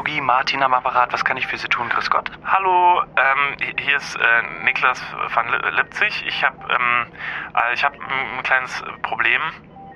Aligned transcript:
Psychologie, 0.00 0.20
Martin 0.22 0.62
am 0.62 0.72
Apparat. 0.72 1.12
Was 1.12 1.26
kann 1.26 1.36
ich 1.36 1.46
für 1.46 1.58
Sie 1.58 1.68
tun? 1.68 1.90
Grüß 1.90 2.08
Gott. 2.08 2.30
Hallo, 2.46 3.02
ähm, 3.02 3.56
hier 3.78 3.98
ist 3.98 4.16
äh, 4.16 4.42
Niklas 4.64 4.98
van 5.34 5.46
Lipzig. 5.72 6.24
Ich 6.26 6.42
habe 6.42 6.56
ähm, 6.72 7.06
äh, 7.54 7.74
ich 7.74 7.84
hab 7.84 7.92
ein 7.92 8.42
kleines 8.42 8.82
Problem. 9.02 9.42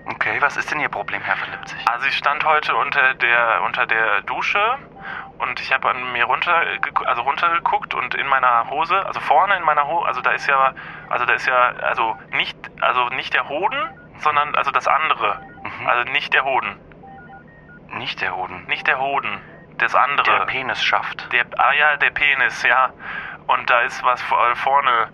Okay, 0.04 0.36
was 0.42 0.58
ist 0.58 0.70
denn 0.70 0.80
Ihr 0.80 0.90
Problem, 0.90 1.22
Herr 1.22 1.40
van 1.40 1.50
Lipzig? 1.52 1.78
Also 1.90 2.06
ich 2.06 2.18
stand 2.18 2.44
heute 2.44 2.76
unter 2.76 3.14
der 3.14 3.62
unter 3.64 3.86
der 3.86 4.20
Dusche 4.22 4.60
und 5.38 5.58
ich 5.60 5.72
habe 5.72 5.88
an 5.88 6.12
mir 6.12 6.26
runter 6.26 6.62
also 7.06 7.22
runtergeguckt 7.22 7.94
und 7.94 8.14
in 8.14 8.26
meiner 8.26 8.68
Hose, 8.68 9.06
also 9.06 9.20
vorne 9.20 9.56
in 9.56 9.62
meiner 9.62 9.86
Hose, 9.86 10.06
also 10.06 10.20
da 10.20 10.32
ist 10.32 10.46
ja 10.46 10.74
also 11.08 11.24
da 11.24 11.32
ist 11.32 11.46
ja 11.46 11.56
also 11.80 12.14
nicht 12.32 12.58
also 12.82 13.08
nicht 13.08 13.32
der 13.32 13.48
Hoden, 13.48 13.78
sondern 14.18 14.54
also 14.54 14.70
das 14.70 14.86
andere. 14.86 15.40
Mhm. 15.62 15.86
Also 15.86 16.12
nicht 16.12 16.34
der 16.34 16.44
Hoden, 16.44 16.78
Nicht 17.96 18.20
der 18.20 18.36
Hoden. 18.36 18.66
nicht 18.66 18.86
der 18.86 18.98
Hoden, 19.00 19.40
das 19.78 19.94
andere. 19.94 20.38
Der 20.38 20.46
Penisschaft. 20.46 21.32
Der, 21.32 21.44
ah 21.58 21.72
ja, 21.72 21.96
der 21.96 22.10
Penis, 22.10 22.62
ja. 22.62 22.90
Und 23.46 23.68
da 23.68 23.80
ist 23.82 24.02
was 24.04 24.22
vor- 24.22 24.56
vorne, 24.56 25.08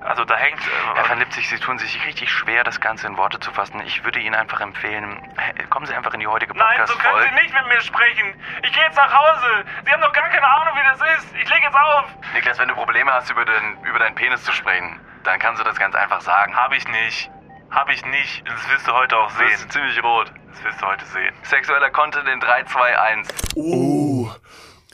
also 0.00 0.24
da 0.24 0.36
hängt. 0.36 0.60
Herr 0.94 1.04
Äh, 1.04 1.08
van 1.08 1.18
Lipzig, 1.18 1.48
Sie 1.48 1.58
tun 1.58 1.78
sich 1.78 2.04
richtig 2.06 2.30
schwer, 2.30 2.62
das 2.64 2.80
Ganze 2.80 3.06
in 3.08 3.16
Worte 3.16 3.40
zu 3.40 3.50
fassen. 3.52 3.80
Ich 3.84 4.04
würde 4.04 4.20
Ihnen 4.20 4.34
einfach 4.34 4.60
empfehlen, 4.60 5.20
äh, 5.56 5.64
kommen 5.64 5.86
Sie 5.86 5.94
einfach 5.94 6.14
in 6.14 6.20
die 6.20 6.26
heutige 6.28 6.54
Nein, 6.56 6.68
so 6.86 6.94
können 6.94 7.00
Podcast-Folge. 7.14 7.28
Sie 7.28 7.42
nicht 7.42 7.54
mit 7.54 7.66
mir 7.68 7.80
sprechen. 7.80 8.34
Ich 8.62 8.72
gehe 8.72 8.82
jetzt 8.84 8.96
nach 8.96 9.12
Hause. 9.12 9.64
Sie 9.84 9.90
haben 9.92 10.00
doch 10.02 10.12
gar 10.12 10.28
keine 10.28 10.46
Ahnung, 10.46 10.74
wie 10.76 10.88
das 10.98 11.18
ist. 11.18 11.34
Ich 11.36 11.48
lege 11.48 11.64
jetzt 11.64 11.76
auf. 11.76 12.04
Niklas, 12.34 12.58
wenn 12.58 12.68
du 12.68 12.74
Probleme 12.74 13.12
hast, 13.12 13.30
über, 13.30 13.44
den, 13.44 13.78
über 13.84 13.98
deinen 13.98 14.14
Penis 14.14 14.44
zu 14.44 14.52
sprechen, 14.52 15.00
dann 15.24 15.38
kannst 15.40 15.60
du 15.60 15.64
das 15.64 15.76
ganz 15.78 15.94
einfach 15.96 16.20
sagen. 16.20 16.54
Hab 16.56 16.72
ich 16.72 16.86
nicht. 16.88 17.30
Hab 17.72 17.88
ich 17.90 18.04
nicht. 18.04 18.42
Das 18.46 18.68
wirst 18.70 18.86
du 18.86 18.92
heute 18.92 19.16
auch 19.16 19.32
Du 19.32 19.38
bist 19.44 19.60
sehen. 19.60 19.70
ziemlich 19.70 20.02
rot. 20.04 20.30
Das 20.50 20.64
wirst 20.64 20.82
du 20.82 20.86
heute 20.86 21.04
sehen. 21.06 21.32
Sexueller 21.42 21.90
Content 21.90 22.28
in 22.28 22.38
3, 22.38 22.64
2, 22.64 22.98
1. 22.98 23.28
Uh, 23.56 24.30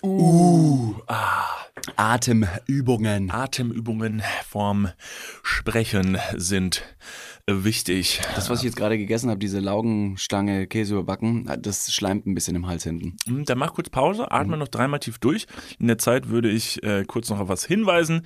uh, 0.05 0.95
ah. 1.09 1.57
Atemübungen. 1.97 3.33
Atemübungen 3.33 4.23
vorm 4.49 4.93
Sprechen 5.43 6.19
sind 6.37 6.85
wichtig. 7.49 8.21
Das, 8.37 8.49
was 8.49 8.61
ich 8.61 8.67
jetzt 8.67 8.77
gerade 8.77 8.97
gegessen 8.97 9.31
habe, 9.31 9.41
diese 9.41 9.59
Laugenstange 9.59 10.69
Käse 10.69 10.95
überbacken, 10.95 11.51
das 11.61 11.93
schleimt 11.93 12.27
ein 12.27 12.35
bisschen 12.35 12.55
im 12.55 12.69
Hals 12.69 12.85
hinten. 12.85 13.17
Hm, 13.27 13.45
Dann 13.45 13.59
mach 13.59 13.75
kurz 13.75 13.91
Pause, 13.91 14.31
atme 14.31 14.57
noch 14.57 14.69
dreimal 14.69 15.01
tief 15.01 15.19
durch. 15.19 15.47
In 15.81 15.89
der 15.89 15.99
Zeit 15.99 16.29
würde 16.29 16.49
ich 16.49 16.81
äh, 16.85 17.05
kurz 17.05 17.29
noch 17.31 17.41
auf 17.41 17.49
was 17.49 17.65
hinweisen. 17.65 18.25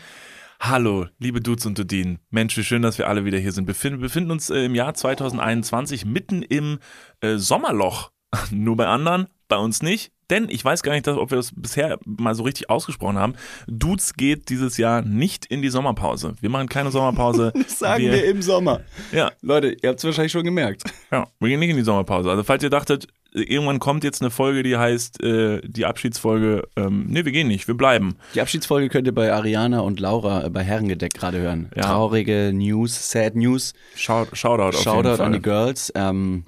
Hallo, 0.65 1.09
liebe 1.19 1.41
Dudes 1.41 1.67
und 1.67 1.77
Dudinen. 1.77 2.21
Mensch, 2.31 2.57
wie 2.57 2.63
schön, 2.63 2.83
dass 2.83 2.97
wir 2.97 3.09
alle 3.09 3.25
wieder 3.25 3.37
hier 3.37 3.51
sind. 3.51 3.67
Wir 3.67 3.99
befinden, 3.99 4.31
uns 4.31 4.49
äh, 4.49 4.67
im 4.67 4.77
Jahr 4.77 4.95
2021 4.95 6.05
mitten 6.05 6.43
im 6.43 6.79
äh, 7.21 7.37
Sommerloch. 7.37 8.13
Nur 8.53 8.77
bei 8.77 8.87
anderen, 8.87 9.27
bei 9.49 9.57
uns 9.57 9.83
nicht. 9.83 10.13
Denn 10.33 10.49
ich 10.49 10.65
weiß 10.65 10.83
gar 10.83 10.93
nicht, 10.93 11.07
dass, 11.07 11.19
ob 11.19 11.31
wir 11.31 11.37
das 11.37 11.53
bisher 11.55 11.99
mal 12.07 12.35
so 12.35 12.43
richtig 12.43 12.71
ausgesprochen 12.71 13.19
haben. 13.19 13.35
Dudes 13.67 14.15
geht 14.15 14.49
dieses 14.49 14.79
Jahr 14.79 15.03
nicht 15.03 15.45
in 15.45 15.61
die 15.61 15.69
Sommerpause. 15.69 16.37
Wir 16.41 16.49
machen 16.49 16.71
keine 16.71 16.91
Sommerpause. 16.91 17.53
Das 17.63 17.79
sagen 17.79 18.05
wir, 18.05 18.25
im 18.25 18.41
Sommer. 18.41 18.81
Ja, 19.13 19.31
Leute, 19.43 19.77
ihr 19.83 19.91
habt 19.91 19.99
es 19.99 20.05
wahrscheinlich 20.05 20.33
schon 20.33 20.45
gemerkt. 20.45 20.85
Ja, 21.11 21.27
wir 21.39 21.49
gehen 21.49 21.61
nicht 21.61 21.69
in 21.69 21.77
die 21.77 21.85
Sommerpause. 21.85 22.31
Also 22.31 22.43
falls 22.45 22.63
ihr 22.63 22.71
dachtet, 22.71 23.09
irgendwann 23.33 23.79
kommt 23.79 24.05
jetzt 24.05 24.23
eine 24.23 24.31
Folge, 24.31 24.63
die 24.63 24.77
heißt 24.77 25.23
äh, 25.23 25.61
die 25.65 25.85
Abschiedsfolge, 25.85 26.63
ähm, 26.77 27.07
nee, 27.09 27.25
wir 27.25 27.33
gehen 27.33 27.49
nicht, 27.49 27.69
wir 27.69 27.77
bleiben. 27.77 28.17
Die 28.35 28.41
Abschiedsfolge 28.41 28.89
könnt 28.89 29.07
ihr 29.07 29.15
bei 29.15 29.33
Ariana 29.33 29.81
und 29.81 30.01
Laura 30.01 30.47
äh, 30.47 30.51
bei 30.51 30.63
Herrengedeck 30.63 31.13
gerade 31.13 31.39
hören. 31.39 31.71
Ja. 31.77 31.83
Traurige 31.83 32.53
News, 32.55 33.11
sad 33.11 33.37
News. 33.37 33.75
Shout, 33.95 34.29
Shoutout 34.33 34.63
auf 34.63 34.73
jeden 34.75 34.85
Shoutout 34.85 35.17
Fall. 35.17 35.27
an 35.27 35.33
die 35.33 35.43
Girls. 35.43 35.93
Ähm, 35.95 36.45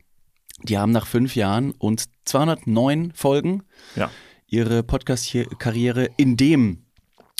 die 0.64 0.78
haben 0.78 0.92
nach 0.92 1.06
fünf 1.06 1.36
Jahren 1.36 1.72
und 1.72 2.04
209 2.24 3.12
Folgen 3.14 3.62
Ja. 3.96 4.10
ihre 4.48 4.82
Podcast-Karriere 4.82 6.10
in 6.16 6.36
dem, 6.36 6.84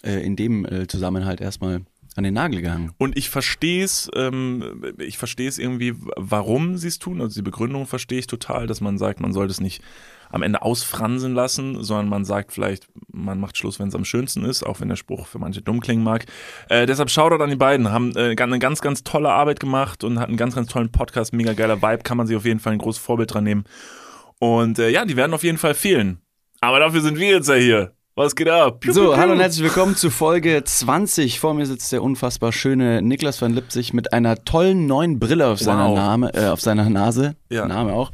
äh, 0.04 0.24
in 0.24 0.36
dem 0.36 0.64
äh, 0.64 0.86
Zusammenhalt 0.86 1.40
erstmal 1.40 1.82
an 2.16 2.22
den 2.24 2.34
Nagel 2.34 2.62
gehangen. 2.62 2.92
Und 2.98 3.16
ich 3.18 3.28
verstehe 3.28 3.82
es, 3.84 4.08
ähm, 4.14 4.94
ich 4.98 5.18
verstehe 5.18 5.48
es 5.48 5.58
irgendwie, 5.58 5.94
warum 6.16 6.76
sie 6.76 6.86
es 6.88 6.98
tun. 7.00 7.20
Also 7.20 7.34
die 7.40 7.42
Begründung 7.42 7.86
verstehe 7.86 8.20
ich 8.20 8.28
total, 8.28 8.66
dass 8.68 8.80
man 8.80 8.98
sagt, 8.98 9.18
man 9.20 9.32
sollte 9.32 9.50
es 9.50 9.60
nicht 9.60 9.82
am 10.34 10.42
Ende 10.42 10.62
ausfransen 10.62 11.32
lassen, 11.34 11.82
sondern 11.82 12.08
man 12.08 12.24
sagt 12.24 12.52
vielleicht, 12.52 12.88
man 13.12 13.38
macht 13.38 13.56
Schluss, 13.56 13.78
wenn 13.78 13.88
es 13.88 13.94
am 13.94 14.04
schönsten 14.04 14.44
ist, 14.44 14.64
auch 14.64 14.80
wenn 14.80 14.88
der 14.88 14.96
Spruch 14.96 15.26
für 15.26 15.38
manche 15.38 15.62
dumm 15.62 15.80
klingen 15.80 16.02
mag. 16.02 16.26
Äh, 16.68 16.86
deshalb 16.86 17.08
Shoutout 17.10 17.42
an 17.42 17.50
die 17.50 17.56
beiden, 17.56 17.90
haben 17.92 18.14
äh, 18.16 18.34
eine 18.36 18.58
ganz, 18.58 18.80
ganz 18.80 19.04
tolle 19.04 19.30
Arbeit 19.30 19.60
gemacht 19.60 20.02
und 20.04 20.18
hatten 20.18 20.32
einen 20.32 20.36
ganz, 20.36 20.54
ganz 20.54 20.68
tollen 20.68 20.90
Podcast, 20.90 21.32
mega 21.32 21.52
geiler 21.52 21.80
Vibe, 21.80 22.02
kann 22.02 22.16
man 22.16 22.26
sich 22.26 22.36
auf 22.36 22.44
jeden 22.44 22.58
Fall 22.60 22.72
ein 22.72 22.78
großes 22.78 23.00
Vorbild 23.02 23.32
dran 23.32 23.44
nehmen. 23.44 23.64
Und 24.40 24.78
äh, 24.78 24.90
ja, 24.90 25.04
die 25.04 25.16
werden 25.16 25.32
auf 25.34 25.44
jeden 25.44 25.58
Fall 25.58 25.74
fehlen. 25.74 26.18
Aber 26.60 26.80
dafür 26.80 27.00
sind 27.00 27.18
wir 27.18 27.28
jetzt 27.28 27.48
ja 27.48 27.54
hier. 27.54 27.92
Was 28.16 28.36
geht 28.36 28.48
ab? 28.48 28.78
Piu, 28.80 28.92
piu, 28.92 29.02
So, 29.02 29.10
piu. 29.10 29.16
hallo 29.16 29.32
und 29.32 29.40
herzlich 29.40 29.64
willkommen 29.64 29.96
zu 29.96 30.08
Folge 30.10 30.62
20. 30.64 31.40
Vor 31.40 31.52
mir 31.54 31.66
sitzt 31.66 31.90
der 31.92 32.02
unfassbar 32.02 32.52
schöne 32.52 33.02
Niklas 33.02 33.42
van 33.42 33.52
Lipzig 33.54 33.92
mit 33.92 34.12
einer 34.12 34.44
tollen 34.44 34.86
neuen 34.86 35.18
Brille 35.18 35.48
auf 35.48 35.58
seiner, 35.58 35.88
Wow. 35.88 35.96
Name, 35.96 36.34
äh, 36.34 36.46
auf 36.46 36.60
seiner 36.60 36.88
Nase. 36.90 37.34
Ja. 37.50 37.66
Name 37.66 37.92
auch. 37.92 38.12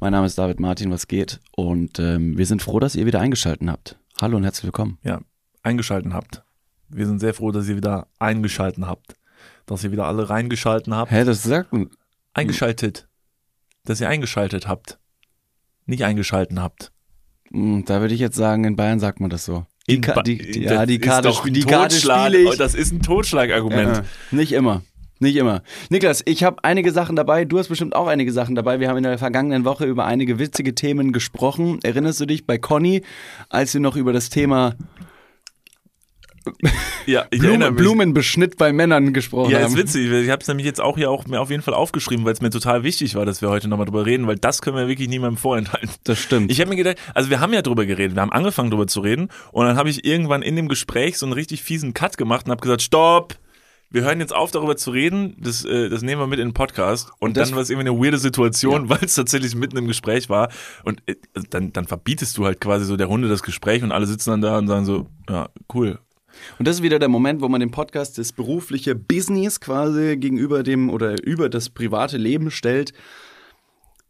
Mein 0.00 0.12
Name 0.12 0.26
ist 0.26 0.36
David 0.38 0.60
Martin, 0.60 0.90
was 0.90 1.08
geht? 1.08 1.40
Und 1.56 1.98
ähm, 1.98 2.36
wir 2.36 2.46
sind 2.46 2.62
froh, 2.62 2.78
dass 2.80 2.94
ihr 2.94 3.06
wieder 3.06 3.20
eingeschaltet 3.20 3.68
habt. 3.68 3.96
Hallo 4.20 4.36
und 4.36 4.44
herzlich 4.44 4.64
willkommen. 4.64 4.98
ja, 5.02 5.20
eingeschalten 5.62 6.12
habt. 6.14 6.42
Wir 6.88 7.06
sind 7.06 7.20
sehr 7.20 7.34
froh, 7.34 7.50
dass 7.50 7.68
ihr 7.68 7.76
wieder 7.76 8.06
eingeschalten 8.18 8.86
habt. 8.86 9.14
Dass 9.66 9.82
ihr 9.82 9.92
wieder 9.92 10.06
alle 10.06 10.28
reingeschalten 10.28 10.94
habt. 10.94 11.10
Hä, 11.10 11.24
das 11.24 11.42
sagt 11.42 11.70
Eingeschaltet. 12.34 13.08
Dass 13.84 14.00
ihr 14.00 14.08
eingeschaltet 14.08 14.68
habt. 14.68 14.98
Nicht 15.86 16.04
eingeschalten 16.04 16.60
habt. 16.60 16.92
Hm, 17.50 17.84
Da 17.86 18.00
würde 18.00 18.14
ich 18.14 18.20
jetzt 18.20 18.36
sagen, 18.36 18.64
in 18.64 18.76
Bayern 18.76 19.00
sagt 19.00 19.20
man 19.20 19.30
das 19.30 19.44
so. 19.44 19.66
Die, 19.88 20.00
Ka 20.00 20.22
die, 20.22 20.38
die, 20.38 20.62
das 20.64 20.72
ja, 20.72 20.86
die 20.86 20.96
ist 20.96 21.02
Karte, 21.02 21.32
die 21.50 21.60
Karte 21.62 21.96
spiele 21.96 22.48
Oh, 22.48 22.52
ich. 22.52 22.58
Das 22.58 22.74
ist 22.74 22.92
ein 22.92 23.02
Totschlagargument. 23.02 23.98
Äh, 23.98 24.02
nicht 24.34 24.52
immer. 24.52 24.82
Nicht 25.24 25.36
immer. 25.36 25.62
Niklas, 25.88 26.22
ich 26.26 26.44
habe 26.44 26.58
einige 26.62 26.92
Sachen 26.92 27.16
dabei. 27.16 27.46
Du 27.46 27.58
hast 27.58 27.68
bestimmt 27.68 27.96
auch 27.96 28.08
einige 28.08 28.30
Sachen 28.30 28.54
dabei. 28.54 28.78
Wir 28.78 28.90
haben 28.90 28.98
in 28.98 29.04
der 29.04 29.16
vergangenen 29.16 29.64
Woche 29.64 29.86
über 29.86 30.04
einige 30.04 30.38
witzige 30.38 30.74
Themen 30.74 31.12
gesprochen. 31.12 31.78
Erinnerst 31.82 32.20
du 32.20 32.26
dich 32.26 32.46
bei 32.46 32.58
Conny, 32.58 33.02
als 33.48 33.72
wir 33.72 33.80
noch 33.80 33.96
über 33.96 34.12
das 34.12 34.28
Thema 34.28 34.74
Ja, 37.06 37.24
ich 37.30 37.40
Blumen, 37.40 37.60
mich. 37.72 37.76
Blumenbeschnitt 37.82 38.58
bei 38.58 38.70
Männern 38.74 39.14
gesprochen 39.14 39.50
Ja, 39.50 39.60
haben? 39.60 39.72
ist 39.72 39.76
witzig. 39.78 40.10
Ich 40.10 40.28
habe 40.30 40.42
es 40.42 40.48
nämlich 40.48 40.66
jetzt 40.66 40.78
auch 40.80 40.98
hier 40.98 41.10
auch 41.10 41.26
mir 41.26 41.40
auf 41.40 41.48
jeden 41.48 41.62
Fall 41.62 41.72
aufgeschrieben, 41.72 42.26
weil 42.26 42.34
es 42.34 42.42
mir 42.42 42.50
total 42.50 42.82
wichtig 42.82 43.14
war, 43.14 43.24
dass 43.24 43.40
wir 43.40 43.48
heute 43.48 43.66
nochmal 43.68 43.86
drüber 43.86 44.04
reden, 44.04 44.26
weil 44.26 44.36
das 44.36 44.60
können 44.60 44.76
wir 44.76 44.88
wirklich 44.88 45.08
niemandem 45.08 45.38
vorenthalten. 45.38 45.88
Das 46.04 46.18
stimmt. 46.18 46.50
Ich 46.52 46.60
habe 46.60 46.68
mir 46.68 46.76
gedacht, 46.76 46.96
also 47.14 47.30
wir 47.30 47.40
haben 47.40 47.54
ja 47.54 47.62
drüber 47.62 47.86
geredet, 47.86 48.14
wir 48.14 48.20
haben 48.20 48.32
angefangen 48.32 48.70
drüber 48.70 48.86
zu 48.86 49.00
reden 49.00 49.28
und 49.52 49.64
dann 49.64 49.76
habe 49.76 49.88
ich 49.88 50.04
irgendwann 50.04 50.42
in 50.42 50.54
dem 50.56 50.68
Gespräch 50.68 51.16
so 51.16 51.24
einen 51.24 51.32
richtig 51.32 51.62
fiesen 51.62 51.94
Cut 51.94 52.18
gemacht 52.18 52.44
und 52.44 52.50
habe 52.50 52.60
gesagt, 52.60 52.82
stopp, 52.82 53.36
wir 53.94 54.02
hören 54.02 54.18
jetzt 54.18 54.34
auf 54.34 54.50
darüber 54.50 54.76
zu 54.76 54.90
reden, 54.90 55.36
das, 55.38 55.64
äh, 55.64 55.88
das 55.88 56.02
nehmen 56.02 56.20
wir 56.20 56.26
mit 56.26 56.40
in 56.40 56.48
den 56.48 56.52
Podcast. 56.52 57.10
Und, 57.20 57.28
Und 57.28 57.36
dann 57.36 57.52
war 57.52 57.62
es 57.62 57.70
irgendwie 57.70 57.88
eine 57.88 57.96
weirde 57.96 58.18
Situation, 58.18 58.88
weil 58.88 58.98
es 59.02 59.14
tatsächlich 59.14 59.54
mitten 59.54 59.76
im 59.76 59.86
Gespräch 59.86 60.28
war. 60.28 60.50
Und 60.82 61.00
äh, 61.06 61.14
also 61.32 61.46
dann, 61.48 61.72
dann 61.72 61.86
verbietest 61.86 62.36
du 62.36 62.44
halt 62.44 62.60
quasi 62.60 62.86
so 62.86 62.96
der 62.96 63.06
Runde 63.06 63.28
das 63.28 63.44
Gespräch 63.44 63.84
und 63.84 63.92
alle 63.92 64.06
sitzen 64.06 64.30
dann 64.30 64.40
da 64.40 64.58
und 64.58 64.66
sagen 64.66 64.84
so, 64.84 65.06
ja, 65.30 65.48
cool. 65.72 66.00
Und 66.58 66.66
das 66.66 66.76
ist 66.76 66.82
wieder 66.82 66.98
der 66.98 67.08
Moment, 67.08 67.40
wo 67.40 67.48
man 67.48 67.60
den 67.60 67.70
Podcast 67.70 68.18
das 68.18 68.32
berufliche 68.32 68.96
Business 68.96 69.60
quasi 69.60 70.16
gegenüber 70.16 70.64
dem 70.64 70.90
oder 70.90 71.22
über 71.22 71.48
das 71.48 71.70
private 71.70 72.16
Leben 72.16 72.50
stellt. 72.50 72.92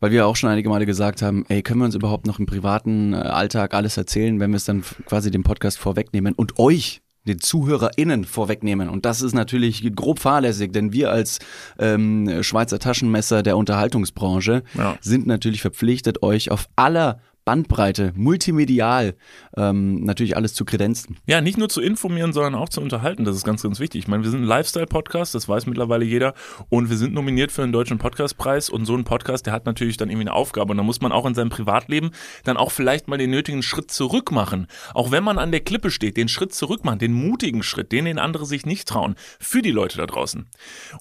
Weil 0.00 0.12
wir 0.12 0.26
auch 0.26 0.36
schon 0.36 0.48
einige 0.48 0.70
Male 0.70 0.86
gesagt 0.86 1.20
haben, 1.20 1.44
ey, 1.50 1.62
können 1.62 1.80
wir 1.80 1.84
uns 1.84 1.94
überhaupt 1.94 2.26
noch 2.26 2.38
im 2.38 2.46
privaten 2.46 3.12
äh, 3.12 3.16
Alltag 3.16 3.74
alles 3.74 3.98
erzählen, 3.98 4.40
wenn 4.40 4.50
wir 4.50 4.56
es 4.56 4.64
dann 4.64 4.82
quasi 5.04 5.30
dem 5.30 5.42
Podcast 5.42 5.78
vorwegnehmen? 5.78 6.32
Und 6.32 6.58
euch, 6.58 7.02
den 7.26 7.40
ZuhörerInnen, 7.40 8.24
vorwegnehmen. 8.24 8.88
Und 8.88 9.04
das 9.06 9.22
ist 9.22 9.34
natürlich 9.34 9.82
grob 9.94 10.18
fahrlässig, 10.18 10.72
denn 10.72 10.92
wir 10.92 11.10
als 11.10 11.38
ähm, 11.78 12.42
Schweizer 12.42 12.78
Taschenmesser 12.78 13.42
der 13.42 13.56
Unterhaltungsbranche 13.56 14.62
Ja. 14.74 14.98
sind 15.00 15.26
natürlich 15.26 15.62
verpflichtet, 15.62 16.22
euch 16.22 16.50
auf 16.50 16.68
aller 16.76 17.20
Bandbreite, 17.44 18.12
multimedial, 18.16 19.16
ähm, 19.54 20.02
natürlich 20.02 20.34
alles 20.34 20.54
zu 20.54 20.64
kredenzen. 20.64 21.18
Ja, 21.26 21.42
nicht 21.42 21.58
nur 21.58 21.68
zu 21.68 21.82
informieren, 21.82 22.32
sondern 22.32 22.54
auch 22.54 22.70
zu 22.70 22.80
unterhalten. 22.80 23.26
Das 23.26 23.36
ist 23.36 23.44
ganz, 23.44 23.62
ganz 23.62 23.80
wichtig. 23.80 24.00
Ich 24.00 24.08
meine, 24.08 24.24
wir 24.24 24.30
sind 24.30 24.42
ein 24.42 24.46
Lifestyle-Podcast, 24.46 25.34
das 25.34 25.46
weiß 25.46 25.66
mittlerweile 25.66 26.06
jeder. 26.06 26.32
Und 26.70 26.88
wir 26.88 26.96
sind 26.96 27.12
nominiert 27.12 27.52
für 27.52 27.62
einen 27.62 27.72
deutschen 27.72 27.98
Podcastpreis. 27.98 28.70
Und 28.70 28.86
so 28.86 28.96
ein 28.96 29.04
Podcast, 29.04 29.44
der 29.44 29.52
hat 29.52 29.66
natürlich 29.66 29.98
dann 29.98 30.08
irgendwie 30.08 30.28
eine 30.28 30.32
Aufgabe. 30.32 30.70
Und 30.70 30.78
da 30.78 30.82
muss 30.82 31.02
man 31.02 31.12
auch 31.12 31.26
in 31.26 31.34
seinem 31.34 31.50
Privatleben 31.50 32.12
dann 32.44 32.56
auch 32.56 32.72
vielleicht 32.72 33.08
mal 33.08 33.18
den 33.18 33.30
nötigen 33.30 33.62
Schritt 33.62 33.90
zurück 33.90 34.32
machen. 34.32 34.66
Auch 34.94 35.10
wenn 35.10 35.22
man 35.22 35.38
an 35.38 35.50
der 35.52 35.60
Klippe 35.60 35.90
steht, 35.90 36.16
den 36.16 36.28
Schritt 36.28 36.54
zurück 36.54 36.82
machen, 36.82 36.98
den 36.98 37.12
mutigen 37.12 37.62
Schritt, 37.62 37.92
den, 37.92 38.06
den 38.06 38.18
andere 38.18 38.46
sich 38.46 38.64
nicht 38.64 38.88
trauen. 38.88 39.16
Für 39.38 39.60
die 39.60 39.70
Leute 39.70 39.98
da 39.98 40.06
draußen. 40.06 40.46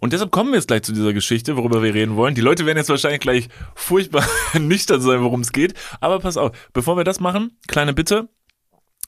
Und 0.02 0.12
deshalb 0.12 0.32
kommen 0.32 0.52
wir 0.52 0.58
jetzt 0.58 0.68
gleich 0.68 0.84
zu 0.84 0.92
dieser 0.92 1.14
Geschichte, 1.14 1.56
worüber 1.56 1.82
wir 1.82 1.94
reden 1.94 2.18
wollen. 2.18 2.36
Die 2.36 2.42
Leute 2.42 2.66
werden 2.66 2.78
jetzt 2.78 2.90
wahrscheinlich 2.90 3.22
gleich 3.22 3.48
furchtbar 3.76 4.26
nüchtern 4.60 5.00
sein, 5.00 5.22
worum 5.22 5.40
es 5.40 5.54
geht. 5.54 5.74
Aber 6.02 6.20
pass 6.34 6.38
auf, 6.38 6.70
bevor 6.74 6.98
wir 6.98 7.04
das 7.04 7.20
machen, 7.20 7.58
kleine 7.68 7.94
Bitte. 7.94 8.30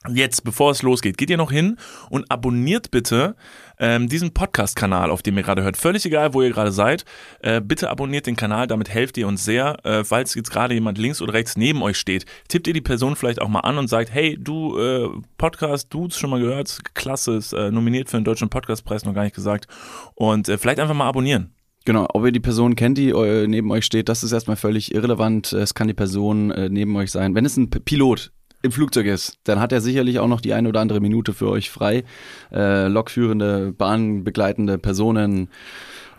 Jetzt, 0.08 0.44
bevor 0.44 0.70
es 0.70 0.82
losgeht, 0.82 1.18
geht 1.18 1.30
ihr 1.30 1.36
noch 1.36 1.50
hin 1.50 1.78
und 2.10 2.30
abonniert 2.30 2.92
bitte 2.92 3.34
ähm, 3.80 4.08
diesen 4.08 4.32
Podcast-Kanal, 4.32 5.10
auf 5.10 5.22
dem 5.22 5.36
ihr 5.36 5.42
gerade 5.42 5.64
hört. 5.64 5.76
Völlig 5.76 6.06
egal, 6.06 6.32
wo 6.32 6.42
ihr 6.42 6.52
gerade 6.52 6.70
seid. 6.70 7.04
Äh, 7.40 7.60
bitte 7.60 7.90
abonniert 7.90 8.28
den 8.28 8.36
Kanal, 8.36 8.68
damit 8.68 8.88
helft 8.88 9.18
ihr 9.18 9.26
uns 9.26 9.44
sehr. 9.44 9.84
Äh, 9.84 10.04
falls 10.04 10.36
jetzt 10.36 10.50
gerade 10.50 10.74
jemand 10.74 10.98
links 10.98 11.20
oder 11.20 11.32
rechts 11.32 11.56
neben 11.56 11.82
euch 11.82 11.96
steht, 11.96 12.24
tippt 12.46 12.68
ihr 12.68 12.74
die 12.74 12.82
Person 12.82 13.16
vielleicht 13.16 13.40
auch 13.42 13.48
mal 13.48 13.60
an 13.60 13.78
und 13.78 13.88
sagt, 13.88 14.12
hey, 14.12 14.38
du, 14.38 14.78
äh, 14.78 15.08
Podcast, 15.38 15.92
du's 15.92 16.16
schon 16.16 16.30
mal 16.30 16.40
gehört, 16.40 16.78
klasse, 16.94 17.34
ist 17.34 17.52
äh, 17.52 17.72
nominiert 17.72 18.08
für 18.08 18.18
den 18.18 18.24
Deutschen 18.24 18.48
Podcastpreis, 18.48 19.04
noch 19.04 19.14
gar 19.14 19.24
nicht 19.24 19.34
gesagt. 19.34 19.66
Und 20.14 20.48
äh, 20.48 20.56
vielleicht 20.56 20.78
einfach 20.78 20.94
mal 20.94 21.08
abonnieren. 21.08 21.55
Genau, 21.86 22.08
ob 22.12 22.24
ihr 22.24 22.32
die 22.32 22.40
Person 22.40 22.74
kennt, 22.74 22.98
die 22.98 23.10
äh, 23.10 23.46
neben 23.46 23.70
euch 23.70 23.84
steht, 23.84 24.08
das 24.08 24.24
ist 24.24 24.32
erstmal 24.32 24.56
völlig 24.56 24.92
irrelevant. 24.92 25.52
Es 25.52 25.72
kann 25.72 25.86
die 25.86 25.94
Person 25.94 26.50
äh, 26.50 26.68
neben 26.68 26.96
euch 26.96 27.12
sein. 27.12 27.36
Wenn 27.36 27.44
es 27.44 27.56
ein 27.56 27.70
Pilot 27.70 28.32
im 28.62 28.72
Flugzeug 28.72 29.06
ist, 29.06 29.38
dann 29.44 29.60
hat 29.60 29.70
er 29.70 29.80
sicherlich 29.80 30.18
auch 30.18 30.26
noch 30.26 30.40
die 30.40 30.52
eine 30.52 30.68
oder 30.68 30.80
andere 30.80 30.98
Minute 30.98 31.32
für 31.32 31.48
euch 31.48 31.70
frei. 31.70 32.02
Äh, 32.52 32.88
lokführende, 32.88 33.72
bahnbegleitende 33.72 34.78
Personen 34.78 35.48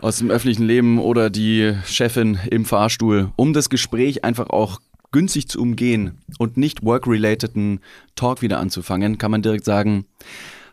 aus 0.00 0.16
dem 0.16 0.30
öffentlichen 0.30 0.64
Leben 0.64 0.98
oder 0.98 1.28
die 1.28 1.74
Chefin 1.84 2.38
im 2.50 2.64
Fahrstuhl, 2.64 3.30
um 3.36 3.52
das 3.52 3.68
Gespräch 3.68 4.24
einfach 4.24 4.48
auch 4.48 4.80
günstig 5.12 5.48
zu 5.48 5.60
umgehen 5.60 6.16
und 6.38 6.56
nicht 6.56 6.82
work-relateden 6.82 7.80
Talk 8.16 8.40
wieder 8.40 8.58
anzufangen, 8.58 9.18
kann 9.18 9.30
man 9.30 9.42
direkt 9.42 9.66
sagen, 9.66 10.06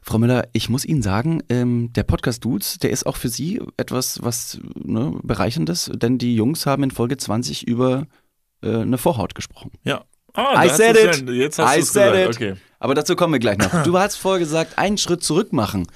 Frau 0.08 0.20
Müller, 0.20 0.48
ich 0.54 0.70
muss 0.70 0.86
Ihnen 0.86 1.02
sagen, 1.02 1.42
ähm, 1.50 1.92
der 1.94 2.04
Podcast 2.04 2.46
Dudes, 2.46 2.78
der 2.78 2.92
ist 2.92 3.08
auch 3.08 3.16
für 3.16 3.30
Sie 3.30 3.60
etwas 3.76 4.22
was 4.22 4.60
ne, 4.76 5.18
bereicherndes, 5.24 5.92
denn 5.96 6.20
die 6.20 6.36
Jungs 6.36 6.68
haben 6.68 6.84
in 6.84 6.92
Folge 6.92 7.18
20 7.18 7.68
über 7.68 8.06
äh, 8.62 8.82
eine 8.82 9.00
Vorhaut 9.00 9.34
gesprochen. 9.34 9.72
Ja. 9.84 10.06
Ah, 10.36 10.66
I 10.66 10.70
said 10.70 10.96
it. 10.96 11.30
Jetzt 11.30 11.60
hast 11.60 11.78
I 11.78 11.82
said 11.82 12.14
gesagt. 12.14 12.30
it. 12.30 12.36
Okay. 12.36 12.62
Aber 12.80 12.94
dazu 12.94 13.16
kommen 13.16 13.34
wir 13.34 13.40
gleich 13.40 13.58
noch. 13.58 13.84
Du 13.84 13.98
hast 13.98 14.18
vorher 14.18 14.40
gesagt, 14.40 14.78
einen 14.78 14.98
Schritt 14.98 15.24
zurück 15.24 15.54
machen. 15.54 15.88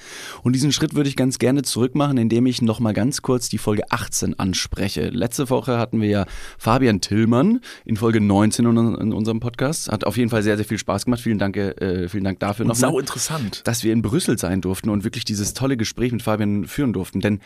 Und 0.42 0.54
diesen 0.54 0.72
Schritt 0.72 0.94
würde 0.94 1.08
ich 1.08 1.16
ganz 1.16 1.38
gerne 1.38 1.62
zurück 1.62 1.94
machen, 1.94 2.18
indem 2.18 2.46
ich 2.46 2.62
nochmal 2.62 2.94
ganz 2.94 3.22
kurz 3.22 3.48
die 3.48 3.58
Folge 3.58 3.90
18 3.90 4.38
anspreche. 4.38 5.08
Letzte 5.08 5.50
Woche 5.50 5.78
hatten 5.78 6.00
wir 6.00 6.08
ja 6.08 6.26
Fabian 6.58 7.00
Tillmann 7.00 7.60
in 7.84 7.96
Folge 7.96 8.20
19 8.20 8.64
in, 8.64 9.12
unserem 9.12 9.40
Podcast. 9.40 9.90
Hat 9.90 10.04
auf 10.04 10.16
jeden 10.16 10.30
Fall 10.30 10.42
sehr, 10.42 10.56
sehr 10.56 10.64
viel 10.64 10.78
Spaß 10.78 11.04
gemacht. 11.04 11.20
Vielen 11.20 11.38
Dank, 11.38 11.56
äh, 11.56 12.08
vielen 12.08 12.24
Dank 12.24 12.40
dafür 12.40 12.64
nochmal 12.64 12.90
sau 12.90 12.98
interessant. 12.98 13.62
dass 13.66 13.84
wir 13.84 13.92
in 13.92 14.02
Brüssel 14.02 14.38
sein 14.38 14.60
durften 14.60 14.90
und 14.90 15.04
wirklich 15.04 15.24
dieses 15.24 15.54
tolle 15.54 15.76
Gespräch 15.76 16.12
mit 16.12 16.22
Fabian 16.22 16.64
führen 16.64 16.92
durften. 16.92 17.20
Denn 17.20 17.40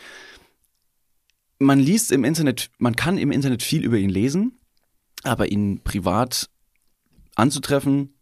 man 1.59 1.79
liest 1.79 2.11
im 2.11 2.23
Internet, 2.23 2.69
man 2.77 2.95
kann 2.95 3.17
im 3.17 3.31
Internet 3.31 3.63
viel 3.63 3.83
über 3.83 3.97
ihn 3.97 4.09
lesen, 4.09 4.57
aber 5.23 5.51
ihn 5.51 5.81
privat 5.83 6.49
anzutreffen 7.35 8.13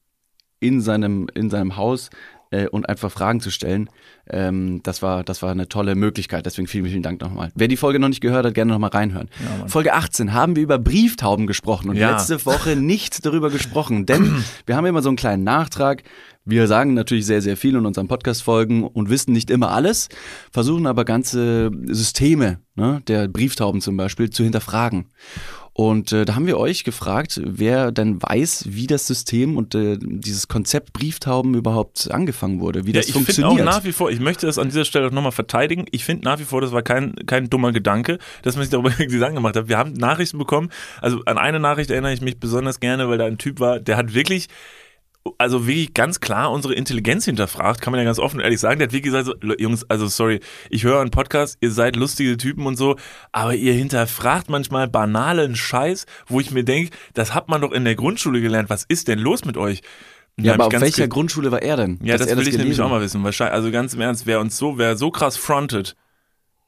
in 0.60 0.82
seinem, 0.82 1.28
in 1.34 1.50
seinem 1.50 1.76
Haus 1.76 2.10
äh, 2.52 2.68
und 2.68 2.88
einfach 2.88 3.12
Fragen 3.12 3.42
zu 3.42 3.52
stellen, 3.52 3.90
ähm, 4.30 4.82
das, 4.84 5.02
war, 5.02 5.24
das 5.24 5.42
war 5.42 5.52
eine 5.52 5.68
tolle 5.68 5.96
Möglichkeit. 5.96 6.46
Deswegen 6.46 6.68
vielen, 6.68 6.86
vielen 6.86 7.04
Dank 7.04 7.20
nochmal. 7.22 7.52
Wer 7.56 7.68
die 7.68 7.76
Folge 7.78 8.00
noch 8.00 8.08
nicht 8.08 8.22
gehört 8.22 8.46
hat, 8.46 8.54
gerne 8.54 8.72
nochmal 8.72 8.92
reinhören. 8.92 9.30
Folge 9.68 9.94
18 9.94 10.34
haben 10.34 10.56
wir 10.56 10.64
über 10.64 10.80
Brieftauben 10.80 11.48
gesprochen 11.48 11.90
und 11.90 11.98
Ja. 11.98 12.12
letzte 12.12 12.46
Woche 12.46 12.76
nicht 12.76 13.26
darüber 13.26 13.50
gesprochen, 13.50 14.06
denn 14.06 14.44
wir 14.66 14.76
haben 14.78 14.86
immer 14.86 15.02
so 15.02 15.10
einen 15.10 15.18
kleinen 15.18 15.44
Nachtrag. 15.44 16.04
Wir 16.46 16.68
sagen 16.68 16.94
natürlich 16.94 17.26
sehr, 17.26 17.42
sehr 17.42 17.56
viel 17.56 17.76
in 17.76 17.86
unseren 17.86 18.08
Podcast-Folgen 18.10 18.84
und 18.86 19.10
wissen 19.10 19.32
nicht 19.32 19.50
immer 19.50 19.72
alles, 19.72 20.10
versuchen 20.52 20.88
aber 20.88 21.06
ganze 21.06 21.72
Systeme 21.88 22.60
ne, 22.76 23.02
der 23.08 23.30
Brieftauben 23.30 23.80
zum 23.82 23.96
Beispiel 23.98 24.30
zu 24.30 24.44
hinterfragen. 24.44 25.06
Und 25.76 26.12
äh, 26.12 26.24
da 26.26 26.36
haben 26.36 26.46
wir 26.46 26.58
euch 26.60 26.84
gefragt, 26.84 27.42
wer 27.44 27.92
denn 27.92 28.22
weiß, 28.22 28.66
wie 28.70 28.86
das 28.86 29.08
System 29.08 29.58
und 29.58 29.74
äh, 29.74 29.98
dieses 30.00 30.48
Konzept 30.48 30.94
Brieftauben 30.94 31.56
überhaupt 31.56 32.12
angefangen 32.12 32.60
wurde, 32.60 32.86
wie 32.86 32.92
Ja, 32.92 33.00
das 33.00 33.08
ich 33.08 33.14
finde 33.14 33.24
auch 33.24 33.34
funktioniert. 33.34 33.66
nach 33.66 33.84
wie 33.84 33.92
vor, 33.92 34.12
ich 34.12 34.20
möchte 34.20 34.46
das 34.46 34.60
an 34.60 34.68
dieser 34.70 34.86
Stelle 34.86 35.08
auch 35.08 35.12
nochmal 35.12 35.32
verteidigen. 35.32 35.86
Ich 35.90 36.06
finde 36.06 36.26
nach 36.26 36.38
wie 36.40 36.44
vor, 36.44 36.62
das 36.62 36.72
war 36.74 36.84
kein, 36.84 37.16
kein 37.26 37.50
dummer 37.50 37.72
Gedanke, 37.72 38.20
dass 38.44 38.56
man 38.56 38.64
sich 38.66 38.72
darüber 38.72 38.90
Gedanken 38.98 39.36
gemacht 39.38 39.56
hat. 39.56 39.68
Wir 39.68 39.80
haben 39.80 39.94
Nachrichten 39.94 40.38
bekommen. 40.38 40.70
Also 41.02 41.22
an 41.26 41.40
eine 41.40 41.60
Nachricht 41.60 41.90
erinnere 41.90 42.14
ich 42.14 42.22
mich 42.22 42.40
besonders 42.40 42.80
gerne, 42.80 43.10
weil 43.10 43.18
da 43.18 43.26
ein 43.26 43.40
Typ 43.40 43.60
war, 43.60 43.80
der 43.80 43.98
hat 43.98 44.14
wirklich 44.14 44.50
also 45.38 45.68
wirklich 45.68 45.94
ganz 45.94 46.20
klar 46.20 46.52
unsere 46.52 46.74
Intelligenz 46.74 47.26
hinterfragt, 47.26 47.82
kann 47.82 47.92
man 47.92 48.00
ja 48.00 48.04
ganz 48.06 48.20
offen 48.20 48.38
und 48.38 48.44
ehrlich 48.44 48.60
sagen. 48.60 48.80
Der 48.80 48.88
hat 48.88 48.94
wirklich 48.94 49.14
gesagt, 49.14 49.26
so, 49.26 49.34
"Le- 49.42 49.60
Jungs, 49.60 49.86
also 49.90 50.08
sorry, 50.08 50.40
ich 50.70 50.84
höre 50.84 51.00
einen 51.00 51.12
Podcast, 51.12 51.58
ihr 51.62 51.72
seid 51.72 51.96
lustige 51.96 52.36
Typen 52.38 52.66
und 52.66 52.76
so, 52.76 52.98
aber 53.32 53.56
ihr 53.56 53.74
hinterfragt 53.74 54.50
manchmal 54.50 54.88
banalen 54.88 55.56
Scheiß, 55.56 56.06
wo 56.28 56.40
ich 56.40 56.52
mir 56.52 56.64
denke, 56.64 56.92
das 57.14 57.34
hat 57.34 57.48
man 57.48 57.62
doch 57.62 57.72
in 57.72 57.86
der 57.86 57.96
Grundschule 57.96 58.42
gelernt. 58.42 58.70
Was 58.70 58.84
ist 58.88 59.08
denn 59.08 59.20
los 59.20 59.46
mit 59.46 59.56
euch? 59.58 59.82
Ja, 60.40 60.56
aber 60.56 60.66
auf 60.68 60.74
welcher 60.82 61.08
Grundschule 61.08 61.52
war 61.52 61.62
er 61.62 61.78
denn? 61.78 62.00
ja, 62.04 62.18
das 62.18 62.28
will 62.36 62.48
ich 62.48 62.58
nämlich 62.58 62.82
auch 62.82 62.90
mal 62.90 63.02
wissen. 63.02 63.24
Wahrscheinlich, 63.24 63.54
also 63.54 63.70
ganz 63.72 63.94
im 63.94 64.02
Ernst, 64.02 64.26
wer 64.26 64.40
uns 64.40 64.58
so, 64.58 64.78
wer 64.78 64.98
so 64.98 65.12
krass 65.12 65.38
frontet, 65.38 65.96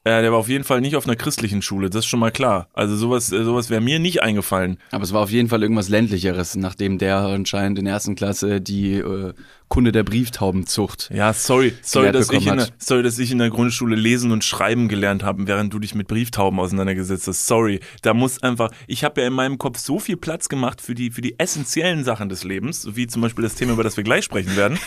äh, 0.05 0.21
der 0.21 0.31
war 0.31 0.37
auf 0.39 0.47
jeden 0.47 0.63
Fall 0.63 0.81
nicht 0.81 0.95
auf 0.95 1.05
einer 1.05 1.15
christlichen 1.15 1.63
Schule, 1.63 1.89
das 1.89 2.05
ist 2.05 2.05
schon 2.05 2.19
mal 2.19 2.31
klar. 2.31 2.69
Also 2.73 2.95
sowas, 2.95 3.31
äh, 3.31 3.43
sowas 3.43 3.71
wäre 3.71 3.81
mir 3.81 3.99
nicht 3.99 4.21
eingefallen. 4.21 4.77
Aber 4.91 5.03
es 5.03 5.13
war 5.13 5.23
auf 5.23 5.31
jeden 5.31 5.49
Fall 5.49 5.63
irgendwas 5.63 5.89
ländlicheres, 5.89 6.55
nachdem 6.55 6.99
der 6.99 7.17
anscheinend 7.17 7.79
in 7.79 7.85
der 7.85 7.95
ersten 7.95 8.15
Klasse 8.15 8.61
die 8.61 8.93
äh, 8.93 9.33
Kunde 9.67 9.91
der 9.91 10.03
Brieftaubenzucht. 10.03 11.09
Ja, 11.13 11.33
sorry, 11.33 11.73
sorry, 11.81 12.11
dass 12.11 12.29
ich, 12.29 12.45
in 12.45 12.57
der, 12.57 12.67
sorry, 12.77 13.03
dass 13.03 13.17
ich 13.19 13.31
in 13.31 13.39
der 13.39 13.49
Grundschule 13.49 13.95
lesen 13.95 14.31
und 14.31 14.43
schreiben 14.43 14.87
gelernt 14.87 15.23
habe, 15.23 15.47
während 15.47 15.73
du 15.73 15.79
dich 15.79 15.95
mit 15.95 16.07
Brieftauben 16.07 16.59
auseinandergesetzt 16.59 17.27
hast. 17.27 17.47
Sorry, 17.47 17.79
da 18.01 18.13
muss 18.13 18.41
einfach, 18.43 18.69
ich 18.87 19.03
habe 19.03 19.21
ja 19.21 19.27
in 19.27 19.33
meinem 19.33 19.57
Kopf 19.57 19.79
so 19.79 19.99
viel 19.99 20.17
Platz 20.17 20.49
gemacht 20.49 20.81
für 20.81 20.93
die, 20.93 21.09
für 21.09 21.21
die 21.21 21.39
essentiellen 21.39 22.03
Sachen 22.03 22.29
des 22.29 22.43
Lebens, 22.43 22.87
wie 22.95 23.07
zum 23.07 23.21
Beispiel 23.21 23.43
das 23.43 23.55
Thema, 23.55 23.73
über 23.73 23.83
das 23.83 23.97
wir 23.97 24.03
gleich 24.03 24.25
sprechen 24.25 24.55
werden. 24.55 24.77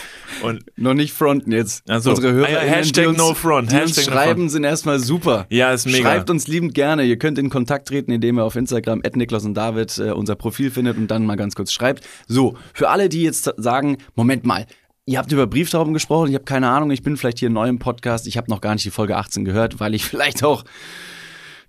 Und 0.41 0.63
Noch 0.77 0.93
nicht 0.93 1.13
fronten 1.13 1.51
jetzt. 1.51 1.83
Ach 1.89 2.01
so. 2.01 2.11
Unsere 2.11 2.31
Hörer, 2.33 2.47
Ah 2.47 2.51
ja, 2.51 2.59
Hashtag 2.59 3.03
die 3.03 3.07
uns, 3.09 3.17
no 3.17 3.33
front, 3.33 3.71
die 3.71 3.75
uns 3.75 3.97
Hashtag 3.97 4.05
no 4.05 4.11
schreiben, 4.13 4.39
front. 4.41 4.51
sind 4.51 4.63
erstmal 4.63 4.99
super. 4.99 5.45
ja, 5.49 5.71
ist 5.71 5.85
mega. 5.85 5.97
Schreibt 5.99 6.29
uns 6.29 6.47
liebend 6.47 6.73
gerne. 6.73 7.03
Ihr 7.03 7.17
könnt 7.17 7.37
in 7.37 7.49
Kontakt 7.49 7.89
treten, 7.89 8.11
indem 8.11 8.39
ihr 8.39 8.43
auf 8.43 8.55
Instagram 8.55 9.01
Niklas 9.13 9.43
und 9.43 9.55
David 9.55 9.97
äh, 9.97 10.11
unser 10.11 10.35
Profil 10.35 10.71
findet 10.71 10.97
und 10.97 11.09
dann 11.09 11.25
mal 11.25 11.35
ganz 11.35 11.55
kurz 11.55 11.73
schreibt. 11.73 12.05
So, 12.27 12.57
für 12.73 12.89
alle, 12.89 13.09
die 13.09 13.23
jetzt 13.23 13.51
sagen, 13.57 13.97
Moment 14.15 14.45
mal, 14.45 14.65
ihr 15.09 15.17
habt 15.17 15.31
über 15.31 15.47
Brieftauben 15.47 15.93
gesprochen, 15.93 16.29
ich 16.29 16.35
habe 16.35 16.45
keine 16.45 16.69
Ahnung, 16.69 16.91
ich 16.91 17.01
bin 17.01 17.17
vielleicht 17.17 17.39
hier 17.39 17.49
neu 17.49 17.67
im 17.67 17.79
Podcast, 17.79 18.27
ich 18.27 18.37
habe 18.37 18.49
noch 18.49 18.61
gar 18.61 18.75
nicht 18.75 18.85
die 18.85 18.91
Folge 18.91 19.17
18 19.17 19.43
gehört, 19.43 19.79
weil 19.79 19.95
ich 19.95 20.05
vielleicht 20.05 20.43
auch 20.43 20.63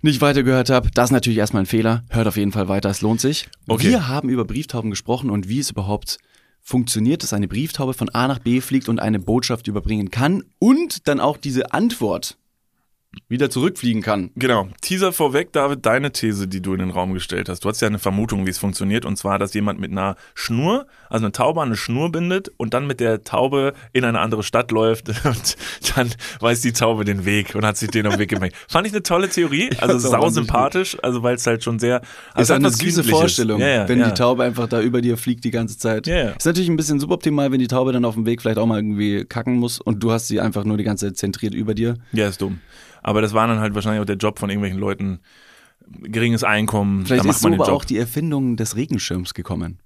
nicht 0.03 0.21
weitergehört 0.21 0.69
habe. 0.69 0.89
Das 0.93 1.05
ist 1.05 1.11
natürlich 1.11 1.39
erstmal 1.39 1.63
ein 1.63 1.67
Fehler. 1.67 2.03
Hört 2.09 2.27
auf 2.27 2.37
jeden 2.37 2.51
Fall 2.51 2.67
weiter, 2.67 2.89
es 2.89 3.01
lohnt 3.01 3.19
sich. 3.19 3.47
Okay. 3.67 3.89
Wir 3.89 4.07
haben 4.07 4.29
über 4.29 4.45
Brieftauben 4.45 4.91
gesprochen 4.91 5.29
und 5.29 5.49
wie 5.49 5.59
es 5.59 5.71
überhaupt 5.71 6.19
funktioniert, 6.61 7.23
dass 7.23 7.33
eine 7.33 7.47
Brieftaube 7.47 7.93
von 7.93 8.09
A 8.09 8.27
nach 8.27 8.39
B 8.39 8.61
fliegt 8.61 8.87
und 8.87 8.99
eine 8.99 9.19
Botschaft 9.19 9.67
überbringen 9.67 10.11
kann 10.11 10.43
und 10.59 11.07
dann 11.07 11.19
auch 11.19 11.37
diese 11.37 11.73
Antwort 11.73 12.37
wieder 13.27 13.49
zurückfliegen 13.49 14.01
kann. 14.01 14.31
Genau. 14.35 14.69
Teaser 14.81 15.11
vorweg, 15.11 15.51
David, 15.51 15.85
deine 15.85 16.11
These, 16.11 16.47
die 16.47 16.61
du 16.61 16.73
in 16.73 16.79
den 16.79 16.91
Raum 16.91 17.13
gestellt 17.13 17.49
hast. 17.49 17.65
Du 17.65 17.69
hast 17.69 17.81
ja 17.81 17.87
eine 17.87 17.99
Vermutung, 17.99 18.45
wie 18.45 18.49
es 18.49 18.57
funktioniert, 18.57 19.05
und 19.05 19.17
zwar, 19.17 19.37
dass 19.37 19.53
jemand 19.53 19.79
mit 19.79 19.91
einer 19.91 20.15
Schnur, 20.33 20.87
also 21.09 21.25
eine 21.25 21.33
Taube 21.33 21.61
an 21.61 21.69
eine 21.69 21.77
Schnur 21.77 22.11
bindet 22.11 22.51
und 22.55 22.73
dann 22.73 22.87
mit 22.87 23.01
der 23.01 23.23
Taube 23.23 23.73
in 23.91 24.05
eine 24.05 24.19
andere 24.19 24.43
Stadt 24.43 24.71
läuft 24.71 25.09
und 25.25 25.57
dann 25.95 26.09
weiß 26.39 26.61
die 26.61 26.71
Taube 26.71 27.03
den 27.03 27.25
Weg 27.25 27.55
und 27.55 27.65
hat 27.65 27.75
sich 27.75 27.89
den 27.89 28.07
auf 28.07 28.13
den 28.13 28.19
Weg 28.19 28.29
gemerkt. 28.29 28.55
Fand 28.69 28.87
ich 28.87 28.93
eine 28.93 29.03
tolle 29.03 29.29
Theorie, 29.29 29.69
also 29.79 29.97
sau 29.97 30.29
sympathisch, 30.29 30.97
also 31.01 31.21
weil 31.21 31.35
es 31.35 31.45
halt 31.45 31.63
schon 31.63 31.79
sehr, 31.79 32.01
also 32.33 32.53
ist 32.53 32.57
eine 32.57 32.69
süße. 32.69 33.01
Vorstellung, 33.03 33.59
ja, 33.59 33.67
ja, 33.67 33.89
wenn 33.89 33.99
ja. 33.99 34.09
die 34.09 34.13
Taube 34.13 34.43
einfach 34.43 34.67
da 34.67 34.79
über 34.79 35.01
dir 35.01 35.17
fliegt 35.17 35.43
die 35.43 35.51
ganze 35.51 35.77
Zeit. 35.77 36.07
Ist 36.07 36.45
natürlich 36.45 36.69
ein 36.69 36.77
bisschen 36.77 36.99
suboptimal, 36.99 37.51
wenn 37.51 37.59
die 37.59 37.67
Taube 37.67 37.91
dann 37.91 38.05
auf 38.05 38.13
dem 38.13 38.25
Weg 38.25 38.41
vielleicht 38.41 38.57
auch 38.57 38.67
mal 38.67 38.77
irgendwie 38.77 39.25
kacken 39.25 39.55
muss 39.55 39.81
und 39.81 40.01
du 40.03 40.11
hast 40.11 40.27
sie 40.27 40.39
einfach 40.39 40.63
nur 40.63 40.77
die 40.77 40.83
ganze 40.83 41.07
Zeit 41.07 41.17
zentriert 41.17 41.53
über 41.53 41.73
dir. 41.73 41.95
Ja, 42.13 42.27
ist 42.27 42.41
dumm. 42.41 42.59
Aber 43.01 43.21
das 43.21 43.33
war 43.33 43.47
dann 43.47 43.59
halt 43.59 43.75
wahrscheinlich 43.75 44.01
auch 44.01 44.05
der 44.05 44.17
Job 44.17 44.39
von 44.39 44.49
irgendwelchen 44.49 44.79
Leuten. 44.79 45.19
Geringes 46.03 46.43
Einkommen, 46.43 47.05
Vielleicht 47.05 47.23
da 47.23 47.27
macht 47.27 47.35
ist 47.37 47.41
so 47.41 47.47
man 47.49 47.53
den 47.53 47.61
aber 47.61 47.69
Job. 47.71 47.81
auch 47.81 47.85
die 47.85 47.97
Erfindung 47.97 48.55
des 48.55 48.75
Regenschirms 48.75 49.33
gekommen. 49.33 49.79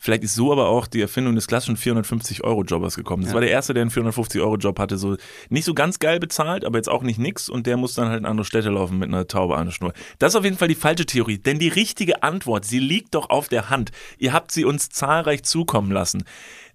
Vielleicht 0.00 0.22
ist 0.24 0.34
so 0.34 0.50
aber 0.52 0.68
auch 0.68 0.86
die 0.86 1.00
Erfindung 1.00 1.34
des 1.34 1.46
klassischen 1.46 1.76
450-Euro-Jobbers 1.76 2.96
gekommen. 2.96 3.22
Das 3.22 3.30
Ja. 3.30 3.34
war 3.34 3.40
der 3.42 3.50
erste, 3.50 3.72
der 3.72 3.82
einen 3.82 3.90
450-Euro-Job 3.90 4.78
hatte, 4.78 4.98
so 4.98 5.16
nicht 5.50 5.64
so 5.64 5.72
ganz 5.74 5.98
geil 5.98 6.20
bezahlt, 6.20 6.64
aber 6.64 6.78
jetzt 6.78 6.88
auch 6.88 7.02
nicht 7.02 7.18
nix 7.18 7.48
und 7.48 7.66
der 7.66 7.76
muss 7.76 7.94
dann 7.94 8.08
halt 8.08 8.18
in 8.20 8.26
andere 8.26 8.44
Städte 8.44 8.70
laufen 8.70 8.98
mit 8.98 9.08
einer 9.08 9.26
Taube 9.28 9.56
an 9.56 9.66
der 9.66 9.72
Schnur. 9.72 9.92
Das 10.18 10.32
ist 10.32 10.36
auf 10.36 10.44
jeden 10.44 10.58
Fall 10.58 10.68
die 10.68 10.74
falsche 10.74 11.06
Theorie, 11.06 11.38
denn 11.38 11.58
die 11.58 11.68
richtige 11.68 12.22
Antwort, 12.22 12.64
sie 12.64 12.80
liegt 12.80 13.14
doch 13.14 13.30
auf 13.30 13.48
der 13.48 13.70
Hand. 13.70 13.92
Ihr 14.18 14.32
habt 14.32 14.52
sie 14.52 14.64
uns 14.64 14.88
zahlreich 14.88 15.42
zukommen 15.44 15.90
lassen. 15.92 16.24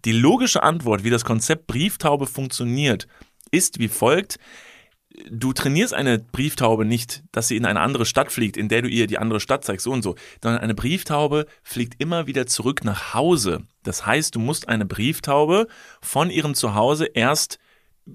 Die 0.05 0.11
logische 0.13 0.63
Antwort, 0.63 1.03
wie 1.03 1.09
das 1.09 1.25
Konzept 1.25 1.67
Brieftaube 1.67 2.25
funktioniert, 2.25 3.07
ist 3.51 3.79
wie 3.79 3.89
folgt. 3.89 4.37
Du 5.29 5.51
trainierst 5.51 5.93
eine 5.93 6.19
Brieftaube 6.19 6.85
nicht, 6.85 7.23
dass 7.31 7.47
sie 7.47 7.57
in 7.57 7.65
eine 7.65 7.79
andere 7.79 8.05
Stadt 8.05 8.31
fliegt, 8.31 8.55
in 8.55 8.69
der 8.69 8.83
du 8.83 8.87
ihr 8.87 9.07
die 9.07 9.17
andere 9.17 9.39
Stadt 9.39 9.65
zeigst, 9.65 9.83
so 9.83 9.91
und 9.91 10.03
so, 10.03 10.15
sondern 10.43 10.61
eine 10.61 10.75
Brieftaube 10.75 11.47
fliegt 11.63 11.99
immer 11.99 12.27
wieder 12.27 12.45
zurück 12.45 12.83
nach 12.83 13.13
Hause. 13.13 13.61
Das 13.83 14.05
heißt, 14.05 14.35
du 14.35 14.39
musst 14.39 14.69
eine 14.69 14.85
Brieftaube 14.85 15.67
von 16.01 16.29
ihrem 16.29 16.53
Zuhause 16.53 17.05
erst 17.05 17.57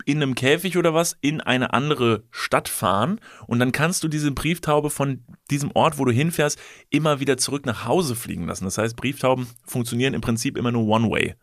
in 0.04 0.22
einem 0.22 0.34
Käfig 0.34 0.78
oder 0.78 0.94
was 0.94 1.16
in 1.20 1.40
eine 1.40 1.72
andere 1.72 2.24
Stadt 2.30 2.68
fahren 2.68 3.20
und 3.46 3.58
dann 3.58 3.72
kannst 3.72 4.02
du 4.04 4.08
diese 4.08 4.32
Brieftaube 4.32 4.88
von 4.88 5.24
diesem 5.50 5.70
Ort, 5.74 5.98
wo 5.98 6.04
du 6.04 6.12
hinfährst, 6.12 6.58
immer 6.90 7.20
wieder 7.20 7.36
zurück 7.36 7.66
nach 7.66 7.84
Hause 7.86 8.14
fliegen 8.14 8.46
lassen. 8.46 8.64
Das 8.64 8.78
heißt, 8.78 8.96
Brieftauben 8.96 9.46
funktionieren 9.66 10.14
im 10.14 10.20
Prinzip 10.20 10.56
immer 10.56 10.72
nur 10.72 10.86
One-Way. 10.86 11.34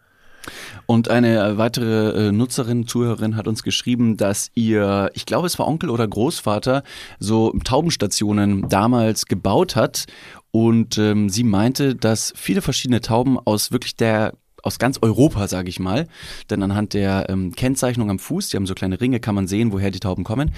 Und 0.86 1.10
eine 1.10 1.58
weitere 1.58 2.28
äh, 2.28 2.32
Nutzerin, 2.32 2.88
Zuhörerin 2.88 3.36
hat 3.36 3.48
uns 3.48 3.64
geschrieben, 3.64 4.18
dass 4.18 4.52
ihr, 4.56 5.12
ich 5.14 5.26
glaube, 5.26 5.48
es 5.48 5.60
war 5.60 5.68
Onkel 5.68 5.90
oder 5.90 6.08
Großvater, 6.08 6.84
so 7.20 7.52
Taubenstationen 7.64 8.70
damals 8.70 9.26
gebaut 9.26 9.76
hat. 9.76 10.06
Und 10.52 10.98
ähm, 10.98 11.30
sie 11.30 11.44
meinte, 11.44 11.96
dass 11.96 12.34
viele 12.36 12.62
verschiedene 12.62 13.02
Tauben 13.02 13.38
aus 13.38 13.72
wirklich 13.72 13.96
der 13.96 14.34
aus 14.64 14.80
ganz 14.80 15.00
Europa, 15.02 15.48
sage 15.48 15.70
ich 15.70 15.80
mal. 15.80 16.08
Denn 16.50 16.64
anhand 16.64 16.94
der 16.94 17.30
ähm, 17.30 17.54
Kennzeichnung 17.56 18.10
am 18.10 18.20
Fuß, 18.20 18.50
die 18.50 18.58
haben 18.58 18.66
so 18.66 18.76
kleine 18.76 19.00
Ringe, 19.00 19.20
kann 19.20 19.36
man 19.36 19.48
sehen, 19.48 19.72
woher 19.72 19.92
die 19.92 20.00
Tauben 20.00 20.24
kommen. 20.24 20.52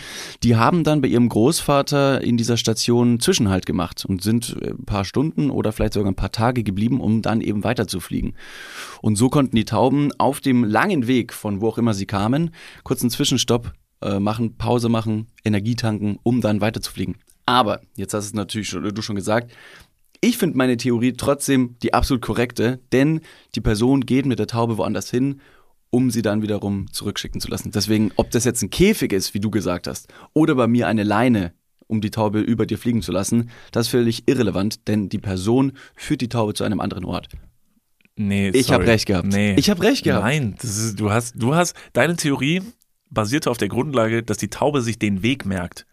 Die 0.43 0.55
haben 0.55 0.83
dann 0.83 1.01
bei 1.01 1.07
ihrem 1.07 1.29
Großvater 1.29 2.21
in 2.21 2.37
dieser 2.37 2.57
Station 2.57 3.19
Zwischenhalt 3.19 3.65
gemacht 3.65 4.05
und 4.05 4.21
sind 4.21 4.57
äh, 4.61 4.71
ein 4.71 4.85
paar 4.85 5.05
Stunden 5.05 5.49
oder 5.49 5.71
vielleicht 5.71 5.93
sogar 5.93 6.11
ein 6.11 6.15
paar 6.15 6.31
Tage 6.31 6.63
geblieben, 6.63 7.01
um 7.01 7.21
dann 7.21 7.41
eben 7.41 7.63
weiterzufliegen. 7.63 8.33
Und 9.01 9.15
so 9.15 9.29
konnten 9.29 9.55
die 9.55 9.65
Tauben 9.65 10.11
auf 10.17 10.41
dem 10.41 10.63
langen 10.63 11.07
Weg, 11.07 11.33
von 11.33 11.61
wo 11.61 11.69
auch 11.69 11.77
immer 11.77 11.93
sie 11.93 12.05
kamen, 12.05 12.51
kurz 12.83 13.01
einen 13.01 13.09
Zwischenstopp 13.09 13.73
äh, 14.01 14.19
machen, 14.19 14.57
Pause 14.57 14.89
machen, 14.89 15.27
Energie 15.43 15.75
tanken, 15.75 16.19
um 16.23 16.41
dann 16.41 16.61
weiterzufliegen. 16.61 17.17
Aber, 17.45 17.81
jetzt 17.95 18.13
hast 18.13 18.25
es 18.25 18.33
natürlich 18.33 18.69
schon, 18.69 18.83
du 18.83 19.01
schon 19.01 19.15
gesagt, 19.15 19.51
ich 20.21 20.37
finde 20.37 20.57
meine 20.57 20.77
Theorie 20.77 21.13
trotzdem 21.13 21.75
die 21.81 21.93
absolut 21.93 22.21
korrekte, 22.21 22.79
denn 22.91 23.21
die 23.55 23.61
Person 23.61 24.01
geht 24.01 24.25
mit 24.25 24.39
der 24.39 24.47
Taube 24.47 24.77
woanders 24.77 25.09
hin, 25.09 25.41
um 25.89 26.09
sie 26.11 26.21
dann 26.21 26.41
wiederum 26.41 26.91
zurückschicken 26.91 27.41
zu 27.41 27.49
lassen. 27.49 27.71
Deswegen, 27.71 28.11
ob 28.15 28.31
das 28.31 28.45
jetzt 28.45 28.61
ein 28.61 28.69
Käfig 28.69 29.11
ist, 29.11 29.33
wie 29.33 29.39
du 29.39 29.49
gesagt 29.49 29.87
hast, 29.87 30.07
oder 30.33 30.55
bei 30.55 30.67
mir 30.67 30.87
eine 30.87 31.03
Leine, 31.03 31.53
um 31.87 31.99
die 31.99 32.11
Taube 32.11 32.39
über 32.39 32.65
dir 32.65 32.77
fliegen 32.77 33.01
zu 33.01 33.11
lassen, 33.11 33.49
das 33.71 33.87
ist 33.87 33.91
völlig 33.91 34.27
irrelevant, 34.27 34.87
denn 34.87 35.09
die 35.09 35.17
Person 35.17 35.73
führt 35.95 36.21
die 36.21 36.29
Taube 36.29 36.53
zu 36.53 36.63
einem 36.63 36.79
anderen 36.79 37.03
Ort. 37.03 37.27
Nee, 38.15 38.49
Ich 38.49 38.71
habe 38.71 38.85
recht 38.85 39.07
gehabt. 39.07 39.27
Nee. 39.27 39.55
Ich 39.57 39.69
habe 39.69 39.81
recht 39.81 40.03
gehabt. 40.03 40.23
Nein, 40.23 40.55
ist, 40.61 40.99
du 40.99 41.11
hast, 41.11 41.33
du 41.35 41.55
hast, 41.55 41.75
deine 41.93 42.15
Theorie 42.15 42.61
basierte 43.09 43.49
auf 43.49 43.57
der 43.57 43.67
Grundlage, 43.67 44.23
dass 44.23 44.37
die 44.37 44.49
Taube 44.49 44.81
sich 44.81 44.99
den 44.99 45.23
Weg 45.23 45.45
merkt. 45.45 45.85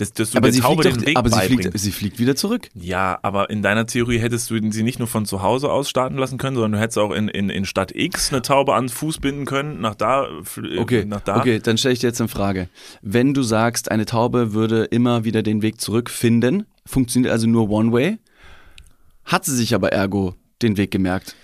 Dass, 0.00 0.12
dass 0.14 0.30
du 0.30 0.38
aber 0.38 0.46
der 0.48 0.54
sie, 0.54 0.60
Taube 0.60 0.82
fliegt, 0.82 0.96
den 0.96 1.00
doch, 1.02 1.06
Weg 1.08 1.16
aber 1.18 1.28
sie, 1.30 1.40
fliegt, 1.46 1.78
sie 1.78 1.92
fliegt 1.92 2.18
wieder 2.18 2.34
zurück. 2.36 2.68
Ja, 2.74 3.18
aber 3.22 3.50
in 3.50 3.60
deiner 3.62 3.86
Theorie 3.86 4.18
hättest 4.18 4.48
du 4.50 4.58
sie 4.72 4.82
nicht 4.82 4.98
nur 4.98 5.08
von 5.08 5.26
zu 5.26 5.42
Hause 5.42 5.70
aus 5.70 5.90
starten 5.90 6.16
lassen 6.16 6.38
können, 6.38 6.56
sondern 6.56 6.72
du 6.72 6.78
hättest 6.80 6.98
auch 6.98 7.12
in, 7.12 7.28
in, 7.28 7.50
in 7.50 7.66
Stadt 7.66 7.92
X 7.94 8.32
eine 8.32 8.40
Taube 8.42 8.74
an 8.74 8.84
den 8.86 8.88
Fuß 8.88 9.18
binden 9.18 9.44
können, 9.44 9.80
nach 9.80 9.94
da, 9.94 10.26
äh, 10.26 10.78
Okay, 10.78 11.04
nach 11.04 11.20
da. 11.20 11.36
okay, 11.38 11.58
dann 11.62 11.76
stelle 11.76 11.92
ich 11.92 11.98
dir 12.00 12.06
jetzt 12.08 12.20
eine 12.20 12.28
Frage. 12.28 12.68
Wenn 13.02 13.34
du 13.34 13.42
sagst, 13.42 13.90
eine 13.90 14.06
Taube 14.06 14.54
würde 14.54 14.84
immer 14.84 15.24
wieder 15.24 15.42
den 15.42 15.60
Weg 15.62 15.80
zurückfinden, 15.80 16.64
funktioniert 16.86 17.30
also 17.32 17.46
nur 17.46 17.68
One 17.68 17.92
Way, 17.92 18.18
hat 19.24 19.44
sie 19.44 19.54
sich 19.54 19.74
aber 19.74 19.92
ergo 19.92 20.34
den 20.62 20.76
Weg 20.76 20.90
gemerkt. 20.90 21.36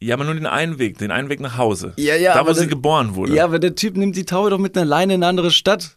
Ja, 0.00 0.14
aber 0.16 0.24
nur 0.24 0.34
den 0.34 0.46
einen 0.46 0.78
Weg, 0.78 0.98
den 0.98 1.10
einen 1.10 1.28
Weg 1.28 1.40
nach 1.40 1.56
Hause. 1.56 1.94
Ja, 1.96 2.14
ja, 2.16 2.34
Da, 2.34 2.46
wo 2.46 2.52
sie 2.52 2.60
das- 2.60 2.68
geboren 2.68 3.14
wurde. 3.14 3.34
Ja, 3.34 3.44
aber 3.44 3.58
der 3.58 3.74
Typ 3.74 3.96
nimmt 3.96 4.16
die 4.16 4.24
Taube 4.24 4.50
doch 4.50 4.58
mit 4.58 4.76
einer 4.76 4.84
Leine 4.84 5.14
in 5.14 5.22
eine 5.22 5.28
andere 5.28 5.50
Stadt. 5.50 5.96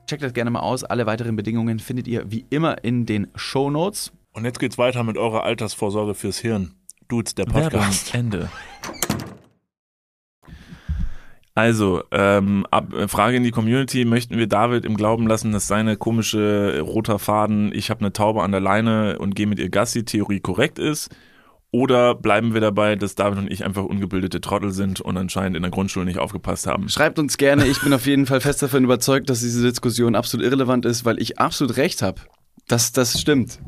Checkt 0.11 0.23
das 0.23 0.33
gerne 0.33 0.51
mal 0.51 0.59
aus. 0.59 0.83
Alle 0.83 1.05
weiteren 1.05 1.37
Bedingungen 1.37 1.79
findet 1.79 2.05
ihr 2.05 2.29
wie 2.29 2.45
immer 2.49 2.83
in 2.83 3.05
den 3.05 3.27
Show 3.35 3.69
Notes. 3.69 4.11
Und 4.33 4.43
jetzt 4.43 4.59
geht's 4.59 4.77
weiter 4.77 5.05
mit 5.05 5.17
eurer 5.17 5.45
Altersvorsorge 5.45 6.15
fürs 6.15 6.37
Hirn. 6.37 6.73
Dudes, 7.07 7.33
der 7.33 7.47
Werbung, 7.47 7.79
Podcast. 7.79 8.13
Ende. 8.13 8.49
Also, 11.55 12.03
ähm, 12.11 12.67
ab, 12.71 12.93
äh, 12.93 13.07
Frage 13.07 13.37
in 13.37 13.43
die 13.43 13.51
Community, 13.51 14.03
möchten 14.03 14.37
wir 14.37 14.47
David 14.47 14.83
im 14.83 14.97
Glauben 14.97 15.27
lassen, 15.27 15.53
dass 15.53 15.67
seine 15.67 15.95
komische 15.95 16.73
äh, 16.75 16.79
roter 16.79 17.17
Faden, 17.17 17.71
ich 17.73 17.89
habe 17.89 18.01
eine 18.01 18.11
Taube 18.11 18.43
an 18.43 18.51
der 18.51 18.59
Leine 18.59 19.17
und 19.17 19.33
gehe 19.33 19.47
mit 19.47 19.59
ihr 19.59 19.69
Gassi, 19.69 20.03
Theorie 20.03 20.41
korrekt 20.41 20.77
ist? 20.77 21.15
Oder 21.73 22.15
bleiben 22.15 22.53
wir 22.53 22.59
dabei, 22.59 22.97
dass 22.97 23.15
David 23.15 23.39
und 23.39 23.51
ich 23.51 23.63
einfach 23.63 23.85
ungebildete 23.85 24.41
Trottel 24.41 24.71
sind 24.71 24.99
und 24.99 25.15
anscheinend 25.17 25.55
in 25.55 25.63
der 25.63 25.71
Grundschule 25.71 26.05
nicht 26.05 26.19
aufgepasst 26.19 26.67
haben? 26.67 26.89
Schreibt 26.89 27.17
uns 27.17 27.37
gerne. 27.37 27.65
Ich 27.65 27.81
bin 27.81 27.93
auf 27.93 28.05
jeden 28.05 28.25
Fall 28.25 28.41
fest 28.41 28.61
davon 28.61 28.83
überzeugt, 28.83 29.29
dass 29.29 29.39
diese 29.39 29.63
Diskussion 29.63 30.15
absolut 30.15 30.45
irrelevant 30.45 30.85
ist, 30.85 31.05
weil 31.05 31.21
ich 31.21 31.39
absolut 31.39 31.77
recht 31.77 32.01
habe. 32.01 32.19
Das, 32.67 32.91
das 32.91 33.19
stimmt. 33.19 33.59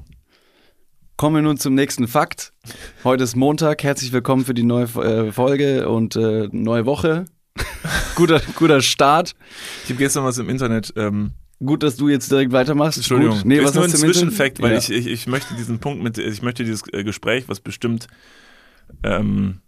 Kommen 1.16 1.38
wir 1.38 1.42
nun 1.44 1.58
zum 1.58 1.76
nächsten 1.76 2.10
Fakt. 2.10 2.52
Heute 3.06 3.24
ist 3.24 3.38
Montag. 3.38 3.84
Herzlich 3.84 4.12
willkommen 4.12 4.44
für 4.44 4.54
die 4.54 4.64
neue 4.64 4.86
äh, 4.86 5.32
Folge 5.32 5.88
und 5.88 6.18
äh, 6.18 6.50
neue 6.52 6.86
Woche. 6.86 7.26
guter, 8.16 8.42
guter 8.56 8.82
Start. 8.82 9.34
Ich 9.86 9.92
habe 9.92 10.00
gestern 10.00 10.26
was 10.26 10.40
im 10.40 10.50
Internet. 10.50 10.92
Ähm, 10.98 11.32
Gut, 11.66 11.84
dass 11.84 11.96
du 11.96 12.10
jetzt 12.10 12.32
direkt 12.32 12.52
weitermachst. 12.52 12.98
Entschuldigung. 12.98 13.38
Gut. 13.38 13.46
Nee, 13.46 13.58
ist 13.58 13.66
was 13.66 13.76
nur 13.76 13.84
ein? 13.86 13.90
Zwischenfakt, 13.90 14.62
weil 14.62 14.72
Ja. 14.74 14.78
ich, 14.78 14.90
ich, 14.90 15.08
ich 15.08 15.28
möchte 15.28 15.56
diesen 15.56 15.80
Punkt 15.80 16.04
mit, 16.04 16.18
ich 16.18 16.42
möchte 16.42 16.64
dieses 16.64 16.84
äh, 16.92 17.04
Gespräch, 17.04 17.46
was 17.48 17.60
bestimmt, 17.60 18.08
ähm, 19.04 19.60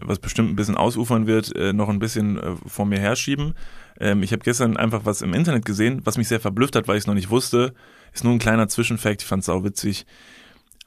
was 0.00 0.18
bestimmt 0.18 0.50
ein 0.50 0.56
bisschen 0.56 0.76
ausufern 0.76 1.26
wird, 1.26 1.54
äh, 1.56 1.72
noch 1.72 1.88
ein 1.88 1.98
bisschen 1.98 2.38
äh, 2.38 2.56
vor 2.66 2.86
mir 2.86 2.98
herschieben. 2.98 3.54
Ähm, 4.00 4.22
ich 4.22 4.32
habe 4.32 4.42
gestern 4.42 4.76
einfach 4.76 5.04
was 5.04 5.22
im 5.22 5.34
Internet 5.34 5.64
gesehen, 5.64 6.00
was 6.04 6.18
mich 6.18 6.28
sehr 6.28 6.40
verblüfft 6.40 6.76
hat, 6.76 6.88
weil 6.88 6.96
ich 6.96 7.02
es 7.02 7.06
noch 7.06 7.14
nicht 7.14 7.30
wusste. 7.30 7.74
Ist 8.12 8.24
nur 8.24 8.32
ein 8.32 8.38
kleiner 8.38 8.68
Zwischenfakt, 8.68 9.22
ich 9.22 9.28
fand 9.28 9.42
es 9.42 9.48
auch 9.48 9.64
witzig. 9.64 10.06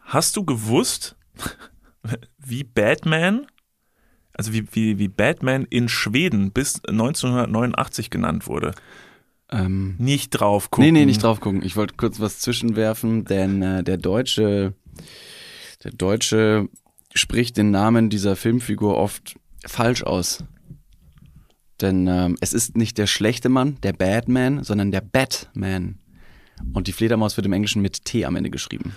Hast 0.01 0.36
du 0.36 0.43
gewusst, 0.43 1.15
wie 2.38 2.63
Batman, 2.63 3.48
also 4.34 4.53
wie, 4.53 4.65
wie, 4.72 4.98
wie 4.98 5.08
Batman 5.08 5.65
in 5.70 5.88
Schweden 5.88 6.51
bis 6.51 6.84
1989 6.86 8.10
genannt 8.10 8.48
wurde? 8.48 8.74
Ähm, 9.51 9.96
Nicht 9.98 10.29
drauf 10.31 10.72
gucken. 10.72 10.86
nee, 10.93 11.00
nee, 11.00 11.05
nicht 11.05 11.24
drauf 11.24 11.39
gucken. 11.41 11.62
Ich 11.63 11.75
wollte 11.75 11.96
kurz 11.98 12.20
was 12.20 12.39
zwischenwerfen, 12.39 13.25
denn 13.25 13.62
äh, 13.62 13.84
der 13.84 13.98
Deutsche, 13.98 14.74
der 15.84 15.91
Deutsche 15.91 16.70
spricht 17.13 17.58
den 17.58 17.72
Namen 17.72 18.10
dieser 18.10 18.36
Filmfigur 18.36 18.96
oft 18.98 19.36
falsch 19.65 20.03
aus. 20.03 20.43
Denn 21.81 22.08
ähm, 22.08 22.38
es 22.39 22.53
ist 22.53 22.77
nicht 22.77 22.98
der 22.98 23.08
schlechte 23.08 23.50
Mann, 23.50 23.77
der 23.84 23.93
Badman, 23.93 24.63
sondern 24.63 24.91
der 24.91 25.01
Batman. 25.01 25.98
Und 26.74 26.88
die 26.88 26.93
Fledermaus 26.93 27.36
wird 27.38 27.48
im 27.48 27.53
Englischen 27.53 27.81
mit 27.81 28.05
T 28.05 28.24
am 28.24 28.36
Ende 28.36 28.51
geschrieben. 28.51 28.93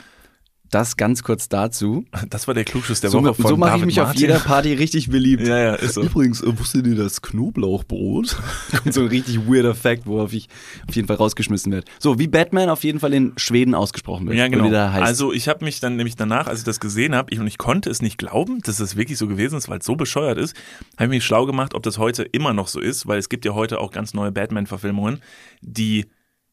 Das 0.75 0.97
ganz 0.97 1.23
kurz 1.23 1.49
dazu. 1.49 2.05
Das 2.31 2.49
war 2.49 2.55
der 2.55 2.65
Klugschuss 2.65 3.01
der 3.01 3.11
so 3.11 3.23
Woche 3.23 3.35
von 3.35 3.47
so 3.47 3.57
mache 3.57 3.79
ich 3.79 3.85
mich 3.85 4.01
auf 4.01 4.09
Martin. 4.09 4.23
jeder 4.23 4.41
Party 4.41 4.73
richtig 4.73 5.09
beliebt. 5.09 5.47
Ja, 5.47 5.57
ja, 5.57 5.75
ist 5.75 5.95
so. 5.95 6.03
Übrigens, 6.03 6.43
äh, 6.43 6.59
wusstet 6.59 6.85
ihr 6.89 6.97
das 6.97 7.23
Knoblauchbrot? 7.23 8.37
Kommt 8.83 8.93
so 8.93 9.03
ein 9.03 9.07
richtig 9.07 9.47
weirder 9.47 9.77
Fact, 9.77 10.05
worauf 10.05 10.33
ich 10.33 10.49
auf 10.89 10.97
jeden 10.97 11.07
Fall 11.07 11.17
rausgeschmissen 11.17 11.71
werde. 11.71 11.87
So, 12.01 12.19
wie 12.19 12.27
Batman 12.27 12.71
auf 12.71 12.83
jeden 12.83 12.99
Fall 12.99 13.15
in 13.15 13.35
Schweden 13.37 13.77
ausgesprochen 13.77 14.27
wird. 14.27 14.37
Ja, 14.37 14.49
genau. 14.49 14.65
Wie 14.65 14.71
der 14.71 14.93
heißt. 14.93 15.05
Also 15.05 15.33
ich 15.33 15.47
habe 15.47 15.65
mich 15.65 15.79
dann 15.79 15.95
nämlich 15.95 16.17
danach, 16.17 16.49
als 16.49 16.59
ich 16.59 16.65
das 16.65 16.81
gesehen 16.81 17.15
habe, 17.15 17.33
ich, 17.33 17.39
und 17.39 17.47
ich 17.47 17.57
konnte 17.57 17.89
es 17.89 18.03
nicht 18.03 18.19
glauben, 18.19 18.59
dass 18.63 18.79
das 18.79 18.97
wirklich 18.97 19.17
so 19.17 19.29
gewesen 19.29 19.57
ist, 19.57 19.69
weil 19.69 19.79
es 19.79 19.85
so 19.85 19.95
bescheuert 19.95 20.39
ist, 20.39 20.57
habe 20.97 21.05
ich 21.05 21.11
mich 21.11 21.25
schlau 21.25 21.47
gemacht, 21.47 21.75
ob 21.75 21.85
das 21.85 21.99
heute 21.99 22.25
immer 22.25 22.53
noch 22.53 22.67
so 22.67 22.81
ist, 22.81 23.07
weil 23.07 23.21
es 23.21 23.29
gibt 23.29 23.45
ja 23.45 23.55
heute 23.55 23.79
auch 23.79 23.93
ganz 23.93 24.13
neue 24.13 24.33
Batman-Verfilmungen, 24.33 25.21
die 25.61 26.07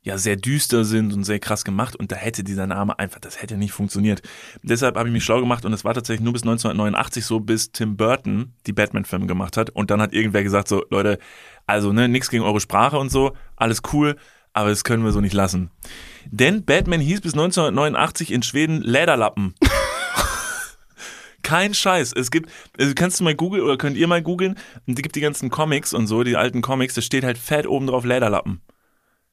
ja 0.03 0.17
sehr 0.17 0.35
düster 0.35 0.83
sind 0.83 1.13
und 1.13 1.23
sehr 1.23 1.39
krass 1.39 1.63
gemacht 1.63 1.95
und 1.95 2.11
da 2.11 2.15
hätte 2.15 2.43
dieser 2.43 2.65
Name 2.65 2.97
einfach, 2.97 3.19
das 3.19 3.41
hätte 3.41 3.57
nicht 3.57 3.71
funktioniert. 3.71 4.21
Deshalb 4.63 4.95
habe 4.97 5.09
ich 5.09 5.13
mich 5.13 5.23
schlau 5.23 5.39
gemacht 5.39 5.63
und 5.63 5.73
es 5.73 5.83
war 5.83 5.93
tatsächlich 5.93 6.23
nur 6.23 6.33
bis 6.33 6.41
1989 6.41 7.23
so, 7.25 7.39
bis 7.39 7.71
Tim 7.71 7.97
Burton 7.97 8.53
die 8.65 8.73
Batman-Filme 8.73 9.27
gemacht 9.27 9.57
hat 9.57 9.69
und 9.69 9.91
dann 9.91 10.01
hat 10.01 10.13
irgendwer 10.13 10.43
gesagt 10.43 10.67
so, 10.67 10.83
Leute, 10.89 11.19
also 11.67 11.93
ne, 11.93 12.07
nix 12.07 12.29
gegen 12.29 12.43
eure 12.43 12.59
Sprache 12.59 12.97
und 12.97 13.11
so, 13.11 13.33
alles 13.55 13.81
cool, 13.93 14.15
aber 14.53 14.69
das 14.69 14.83
können 14.83 15.03
wir 15.03 15.11
so 15.11 15.21
nicht 15.21 15.33
lassen. 15.33 15.69
Denn 16.25 16.65
Batman 16.65 16.99
hieß 16.99 17.21
bis 17.21 17.33
1989 17.33 18.31
in 18.31 18.41
Schweden 18.41 18.81
Lederlappen. 18.81 19.53
Kein 21.43 21.73
Scheiß. 21.73 22.13
Es 22.13 22.31
gibt, 22.31 22.49
also 22.77 22.93
kannst 22.95 23.19
du 23.19 23.23
mal 23.23 23.35
googeln 23.35 23.63
oder 23.63 23.77
könnt 23.77 23.97
ihr 23.97 24.07
mal 24.07 24.21
googeln, 24.21 24.57
und 24.87 24.97
es 24.97 25.01
gibt 25.01 25.15
die 25.15 25.21
ganzen 25.21 25.49
Comics 25.49 25.93
und 25.93 26.07
so, 26.07 26.23
die 26.23 26.37
alten 26.37 26.61
Comics, 26.61 26.95
da 26.95 27.01
steht 27.01 27.23
halt 27.23 27.37
fett 27.37 27.67
oben 27.67 27.87
drauf 27.87 28.03
Lederlappen. 28.03 28.61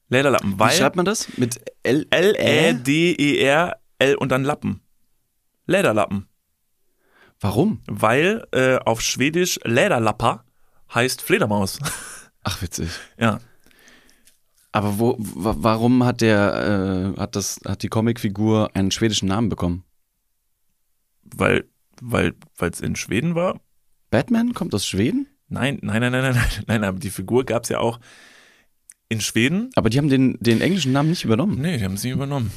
Lederlappen, 0.09 0.53
wie 0.55 0.59
weil 0.59 0.71
schreibt 0.77 0.95
man 0.95 1.05
das? 1.05 1.27
Mit 1.37 1.61
L 1.83 2.05
L-E-D-E-R-L 2.89 4.15
und 4.15 4.29
dann 4.31 4.43
Lappen. 4.43 4.81
Lederlappen. 5.65 6.27
Warum? 7.39 7.81
Weil 7.87 8.45
äh, 8.51 8.77
auf 8.77 9.01
Schwedisch 9.01 9.59
Lederlappa 9.63 10.43
heißt 10.93 11.21
Fledermaus. 11.21 11.79
Ach, 12.43 12.61
witzig. 12.61 12.89
ja. 13.19 13.39
Aber 14.71 14.99
wo, 14.99 15.15
wa- 15.19 15.55
warum 15.57 16.03
hat 16.05 16.21
der, 16.21 17.13
äh, 17.15 17.19
hat 17.19 17.35
das, 17.35 17.59
hat 17.65 17.81
die 17.83 17.87
Comicfigur 17.89 18.69
einen 18.75 18.91
schwedischen 18.91 19.27
Namen 19.27 19.49
bekommen? 19.49 19.83
Weil, 21.23 21.65
weil, 22.01 22.33
weil 22.57 22.69
es 22.71 22.81
in 22.81 22.95
Schweden 22.95 23.35
war? 23.35 23.59
Batman 24.11 24.53
kommt 24.53 24.73
aus 24.75 24.85
Schweden? 24.87 25.27
Nein, 25.47 25.79
nein, 25.81 26.01
nein, 26.01 26.11
nein, 26.11 26.21
nein, 26.23 26.33
nein, 26.35 26.63
nein, 26.67 26.83
aber 26.83 26.99
die 26.99 27.09
Figur 27.09 27.45
gab 27.45 27.63
es 27.63 27.69
ja 27.69 27.79
auch 27.79 27.99
in 29.09 29.21
Schweden. 29.21 29.71
Aber 29.75 29.89
die 29.89 29.97
haben 29.97 30.09
den, 30.09 30.37
den 30.39 30.61
englischen 30.61 30.91
Namen 30.91 31.09
nicht 31.09 31.25
übernommen. 31.25 31.59
Nee, 31.59 31.77
die 31.77 31.83
haben 31.83 31.97
sie 31.97 32.11
übernommen. 32.11 32.51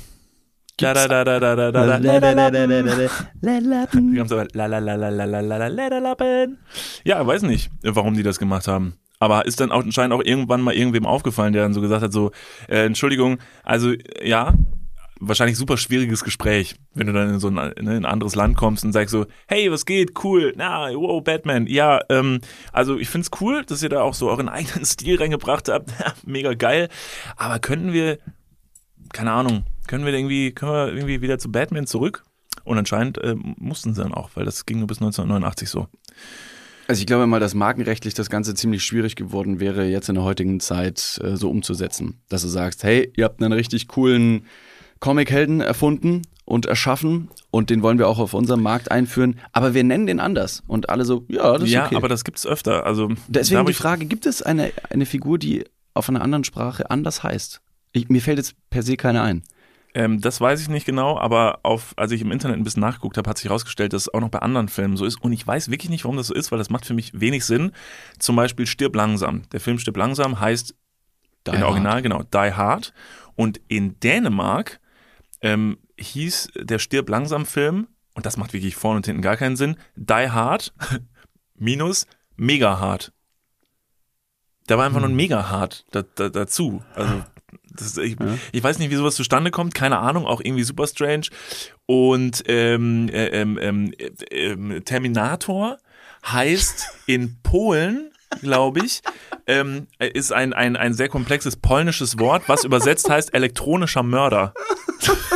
Ja, 7.04 7.26
weiß 7.26 7.42
nicht, 7.42 7.70
warum 7.82 8.14
die 8.14 8.22
das 8.22 8.38
gemacht 8.38 8.68
haben. 8.68 8.94
Aber 9.18 9.46
ist 9.46 9.60
dann 9.60 9.70
auch 9.70 9.82
anscheinend 9.82 10.14
auch 10.14 10.24
irgendwann 10.24 10.62
mal 10.62 10.74
irgendwem 10.74 11.06
aufgefallen, 11.06 11.52
der 11.52 11.62
dann 11.62 11.74
so 11.74 11.80
gesagt 11.80 12.02
hat, 12.02 12.12
so, 12.12 12.32
äh, 12.68 12.86
Entschuldigung, 12.86 13.38
also 13.62 13.92
ja, 14.22 14.54
wahrscheinlich 15.28 15.56
super 15.56 15.76
schwieriges 15.76 16.24
Gespräch, 16.24 16.74
wenn 16.94 17.06
du 17.06 17.12
dann 17.12 17.34
in 17.34 17.40
so 17.40 17.48
ein, 17.48 17.56
in 17.72 17.88
ein 17.88 18.04
anderes 18.04 18.34
Land 18.34 18.56
kommst 18.56 18.84
und 18.84 18.92
sagst 18.92 19.12
so, 19.12 19.26
hey, 19.46 19.70
was 19.70 19.86
geht, 19.86 20.24
cool, 20.24 20.52
na, 20.56 20.92
wow, 20.94 21.22
Batman, 21.22 21.66
ja, 21.66 22.00
ähm, 22.08 22.40
also 22.72 22.98
ich 22.98 23.08
find's 23.08 23.30
cool, 23.40 23.64
dass 23.64 23.82
ihr 23.82 23.88
da 23.88 24.02
auch 24.02 24.14
so 24.14 24.28
euren 24.28 24.48
eigenen 24.50 24.84
Stil 24.84 25.16
reingebracht 25.16 25.68
habt, 25.68 25.92
mega 26.26 26.54
geil, 26.54 26.88
aber 27.36 27.60
könnten 27.60 27.92
wir, 27.92 28.18
keine 29.12 29.32
Ahnung, 29.32 29.64
können 29.86 30.04
wir 30.04 30.12
irgendwie, 30.12 30.52
können 30.52 30.72
wir 30.72 30.88
irgendwie 30.88 31.22
wieder 31.22 31.38
zu 31.38 31.50
Batman 31.50 31.86
zurück? 31.86 32.24
Und 32.64 32.78
anscheinend 32.78 33.18
äh, 33.18 33.34
mussten 33.34 33.94
sie 33.94 34.02
dann 34.02 34.14
auch, 34.14 34.30
weil 34.34 34.44
das 34.44 34.66
ging 34.66 34.78
nur 34.78 34.86
bis 34.86 34.98
1989 34.98 35.68
so. 35.68 35.88
Also 36.86 37.00
ich 37.00 37.06
glaube 37.06 37.26
mal, 37.26 37.40
dass 37.40 37.54
markenrechtlich 37.54 38.14
das 38.14 38.30
Ganze 38.30 38.54
ziemlich 38.54 38.84
schwierig 38.84 39.16
geworden 39.16 39.58
wäre, 39.60 39.84
jetzt 39.86 40.08
in 40.08 40.14
der 40.14 40.24
heutigen 40.24 40.60
Zeit 40.60 41.20
äh, 41.22 41.36
so 41.36 41.50
umzusetzen. 41.50 42.20
Dass 42.28 42.42
du 42.42 42.48
sagst, 42.48 42.84
hey, 42.84 43.12
ihr 43.16 43.24
habt 43.24 43.42
einen 43.42 43.52
richtig 43.52 43.88
coolen 43.88 44.46
Comic-Helden 45.02 45.60
erfunden 45.60 46.22
und 46.44 46.66
erschaffen 46.66 47.28
und 47.50 47.70
den 47.70 47.82
wollen 47.82 47.98
wir 47.98 48.08
auch 48.08 48.20
auf 48.20 48.34
unserem 48.34 48.62
Markt 48.62 48.90
einführen, 48.90 49.38
aber 49.50 49.74
wir 49.74 49.82
nennen 49.82 50.06
den 50.06 50.20
anders. 50.20 50.62
Und 50.68 50.90
alle 50.90 51.04
so, 51.04 51.24
ja, 51.28 51.52
das 51.54 51.64
ist 51.64 51.70
ja, 51.70 51.86
okay. 51.86 51.96
aber 51.96 52.08
das 52.08 52.22
gibt's 52.24 52.46
öfter. 52.46 52.86
Also 52.86 53.10
Deswegen 53.26 53.66
die 53.66 53.74
Frage, 53.74 54.06
gibt 54.06 54.26
es 54.26 54.42
eine, 54.42 54.72
eine 54.90 55.04
Figur, 55.04 55.38
die 55.38 55.64
auf 55.92 56.08
einer 56.08 56.22
anderen 56.22 56.44
Sprache 56.44 56.88
anders 56.88 57.24
heißt? 57.24 57.60
Ich, 57.90 58.08
mir 58.08 58.22
fällt 58.22 58.38
jetzt 58.38 58.54
per 58.70 58.84
se 58.84 58.96
keine 58.96 59.22
ein. 59.22 59.42
Ähm, 59.94 60.20
das 60.20 60.40
weiß 60.40 60.62
ich 60.62 60.68
nicht 60.68 60.86
genau, 60.86 61.18
aber 61.18 61.58
auf, 61.64 61.94
als 61.96 62.12
ich 62.12 62.20
im 62.20 62.30
Internet 62.30 62.56
ein 62.56 62.62
bisschen 62.62 62.80
nachgeguckt 62.80 63.18
habe, 63.18 63.28
hat 63.28 63.38
sich 63.38 63.46
herausgestellt, 63.46 63.92
dass 63.92 64.02
es 64.02 64.14
auch 64.14 64.20
noch 64.20 64.30
bei 64.30 64.38
anderen 64.38 64.68
Filmen 64.68 64.96
so 64.96 65.04
ist. 65.04 65.20
Und 65.20 65.32
ich 65.32 65.44
weiß 65.44 65.68
wirklich 65.68 65.90
nicht, 65.90 66.04
warum 66.04 66.16
das 66.16 66.28
so 66.28 66.34
ist, 66.34 66.52
weil 66.52 66.58
das 66.58 66.70
macht 66.70 66.86
für 66.86 66.94
mich 66.94 67.18
wenig 67.18 67.44
Sinn. 67.44 67.72
Zum 68.20 68.36
Beispiel 68.36 68.66
Stirb 68.66 68.94
langsam. 68.94 69.42
Der 69.50 69.58
Film 69.58 69.80
Stirb 69.80 69.96
langsam 69.96 70.38
heißt 70.38 70.76
Die 71.48 71.50
in 71.50 71.64
Original, 71.64 72.02
genau, 72.02 72.22
Die 72.22 72.52
Hard. 72.52 72.94
Und 73.34 73.60
in 73.66 73.98
Dänemark 73.98 74.78
ähm, 75.42 75.78
hieß 75.98 76.50
der 76.56 76.78
Stirb 76.78 77.08
langsam 77.08 77.46
Film, 77.46 77.88
und 78.14 78.26
das 78.26 78.36
macht 78.36 78.52
wirklich 78.52 78.76
vorne 78.76 78.98
und 78.98 79.06
hinten 79.06 79.22
gar 79.22 79.36
keinen 79.36 79.56
Sinn, 79.56 79.76
Die 79.96 80.30
Hard 80.30 80.72
minus 81.54 82.06
Mega 82.36 82.78
Hard. 82.80 83.12
Da 84.66 84.78
war 84.78 84.86
einfach 84.86 85.00
nur 85.00 85.08
ein 85.08 85.16
Mega 85.16 85.50
Hard 85.50 85.84
da, 85.90 86.02
da, 86.02 86.28
dazu. 86.28 86.82
Also 86.94 87.24
das, 87.70 87.96
ich, 87.98 88.18
Ja. 88.18 88.38
ich 88.52 88.62
weiß 88.62 88.78
nicht, 88.78 88.90
wie 88.90 88.96
sowas 88.96 89.14
zustande 89.16 89.50
kommt, 89.50 89.74
keine 89.74 89.98
Ahnung, 89.98 90.26
auch 90.26 90.40
irgendwie 90.42 90.62
super 90.62 90.86
strange. 90.86 91.26
Und 91.86 92.42
ähm, 92.46 93.08
äh, 93.08 93.26
ähm, 93.28 93.58
ähm, 93.60 93.92
äh, 93.98 94.10
ähm, 94.30 94.84
Terminator 94.84 95.78
heißt 96.24 96.86
in 97.06 97.38
Polen, 97.42 98.10
glaube 98.40 98.80
ich, 98.84 99.02
ähm, 99.46 99.88
ist 99.98 100.32
ein, 100.32 100.52
ein, 100.52 100.76
ein 100.76 100.94
sehr 100.94 101.08
komplexes 101.08 101.56
polnisches 101.56 102.18
Wort, 102.18 102.44
was 102.46 102.64
übersetzt 102.64 103.10
heißt 103.10 103.34
elektronischer 103.34 104.02
Mörder. 104.02 104.54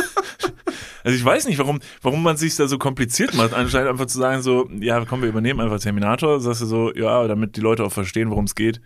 Also 1.07 1.17
ich 1.17 1.23
weiß 1.23 1.47
nicht, 1.47 1.57
warum, 1.57 1.79
warum 2.01 2.21
man 2.21 2.35
sich 2.35 2.57
da 2.57 2.67
so 2.67 2.77
kompliziert 2.77 3.33
macht, 3.33 3.53
anscheinend 3.53 3.89
einfach 3.89 4.07
zu 4.07 4.17
sagen 4.17 4.41
so, 4.41 4.69
ja, 4.77 5.05
komm, 5.05 5.21
wir 5.21 5.29
übernehmen 5.29 5.61
einfach 5.61 5.79
Terminator, 5.79 6.41
sagst 6.41 6.63
du 6.63 6.65
so, 6.65 6.93
ja, 6.93 7.25
damit 7.29 7.55
die 7.55 7.61
Leute 7.61 7.85
auch 7.85 7.93
verstehen, 7.93 8.29
worum 8.29 8.43
es 8.43 8.55
geht, 8.55 8.81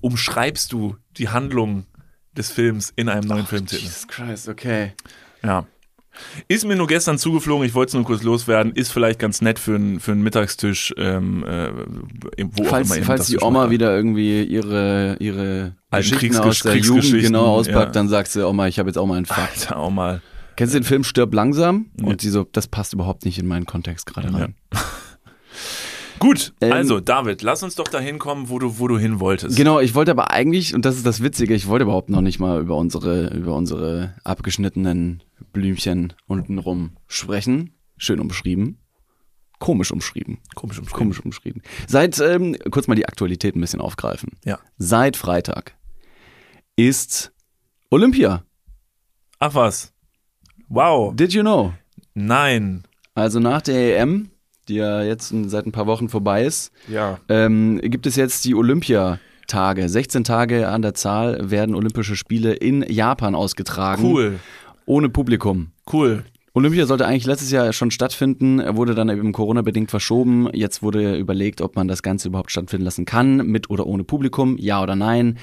umschreibst 0.00 0.70
du 0.72 0.94
die 1.16 1.28
Handlung 1.30 1.84
des 2.36 2.52
Films 2.52 2.92
in 2.94 3.08
einem 3.08 3.26
neuen 3.26 3.44
Filmtitel. 3.44 3.82
Jesus 3.82 4.06
Christ, 4.06 4.48
okay. 4.48 4.92
Ja. 5.42 5.66
Ist 6.46 6.64
mir 6.64 6.76
nur 6.76 6.86
gestern 6.86 7.18
zugeflogen, 7.18 7.66
ich 7.66 7.74
wollte 7.74 7.88
es 7.90 7.94
nur 7.94 8.04
kurz 8.04 8.22
loswerden, 8.22 8.72
ist 8.72 8.92
vielleicht 8.92 9.18
ganz 9.18 9.40
nett 9.40 9.58
für 9.58 9.74
einen 9.74 9.98
für 9.98 10.12
einen 10.12 10.22
Mittagstisch, 10.22 10.94
ähm, 10.96 11.44
äh, 11.44 11.72
wo 12.52 12.62
Falls, 12.62 12.92
auch 12.92 12.96
immer 12.98 13.04
falls 13.04 13.26
die 13.26 13.38
Oma 13.40 13.62
macht. 13.62 13.70
wieder 13.70 13.96
irgendwie 13.96 14.44
ihre, 14.44 15.16
ihre 15.18 15.74
Alten 15.90 16.08
Geschichten 16.08 16.36
Kriegsgesch- 16.36 16.46
aus 16.46 16.58
der 16.60 16.76
Jugend 16.76 17.20
genau 17.20 17.46
auspackt, 17.46 17.86
ja. 17.88 17.90
dann 17.90 18.08
sagt 18.08 18.30
sie, 18.30 18.46
Oma, 18.46 18.68
ich 18.68 18.78
habe 18.78 18.88
jetzt 18.88 18.96
auch 18.96 19.06
mal 19.06 19.16
einen 19.16 19.26
Fakt. 19.26 19.62
Alter, 19.62 19.78
auch 19.78 19.90
mal. 19.90 20.22
Kennst 20.56 20.74
du 20.74 20.80
den 20.80 20.84
Film 20.84 21.04
Stirb 21.04 21.34
langsam? 21.34 21.90
Nee. 21.96 22.08
Und 22.08 22.20
sie 22.20 22.30
so, 22.30 22.44
das 22.44 22.66
passt 22.66 22.92
überhaupt 22.94 23.24
nicht 23.24 23.38
in 23.38 23.46
meinen 23.46 23.66
Kontext 23.66 24.06
gerade 24.06 24.32
rein. 24.32 24.54
Gut, 26.18 26.54
Ähm, 26.62 26.72
also 26.72 26.98
David, 27.00 27.42
lass 27.42 27.62
uns 27.62 27.74
doch 27.74 27.88
dahin 27.88 28.18
kommen, 28.18 28.48
wo 28.48 28.58
du, 28.58 28.78
wo 28.78 28.88
du 28.88 28.98
hin 28.98 29.20
wolltest. 29.20 29.56
Genau, 29.56 29.80
ich 29.80 29.94
wollte 29.94 30.10
aber 30.12 30.30
eigentlich, 30.30 30.74
und 30.74 30.84
das 30.86 30.96
ist 30.96 31.04
das 31.04 31.22
Witzige, 31.22 31.54
ich 31.54 31.66
wollte 31.66 31.82
überhaupt 31.84 32.08
noch 32.08 32.22
nicht 32.22 32.38
mal 32.38 32.60
über 32.60 32.76
unsere, 32.76 33.28
über 33.34 33.54
unsere 33.54 34.14
abgeschnittenen 34.24 35.22
Blümchen 35.52 36.14
untenrum 36.26 36.96
sprechen. 37.06 37.74
Schön 37.98 38.18
umschrieben. 38.20 38.78
Komisch 39.58 39.90
umschrieben. 39.90 40.38
Komisch 40.54 40.78
umschrieben. 40.78 40.98
Komisch 40.98 41.20
umschrieben. 41.20 41.62
Seit, 41.86 42.18
ähm, 42.20 42.56
kurz 42.70 42.88
mal 42.88 42.94
die 42.94 43.06
Aktualität 43.06 43.56
ein 43.56 43.60
bisschen 43.60 43.80
aufgreifen. 43.80 44.30
Ja. 44.44 44.58
Seit 44.78 45.16
Freitag 45.16 45.76
ist 46.76 47.32
Olympia. 47.90 48.42
Ach 49.38 49.54
was. 49.54 49.92
Wow. 50.68 51.14
Did 51.14 51.32
you 51.32 51.42
know? 51.42 51.72
Nein. 52.14 52.82
Also 53.14 53.40
nach 53.40 53.62
der 53.62 53.98
EM, 54.00 54.30
die 54.68 54.74
ja 54.76 55.02
jetzt 55.02 55.32
seit 55.46 55.66
ein 55.66 55.72
paar 55.72 55.86
Wochen 55.86 56.08
vorbei 56.08 56.44
ist, 56.44 56.72
Ja. 56.88 57.18
ähm, 57.28 57.80
gibt 57.82 58.06
es 58.06 58.16
jetzt 58.16 58.44
die 58.44 58.54
Olympiatage. 58.54 59.88
16 59.88 60.24
Tage 60.24 60.68
an 60.68 60.82
der 60.82 60.94
Zahl 60.94 61.50
werden 61.50 61.74
Olympische 61.74 62.16
Spiele 62.16 62.52
in 62.54 62.82
Japan 62.88 63.34
ausgetragen. 63.34 64.04
Cool. 64.04 64.40
Ohne 64.86 65.08
Publikum. 65.08 65.68
Cool. 65.92 66.24
Olympia 66.54 66.86
sollte 66.86 67.06
eigentlich 67.06 67.26
letztes 67.26 67.50
Jahr 67.50 67.70
schon 67.74 67.90
stattfinden, 67.90 68.62
wurde 68.76 68.94
dann 68.94 69.10
eben 69.10 69.32
Corona-bedingt 69.32 69.90
verschoben. 69.90 70.48
Jetzt 70.54 70.82
wurde 70.82 71.16
überlegt, 71.16 71.60
ob 71.60 71.76
man 71.76 71.86
das 71.86 72.02
Ganze 72.02 72.28
überhaupt 72.28 72.50
stattfinden 72.50 72.84
lassen 72.86 73.04
kann, 73.04 73.46
mit 73.46 73.68
oder 73.68 73.86
ohne 73.86 74.04
Publikum, 74.04 74.56
ja 74.58 74.82
oder 74.82 74.96
nein. 74.96 75.36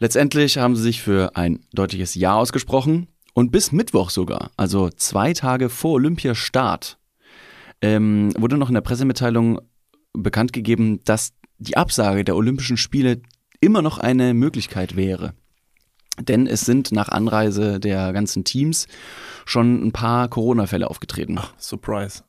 Letztendlich 0.00 0.58
haben 0.58 0.74
sie 0.74 0.82
sich 0.82 1.02
für 1.02 1.36
ein 1.36 1.60
deutliches 1.72 2.14
Ja 2.16 2.34
ausgesprochen 2.34 3.06
und 3.34 3.52
bis 3.52 3.72
Mittwoch 3.72 4.10
sogar, 4.10 4.50
also 4.56 4.90
zwei 4.90 5.32
Tage 5.32 5.68
vor 5.68 5.92
Olympiastart, 5.92 6.98
ähm, 7.82 8.32
wurde 8.38 8.56
noch 8.58 8.68
in 8.68 8.74
der 8.74 8.80
Pressemitteilung 8.80 9.60
bekannt 10.12 10.52
gegeben, 10.52 11.00
dass 11.04 11.32
die 11.58 11.76
Absage 11.76 12.24
der 12.24 12.36
Olympischen 12.36 12.76
Spiele 12.76 13.20
immer 13.60 13.82
noch 13.82 13.98
eine 13.98 14.34
Möglichkeit 14.34 14.96
wäre. 14.96 15.34
Denn 16.18 16.46
es 16.46 16.62
sind 16.62 16.92
nach 16.92 17.08
Anreise 17.08 17.80
der 17.80 18.12
ganzen 18.12 18.44
Teams 18.44 18.86
schon 19.46 19.86
ein 19.86 19.92
paar 19.92 20.28
Corona-Fälle 20.28 20.88
aufgetreten. 20.88 21.38
Surprise. 21.58 22.22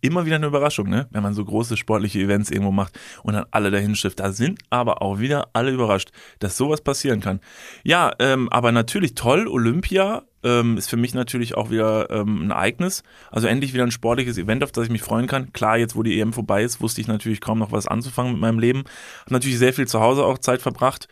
Immer 0.00 0.26
wieder 0.26 0.36
eine 0.36 0.46
Überraschung, 0.46 0.88
ne? 0.88 1.08
Wenn 1.10 1.22
man 1.22 1.34
so 1.34 1.44
große 1.44 1.76
sportliche 1.76 2.20
Events 2.20 2.50
irgendwo 2.50 2.72
macht 2.72 2.98
und 3.22 3.34
dann 3.34 3.46
alle 3.50 3.70
dahin 3.70 3.94
schifft. 3.94 4.20
Da 4.20 4.32
sind 4.32 4.60
aber 4.70 5.02
auch 5.02 5.18
wieder 5.18 5.48
alle 5.52 5.70
überrascht, 5.70 6.10
dass 6.38 6.56
sowas 6.56 6.80
passieren 6.80 7.20
kann. 7.20 7.40
Ja, 7.82 8.12
ähm, 8.18 8.48
aber 8.50 8.72
natürlich 8.72 9.14
toll. 9.14 9.48
Olympia 9.48 10.22
ähm, 10.44 10.76
ist 10.76 10.88
für 10.88 10.96
mich 10.96 11.14
natürlich 11.14 11.56
auch 11.56 11.70
wieder 11.70 12.10
ähm, 12.10 12.46
ein 12.46 12.50
Ereignis. 12.50 13.02
Also 13.30 13.48
endlich 13.48 13.74
wieder 13.74 13.84
ein 13.84 13.90
sportliches 13.90 14.38
Event, 14.38 14.62
auf 14.62 14.72
das 14.72 14.84
ich 14.84 14.90
mich 14.90 15.02
freuen 15.02 15.26
kann. 15.26 15.52
Klar, 15.52 15.78
jetzt 15.78 15.96
wo 15.96 16.02
die 16.02 16.20
EM 16.20 16.32
vorbei 16.32 16.62
ist, 16.62 16.80
wusste 16.80 17.00
ich 17.00 17.08
natürlich 17.08 17.40
kaum 17.40 17.58
noch 17.58 17.72
was 17.72 17.88
anzufangen 17.88 18.32
mit 18.32 18.40
meinem 18.40 18.58
Leben. 18.58 18.84
Hab 19.22 19.32
natürlich 19.32 19.58
sehr 19.58 19.72
viel 19.72 19.88
zu 19.88 20.00
Hause 20.00 20.24
auch 20.24 20.38
Zeit 20.38 20.62
verbracht. 20.62 21.08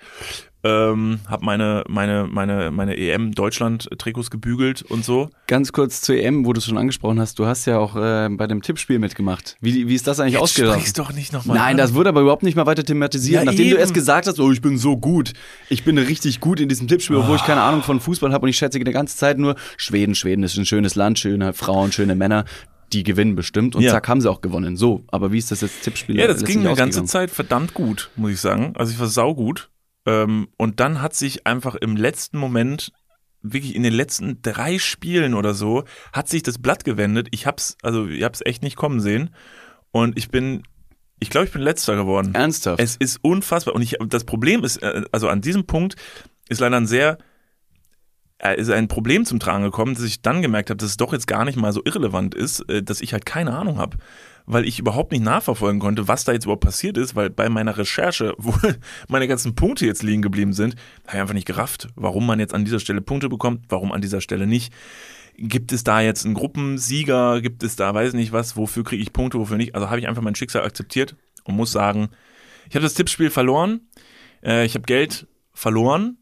Ähm, 0.65 1.19
hab 1.27 1.43
meine, 1.43 1.83
meine, 1.89 2.29
meine, 2.31 2.71
meine 2.71 2.97
EM-Deutschland-Trikots 2.97 4.31
gebügelt 4.31 4.83
und 4.83 5.05
so. 5.05 5.29
Ganz 5.49 5.73
kurz 5.73 6.03
zur 6.03 6.15
EM, 6.15 6.47
wo 6.47 6.53
du 6.53 6.59
es 6.59 6.67
schon 6.67 6.79
angesprochen 6.79 7.19
hast. 7.19 7.41
Du 7.41 7.47
hast 7.47 7.67
ja 7.67 7.79
auch 7.79 7.97
äh, 7.97 8.29
bei 8.31 8.47
dem 8.47 8.63
Tippspiel 8.63 9.01
mitgemacht. 9.01 9.57
Wie, 9.61 9.89
wie 9.89 9.95
ist 9.95 10.07
das 10.07 10.21
eigentlich 10.21 10.39
ausgegangen? 10.39 10.75
Sprich's 10.75 10.93
doch 10.93 11.13
nicht 11.13 11.33
nochmal 11.33 11.57
Nein, 11.57 11.77
das 11.77 11.95
wurde 11.95 12.11
aber 12.11 12.21
überhaupt 12.21 12.45
nicht 12.45 12.55
mal 12.55 12.67
weiter 12.67 12.85
thematisiert. 12.85 13.41
Ja, 13.41 13.45
Nachdem 13.45 13.65
du 13.67 13.73
eben. 13.73 13.81
erst 13.81 13.95
gesagt 13.95 14.29
hast, 14.29 14.39
oh, 14.39 14.53
ich 14.53 14.61
bin 14.61 14.79
so 14.79 14.97
gut, 14.97 15.33
ich 15.69 15.83
bin 15.83 15.99
richtig 15.99 16.39
gut 16.39 16.61
in 16.61 16.69
diesem 16.69 16.87
Tippspiel, 16.87 17.17
obwohl 17.17 17.37
ich 17.37 17.45
keine 17.45 17.63
Ahnung 17.63 17.83
von 17.83 17.99
Fußball 17.99 18.33
habe 18.33 18.45
und 18.45 18.51
ich 18.51 18.57
schätze 18.57 18.79
die 18.79 18.85
ganze 18.93 19.17
Zeit 19.17 19.22
nur, 19.39 19.57
Schweden, 19.77 20.15
Schweden 20.15 20.43
ist 20.43 20.57
ein 20.57 20.67
schönes 20.67 20.95
Land, 20.95 21.19
schöne 21.19 21.53
Frauen, 21.53 21.93
schöne 21.93 22.15
Männer, 22.15 22.45
die 22.93 23.03
gewinnen 23.05 23.35
bestimmt. 23.35 23.75
Und 23.75 23.83
Ja. 23.83 23.93
zack, 23.93 24.09
haben 24.09 24.21
sie 24.21 24.31
auch 24.31 24.41
gewonnen. 24.41 24.77
So, 24.77 25.05
aber 25.09 25.33
wie 25.33 25.39
ist 25.39 25.51
das 25.51 25.61
jetzt 25.63 25.83
Tippspiel? 25.83 26.19
Ja, 26.19 26.27
das 26.27 26.45
ging 26.45 26.67
eine 26.67 26.75
ganze? 26.75 27.05
Zeit 27.05 27.31
verdammt 27.31 27.75
gut, 27.75 28.11
muss 28.17 28.33
ich 28.33 28.41
sagen. 28.41 28.73
Also 28.77 28.93
ich 28.93 28.99
war 29.01 29.07
saugut. 29.07 29.71
Ähm, 30.05 30.49
und 30.57 30.81
dann 30.81 31.01
hat 31.01 31.15
sich 31.15 31.47
einfach 31.47 31.75
im 31.77 31.97
letzten 31.97 32.37
Moment, 32.37 32.93
wirklich 33.41 33.75
in 33.75 33.83
den 33.83 33.93
letzten 33.95 34.43
drei 34.43 34.79
Spielen 34.79 35.35
oder 35.35 35.55
so, 35.55 35.85
hat 36.13 36.29
sich 36.29 36.43
das 36.43 36.59
Blatt 36.59 36.85
gewendet. 36.85 37.29
Ich 37.31 37.47
hab's, 37.47 37.77
also 37.83 38.07
ich 38.07 38.23
hab's 38.25 38.41
echt 38.45 38.63
nicht 38.63 38.77
kommen 38.77 39.01
sehen. 39.01 39.31
Und 39.91 40.19
ich 40.19 40.29
bin, 40.29 40.63
ich 41.21 41.31
glaube, 41.31 41.47
ich 41.47 41.53
bin 41.53 41.63
letzter 41.63 41.97
geworden. 41.97 42.35
Ernsthaft? 42.35 42.81
Es 42.83 42.97
ist 42.97 43.19
unfassbar. 43.23 43.75
Und 43.75 43.83
ich, 43.83 43.97
das 44.09 44.25
Problem 44.25 44.65
ist, 44.65 44.79
äh, 44.83 45.03
also 45.13 45.29
an 45.29 45.41
diesem 45.41 45.67
Punkt 45.67 45.97
ist 46.49 46.61
leider 46.61 46.77
ein 46.77 46.87
sehr, 46.87 47.19
ist 48.51 48.71
ein 48.71 48.89
Problem 48.89 49.25
zum 49.25 49.39
Tragen 49.39 49.63
gekommen, 49.63 49.95
dass 49.95 50.03
ich 50.03 50.21
dann 50.21 50.43
gemerkt 50.43 50.71
habe, 50.71 50.79
dass 50.79 50.91
es 50.91 50.97
doch 50.97 51.13
jetzt 51.13 51.27
gar 51.27 51.45
nicht 51.45 51.57
mal 51.57 51.73
so 51.73 51.81
irrelevant 51.85 52.35
ist, 52.35 52.69
äh, 52.69 52.83
dass 52.83 53.01
ich 53.01 53.13
halt 53.13 53.25
keine 53.25 53.57
Ahnung 53.57 53.79
habe. 53.79 53.99
Weil 54.45 54.67
ich 54.67 54.81
überhaupt 54.81 55.13
nicht 55.13 55.23
nachverfolgen 55.23 55.81
konnte, 55.81 56.09
was 56.09 56.25
da 56.25 56.33
jetzt 56.33 56.45
überhaupt 56.45 56.65
passiert 56.65 56.99
ist, 56.99 57.15
weil 57.15 57.31
bei 57.31 57.49
meiner 57.49 57.79
Recherche, 57.79 58.35
wo 58.39 58.53
meine 59.09 59.29
ganzen 59.29 59.55
Punkte 59.55 59.87
jetzt 59.87 60.03
liegen 60.03 60.23
geblieben 60.23 60.53
sind, 60.53 60.75
habe 61.07 61.17
ich 61.17 61.21
einfach 61.21 61.35
nicht 61.35 61.47
gerafft, 61.47 61.89
warum 61.95 62.27
man 62.27 62.41
jetzt 62.41 62.53
an 62.53 62.65
dieser 62.65 62.81
Stelle 62.81 63.01
Punkte 63.01 63.29
bekommt, 63.29 63.67
warum 63.69 63.93
an 63.93 64.01
dieser 64.01 64.21
Stelle 64.21 64.47
nicht. 64.47 64.73
Gibt 65.37 65.73
es 65.73 65.85
da 65.85 66.01
jetzt 66.01 66.25
einen 66.27 66.35
Gruppensieger? 66.35 67.41
Gibt 67.41 67.63
es 67.63 67.77
da, 67.77 67.95
weiß 67.95 68.13
nicht 68.13 68.33
was, 68.33 68.57
wofür 68.57 68.85
kriege 68.85 69.03
ich 69.03 69.13
Punkte, 69.13 69.39
wofür 69.39 69.57
nicht? 69.57 69.75
Also 69.75 69.89
habe 69.89 70.01
ich 70.01 70.09
einfach 70.09 70.23
mein 70.23 70.35
Schicksal 70.35 70.65
akzeptiert 70.65 71.17
und 71.45 71.57
muss 71.57 71.73
sagen, 71.73 72.09
ich 72.69 72.75
habe 72.75 72.83
das 72.83 72.95
Tippspiel 72.95 73.31
verloren. 73.31 73.89
Äh, 74.43 74.65
ich 74.67 74.75
habe 74.75 74.85
Geld 74.85 75.27
verloren. 75.53 76.19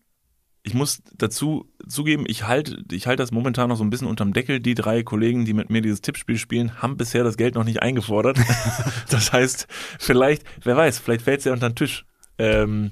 Ich 0.62 0.74
muss 0.74 1.02
dazu 1.16 1.70
zugeben, 1.88 2.24
ich 2.26 2.46
halte 2.46 2.84
ich 2.92 3.06
halt 3.06 3.18
das 3.18 3.32
momentan 3.32 3.70
noch 3.70 3.76
so 3.76 3.84
ein 3.84 3.88
bisschen 3.90 4.08
unterm 4.08 4.34
Deckel. 4.34 4.60
Die 4.60 4.74
drei 4.74 5.02
Kollegen, 5.02 5.46
die 5.46 5.54
mit 5.54 5.70
mir 5.70 5.80
dieses 5.80 6.02
Tippspiel 6.02 6.36
spielen, 6.36 6.82
haben 6.82 6.96
bisher 6.98 7.24
das 7.24 7.38
Geld 7.38 7.54
noch 7.54 7.64
nicht 7.64 7.82
eingefordert. 7.82 8.38
das 9.10 9.32
heißt, 9.32 9.66
vielleicht, 9.98 10.44
wer 10.62 10.76
weiß, 10.76 10.98
vielleicht 10.98 11.22
fällt 11.22 11.38
es 11.38 11.44
ja 11.46 11.52
unter 11.52 11.70
den 11.70 11.76
Tisch. 11.76 12.04
Ähm, 12.36 12.90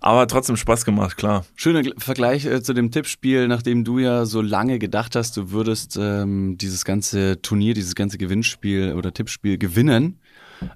aber 0.00 0.26
trotzdem 0.26 0.56
Spaß 0.56 0.84
gemacht, 0.84 1.16
klar. 1.16 1.46
Schöner 1.56 1.80
Gl- 1.80 1.98
Vergleich 1.98 2.44
äh, 2.44 2.62
zu 2.62 2.74
dem 2.74 2.90
Tippspiel, 2.90 3.48
nachdem 3.48 3.84
du 3.84 3.98
ja 3.98 4.26
so 4.26 4.42
lange 4.42 4.78
gedacht 4.78 5.16
hast, 5.16 5.36
du 5.36 5.50
würdest 5.50 5.98
ähm, 6.00 6.58
dieses 6.58 6.84
ganze 6.84 7.40
Turnier, 7.40 7.72
dieses 7.72 7.94
ganze 7.94 8.18
Gewinnspiel 8.18 8.94
oder 8.94 9.14
Tippspiel 9.14 9.56
gewinnen. 9.56 10.20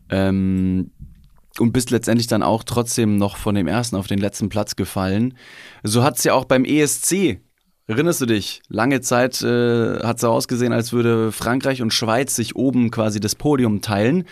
Ähm, 0.08 0.90
und 1.60 1.72
bist 1.72 1.90
letztendlich 1.90 2.26
dann 2.26 2.42
auch 2.42 2.64
trotzdem 2.64 3.16
noch 3.16 3.36
von 3.36 3.54
dem 3.54 3.66
ersten 3.66 3.96
auf 3.96 4.06
den 4.06 4.18
letzten 4.18 4.48
Platz 4.48 4.76
gefallen. 4.76 5.34
So 5.82 6.02
hat's 6.02 6.24
ja 6.24 6.34
auch 6.34 6.44
beim 6.44 6.64
ESC. 6.64 7.40
Erinnerst 7.86 8.20
du 8.20 8.26
dich? 8.26 8.60
Lange 8.68 9.00
Zeit 9.00 9.40
äh, 9.40 10.00
hat 10.00 10.20
so 10.20 10.28
ausgesehen, 10.28 10.74
als 10.74 10.92
würde 10.92 11.32
Frankreich 11.32 11.80
und 11.80 11.94
Schweiz 11.94 12.36
sich 12.36 12.54
oben 12.54 12.90
quasi 12.90 13.18
das 13.18 13.34
Podium 13.34 13.80
teilen. 13.80 14.24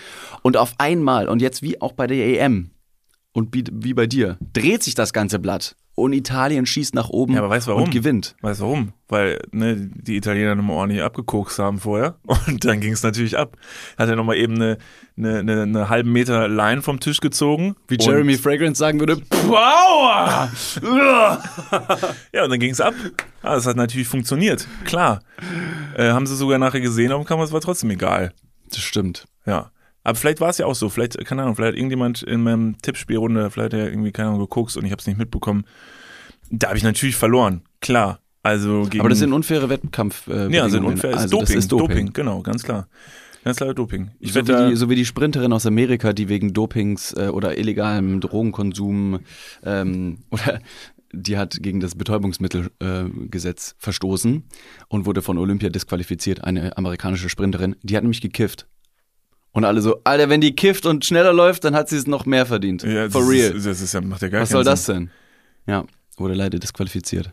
Und 0.43 0.59
auf 0.59 0.75
einmal, 0.77 1.29
und 1.29 1.41
jetzt 1.41 1.63
wie 1.63 1.81
auch 1.81 1.93
bei 1.93 2.07
der 2.07 2.19
EM, 2.19 2.71
und 3.33 3.55
wie 3.55 3.93
bei 3.93 4.07
dir, 4.07 4.39
dreht 4.55 4.83
sich 4.83 4.95
das 4.95 5.13
ganze 5.13 5.39
Blatt. 5.39 5.77
Und 5.97 6.13
Italien 6.13 6.67
schießt 6.67 6.95
nach 6.95 7.09
oben 7.09 7.33
Ja, 7.33 7.39
aber 7.41 7.49
weißt 7.49 7.67
warum? 7.69 7.85
und 7.85 7.91
gewinnt. 7.91 8.37
Weißt 8.43 8.61
du 8.61 8.65
warum? 8.65 8.93
Weil 9.09 9.41
ne, 9.51 9.77
die 9.95 10.17
Italiener 10.17 10.55
nochmal 10.55 10.77
ordentlich 10.77 11.03
abgekokst 11.03 11.59
haben 11.59 11.79
vorher. 11.79 12.17
Und 12.47 12.65
dann 12.67 12.81
ging 12.81 12.93
es 12.93 13.03
natürlich 13.03 13.39
ab. 13.39 13.57
Hat 13.97 14.09
er 14.11 14.15
nochmal 14.17 14.37
eben 14.37 14.57
eine, 14.57 14.77
eine, 15.17 15.39
eine, 15.39 15.63
eine 15.63 15.89
halben 15.89 16.13
Meter 16.13 16.49
Line 16.49 16.83
vom 16.83 17.01
Tisch 17.01 17.21
gezogen. 17.21 17.77
Wie 17.89 17.97
Jeremy 17.99 18.37
Fragrance 18.37 18.79
sagen 18.79 19.01
würde, 19.01 19.23
Wow! 19.47 20.51
ja, 22.33 22.45
und 22.45 22.51
dann 22.51 22.61
ging 22.61 22.73
es 22.73 22.81
ab. 22.83 22.95
Ah, 23.43 23.55
das 23.55 23.67
hat 23.67 23.77
natürlich 23.77 24.09
funktioniert. 24.09 24.69
Klar. 24.85 25.21
Äh, 25.97 26.11
haben 26.11 26.27
sie 26.27 26.37
sogar 26.37 26.59
nachher 26.59 26.83
gesehen 26.83 27.11
auf 27.13 27.23
dem 27.23 27.27
Kamera, 27.27 27.47
es 27.47 27.53
war 27.53 27.61
trotzdem 27.63 27.91
egal. 27.91 28.33
das 28.69 28.81
stimmt. 28.81 29.25
Ja. 29.47 29.71
Aber 30.07 30.15
vielleicht 30.15 30.41
war 30.41 30.51
es 30.51 30.59
ja 30.59 30.67
auch 30.67 30.77
so. 30.77 30.89
Vielleicht, 30.89 31.19
keine 31.25 31.43
Ahnung, 31.43 31.57
vielleicht 31.57 31.73
hat 31.73 31.77
irgendjemand 31.77 32.23
in 32.23 32.45
meinem 32.45 32.79
Tippspielrunde, 32.81 33.51
vielleicht 33.51 33.73
hat 33.73 33.81
er 33.81 33.91
irgendwie, 33.91 34.13
keine 34.13 34.29
Ahnung, 34.29 34.41
geguckt 34.41 34.77
und 34.77 34.85
ich 34.85 34.93
habe 34.93 35.01
es 35.01 35.07
nicht 35.09 35.19
mitbekommen. 35.19 35.65
Da 36.49 36.69
habe 36.69 36.79
ich 36.79 36.85
natürlich 36.85 37.17
verloren. 37.17 37.63
Klar. 37.81 38.21
Also 38.45 38.85
gegen, 38.85 39.01
Aber 39.01 39.09
das 39.09 39.19
sind 39.19 39.33
unfaire 39.33 39.69
Wettkampf. 39.69 40.29
Äh, 40.29 40.55
ja, 40.55 40.69
sind 40.69 40.85
unfair. 40.85 41.17
Also 41.17 41.31
Doping, 41.31 41.47
Das 41.47 41.57
ist 41.57 41.73
Doping. 41.73 41.89
Doping, 41.89 42.13
genau, 42.13 42.41
ganz 42.43 42.63
klar. 42.63 42.87
Ganz 43.43 43.57
klar 43.57 43.75
Doping. 43.75 44.13
Ich 44.21 44.33
so, 44.33 44.47
wie 44.47 44.69
die, 44.69 44.77
so 44.77 44.89
wie 44.89 44.95
die 44.95 45.05
Sprinterin 45.05 45.53
aus 45.53 45.67
Amerika, 45.67 46.13
die 46.13 46.29
wegen 46.29 46.53
Dopings 46.53 47.13
äh, 47.15 47.27
oder 47.27 47.59
illegalem 47.59 48.21
Drogenkonsum 48.21 49.19
ähm, 49.65 50.19
oder 50.31 50.61
die 51.13 51.37
hat 51.37 51.61
gegen 51.61 51.81
das 51.81 51.97
Betäubungsmittelgesetz 51.97 53.71
äh, 53.73 53.75
verstoßen 53.79 54.45
und 54.87 55.05
wurde 55.05 55.23
von 55.23 55.37
Olympia 55.37 55.69
disqualifiziert. 55.69 56.45
Eine 56.45 56.77
amerikanische 56.77 57.29
Sprinterin. 57.29 57.75
Die 57.83 57.97
hat 57.97 58.05
nämlich 58.05 58.21
gekifft. 58.21 58.69
Und 59.57 59.65
alle 59.65 59.81
so, 59.81 60.01
Alter, 60.05 60.29
wenn 60.29 60.41
die 60.43 60.55
kifft 60.55 60.85
und 60.87 61.05
schneller 61.05 61.33
läuft, 61.33 61.65
dann 61.65 61.75
hat 61.75 61.89
sie 61.89 61.97
es 61.97 62.07
noch 62.07 62.27
mehr 62.27 62.45
verdient. 62.47 62.83
ja, 62.83 63.09
For 63.09 63.23
das 63.23 63.31
real. 63.31 63.53
Ist, 63.57 63.67
das 63.67 63.81
ist 63.81 63.95
ja, 63.95 64.01
macht 64.03 64.21
ja 64.23 64.29
gar 64.29 64.43
Was 64.43 64.51
soll 64.51 64.65
das 64.65 64.85
Sinn. 64.85 65.11
denn? 65.67 65.75
Ja, 65.75 65.85
wurde 66.19 66.35
leider 66.35 66.59
disqualifiziert. 66.59 67.33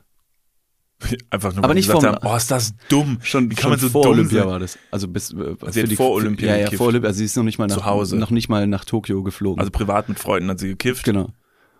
Einfach 1.30 1.52
nur, 1.52 1.60
Aber 1.60 1.70
weil 1.70 1.76
die 1.76 1.80
nicht 1.82 1.92
gesagt 1.92 2.06
haben, 2.24 2.26
oh, 2.26 2.36
ist 2.38 2.50
das 2.50 2.74
dumm. 2.88 3.18
Schon, 3.22 3.52
Wie 3.52 3.56
kann 3.56 3.64
schon 3.64 3.70
man 3.72 3.80
so 3.80 3.90
vor 3.90 4.04
dumm 4.04 4.14
Olympia 4.14 4.40
sein? 4.44 4.48
war 4.50 4.60
das. 4.60 4.78
Also 4.90 5.08
bis 5.10 5.34
äh, 5.34 5.56
Sie 5.72 5.82
hat 5.82 5.90
für 5.90 5.96
vor 5.98 6.12
Olympia 6.12 6.48
Ja, 6.48 6.56
ja, 6.56 6.64
gekifft. 6.64 6.78
vor 6.78 6.88
Olympia. 6.88 7.10
Also 7.10 7.18
sie 7.20 7.26
ist 7.26 7.36
noch 7.36 7.44
nicht 7.44 7.60
mal 7.60 7.68
nach 7.68 7.76
Zu 7.78 7.86
Hause. 7.86 8.16
noch 8.16 8.32
nicht 8.32 8.48
mal 8.48 8.66
nach 8.68 8.86
Tokio 8.86 9.22
geflogen. 9.22 9.60
Also 9.60 9.72
privat 9.72 10.08
mit 10.08 10.18
Freunden 10.20 10.50
hat 10.50 10.60
sie 10.60 10.70
gekifft. 10.70 11.04
genau. 11.04 11.30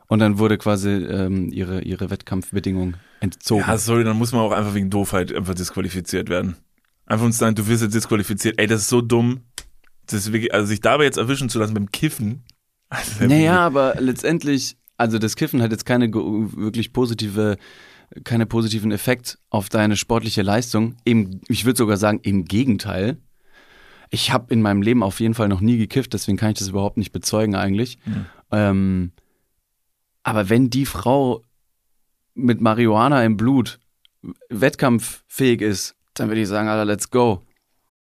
Und 0.08 0.20
dann 0.20 0.38
wurde 0.38 0.58
quasi 0.58 0.90
ähm, 0.90 1.50
ihre 1.54 1.82
ihre 1.84 2.10
Wettkampfbedingung 2.10 2.96
entzogen. 3.22 3.64
Ja, 3.66 3.78
sorry, 3.78 4.04
dann 4.04 4.18
muss 4.18 4.34
man 4.34 4.42
auch 4.42 4.52
einfach 4.52 4.74
wegen 4.76 4.90
Doofheit 4.90 5.34
einfach 5.34 5.56
disqualifiziert 5.56 6.30
werden. 6.30 6.58
Einfach 7.06 7.26
uns 7.26 7.38
sagen, 7.38 7.56
du 7.56 7.66
wirst 7.68 7.82
jetzt 7.82 7.96
disqualifiziert. 7.96 8.60
Ey, 8.60 8.68
das 8.68 8.82
ist 8.82 8.90
so 8.90 9.02
dumm. 9.02 9.42
Das 10.06 10.16
ist 10.16 10.34
wirklich, 10.34 10.54
also 10.54 10.68
sich 10.68 10.82
dabei 10.82 11.06
jetzt 11.06 11.18
erwischen 11.18 11.50
zu 11.50 11.60
lassen 11.60 11.74
beim 11.74 11.92
Kiffen. 11.92 12.44
Also, 12.90 13.26
Naja, 13.26 13.60
aber 13.60 13.96
letztendlich, 14.00 14.78
also 14.98 15.18
das 15.18 15.36
Kiffen 15.36 15.62
hat 15.62 15.72
jetzt 15.72 15.86
keine 15.86 16.14
wirklich 16.14 16.94
positive, 16.94 17.58
keine 18.24 18.46
positiven 18.46 18.92
Effekt 18.92 19.40
auf 19.50 19.70
deine 19.70 19.96
sportliche 19.96 20.42
Leistung. 20.42 20.96
Im, 21.04 21.42
ich 21.48 21.66
würde 21.66 21.78
sogar 21.78 21.98
sagen, 21.98 22.20
im 22.24 22.46
Gegenteil. 22.46 23.18
Ich 24.12 24.32
habe 24.32 24.54
in 24.54 24.62
meinem 24.62 24.84
Leben 24.84 25.02
auf 25.02 25.20
jeden 25.20 25.34
Fall 25.34 25.48
noch 25.48 25.62
nie 25.62 25.78
gekifft, 25.78 26.14
deswegen 26.14 26.38
kann 26.38 26.52
ich 26.52 26.60
das 26.60 26.70
überhaupt 26.70 26.98
nicht 26.98 27.12
bezeugen 27.12 27.56
eigentlich. 27.56 27.98
Hm. 28.04 28.26
Ähm, 28.52 29.12
aber 30.22 30.50
wenn 30.50 30.70
die 30.70 30.86
Frau 30.86 31.42
mit 32.36 32.62
Marihuana 32.62 33.24
im 33.24 33.38
Blut 33.38 33.80
wettkampffähig 34.50 35.62
ist, 35.62 35.96
dann 36.14 36.30
würde 36.30 36.42
ich 36.42 36.48
sagen, 36.48 36.70
Alter, 36.70 36.86
let's 36.86 37.10
go. 37.10 37.42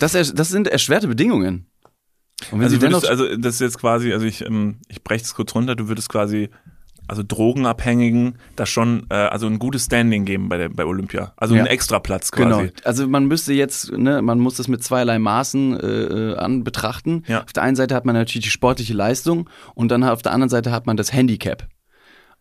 Das, 0.00 0.12
das 0.12 0.48
sind 0.48 0.66
erschwerte 0.68 1.06
Bedingungen. 1.08 1.66
Und 2.50 2.58
wenn 2.58 2.62
Also, 2.64 2.74
sie 2.74 2.78
dennoch. 2.80 3.02
würdest, 3.02 3.10
also 3.10 3.36
das 3.36 3.54
ist 3.54 3.60
jetzt 3.60 3.78
quasi, 3.78 4.12
also 4.12 4.26
ich, 4.26 4.44
ähm, 4.44 4.78
ich 4.88 5.04
breche 5.04 5.24
es 5.24 5.34
kurz 5.34 5.54
runter, 5.54 5.76
du 5.76 5.88
würdest 5.88 6.08
quasi, 6.08 6.48
also 7.06 7.22
Drogenabhängigen, 7.26 8.38
da 8.56 8.66
schon, 8.66 9.06
äh, 9.10 9.14
also 9.14 9.46
ein 9.46 9.58
gutes 9.58 9.84
Standing 9.84 10.24
geben 10.24 10.48
bei, 10.48 10.56
der, 10.56 10.68
bei 10.70 10.84
Olympia. 10.86 11.32
Also 11.36 11.54
Ja. 11.54 11.60
einen 11.60 11.66
Extraplatz 11.70 12.30
quasi. 12.32 12.48
Genau. 12.68 12.72
Also 12.84 13.06
man 13.08 13.26
müsste 13.26 13.52
jetzt, 13.52 13.92
ne, 13.92 14.22
man 14.22 14.38
muss 14.38 14.56
das 14.56 14.68
mit 14.68 14.82
zweierlei 14.82 15.18
Maßen 15.18 15.78
äh, 15.78 15.86
äh, 15.86 16.36
an 16.36 16.64
betrachten. 16.64 17.24
Ja. 17.26 17.42
Auf 17.44 17.52
der 17.52 17.62
einen 17.62 17.76
Seite 17.76 17.94
hat 17.94 18.04
man 18.06 18.14
natürlich 18.14 18.44
die 18.46 18.50
sportliche 18.50 18.94
Leistung 18.94 19.50
und 19.74 19.90
dann 19.90 20.02
auf 20.04 20.22
der 20.22 20.32
anderen 20.32 20.50
Seite 20.50 20.72
hat 20.72 20.86
man 20.86 20.96
das 20.96 21.12
Handicap. 21.12 21.68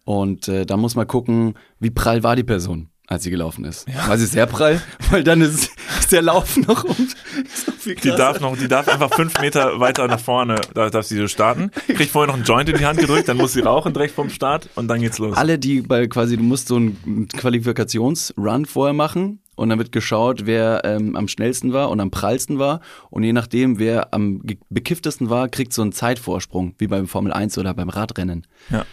Und 0.06 0.48
äh, 0.48 0.66
da 0.66 0.78
muss 0.78 0.96
man 0.96 1.08
gucken, 1.08 1.56
wie 1.80 1.90
prall 1.92 2.24
war 2.24 2.36
die 2.36 2.44
Person, 2.44 2.90
als 3.10 3.24
sie 3.24 3.32
gelaufen 3.32 3.66
ist. 3.66 3.88
War 4.08 4.18
sie 4.18 4.28
sehr 4.28 4.46
prall, 4.46 4.82
weil 5.10 5.24
dann 5.24 5.42
ist, 5.42 5.72
ist 6.00 6.12
der 6.12 6.22
Lauf 6.22 6.56
noch 6.58 6.84
um 6.84 6.96
so 6.96 7.72
viel 7.72 7.96
Die 7.96 8.10
darf 8.10 8.40
noch, 8.40 8.56
die 8.56 8.68
darf 8.68 8.88
einfach 8.88 9.12
fünf 9.14 9.40
Meter 9.42 9.80
weiter 9.80 10.08
nach 10.08 10.20
vorne, 10.20 10.62
da 10.76 10.90
darf 10.92 11.08
sie 11.08 11.18
so 11.18 11.28
starten. 11.28 11.72
Kriegt 11.88 12.12
vorher 12.12 12.28
noch 12.28 12.36
einen 12.36 12.44
Joint 12.44 12.70
in 12.70 12.78
die 12.78 12.86
Hand 12.86 13.00
gedrückt, 13.00 13.28
dann 13.28 13.38
muss 13.38 13.54
sie 13.54 13.62
rauchen 13.62 13.94
direkt 13.94 14.14
vom 14.14 14.30
Start 14.30 14.70
und 14.76 14.88
dann 14.88 15.02
geht's 15.02 15.18
los. 15.18 15.36
alle, 15.36 15.58
die 15.58 15.82
bei 15.82 16.06
quasi, 16.08 16.38
du 16.38 16.44
musst 16.44 16.68
so 16.68 16.76
einen 16.76 17.28
Qualifikationsrun 17.30 18.66
vorher 18.66 18.94
machen 18.94 19.40
und 19.56 19.70
dann 19.70 19.80
wird 19.80 19.92
geschaut, 19.92 20.46
wer 20.46 20.82
ähm, 20.86 21.16
am 21.16 21.28
schnellsten 21.28 21.74
war 21.74 21.90
und 21.90 22.00
am 22.00 22.12
prallsten 22.12 22.60
war. 22.60 22.80
Und 23.10 23.24
je 23.24 23.34
nachdem, 23.34 23.80
wer 23.80 24.14
am 24.14 24.42
bekifftesten 24.70 25.30
war, 25.30 25.50
kriegt 25.50 25.74
so 25.74 25.82
einen 25.82 25.92
Zeitvorsprung, 25.92 26.76
wie 26.78 26.88
beim 26.88 27.08
Formel 27.08 27.34
1 27.34 27.58
oder 27.58 27.74
beim 27.74 27.90
Radrennen. 27.90 28.46
Ja, 28.70 28.86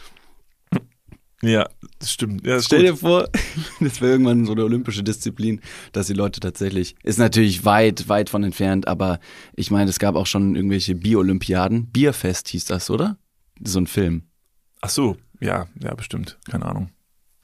das 1.98 2.12
stimmt. 2.12 2.46
Ja, 2.46 2.56
ist 2.56 2.66
Stell 2.66 2.80
gut. 2.80 2.88
dir 2.88 2.96
vor, 2.96 3.28
das 3.80 4.00
wäre 4.00 4.12
irgendwann 4.12 4.44
so 4.46 4.52
eine 4.52 4.64
olympische 4.64 5.02
Disziplin, 5.02 5.61
dass 5.92 6.06
die 6.06 6.12
Leute 6.12 6.40
tatsächlich, 6.40 6.94
ist 7.02 7.18
natürlich 7.18 7.64
weit, 7.64 8.09
weit 8.09 8.30
von 8.30 8.44
entfernt, 8.44 8.88
aber 8.88 9.20
ich 9.54 9.70
meine, 9.70 9.90
es 9.90 9.98
gab 9.98 10.14
auch 10.16 10.26
schon 10.26 10.56
irgendwelche 10.56 10.94
Bier-Olympiaden. 10.94 11.87
Bierfest 11.87 12.48
hieß 12.48 12.64
das, 12.66 12.90
oder? 12.90 13.16
So 13.62 13.78
ein 13.80 13.87
Film. 13.87 14.22
Ach 14.80 14.90
so, 14.90 15.16
ja, 15.40 15.66
ja, 15.82 15.94
bestimmt. 15.94 16.38
Keine 16.50 16.66
Ahnung. 16.66 16.90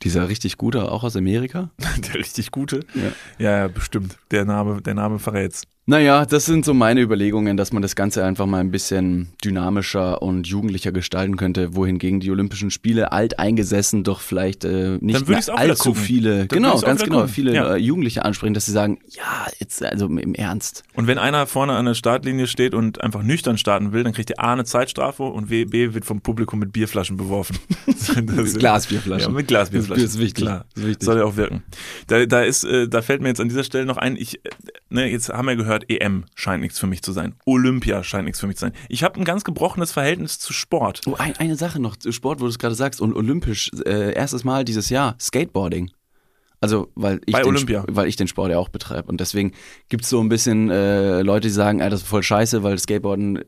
Dieser 0.02 0.28
richtig 0.28 0.56
gute, 0.58 0.90
auch 0.90 1.04
aus 1.04 1.16
Amerika. 1.16 1.70
Der 2.08 2.14
richtig 2.14 2.50
gute? 2.50 2.80
Ja. 2.94 3.12
Ja, 3.38 3.58
ja, 3.58 3.68
bestimmt. 3.68 4.18
Der 4.30 4.44
Name, 4.44 4.82
der 4.82 4.94
Name 4.94 5.18
verrät's. 5.20 5.62
Naja, 5.84 6.24
das 6.26 6.44
sind 6.46 6.64
so 6.64 6.74
meine 6.74 7.00
Überlegungen, 7.00 7.56
dass 7.56 7.72
man 7.72 7.82
das 7.82 7.96
Ganze 7.96 8.24
einfach 8.24 8.46
mal 8.46 8.60
ein 8.60 8.70
bisschen 8.70 9.32
dynamischer 9.44 10.22
und 10.22 10.46
jugendlicher 10.46 10.92
gestalten 10.92 11.36
könnte, 11.36 11.74
wohingegen 11.74 12.20
die 12.20 12.30
Olympischen 12.30 12.70
Spiele 12.70 13.10
alt 13.10 13.40
eingesessen 13.40 14.04
doch 14.04 14.20
vielleicht 14.20 14.64
äh, 14.64 14.98
nicht 15.00 15.26
mehr 15.26 15.40
allzu 15.48 15.92
viele, 15.94 16.46
genau, 16.46 16.78
ganz 16.80 17.02
genau, 17.02 17.16
gucken. 17.22 17.28
viele 17.32 17.52
Ja. 17.52 17.74
äh, 17.74 17.78
Jugendliche 17.78 18.24
ansprechen, 18.24 18.54
dass 18.54 18.66
sie 18.66 18.70
sagen, 18.72 19.00
ja, 19.08 19.48
jetzt 19.58 19.82
also 19.84 20.06
im 20.06 20.34
Ernst. 20.36 20.84
Und 20.94 21.08
wenn 21.08 21.18
einer 21.18 21.48
vorne 21.48 21.72
an 21.72 21.84
der 21.86 21.94
Startlinie 21.94 22.46
steht 22.46 22.74
und 22.74 23.00
einfach 23.02 23.24
nüchtern 23.24 23.58
starten 23.58 23.92
will, 23.92 24.04
dann 24.04 24.12
kriegt 24.12 24.30
er 24.30 24.38
A 24.38 24.52
eine 24.52 24.64
Zeitstrafe 24.64 25.24
und 25.24 25.50
W- 25.50 25.64
B 25.64 25.94
wird 25.94 26.04
vom 26.04 26.20
Publikum 26.20 26.60
mit 26.60 26.72
Bierflaschen 26.72 27.16
beworfen. 27.16 27.58
Das- 28.36 28.54
Glasbierflaschen. 28.54 29.30
Ja, 29.32 29.36
mit 29.36 29.48
Glasbierflaschen. 29.48 30.02
Das 30.04 30.14
ist 30.14 30.20
wichtig. 30.20 30.44
Klar. 30.44 30.64
Das 30.74 30.84
ist 30.84 30.88
wichtig. 30.90 31.04
Soll 31.06 31.18
ja 31.18 31.24
auch 31.24 31.36
wirken. 31.36 31.62
Da, 32.06 32.24
da 32.26 32.42
ist, 32.42 32.62
äh, 32.64 32.88
da 32.88 33.02
fällt 33.02 33.20
mir 33.22 33.28
jetzt 33.28 33.40
an 33.40 33.48
dieser 33.48 33.64
Stelle 33.64 33.84
noch 33.86 33.96
ein, 33.96 34.16
ich, 34.16 34.44
äh, 34.44 34.50
ne, 34.92 35.10
jetzt 35.10 35.28
haben 35.28 35.48
wir 35.48 35.56
gehört, 35.56 35.90
EM 35.90 36.24
scheint 36.34 36.62
nichts 36.62 36.78
für 36.78 36.86
mich 36.86 37.02
zu 37.02 37.12
sein. 37.12 37.34
Olympia 37.46 38.04
scheint 38.04 38.24
nichts 38.24 38.40
für 38.40 38.46
mich 38.46 38.56
zu 38.56 38.66
sein. 38.66 38.72
Ich 38.88 39.02
habe 39.02 39.18
ein 39.18 39.24
ganz 39.24 39.44
gebrochenes 39.44 39.92
Verhältnis 39.92 40.38
zu 40.38 40.52
Sport. 40.52 41.00
Oh, 41.06 41.14
ein, 41.14 41.36
eine 41.38 41.56
Sache 41.56 41.80
noch, 41.80 41.96
Sport, 42.10 42.40
wo 42.40 42.44
du 42.44 42.50
es 42.50 42.58
gerade 42.58 42.74
sagst, 42.74 43.00
und 43.00 43.14
olympisch, 43.14 43.70
äh, 43.84 44.12
erstes 44.14 44.44
Mal 44.44 44.64
dieses 44.64 44.90
Jahr, 44.90 45.16
Skateboarding. 45.18 45.90
Also, 46.60 46.92
weil 46.94 47.20
ich, 47.26 47.32
Bei 47.32 47.40
den, 47.40 47.48
Olympia. 47.48 47.84
Weil 47.88 48.06
ich 48.06 48.14
den 48.14 48.28
Sport 48.28 48.52
ja 48.52 48.58
auch 48.58 48.68
betreibe. 48.68 49.08
Und 49.08 49.20
deswegen 49.20 49.52
gibt's 49.88 50.08
so 50.08 50.20
ein 50.20 50.28
bisschen 50.28 50.70
äh, 50.70 51.22
Leute, 51.22 51.48
die 51.48 51.52
sagen, 51.52 51.80
ey, 51.80 51.90
das 51.90 52.02
ist 52.02 52.08
voll 52.08 52.22
scheiße, 52.22 52.62
weil 52.62 52.78
Skateboarden 52.78 53.40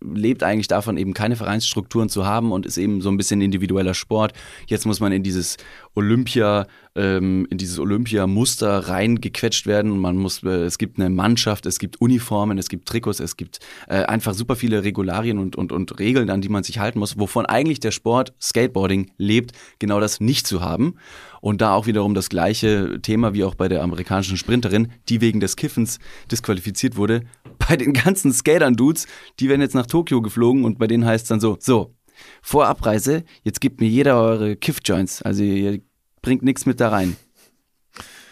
lebt 0.00 0.42
eigentlich 0.42 0.68
davon, 0.68 0.96
eben 0.96 1.14
keine 1.14 1.36
Vereinsstrukturen 1.36 2.08
zu 2.08 2.26
haben 2.26 2.52
und 2.52 2.66
ist 2.66 2.78
eben 2.78 3.00
so 3.00 3.10
ein 3.10 3.16
bisschen 3.16 3.40
individueller 3.40 3.94
Sport. 3.94 4.32
Jetzt 4.66 4.86
muss 4.86 5.00
man 5.00 5.12
in 5.12 5.22
dieses 5.22 5.56
Olympia, 5.94 6.66
ähm, 6.94 7.46
in 7.50 7.58
dieses 7.58 7.78
Olympia-Muster 7.78 8.88
reingequetscht 8.88 9.66
werden. 9.66 9.98
Man 9.98 10.16
muss, 10.16 10.42
äh, 10.42 10.64
es 10.64 10.78
gibt 10.78 10.98
eine 10.98 11.10
Mannschaft, 11.10 11.66
es 11.66 11.78
gibt 11.78 12.00
Uniformen, 12.00 12.58
es 12.58 12.68
gibt 12.68 12.88
Trikots, 12.88 13.20
es 13.20 13.36
gibt 13.36 13.58
äh, 13.88 14.02
einfach 14.04 14.34
super 14.34 14.56
viele 14.56 14.84
Regularien 14.84 15.38
und, 15.38 15.56
und, 15.56 15.72
und 15.72 15.98
Regeln, 15.98 16.30
an 16.30 16.40
die 16.40 16.48
man 16.48 16.62
sich 16.62 16.78
halten 16.78 16.98
muss, 16.98 17.18
wovon 17.18 17.46
eigentlich 17.46 17.80
der 17.80 17.90
Sport 17.90 18.32
Skateboarding 18.40 19.10
lebt, 19.18 19.52
genau 19.78 20.00
das 20.00 20.20
nicht 20.20 20.46
zu 20.46 20.62
haben. 20.62 20.94
Und 21.40 21.60
da 21.60 21.74
auch 21.74 21.86
wiederum 21.86 22.14
das 22.14 22.28
gleiche 22.28 23.00
Thema 23.02 23.32
wie 23.34 23.44
auch 23.44 23.54
bei 23.54 23.68
der 23.68 23.82
amerikanischen 23.82 24.36
Sprinterin, 24.36 24.92
die 25.08 25.20
wegen 25.20 25.40
des 25.40 25.56
Kiffens 25.56 25.98
disqualifiziert 26.30 26.96
wurde. 26.96 27.22
Bei 27.68 27.76
den 27.76 27.92
ganzen 27.92 28.32
Skatern-Dudes, 28.32 29.06
die 29.38 29.48
werden 29.48 29.60
jetzt 29.60 29.74
nach 29.74 29.86
Tokio 29.86 30.22
geflogen 30.22 30.64
und 30.64 30.78
bei 30.78 30.86
denen 30.86 31.04
heißt 31.04 31.24
es 31.24 31.28
dann 31.28 31.40
so, 31.40 31.56
so, 31.60 31.94
vor 32.42 32.66
Abreise, 32.66 33.24
jetzt 33.42 33.60
gebt 33.60 33.80
mir 33.80 33.88
jeder 33.88 34.20
eure 34.20 34.56
Kiff-Joints. 34.56 35.22
Also 35.22 35.42
ihr 35.44 35.80
bringt 36.22 36.42
nichts 36.42 36.66
mit 36.66 36.80
da 36.80 36.88
rein. 36.88 37.16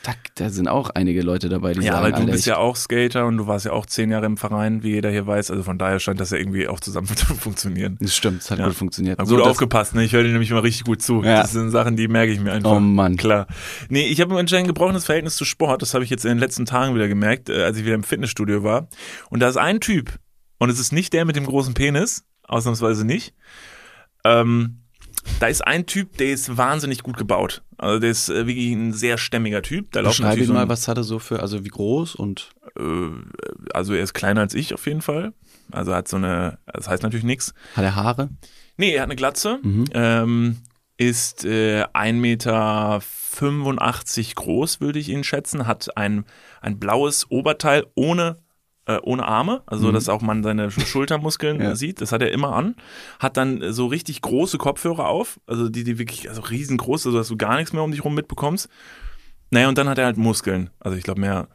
Tack, 0.02 0.18
da 0.36 0.48
sind 0.48 0.68
auch 0.68 0.90
einige 0.90 1.22
Leute 1.22 1.48
dabei, 1.48 1.72
die 1.74 1.80
Ja, 1.80 1.92
sagen, 1.92 1.98
aber 2.06 2.10
du 2.12 2.16
Alter, 2.20 2.32
bist 2.32 2.46
ja 2.46 2.56
auch 2.56 2.76
Skater 2.76 3.26
und 3.26 3.36
du 3.36 3.46
warst 3.46 3.66
ja 3.66 3.72
auch 3.72 3.84
zehn 3.84 4.10
Jahre 4.10 4.26
im 4.26 4.36
Verein, 4.36 4.82
wie 4.82 4.90
jeder 4.90 5.10
hier 5.10 5.26
weiß. 5.26 5.50
Also 5.50 5.62
von 5.64 5.76
daher 5.76 5.98
scheint 6.00 6.20
das 6.20 6.30
ja 6.30 6.38
irgendwie 6.38 6.68
auch 6.68 6.80
zusammen 6.80 7.08
zu 7.16 7.26
funktionieren. 7.34 7.96
Das 8.00 8.14
stimmt, 8.16 8.42
es 8.42 8.50
hat 8.50 8.58
Ja. 8.58 8.66
gut 8.66 8.74
funktioniert. 8.74 9.18
So, 9.26 9.34
gut 9.36 9.44
das- 9.44 9.50
aufgepasst, 9.52 9.94
ne? 9.94 10.04
Ich 10.04 10.12
höre 10.12 10.22
dir 10.22 10.30
nämlich 10.32 10.50
immer 10.50 10.62
richtig 10.62 10.84
gut 10.84 11.02
zu. 11.02 11.22
Ja. 11.22 11.42
Das 11.42 11.52
sind 11.52 11.70
Sachen, 11.70 11.96
die 11.96 12.08
merke 12.08 12.32
ich 12.32 12.40
mir 12.40 12.52
einfach. 12.52 12.70
Oh 12.72 12.80
Mann. 12.80 13.16
Klar. 13.16 13.46
Nee, 13.88 14.06
ich 14.06 14.20
habe 14.20 14.36
ein 14.38 14.46
gebrochenes 14.66 15.04
Verhältnis 15.04 15.36
zu 15.36 15.44
Sport. 15.44 15.82
Das 15.82 15.94
habe 15.94 16.04
ich 16.04 16.10
jetzt 16.10 16.24
in 16.24 16.30
den 16.30 16.38
letzten 16.38 16.64
Tagen 16.64 16.94
wieder 16.94 17.08
gemerkt, 17.08 17.48
äh, 17.50 17.62
als 17.64 17.76
ich 17.76 17.84
wieder 17.84 17.94
im 17.96 18.04
Fitnessstudio 18.04 18.62
war. 18.62 18.88
Und 19.30 19.40
da 19.40 19.48
ist 19.48 19.56
ein 19.58 19.80
Typ, 19.80 20.12
und 20.58 20.70
es 20.70 20.78
ist 20.78 20.92
nicht 20.92 21.12
der 21.12 21.24
mit 21.24 21.36
dem 21.36 21.44
großen 21.46 21.74
Penis, 21.74 22.24
ausnahmsweise 22.44 23.04
nicht. 23.04 23.34
Ähm, 24.24 24.82
da 25.40 25.46
ist 25.46 25.66
ein 25.66 25.86
Typ, 25.86 26.16
der 26.18 26.28
ist 26.32 26.56
wahnsinnig 26.56 27.02
gut 27.02 27.16
gebaut. 27.16 27.62
Also 27.76 27.98
der 28.00 28.10
ist 28.10 28.28
äh, 28.28 28.46
wirklich 28.46 28.72
ein 28.72 28.92
sehr 28.92 29.18
stämmiger 29.18 29.62
Typ. 29.62 29.92
Da 29.92 30.02
Beschreib 30.02 30.36
ihn 30.38 30.46
so 30.46 30.52
mal, 30.52 30.68
was 30.68 30.88
hat 30.88 30.96
er 30.98 31.04
so 31.04 31.18
für, 31.18 31.40
also 31.40 31.64
wie 31.64 31.68
groß 31.68 32.14
und 32.16 32.50
äh, 32.78 32.82
also 33.72 33.94
er 33.94 34.02
ist 34.02 34.14
kleiner 34.14 34.40
als 34.40 34.54
ich 34.54 34.74
auf 34.74 34.86
jeden 34.86 35.02
Fall. 35.02 35.32
Also 35.70 35.94
hat 35.94 36.08
so 36.08 36.16
eine, 36.16 36.58
das 36.66 36.88
heißt 36.88 37.02
natürlich 37.02 37.24
nichts. 37.24 37.54
hat 37.76 37.84
er 37.84 37.94
Haare? 37.94 38.30
Nee, 38.76 38.92
er 38.94 39.02
hat 39.02 39.08
eine 39.08 39.16
Glatze, 39.16 39.58
Mhm. 39.62 39.84
ähm, 39.92 40.56
ist 40.96 41.44
äh, 41.44 41.84
1,85 41.84 42.12
Meter 42.14 43.00
groß, 44.34 44.80
würde 44.80 44.98
ich 44.98 45.08
ihn 45.08 45.24
schätzen, 45.24 45.66
hat 45.66 45.96
ein, 45.96 46.24
ein 46.60 46.78
blaues 46.78 47.30
Oberteil 47.30 47.86
ohne, 47.94 48.38
äh, 48.88 48.98
ohne 49.02 49.26
Arme, 49.28 49.62
also 49.66 49.92
dass 49.92 50.08
auch 50.08 50.22
man 50.22 50.42
seine 50.42 50.68
Sch- 50.70 50.86
Schultermuskeln 50.86 51.60
Ja. 51.60 51.76
sieht, 51.76 52.00
das 52.00 52.10
hat 52.10 52.22
er 52.22 52.32
immer 52.32 52.54
an, 52.56 52.74
hat 53.20 53.36
dann 53.36 53.62
äh, 53.62 53.72
so 53.72 53.86
richtig 53.86 54.22
große 54.22 54.58
Kopfhörer 54.58 55.06
auf, 55.06 55.38
also 55.46 55.68
die, 55.68 55.84
die 55.84 55.98
wirklich, 55.98 56.28
also 56.28 56.40
riesengroß, 56.40 57.06
also 57.06 57.18
dass 57.18 57.28
du 57.28 57.36
gar 57.36 57.56
nichts 57.56 57.72
mehr 57.72 57.82
um 57.82 57.90
dich 57.92 58.02
rum 58.04 58.14
mitbekommst. 58.14 58.68
Naja, 59.50 59.68
und 59.68 59.78
dann 59.78 59.88
hat 59.88 59.98
er 59.98 60.06
halt 60.06 60.16
Muskeln, 60.16 60.70
also 60.80 60.96
ich 60.96 61.04
glaube 61.04 61.20
mehr, 61.20 61.48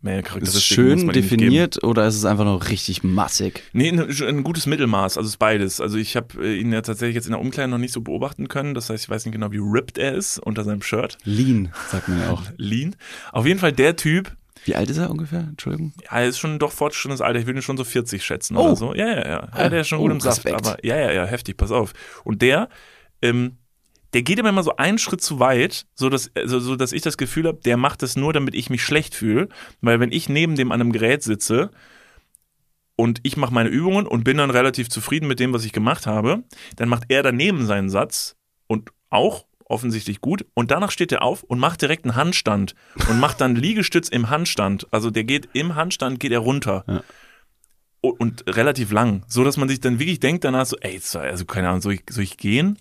mehr 0.00 0.18
Ist 0.20 0.24
es 0.26 0.28
Charakteristiken 0.30 0.84
muss 0.92 1.00
schön 1.02 1.08
definiert 1.12 1.82
oder 1.82 2.06
ist 2.06 2.14
es 2.14 2.24
einfach 2.24 2.44
nur 2.44 2.68
richtig 2.68 3.02
massig? 3.02 3.64
Nee, 3.72 3.88
ein, 3.88 3.98
ein 4.00 4.44
gutes 4.44 4.66
Mittelmaß, 4.66 5.16
also 5.18 5.26
es 5.26 5.32
ist 5.34 5.38
beides. 5.38 5.80
Also 5.80 5.98
ich 5.98 6.14
habe 6.16 6.40
äh, 6.44 6.56
ihn 6.60 6.72
ja 6.72 6.82
tatsächlich 6.82 7.16
jetzt 7.16 7.26
in 7.26 7.32
der 7.32 7.40
Umkleide 7.40 7.68
noch 7.68 7.78
nicht 7.78 7.92
so 7.92 8.00
beobachten 8.00 8.46
können. 8.46 8.74
Das 8.74 8.88
heißt, 8.90 9.02
ich 9.04 9.10
weiß 9.10 9.24
nicht 9.24 9.32
genau, 9.34 9.50
wie 9.50 9.58
ripped 9.60 9.98
er 9.98 10.14
ist 10.14 10.38
unter 10.38 10.62
seinem 10.62 10.82
Shirt. 10.82 11.18
Lean, 11.24 11.72
sagt 11.90 12.08
man 12.08 12.20
ja 12.20 12.30
auch. 12.30 12.42
Lean. 12.56 12.94
Auf 13.32 13.46
jeden 13.46 13.58
Fall 13.58 13.72
der 13.72 13.96
Typ, 13.96 14.36
Wie 14.64 14.74
alt 14.74 14.90
ist 14.90 14.98
er 14.98 15.10
ungefähr? 15.10 15.40
Entschuldigung. 15.40 15.92
ja, 16.04 16.18
er 16.20 16.26
ist 16.26 16.38
schon 16.38 16.58
doch 16.58 16.72
fortschrittliches 16.72 17.20
Alter. 17.20 17.38
Ich 17.40 17.46
würde 17.46 17.58
ihn 17.60 17.62
schon 17.62 17.76
so 17.76 17.84
40 17.84 18.24
schätzen 18.24 18.56
Oh. 18.56 18.64
oder 18.64 18.76
so. 18.76 18.94
Ja, 18.94 19.06
ja, 19.08 19.26
ja. 19.28 19.48
ja 19.56 19.68
der 19.68 19.80
ist 19.80 19.88
schon 19.88 19.98
gut 19.98 20.10
Oh, 20.10 20.14
im 20.14 20.20
Saft. 20.20 20.46
Aber 20.52 20.84
ja, 20.84 20.96
ja, 20.96 21.12
ja, 21.12 21.24
heftig, 21.24 21.56
pass 21.56 21.70
auf. 21.70 21.92
Und 22.24 22.42
der, 22.42 22.68
ähm, 23.22 23.58
der 24.14 24.22
geht 24.22 24.38
immer 24.38 24.52
mal 24.52 24.62
so 24.62 24.76
einen 24.76 24.98
Schritt 24.98 25.20
zu 25.20 25.38
weit, 25.38 25.86
so 25.94 26.08
dass, 26.08 26.30
also, 26.34 26.60
so 26.60 26.76
dass 26.76 26.92
ich 26.92 27.02
das 27.02 27.16
Gefühl 27.18 27.46
habe, 27.46 27.60
der 27.64 27.76
macht 27.76 28.02
das 28.02 28.16
nur, 28.16 28.32
damit 28.32 28.54
ich 28.54 28.70
mich 28.70 28.82
schlecht 28.82 29.14
fühle. 29.14 29.48
Weil 29.80 30.00
wenn 30.00 30.12
ich 30.12 30.28
neben 30.28 30.56
dem 30.56 30.72
an 30.72 30.80
einem 30.80 30.92
Gerät 30.92 31.22
sitze 31.22 31.70
und 32.96 33.20
ich 33.22 33.36
mache 33.36 33.52
meine 33.54 33.68
Übungen 33.68 34.06
und 34.06 34.24
bin 34.24 34.38
dann 34.38 34.50
relativ 34.50 34.88
zufrieden 34.88 35.28
mit 35.28 35.40
dem, 35.40 35.52
was 35.52 35.64
ich 35.64 35.72
gemacht 35.72 36.06
habe, 36.06 36.42
dann 36.76 36.88
macht 36.88 37.04
er 37.08 37.22
daneben 37.22 37.64
seinen 37.66 37.90
Satz 37.90 38.36
und 38.66 38.90
auch 39.10 39.46
offensichtlich 39.68 40.20
gut 40.20 40.44
und 40.54 40.70
danach 40.70 40.90
steht 40.90 41.12
er 41.12 41.22
auf 41.22 41.42
und 41.42 41.58
macht 41.58 41.82
direkt 41.82 42.04
einen 42.04 42.16
Handstand 42.16 42.74
und 43.08 43.20
macht 43.20 43.40
dann 43.40 43.54
Liegestütz 43.56 44.08
im 44.08 44.30
Handstand. 44.30 44.86
Also 44.90 45.10
der 45.10 45.24
geht 45.24 45.48
im 45.52 45.74
Handstand 45.74 46.20
geht 46.20 46.32
er 46.32 46.38
runter. 46.40 46.84
Ja. 46.88 47.02
O- 48.00 48.14
Und 48.18 48.44
relativ 48.48 48.92
lang, 48.92 49.24
so 49.28 49.44
dass 49.44 49.56
man 49.56 49.68
sich 49.68 49.80
dann 49.80 49.98
wirklich 49.98 50.20
denkt 50.20 50.44
danach 50.44 50.66
so, 50.66 50.76
ey, 50.80 51.00
also 51.14 51.44
keine 51.44 51.68
Ahnung, 51.68 51.80
soll 51.82 51.94
ich, 51.94 52.02
soll 52.10 52.22
ich 52.24 52.36
gehen? 52.36 52.78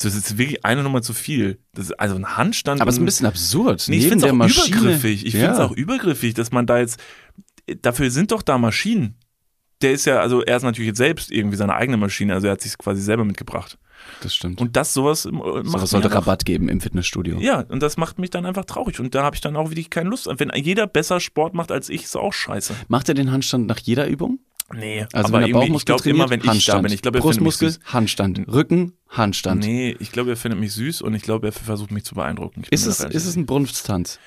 Das 0.00 0.14
ist 0.14 0.38
wirklich 0.38 0.64
eine 0.64 0.82
Nummer 0.84 1.02
zu 1.02 1.12
viel. 1.12 1.58
Das 1.74 1.86
ist 1.86 1.92
also 2.00 2.14
ein 2.14 2.36
Handstand. 2.36 2.80
Aber 2.80 2.88
es 2.88 2.94
ist 2.94 2.98
ein 2.98 3.02
und- 3.02 3.06
bisschen 3.06 3.26
absurd. 3.26 3.84
Nee, 3.88 3.96
ich 3.98 4.08
finde 4.08 4.24
es 4.26 4.32
auch 4.32 4.36
Maschine- 4.36 4.76
übergriffig. 4.76 5.26
Ich 5.26 5.34
ja. 5.34 5.40
finde 5.40 5.54
es 5.54 5.58
auch 5.60 5.72
übergriffig, 5.72 6.34
dass 6.34 6.52
man 6.52 6.66
da 6.66 6.78
jetzt. 6.78 7.00
Dafür 7.82 8.10
sind 8.10 8.30
doch 8.32 8.42
da 8.42 8.58
Maschinen. 8.58 9.16
Der 9.82 9.92
ist 9.92 10.06
ja, 10.06 10.20
also 10.20 10.42
er 10.42 10.56
ist 10.56 10.62
natürlich 10.62 10.88
jetzt 10.88 10.98
selbst 10.98 11.30
irgendwie 11.30 11.56
seine 11.56 11.74
eigene 11.74 11.96
Maschine, 11.98 12.32
also 12.34 12.46
er 12.48 12.52
hat 12.54 12.60
sich 12.60 12.76
quasi 12.78 13.00
selber 13.02 13.24
mitgebracht. 13.24 13.78
Das 14.22 14.34
stimmt. 14.34 14.60
Und 14.60 14.76
das 14.76 14.94
sowas 14.94 15.24
äh, 15.24 15.30
macht 15.30 15.44
so, 15.44 15.62
mich 15.62 15.72
was 15.74 15.90
sollte 15.90 16.08
einfach- 16.08 16.26
Rabatt 16.26 16.44
geben 16.44 16.68
im 16.68 16.80
Fitnessstudio. 16.80 17.38
Ja, 17.38 17.60
und 17.68 17.82
das 17.82 17.96
macht 17.96 18.18
mich 18.18 18.30
dann 18.30 18.46
einfach 18.46 18.64
traurig. 18.64 19.00
Und 19.00 19.14
da 19.14 19.22
habe 19.22 19.34
ich 19.36 19.40
dann 19.40 19.56
auch 19.56 19.70
wirklich 19.70 19.90
keine 19.90 20.10
Lust. 20.10 20.28
Wenn 20.36 20.50
jeder 20.54 20.86
besser 20.86 21.20
Sport 21.20 21.54
macht 21.54 21.70
als 21.72 21.88
ich, 21.88 22.04
ist 22.04 22.16
auch 22.16 22.32
scheiße. 22.32 22.74
Macht 22.88 23.08
er 23.08 23.14
den 23.14 23.30
Handstand 23.32 23.66
nach 23.66 23.78
jeder 23.78 24.06
Übung? 24.06 24.38
Nee, 24.74 25.06
Also 25.14 25.28
aber 25.28 25.38
wenn 25.38 25.42
er 25.44 25.48
irgendwie, 25.48 25.64
ich 25.78 25.84
Bauchmuskel 25.84 25.94
glaube 25.96 26.10
immer, 26.10 26.30
wenn 26.30 26.40
trainiert, 26.40 26.58
ich 26.58 26.66
da 26.66 26.72
Handstand. 26.74 26.82
bin, 26.82 26.92
ich 26.92 27.00
glaube, 27.02 27.18
er 27.18 27.22
findet 27.22 27.40
mich 27.40 27.44
Brustmuskel, 27.58 27.70
süß. 27.70 27.92
Handstand. 27.94 28.48
Rücken, 28.52 28.92
Handstand. 29.08 29.64
Nee, 29.64 29.96
ich 29.98 30.12
glaube, 30.12 30.28
er 30.30 30.36
findet 30.36 30.60
mich 30.60 30.72
süß 30.74 31.00
und 31.00 31.14
ich 31.14 31.22
glaube, 31.22 31.46
er 31.46 31.52
versucht 31.52 31.90
mich 31.90 32.04
zu 32.04 32.14
beeindrucken. 32.14 32.64
Ist, 32.70 32.84
es, 32.84 33.00
ist 33.00 33.24
es 33.24 33.34
ein 33.36 33.46
Brunftstanz? 33.46 34.18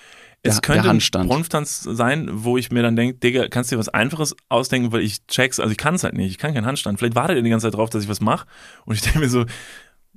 Es 0.43 0.55
der, 0.55 0.61
könnte 0.61 0.81
der 0.83 0.89
Handstand. 0.89 1.25
ein 1.25 1.29
Brunftanz 1.29 1.81
sein, 1.83 2.27
wo 2.31 2.57
ich 2.57 2.71
mir 2.71 2.81
dann 2.81 2.95
denke, 2.95 3.19
Digga, 3.19 3.47
kannst 3.47 3.71
du 3.71 3.75
dir 3.75 3.79
was 3.79 3.89
Einfaches 3.89 4.35
ausdenken, 4.49 4.91
weil 4.91 5.01
ich 5.01 5.25
check's, 5.27 5.59
also 5.59 5.71
ich 5.71 5.77
kann 5.77 5.95
es 5.95 6.03
halt 6.03 6.15
nicht, 6.15 6.31
ich 6.31 6.37
kann 6.39 6.53
keinen 6.53 6.65
Handstand. 6.65 6.97
Vielleicht 6.97 7.15
wartet 7.15 7.37
er 7.37 7.43
die 7.43 7.49
ganze 7.49 7.67
Zeit 7.67 7.75
drauf, 7.75 7.89
dass 7.91 8.03
ich 8.03 8.09
was 8.09 8.21
mache 8.21 8.47
und 8.85 8.95
ich 8.95 9.01
denke 9.01 9.19
mir 9.19 9.29
so, 9.29 9.45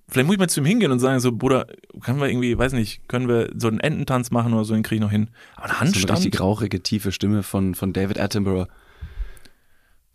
vielleicht 0.08 0.26
muss 0.26 0.34
ich 0.34 0.40
mal 0.40 0.48
zu 0.48 0.60
ihm 0.60 0.66
hingehen 0.66 0.92
und 0.92 0.98
sagen 0.98 1.20
so, 1.20 1.32
Bruder, 1.32 1.66
können 2.00 2.20
wir 2.20 2.28
irgendwie, 2.28 2.56
weiß 2.56 2.72
nicht, 2.72 3.06
können 3.08 3.28
wir 3.28 3.50
so 3.56 3.68
einen 3.68 3.80
Ententanz 3.80 4.30
machen 4.30 4.54
oder 4.54 4.64
so, 4.64 4.72
den 4.74 4.82
kriege 4.82 4.96
ich 4.96 5.02
noch 5.02 5.10
hin. 5.10 5.28
Aber 5.56 5.66
ein 5.66 5.70
so 5.70 5.76
eine 5.76 5.90
richtig 5.90 6.10
Handstand? 6.10 6.40
rauchige, 6.40 6.82
tiefe 6.82 7.12
Stimme 7.12 7.42
von, 7.42 7.74
von 7.74 7.92
David 7.92 8.18
Attenborough. 8.18 8.68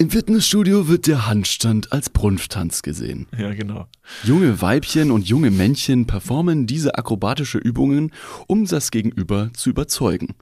Im 0.02 0.10
Fitnessstudio 0.10 0.88
wird 0.88 1.08
der 1.08 1.28
Handstand 1.28 1.92
als 1.92 2.10
Brunfttanz 2.10 2.84
gesehen. 2.84 3.28
Ja, 3.38 3.54
genau. 3.54 3.86
Junge 4.24 4.62
Weibchen 4.62 5.12
und 5.12 5.28
junge 5.28 5.52
Männchen 5.52 6.08
performen 6.08 6.68
diese 6.68 6.98
akrobatische 6.98 7.58
Übungen, 7.58 8.14
um 8.48 8.66
das 8.66 8.92
Gegenüber 8.92 9.50
zu 9.54 9.70
überzeugen. 9.70 10.36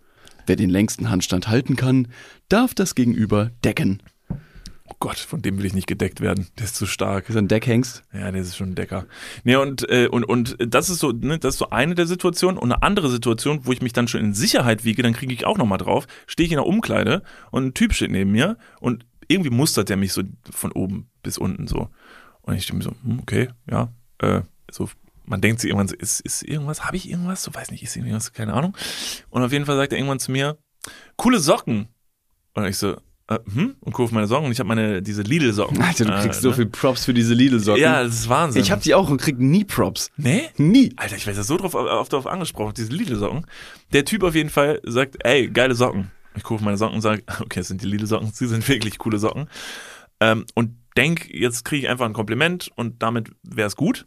Wer 0.45 0.57
den 0.57 0.69
längsten 0.69 1.09
Handstand 1.09 1.47
halten 1.47 1.75
kann, 1.75 2.09
darf 2.49 2.75
das 2.75 2.93
Gegenüber 2.93 3.49
decken. 3.63 4.03
Oh 4.29 4.95
Gott, 4.99 5.17
von 5.17 5.41
dem 5.41 5.57
will 5.57 5.65
ich 5.65 5.73
nicht 5.73 5.87
gedeckt 5.87 6.21
werden. 6.21 6.45
Der 6.59 6.65
ist 6.65 6.75
zu 6.75 6.85
stark. 6.85 7.27
Ist 7.27 7.35
ein 7.35 7.47
Deckhengst? 7.47 8.03
Ja, 8.13 8.31
der 8.31 8.41
ist 8.41 8.55
schon 8.55 8.69
ein 8.69 8.75
Decker. 8.75 9.07
Nee, 9.43 9.55
und, 9.55 9.89
äh, 9.89 10.07
und, 10.07 10.23
und 10.23 10.55
das 10.59 10.91
ist 10.91 10.99
so, 10.99 11.11
ne, 11.11 11.39
das 11.39 11.55
ist 11.55 11.59
so 11.59 11.71
eine 11.71 11.95
der 11.95 12.05
Situationen. 12.05 12.59
Und 12.59 12.71
eine 12.71 12.83
andere 12.83 13.09
Situation, 13.09 13.61
wo 13.63 13.71
ich 13.71 13.81
mich 13.81 13.91
dann 13.91 14.07
schon 14.07 14.21
in 14.21 14.35
Sicherheit 14.35 14.85
wiege, 14.85 15.01
dann 15.01 15.13
kriege 15.13 15.33
ich 15.33 15.47
auch 15.47 15.57
nochmal 15.57 15.79
drauf, 15.79 16.05
stehe 16.27 16.45
ich 16.45 16.51
in 16.51 16.57
der 16.57 16.67
Umkleide 16.67 17.23
und 17.49 17.65
ein 17.65 17.73
Typ 17.73 17.95
steht 17.95 18.11
neben 18.11 18.31
mir 18.31 18.57
und 18.79 19.03
irgendwie 19.27 19.49
mustert 19.49 19.89
der 19.89 19.97
mich 19.97 20.13
so 20.13 20.23
von 20.49 20.71
oben 20.71 21.09
bis 21.23 21.37
unten 21.37 21.67
so. 21.67 21.89
Und 22.41 22.55
ich 22.55 22.63
stehe 22.63 22.77
mir 22.77 22.83
so, 22.83 22.91
hm, 23.03 23.19
okay, 23.21 23.49
ja, 23.69 23.93
äh, 24.19 24.41
so, 24.71 24.89
man 25.25 25.41
denkt 25.41 25.59
sich 25.61 25.69
irgendwann 25.69 25.89
so, 25.89 25.95
ist, 25.95 26.21
ist 26.21 26.43
irgendwas, 26.43 26.85
habe 26.85 26.95
ich 26.97 27.09
irgendwas? 27.09 27.43
So, 27.43 27.53
weiß 27.53 27.71
nicht, 27.71 27.83
ist 27.83 27.95
irgendwas, 27.97 28.31
keine 28.31 28.53
Ahnung. 28.53 28.75
Und 29.29 29.43
auf 29.43 29.51
jeden 29.51 29.65
Fall 29.65 29.75
sagt 29.75 29.91
er 29.91 29.97
irgendwann 29.97 30.19
zu 30.19 30.31
mir, 30.31 30.57
coole 31.17 31.39
Socken. 31.39 31.89
Und 32.53 32.63
ich 32.65 32.77
so, 32.77 32.93
äh, 33.29 33.39
hm? 33.53 33.75
Und 33.81 33.91
gucke 33.91 34.03
auf 34.05 34.11
meine 34.13 34.27
Socken 34.27 34.45
und 34.45 34.53
ich 34.53 34.59
habe 34.59 34.69
meine, 34.69 35.01
diese 35.01 35.21
Lidl-Socken. 35.23 35.81
Alter, 35.81 36.05
du 36.05 36.13
Äh, 36.13 36.21
kriegst 36.21 36.41
so 36.41 36.49
ne? 36.49 36.55
viel 36.55 36.65
Props 36.67 37.03
für 37.03 37.13
diese 37.13 37.33
Lidl-Socken. 37.33 37.81
Ja, 37.81 38.01
das 38.03 38.15
ist 38.21 38.29
Wahnsinn. 38.29 38.61
ich 38.61 38.71
hab 38.71 38.81
die 38.81 38.93
auch 38.95 39.09
und 39.09 39.19
krieg 39.19 39.37
nie 39.37 39.65
Props. 39.65 40.09
Nee? 40.15 40.43
Nie. 40.55 40.93
Alter, 40.95 41.17
ich 41.17 41.25
werde 41.27 41.37
da 41.37 41.43
so 41.43 41.57
drauf, 41.57 41.75
oft 41.75 42.13
drauf 42.13 42.25
angesprochen, 42.25 42.73
diese 42.77 42.93
Lidl-Socken. 42.93 43.45
Der 43.91 44.05
Typ 44.05 44.23
auf 44.23 44.33
jeden 44.33 44.49
Fall 44.49 44.79
sagt, 44.85 45.17
ey, 45.25 45.49
geile 45.49 45.75
Socken. 45.75 46.09
Ich 46.37 46.43
gucke 46.43 46.55
auf 46.59 46.65
meine 46.65 46.77
Socken 46.77 46.95
und 46.95 47.01
sage, 47.01 47.23
okay, 47.41 47.59
das 47.59 47.67
sind 47.67 47.81
die 47.81 47.87
Lidl-Socken, 47.87 48.31
sie 48.31 48.47
sind 48.47 48.67
wirklich 48.67 48.97
coole 48.97 49.19
Socken. 49.19 49.49
Ähm, 50.19 50.45
und 50.55 50.77
denk, 50.95 51.29
jetzt 51.29 51.63
kriege 51.65 51.83
ich 51.85 51.89
einfach 51.89 52.05
ein 52.05 52.13
Kompliment 52.13 52.71
und 52.75 53.03
damit 53.03 53.31
wäre 53.43 53.67
es 53.67 53.75
gut. 53.75 54.05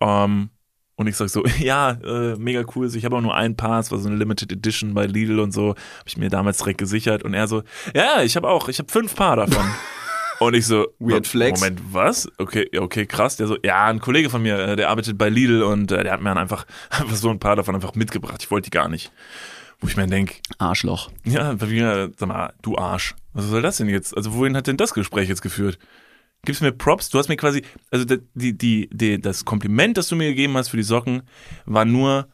Ähm, 0.00 0.50
Und 0.98 1.08
ich 1.08 1.16
sag 1.16 1.28
so, 1.28 1.44
ja, 1.58 1.90
äh, 1.90 2.36
mega 2.36 2.64
cool. 2.74 2.94
Ich 2.94 3.04
habe 3.04 3.16
auch 3.16 3.20
nur 3.20 3.34
ein 3.34 3.56
Paar, 3.56 3.80
es 3.80 3.90
war 3.90 3.98
so 3.98 4.08
eine 4.08 4.16
Limited 4.16 4.52
Edition 4.52 4.94
bei 4.94 5.06
Lidl 5.06 5.40
und 5.40 5.52
so. 5.52 5.70
Habe 5.70 6.06
ich 6.06 6.16
mir 6.16 6.30
damals 6.30 6.58
direkt 6.58 6.78
gesichert. 6.78 7.22
Und 7.22 7.34
er 7.34 7.48
so, 7.48 7.62
ja, 7.94 8.22
ich 8.22 8.36
habe 8.36 8.48
auch, 8.48 8.68
ich 8.68 8.78
habe 8.78 8.90
fünf 8.90 9.14
Paar 9.14 9.36
davon. 9.36 9.66
und 10.40 10.54
ich 10.54 10.66
so, 10.66 10.86
Weird 10.98 11.26
Flex. 11.26 11.60
Moment, 11.60 11.80
was? 11.92 12.28
Okay, 12.38 12.70
okay, 12.78 13.04
krass. 13.06 13.36
Der 13.36 13.46
so, 13.46 13.58
ja, 13.62 13.84
ein 13.86 14.00
Kollege 14.00 14.30
von 14.30 14.42
mir, 14.42 14.58
äh, 14.58 14.76
der 14.76 14.88
arbeitet 14.88 15.18
bei 15.18 15.28
Lidl 15.28 15.62
und 15.64 15.92
äh, 15.92 16.02
der 16.02 16.12
hat 16.12 16.20
mir 16.22 16.30
dann 16.30 16.38
einfach, 16.38 16.66
einfach 16.90 17.16
so 17.16 17.30
ein 17.30 17.40
Paar 17.40 17.56
davon 17.56 17.74
einfach 17.74 17.94
mitgebracht. 17.94 18.42
Ich 18.42 18.50
wollte 18.50 18.70
die 18.70 18.74
gar 18.74 18.88
nicht. 18.88 19.12
Wo 19.80 19.88
ich 19.88 19.96
mir 19.96 20.06
denk, 20.06 20.40
Arschloch. 20.58 21.10
ja, 21.24 21.56
sag 21.58 22.28
mal, 22.28 22.54
du 22.62 22.76
Arsch. 22.78 23.14
Was 23.34 23.46
soll 23.46 23.62
das 23.62 23.76
denn 23.76 23.88
jetzt? 23.88 24.16
Also 24.16 24.34
wohin 24.34 24.56
hat 24.56 24.66
denn 24.66 24.78
das 24.78 24.94
Gespräch 24.94 25.28
jetzt 25.28 25.42
geführt? 25.42 25.78
Gibst 26.44 26.62
mir 26.62 26.72
Props? 26.72 27.10
Du 27.10 27.18
hast 27.18 27.28
mir 27.28 27.36
quasi, 27.36 27.62
also 27.90 28.04
die, 28.04 28.56
die, 28.56 28.88
die, 28.90 29.20
das 29.20 29.44
Kompliment, 29.44 29.98
das 29.98 30.08
du 30.08 30.16
mir 30.16 30.28
gegeben 30.28 30.56
hast 30.56 30.68
für 30.68 30.76
die 30.76 30.82
Socken, 30.82 31.22
war 31.66 31.84
nur, 31.84 32.28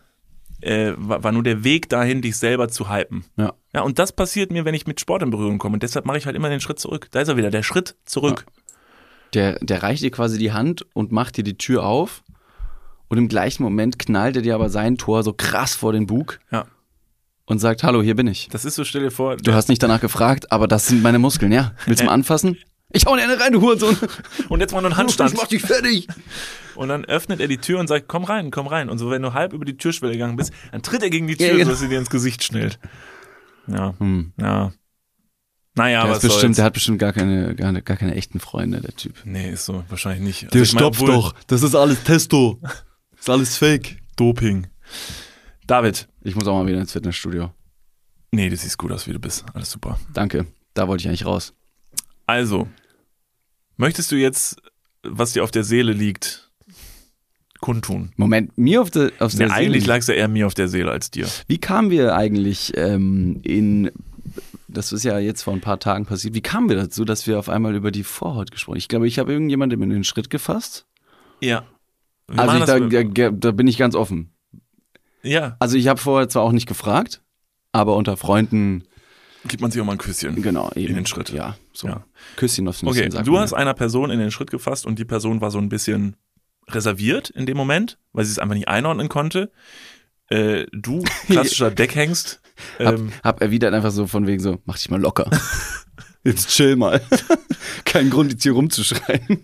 äh, 0.60 0.92
war, 0.96 1.24
war 1.24 1.32
nur 1.32 1.42
der 1.42 1.64
Weg 1.64 1.88
dahin, 1.88 2.22
dich 2.22 2.36
selber 2.36 2.68
zu 2.68 2.88
hypen. 2.90 3.24
Ja. 3.36 3.54
Ja, 3.74 3.80
und 3.82 3.98
das 3.98 4.12
passiert 4.12 4.52
mir, 4.52 4.64
wenn 4.64 4.74
ich 4.74 4.86
mit 4.86 5.00
Sport 5.00 5.22
in 5.22 5.30
Berührung 5.30 5.58
komme. 5.58 5.74
Und 5.74 5.82
deshalb 5.82 6.04
mache 6.04 6.18
ich 6.18 6.26
halt 6.26 6.36
immer 6.36 6.50
den 6.50 6.60
Schritt 6.60 6.78
zurück. 6.78 7.08
Da 7.10 7.22
ist 7.22 7.28
er 7.28 7.36
wieder, 7.36 7.50
der 7.50 7.62
Schritt 7.62 7.96
zurück. 8.04 8.44
Der, 9.34 9.58
der 9.60 9.82
reicht 9.82 10.02
dir 10.02 10.10
quasi 10.10 10.38
die 10.38 10.52
Hand 10.52 10.84
und 10.92 11.10
macht 11.10 11.38
dir 11.38 11.44
die 11.44 11.56
Tür 11.56 11.84
auf. 11.84 12.22
Und 13.08 13.18
im 13.18 13.28
gleichen 13.28 13.62
Moment 13.62 13.98
knallt 13.98 14.36
er 14.36 14.42
dir 14.42 14.54
aber 14.54 14.68
sein 14.68 14.98
Tor 14.98 15.22
so 15.22 15.32
krass 15.32 15.74
vor 15.74 15.92
den 15.92 16.06
Bug 16.06 16.38
Ja. 16.50 16.66
Und 17.46 17.58
sagt, 17.58 17.82
hallo, 17.82 18.02
hier 18.02 18.14
bin 18.14 18.26
ich. 18.26 18.48
Das 18.50 18.64
ist 18.64 18.74
so, 18.76 18.84
stell 18.84 19.02
dir 19.02 19.10
vor, 19.10 19.36
Du 19.36 19.52
hast 19.52 19.68
nicht 19.68 19.82
danach 19.82 20.00
gefragt, 20.00 20.52
aber 20.52 20.66
das 20.68 20.86
sind 20.86 21.02
meine 21.02 21.18
Muskeln, 21.18 21.52
ja. 21.52 21.72
Willst 21.86 22.00
du 22.00 22.06
mal 22.06 22.12
anfassen? 22.12 22.56
Ich 22.94 23.06
hau 23.06 23.16
dir 23.16 23.22
eine 23.22 23.40
rein, 23.40 23.52
du 23.52 23.60
Hurensohn. 23.62 23.96
und 24.50 24.60
jetzt 24.60 24.72
mal 24.72 24.80
nur 24.82 24.90
einen 24.90 24.98
Handstand. 24.98 25.32
Ich 25.32 25.36
mach 25.38 25.46
dich 25.46 25.62
fertig. 25.62 26.08
Und 26.74 26.88
dann 26.88 27.04
öffnet 27.06 27.40
er 27.40 27.48
die 27.48 27.56
Tür 27.58 27.80
und 27.80 27.86
sagt, 27.88 28.06
komm 28.06 28.24
rein, 28.24 28.50
komm 28.50 28.66
rein. 28.66 28.90
Und 28.90 28.98
so, 28.98 29.10
wenn 29.10 29.22
du 29.22 29.32
halb 29.32 29.52
über 29.54 29.64
die 29.64 29.76
Türschwelle 29.78 30.12
gegangen 30.12 30.36
bist, 30.36 30.52
dann 30.72 30.82
tritt 30.82 31.02
er 31.02 31.08
gegen 31.10 31.26
die 31.26 31.36
Tür, 31.36 31.46
Ja, 31.46 31.52
genau. 31.54 31.64
sodass 31.64 31.80
sie 31.80 31.88
dir 31.88 31.98
ins 31.98 32.10
Gesicht 32.10 32.44
schnellt. 32.44 32.78
Ja, 33.66 33.94
Hm. 33.98 34.32
ja. 34.38 34.72
Naja, 35.74 36.00
Der, 36.00 36.02
aber 36.02 36.16
ist 36.16 36.22
bestimmt, 36.22 36.58
der 36.58 36.64
hat 36.66 36.74
bestimmt 36.74 36.98
gar 36.98 37.14
keine, 37.14 37.54
gar, 37.54 37.72
gar 37.80 37.96
keine 37.96 38.14
echten 38.14 38.40
Freunde, 38.40 38.82
der 38.82 38.94
Typ. 38.94 39.14
Nee, 39.24 39.50
ist 39.50 39.64
so, 39.64 39.84
wahrscheinlich 39.88 40.22
nicht. 40.22 40.44
Also 40.44 40.52
Der 40.52 40.60
mein, 40.60 40.66
stopft 40.66 41.00
obwohl- 41.00 41.14
doch. 41.14 41.34
Das 41.46 41.62
ist 41.62 41.74
alles 41.74 42.02
Testo. 42.04 42.58
Das 42.60 42.84
ist 43.20 43.30
alles 43.30 43.56
Fake. 43.56 43.96
Doping. 44.16 44.66
David. 45.66 46.08
Ich 46.24 46.34
muss 46.34 46.46
auch 46.46 46.54
mal 46.54 46.66
wieder 46.66 46.80
ins 46.80 46.92
Fitnessstudio. 46.92 47.52
Nee, 48.30 48.48
du 48.48 48.56
siehst 48.56 48.78
gut 48.78 48.92
aus, 48.92 49.06
wie 49.06 49.12
du 49.12 49.18
bist. 49.18 49.44
Alles 49.54 49.70
super. 49.70 49.98
Danke. 50.12 50.46
Da 50.74 50.88
wollte 50.88 51.02
ich 51.02 51.08
eigentlich 51.08 51.26
raus. 51.26 51.52
Also, 52.26 52.68
möchtest 53.76 54.10
du 54.12 54.16
jetzt, 54.16 54.56
was 55.02 55.32
dir 55.32 55.44
auf 55.44 55.50
der 55.50 55.64
Seele 55.64 55.92
liegt, 55.92 56.50
kundtun? 57.60 58.12
Moment, 58.16 58.56
mir 58.56 58.80
auf 58.80 58.90
der, 58.90 59.12
auf 59.18 59.34
der 59.34 59.48
Nee, 59.48 59.52
eigentlich 59.52 59.82
Seele. 59.82 59.92
lag 59.94 59.98
es 60.00 60.06
ja 60.06 60.14
eher 60.14 60.28
mir 60.28 60.46
auf 60.46 60.54
der 60.54 60.68
Seele 60.68 60.90
als 60.90 61.10
dir. 61.10 61.26
Wie 61.46 61.58
kamen 61.58 61.90
wir 61.90 62.14
eigentlich 62.14 62.72
ähm, 62.76 63.40
in, 63.42 63.90
das 64.68 64.92
ist 64.92 65.02
ja 65.04 65.18
jetzt 65.18 65.42
vor 65.42 65.52
ein 65.52 65.60
paar 65.60 65.78
Tagen 65.80 66.06
passiert, 66.06 66.34
wie 66.34 66.40
kamen 66.40 66.68
wir 66.68 66.76
dazu, 66.76 67.04
dass 67.04 67.26
wir 67.26 67.38
auf 67.38 67.48
einmal 67.48 67.74
über 67.74 67.90
die 67.90 68.04
Vorhaut 68.04 68.50
gesprochen 68.50 68.74
haben? 68.76 68.78
Ich 68.78 68.88
glaube, 68.88 69.08
ich 69.08 69.18
habe 69.18 69.32
irgendjemandem 69.32 69.82
in 69.82 69.90
den 69.90 70.04
Schritt 70.04 70.30
gefasst. 70.30 70.86
Ja. 71.40 71.64
Wir 72.28 72.38
Also 72.40 72.56
ich, 72.56 72.90
da, 72.90 73.02
da, 73.02 73.30
da 73.30 73.50
bin 73.50 73.66
ich 73.66 73.76
ganz 73.76 73.94
offen. 73.94 74.31
Ja, 75.22 75.56
Also 75.58 75.76
ich 75.76 75.88
habe 75.88 76.00
vorher 76.00 76.28
zwar 76.28 76.42
auch 76.42 76.52
nicht 76.52 76.66
gefragt, 76.66 77.22
aber 77.72 77.96
unter 77.96 78.16
Freunden, 78.16 78.84
gibt 79.46 79.60
man 79.60 79.70
sich 79.70 79.80
auch 79.80 79.86
mal 79.86 79.92
ein 79.92 79.98
Küsschen. 79.98 80.40
genau, 80.42 80.70
eben. 80.74 80.94
den 80.94 81.06
Schritt. 81.06 81.30
Ja, 81.30 81.56
so. 81.72 81.88
Ja. 81.88 82.04
Küsschen 82.36 82.68
aufs 82.68 82.82
Okay, 82.82 82.96
Nüsschen, 82.96 83.10
sagt 83.12 83.26
du 83.26 83.38
hast 83.38 83.52
einer 83.52 83.74
Person 83.74 84.10
in 84.10 84.18
den 84.18 84.30
Schritt 84.30 84.50
gefasst 84.50 84.86
und 84.86 84.98
die 84.98 85.04
Person 85.04 85.40
war 85.40 85.50
so 85.50 85.58
ein 85.58 85.68
bisschen 85.68 86.16
reserviert 86.68 87.30
in 87.30 87.46
dem 87.46 87.56
Moment, 87.56 87.98
weil 88.12 88.24
sie 88.24 88.32
es 88.32 88.38
einfach 88.38 88.54
nicht 88.54 88.68
einordnen 88.68 89.08
konnte. 89.08 89.50
Äh, 90.28 90.66
du, 90.72 91.02
klassischer 91.26 91.70
Deckhengst, 91.70 92.40
Hab, 92.78 92.94
ähm, 92.94 93.12
hab 93.22 93.40
erwidert 93.40 93.74
einfach 93.74 93.90
so 93.90 94.06
von 94.06 94.26
wegen 94.26 94.40
so, 94.40 94.58
mach 94.64 94.76
dich 94.76 94.90
mal 94.90 95.00
locker. 95.00 95.28
Jetzt 96.24 96.50
chill 96.50 96.76
mal. 96.76 97.00
Kein 97.84 98.10
Grund, 98.10 98.30
jetzt 98.32 98.44
hier 98.44 98.52
rumzuschreien. 98.52 99.40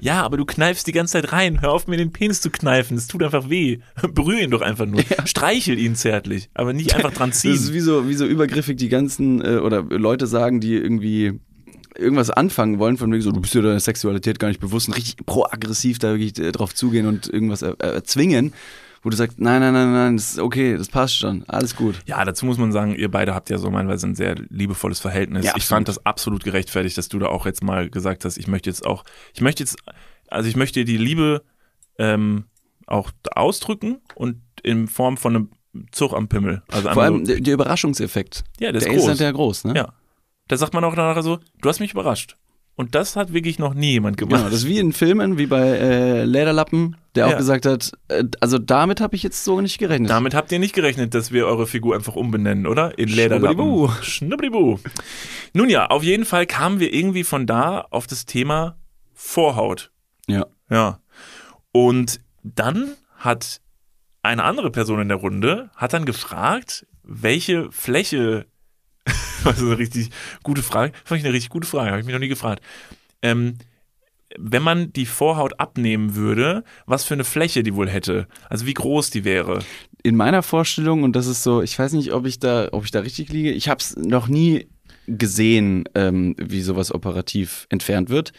ja, 0.00 0.22
aber 0.22 0.36
du 0.36 0.44
kneifst 0.44 0.86
die 0.86 0.92
ganze 0.92 1.12
Zeit 1.12 1.32
rein. 1.32 1.60
Hör 1.60 1.72
auf, 1.72 1.86
mir 1.86 1.96
den 1.96 2.12
Penis 2.12 2.40
zu 2.40 2.50
kneifen. 2.50 2.96
Das 2.96 3.06
tut 3.06 3.22
einfach 3.22 3.48
weh. 3.48 3.78
Berühr 4.12 4.40
ihn 4.40 4.50
doch 4.50 4.62
einfach 4.62 4.86
nur. 4.86 5.02
Streichel 5.24 5.78
ihn 5.78 5.94
zärtlich, 5.94 6.50
aber 6.54 6.72
nicht 6.72 6.94
einfach 6.94 7.12
dran 7.12 7.30
Das 7.30 7.44
ist 7.44 7.64
ziehen. 7.66 7.74
wie 7.74 7.80
so, 7.80 8.08
wie 8.08 8.14
so 8.14 8.26
übergriffig 8.26 8.76
die 8.76 8.88
ganzen, 8.88 9.44
äh, 9.44 9.58
oder 9.58 9.82
Leute 9.82 10.26
sagen, 10.26 10.60
die 10.60 10.74
irgendwie 10.74 11.38
irgendwas 11.96 12.30
anfangen 12.30 12.78
wollen, 12.78 12.96
von 12.96 13.12
wegen 13.12 13.22
so, 13.22 13.32
du 13.32 13.40
bist 13.40 13.54
dir 13.54 13.62
deiner 13.62 13.80
Sexualität 13.80 14.38
gar 14.38 14.48
nicht 14.48 14.60
bewusst 14.60 14.88
und 14.88 14.94
richtig 14.94 15.24
proaggressiv 15.26 15.98
da 15.98 16.10
wirklich 16.12 16.38
äh, 16.38 16.52
drauf 16.52 16.74
zugehen 16.74 17.06
und 17.06 17.28
irgendwas 17.28 17.62
er, 17.62 17.76
er, 17.78 17.92
erzwingen, 17.92 18.52
wo 19.02 19.10
du 19.10 19.16
sagst, 19.16 19.38
nein, 19.38 19.60
nein, 19.60 19.72
nein, 19.72 19.92
nein, 19.92 20.16
das 20.16 20.32
ist 20.32 20.38
okay, 20.38 20.76
das 20.76 20.88
passt 20.88 21.16
schon, 21.16 21.44
alles 21.48 21.76
gut. 21.76 21.98
Ja, 22.06 22.24
dazu 22.24 22.46
muss 22.46 22.58
man 22.58 22.72
sagen, 22.72 22.94
ihr 22.94 23.10
beide 23.10 23.34
habt 23.34 23.50
ja 23.50 23.58
so 23.58 23.70
meinweise 23.70 24.06
ein 24.06 24.14
sehr 24.14 24.34
liebevolles 24.50 25.00
Verhältnis. 25.00 25.44
Ja, 25.44 25.54
ich 25.56 25.66
fand 25.66 25.88
das 25.88 26.04
absolut 26.04 26.44
gerechtfertigt, 26.44 26.98
dass 26.98 27.08
du 27.08 27.18
da 27.18 27.26
auch 27.26 27.46
jetzt 27.46 27.62
mal 27.62 27.88
gesagt 27.90 28.24
hast, 28.24 28.36
ich 28.38 28.48
möchte 28.48 28.70
jetzt 28.70 28.84
auch, 28.84 29.04
ich 29.34 29.40
möchte 29.40 29.62
jetzt, 29.62 29.76
also 30.28 30.48
ich 30.48 30.56
möchte 30.56 30.84
die 30.84 30.96
Liebe 30.96 31.42
ähm, 31.98 32.44
auch 32.86 33.10
ausdrücken 33.32 34.00
und 34.14 34.40
in 34.62 34.88
Form 34.88 35.16
von 35.16 35.36
einem 35.36 35.50
Zug 35.92 36.12
am 36.14 36.28
Pimmel. 36.28 36.62
Also 36.68 36.90
Vor 36.90 37.02
allem 37.02 37.24
so, 37.24 37.32
der, 37.32 37.40
der 37.40 37.54
Überraschungseffekt. 37.54 38.44
ja, 38.58 38.72
der 38.72 38.78
ist 38.78 38.84
der 38.86 38.94
groß. 38.94 39.02
ist 39.02 39.08
halt 39.08 39.20
ja 39.20 39.30
groß, 39.30 39.64
ne? 39.64 39.74
ja. 39.76 39.92
Da 40.48 40.56
sagt 40.56 40.72
man 40.72 40.82
auch 40.82 40.96
nachher 40.96 41.22
so, 41.22 41.38
du 41.60 41.68
hast 41.68 41.78
mich 41.80 41.92
überrascht. 41.92 42.36
Und 42.78 42.94
das 42.94 43.16
hat 43.16 43.32
wirklich 43.32 43.58
noch 43.58 43.74
nie 43.74 43.90
jemand 43.90 44.16
gemacht. 44.16 44.38
Genau, 44.38 44.48
das 44.50 44.60
ist 44.60 44.66
wie 44.68 44.78
in 44.78 44.92
Filmen, 44.92 45.36
wie 45.36 45.46
bei 45.46 45.66
äh, 45.66 46.24
Lederlappen, 46.24 46.96
der 47.16 47.26
auch 47.26 47.30
Ja. 47.32 47.36
gesagt 47.36 47.66
hat, 47.66 47.90
äh, 48.06 48.22
also 48.40 48.56
damit 48.58 49.00
habe 49.00 49.16
ich 49.16 49.24
jetzt 49.24 49.42
so 49.44 49.60
nicht 49.60 49.78
gerechnet. 49.78 50.08
Damit 50.10 50.32
habt 50.32 50.52
ihr 50.52 50.60
nicht 50.60 50.76
gerechnet, 50.76 51.12
dass 51.12 51.32
wir 51.32 51.46
eure 51.48 51.66
Figur 51.66 51.96
einfach 51.96 52.14
umbenennen, 52.14 52.68
oder? 52.68 52.96
In 52.96 53.08
Lederlappen. 53.08 53.88
Schnubbelibu. 54.02 54.78
Nun 55.54 55.68
ja, 55.70 55.86
auf 55.88 56.04
jeden 56.04 56.24
Fall 56.24 56.46
kamen 56.46 56.78
wir 56.78 56.94
irgendwie 56.94 57.24
von 57.24 57.46
da 57.48 57.80
auf 57.90 58.06
das 58.06 58.26
Thema 58.26 58.78
Vorhaut. 59.12 59.90
Ja. 60.28 60.46
Ja. 60.70 61.00
Und 61.72 62.20
dann 62.44 62.92
hat 63.16 63.60
eine 64.22 64.44
andere 64.44 64.70
Person 64.70 65.00
in 65.00 65.08
der 65.08 65.16
Runde 65.16 65.70
hat 65.74 65.92
dann 65.94 66.04
gefragt, 66.04 66.86
welche 67.02 67.72
Fläche, 67.72 68.46
was 69.42 69.58
ist 69.58 69.62
eine 69.62 69.78
richtig 69.78 70.10
gute 70.42 70.62
Frage, 70.62 70.92
fand 71.04 71.20
ich 71.20 71.24
eine 71.24 71.34
richtig 71.34 71.50
gute 71.50 71.66
Frage, 71.66 71.90
habe 71.90 72.00
ich 72.00 72.06
mich 72.06 72.12
noch 72.12 72.20
nie 72.20 72.28
gefragt. 72.28 72.62
Ähm, 73.22 73.54
wenn 74.36 74.62
man 74.62 74.92
die 74.92 75.06
Vorhaut 75.06 75.58
abnehmen 75.58 76.14
würde, 76.14 76.64
was 76.86 77.04
für 77.04 77.14
eine 77.14 77.24
Fläche 77.24 77.62
die 77.62 77.74
wohl 77.74 77.88
hätte, 77.88 78.26
also 78.50 78.66
wie 78.66 78.74
groß 78.74 79.10
die 79.10 79.24
wäre. 79.24 79.60
in 80.02 80.16
meiner 80.16 80.42
Vorstellung, 80.42 81.02
und 81.02 81.16
das 81.16 81.26
ist 81.26 81.42
so, 81.42 81.60
ich 81.60 81.78
weiß 81.78 81.92
nicht, 81.94 82.12
ob 82.12 82.24
ich 82.26 82.38
da, 82.38 82.68
ob 82.72 82.84
ich 82.84 82.90
da 82.90 83.00
richtig 83.00 83.30
liege, 83.30 83.50
ich 83.50 83.68
habe 83.68 83.80
es 83.80 83.96
noch 83.96 84.28
nie 84.28 84.68
gesehen, 85.06 85.84
ähm, 85.94 86.36
wie 86.38 86.60
sowas 86.60 86.94
operativ 86.94 87.66
entfernt 87.70 88.10
wird. 88.10 88.32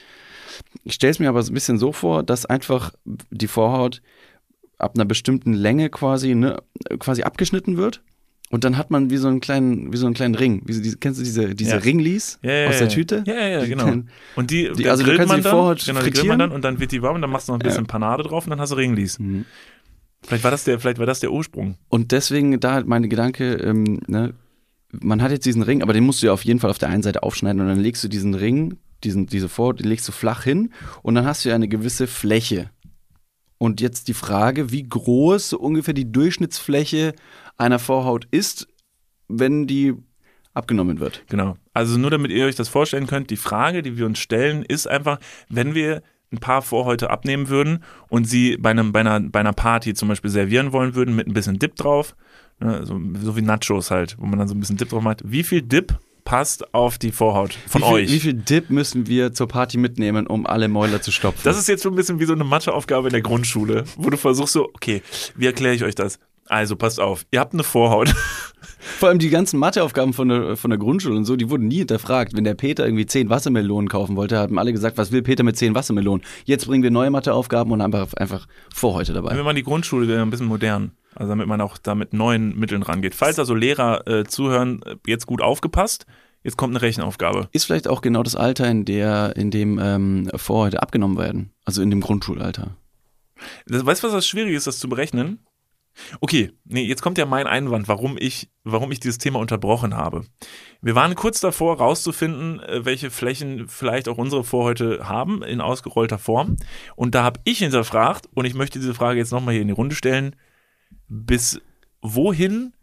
Ich 0.84 0.94
stelle 0.94 1.12
es 1.12 1.20
mir 1.20 1.30
aber 1.30 1.44
so 1.44 1.52
ein 1.52 1.56
bisschen 1.56 1.78
so 1.78 1.92
vor, 1.92 2.24
dass 2.24 2.46
einfach 2.46 2.94
die 3.06 3.48
Vorhaut 3.48 4.02
ab 4.78 4.94
einer 4.96 5.06
bestimmten 5.06 5.54
Länge 5.54 5.90
quasi, 5.90 6.36
ne, 6.36 6.62
quasi 7.00 7.24
abgeschnitten 7.24 7.78
wird. 7.78 8.02
Und 8.52 8.64
dann 8.64 8.78
hat 8.78 8.90
man 8.90 9.12
wie 9.12 9.18
so 9.18 9.28
einen 9.28 9.42
kleinen, 9.42 9.94
wie 9.94 9.98
so 9.98 10.08
einen 10.08 10.16
kleinen 10.16 10.34
Ring. 10.34 10.64
Wie 10.66 10.74
so 10.74 10.82
diese, 10.82 10.98
kennst 10.98 11.20
du 11.20 11.24
diese, 11.24 11.54
diese 11.54 11.72
Ja. 11.72 11.78
Ringlis 11.78 12.40
Ja, 12.42 12.52
ja, 12.52 12.70
aus 12.70 12.80
der. 12.80 12.90
Tüte? 12.90 13.24
Ja, 13.28 13.48
ja, 13.48 13.64
genau. 13.66 13.84
kleinen- 13.84 14.10
Und 14.36 14.50
die, 14.50 14.72
Die- 14.76 14.90
also 14.90 15.04
du 15.04 15.16
kannst 15.16 15.28
man 15.28 15.38
die 15.44 15.48
Vorhaut 15.48 15.86
genau, 15.86 16.02
die 16.02 16.28
man 16.28 16.40
dann 16.40 16.52
und 16.52 16.64
dann 16.64 16.80
wird 16.80 16.92
die 16.92 17.02
warm 17.04 17.16
und 17.16 17.22
dann 17.22 17.30
machst 17.30 17.48
du 17.48 17.52
noch 17.54 17.60
ein 17.60 17.64
bisschen 17.64 17.86
Panade 17.86 18.24
drauf 18.24 18.46
und 18.46 18.50
dann 18.50 18.60
hast 18.60 18.72
du 18.72 18.76
Ringlis. 18.76 19.20
Mhm. 19.20 19.46
Vielleicht 20.24 20.44
war 20.44 20.52
das 20.52 20.64
der, 20.64 20.80
vielleicht 20.80 20.98
war 21.00 21.06
das 21.06 21.20
der 21.20 21.32
Ursprung. 21.32 21.76
Und 21.90 22.12
deswegen 22.12 22.60
da 22.60 22.74
halt 22.74 22.88
meine 22.88 23.08
Gedanke, 23.08 23.54
ähm, 23.54 24.00
ne, 24.08 24.34
man 24.92 25.22
hat 25.22 25.32
jetzt 25.32 25.46
diesen 25.46 25.62
Ring, 25.62 25.84
aber 25.84 25.94
den 25.94 26.04
musst 26.04 26.22
du 26.24 26.26
ja 26.28 26.34
auf 26.34 26.44
jeden 26.44 26.60
Fall 26.60 26.72
auf 26.72 26.80
der 26.80 26.90
einen 26.90 27.04
Seite 27.04 27.22
aufschneiden 27.24 27.62
und 27.62 27.68
dann 27.68 27.80
legst 27.80 28.04
du 28.04 28.08
diesen 28.08 28.34
Ring, 28.34 28.78
diesen, 29.04 29.28
diese 29.28 29.48
Vorhaut, 29.48 29.80
die 29.80 29.84
legst 29.88 30.08
du 30.08 30.12
flach 30.12 30.44
hin 30.44 30.72
und 31.04 31.14
dann 31.16 31.26
hast 31.26 31.46
du 31.46 31.50
ja 31.50 31.56
eine 31.56 31.68
gewisse 31.68 32.08
Fläche. 32.08 32.72
Und 33.60 33.82
jetzt 33.82 34.08
die 34.08 34.14
Frage, 34.14 34.72
wie 34.72 34.84
groß 34.84 35.50
so 35.50 35.60
ungefähr 35.60 35.94
die 35.94 36.12
Durchschnittsfläche 36.12 37.14
einer 37.58 37.78
Vorhaut 37.78 38.26
ist, 38.32 38.68
wenn 39.28 39.68
die 39.68 39.94
abgenommen 40.54 41.00
wird. 41.00 41.24
Genau. 41.28 41.58
Also 41.74 41.98
nur 41.98 42.10
damit 42.10 42.32
ihr 42.32 42.46
euch 42.46 42.56
das 42.56 42.70
vorstellen 42.70 43.06
könnt, 43.06 43.30
die 43.30 43.38
Frage, 43.38 43.84
die 43.84 43.98
wir 43.98 44.06
uns 44.06 44.18
stellen, 44.18 44.64
ist 44.64 44.88
einfach, 44.88 45.20
wenn 45.50 45.76
wir 45.76 46.02
ein 46.32 46.40
paar 46.40 46.62
Vorhäute 46.62 47.10
abnehmen 47.10 47.50
würden 47.50 47.84
und 48.08 48.26
sie 48.26 48.58
bei, 48.58 48.72
einem, 48.72 48.92
bei, 48.92 49.02
einer, 49.02 49.20
bei 49.20 49.40
einer 49.40 49.54
Party 49.54 49.94
zum 49.94 50.08
Beispiel 50.08 50.30
servieren 50.30 50.72
wollen 50.72 50.96
würden 50.96 51.16
mit 51.16 51.28
ein 51.28 51.34
bisschen 51.34 51.60
Dip 51.60 51.76
drauf, 51.76 52.16
ne, 52.60 52.86
so, 52.86 53.00
so 53.22 53.36
wie 53.36 53.42
Nachos 53.42 53.92
halt, 53.92 54.16
wo 54.20 54.26
man 54.26 54.40
dann 54.40 54.48
so 54.48 54.56
ein 54.56 54.60
bisschen 54.60 54.78
Dip 54.78 54.90
drauf 54.90 55.04
macht. 55.04 55.22
Wie 55.26 55.44
viel 55.44 55.62
Dip 55.62 55.98
passt 56.24 56.74
auf 56.74 56.98
die 56.98 57.12
Vorhaut 57.12 57.58
von 57.68 57.82
wie 57.82 57.86
viel, 57.86 57.94
euch? 57.94 58.12
Wie 58.12 58.20
viel 58.20 58.34
Dip 58.34 58.70
müssen 58.70 59.08
wir 59.08 59.34
zur 59.34 59.48
Party 59.48 59.78
mitnehmen, 59.78 60.28
um 60.28 60.46
alle 60.46 60.68
Mäuler 60.68 61.02
zu 61.02 61.12
stopfen? 61.12 61.42
Das 61.44 61.58
ist 61.58 61.68
jetzt 61.68 61.84
so 61.84 61.90
ein 61.90 61.96
bisschen 61.96 62.20
wie 62.20 62.26
so 62.26 62.34
eine 62.34 62.44
Matheaufgabe 62.44 63.08
in 63.08 63.14
der 63.14 63.22
Grundschule, 63.22 63.86
wo 63.98 64.10
du 64.10 64.18
versuchst 64.18 64.54
so, 64.54 64.70
okay, 64.74 65.02
wie 65.36 65.46
erkläre 65.46 65.76
ich 65.76 65.84
euch 65.84 65.96
das? 65.96 66.20
Also 66.50 66.76
passt 66.76 67.00
auf, 67.00 67.26
ihr 67.32 67.40
habt 67.40 67.54
eine 67.54 67.64
Vorhaut. 67.64 68.14
Vor 68.80 69.10
allem 69.10 69.20
die 69.20 69.30
ganzen 69.30 69.60
Matheaufgaben 69.60 70.14
von 70.14 70.30
der, 70.30 70.58
von 70.58 70.72
der 70.72 70.80
Grundschule 70.80 71.16
und 71.16 71.26
so, 71.26 71.36
die 71.36 71.50
wurden 71.50 71.68
nie 71.68 71.80
hinterfragt. 71.80 72.36
Wenn 72.36 72.44
der 72.44 72.56
Peter 72.56 72.86
irgendwie 72.86 73.06
zehn 73.06 73.30
Wassermelonen 73.30 73.88
kaufen 73.88 74.16
wollte, 74.16 74.38
haben 74.38 74.58
alle 74.58 74.72
gesagt, 74.72 74.98
was 74.98 75.12
will 75.12 75.22
Peter 75.22 75.44
mit 75.44 75.58
zehn 75.58 75.76
Wassermelonen? 75.76 76.26
Jetzt 76.46 76.66
bringen 76.66 76.82
wir 76.82 76.90
neue 76.90 77.12
Matheaufgaben 77.12 77.72
und 77.72 77.84
haben 77.84 77.94
einfach, 77.94 78.14
einfach 78.16 78.48
Vorhäute 78.74 79.14
dabei. 79.14 79.38
Wenn 79.38 79.46
man 79.46 79.56
die 79.56 79.64
Grundschule 79.64 80.08
wäre 80.08 80.22
ein 80.22 80.30
bisschen 80.30 80.48
modern. 80.48 80.92
Also 81.16 81.30
damit 81.30 81.48
man 81.48 81.62
auch 81.62 81.78
da 81.78 81.96
mit 81.96 82.14
neuen 82.14 82.58
Mitteln 82.58 82.84
rangeht. 82.84 83.16
Falls 83.16 83.40
also 83.40 83.56
Lehrer 83.56 84.08
äh, 84.08 84.26
zuhören, 84.26 84.82
äh, 84.84 84.96
jetzt 85.08 85.26
gut 85.26 85.42
aufgepasst. 85.42 86.06
Jetzt 86.44 86.56
kommt 86.56 86.74
eine 86.74 86.82
Rechenaufgabe. 86.82 87.50
Ist 87.52 87.66
vielleicht 87.66 87.88
auch 87.88 88.02
genau 88.02 88.24
das 88.24 88.36
Alter, 88.36 88.70
in 88.70 88.86
der, 88.86 89.36
in 89.36 89.52
dem 89.52 89.78
ähm, 89.78 90.30
Vorhäute 90.36 90.82
abgenommen 90.82 91.18
werden. 91.18 91.52
Also 91.66 91.82
in 91.82 91.90
dem 91.90 92.00
Grundschulalter. 92.00 92.78
Das, 93.68 93.86
weißt 93.86 94.04
du, 94.04 94.08
was 94.08 94.14
das 94.14 94.28
schwierig 94.28 94.54
ist, 94.54 94.68
das 94.68 94.80
zu 94.80 94.88
berechnen? 94.88 95.40
Okay, 96.22 96.52
nee, 96.66 96.84
jetzt 96.84 97.02
kommt 97.02 97.18
ja 97.18 97.26
mein 97.26 97.48
Einwand, 97.48 97.88
warum 97.88 98.18
ich, 98.18 98.50
warum 98.64 98.92
ich 98.92 99.00
dieses 99.00 99.18
Thema 99.18 99.40
unterbrochen 99.40 99.96
habe. 99.96 100.24
Wir 100.82 100.96
waren 100.96 101.16
kurz 101.16 101.40
davor, 101.40 101.78
rauszufinden, 101.78 102.62
äh, 102.62 102.86
welche 102.86 103.12
Flächen 103.12 103.68
vielleicht 103.68 104.08
auch 104.08 104.18
unsere 104.18 104.44
Vorhäute 104.44 105.10
haben, 105.10 105.44
in 105.44 105.62
ausgerollter 105.62 106.18
Form. 106.18 106.58
Und 106.96 107.16
da 107.16 107.24
habe 107.24 107.42
ich 107.44 107.60
hinterfragt, 107.60 108.30
und 108.34 108.46
ich 108.46 108.54
möchte 108.54 108.80
diese 108.80 108.94
Frage 108.94 109.20
jetzt 109.20 109.32
nochmal 109.32 109.54
hier 109.54 109.62
in 109.62 109.68
die 109.68 109.74
Runde 109.74 109.96
stellen, 109.96 110.36
bis 111.10 111.60
wohin 112.02 112.74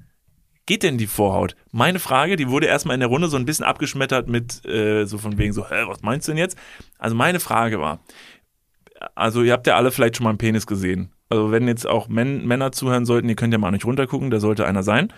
geht 0.66 0.82
denn 0.82 0.98
die 0.98 1.06
Vorhaut? 1.06 1.56
Meine 1.70 1.98
Frage, 1.98 2.36
die 2.36 2.48
wurde 2.48 2.66
erstmal 2.66 2.94
in 2.94 3.00
der 3.00 3.08
Runde 3.08 3.28
so 3.28 3.36
ein 3.36 3.46
bisschen 3.46 3.64
abgeschmettert 3.64 4.28
mit 4.28 4.64
äh, 4.66 5.06
so 5.06 5.16
von 5.18 5.38
wegen 5.38 5.52
so, 5.52 5.68
hä, 5.68 5.84
was 5.86 6.02
meinst 6.02 6.26
du 6.26 6.32
denn 6.32 6.38
jetzt? 6.38 6.58
Also 6.98 7.14
meine 7.14 7.40
Frage 7.40 7.80
war, 7.80 8.00
also 9.14 9.42
ihr 9.42 9.52
habt 9.52 9.66
ja 9.66 9.76
alle 9.76 9.90
vielleicht 9.90 10.16
schon 10.16 10.24
mal 10.24 10.30
einen 10.30 10.38
Penis 10.38 10.66
gesehen. 10.66 11.12
Also 11.28 11.50
wenn 11.50 11.66
jetzt 11.68 11.86
auch 11.86 12.08
Män 12.08 12.46
Männer 12.46 12.72
zuhören 12.72 13.06
sollten, 13.06 13.28
ihr 13.28 13.36
könnt 13.36 13.52
ja 13.52 13.58
mal 13.58 13.70
nicht 13.70 13.84
runtergucken, 13.84 14.30
da 14.30 14.40
sollte 14.40 14.66
einer 14.66 14.82
sein. 14.82 15.12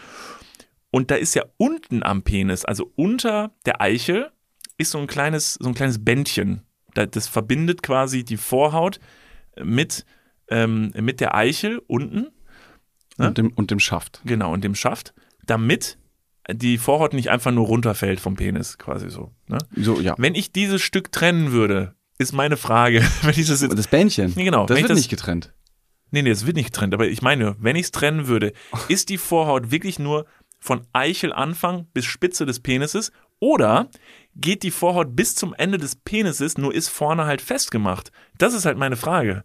Und 0.90 1.11
da 1.11 1.16
ist 1.16 1.34
ja 1.34 1.44
unten 1.59 2.02
am 2.02 2.22
Penis, 2.22 2.64
also 2.64 2.92
unter 2.96 3.52
der 3.66 3.80
Eichel, 3.80 4.30
ist 4.78 4.92
so 4.92 4.98
ein 4.98 5.06
kleines, 5.06 5.54
so 5.54 5.68
ein 5.68 5.74
kleines 5.74 6.04
Bändchen. 6.04 6.62
Das 6.94 7.28
verbindet 7.28 7.82
quasi 7.82 8.24
die 8.24 8.36
Vorhaut 8.36 9.00
mit, 9.62 10.06
ähm, 10.48 10.92
mit 10.98 11.20
der 11.20 11.34
Eichel 11.34 11.82
unten. 11.86 12.28
Ne? 13.19 13.29
Und, 13.29 13.39
dem, 13.39 13.53
und 13.53 13.71
dem 13.71 13.81
Schaft. 13.81 14.21
Genau, 14.25 14.53
und 14.53 14.64
dem 14.64 14.75
Schaft, 14.75 15.12
damit 15.45 15.99
die 16.51 16.79
Vorhaut 16.79 17.12
nicht 17.12 17.31
einfach 17.31 17.51
nur 17.51 17.66
runterfällt 17.66 18.21
vom 18.21 18.37
Penis, 18.37 18.79
quasi 18.79 19.11
so. 19.11 19.33
Ne? 19.49 19.59
So, 19.77 20.01
ja. 20.01 20.14
Wenn 20.19 20.35
ich 20.35 20.53
dieses 20.53 20.81
Stück 20.81 21.12
trennen 21.12 21.53
würde, 21.53 21.95
ist 22.19 22.33
meine 22.33 22.57
Frage, 22.57 23.01
wenn 23.23 23.31
ich 23.31 23.47
das 23.47 23.61
jetzt. 23.61 23.77
Das 23.77 23.89
Bändchen. 23.89 24.33
Nee, 24.37 24.45
genau. 24.45 24.66
Das 24.66 24.79
wird 24.79 24.91
das, 24.91 24.97
nicht 24.97 25.11
getrennt. 25.11 25.53
Nee, 26.11 26.23
nee, 26.23 26.31
das 26.31 26.47
wird 26.47 26.57
nicht 26.57 26.73
getrennt. 26.73 26.95
Aber 26.95 27.07
ich 27.07 27.21
meine, 27.21 27.57
wenn 27.59 27.77
ich 27.77 27.87
es 27.87 27.91
trennen 27.91 28.27
würde, 28.29 28.53
ist 28.89 29.09
die 29.11 29.19
Vorhaut 29.19 29.71
wirklich 29.71 29.99
nur 29.99 30.27
von 30.61 30.87
Eichelanfang 30.93 31.87
bis 31.93 32.05
Spitze 32.05 32.47
des 32.47 32.61
Penises 32.61 33.12
oder 33.41 33.91
geht 34.35 34.62
die 34.62 34.71
Vorhaut 34.71 35.14
bis 35.14 35.35
zum 35.35 35.55
Ende 35.55 35.79
des 35.79 35.97
Penises, 35.97 36.59
nur 36.59 36.75
ist 36.75 36.89
vorne 36.89 37.27
halt 37.27 37.41
festgemacht? 37.41 38.11
Das 38.39 38.55
ist 38.55 38.64
halt 38.64 38.79
meine 38.79 38.97
Frage. 38.97 39.45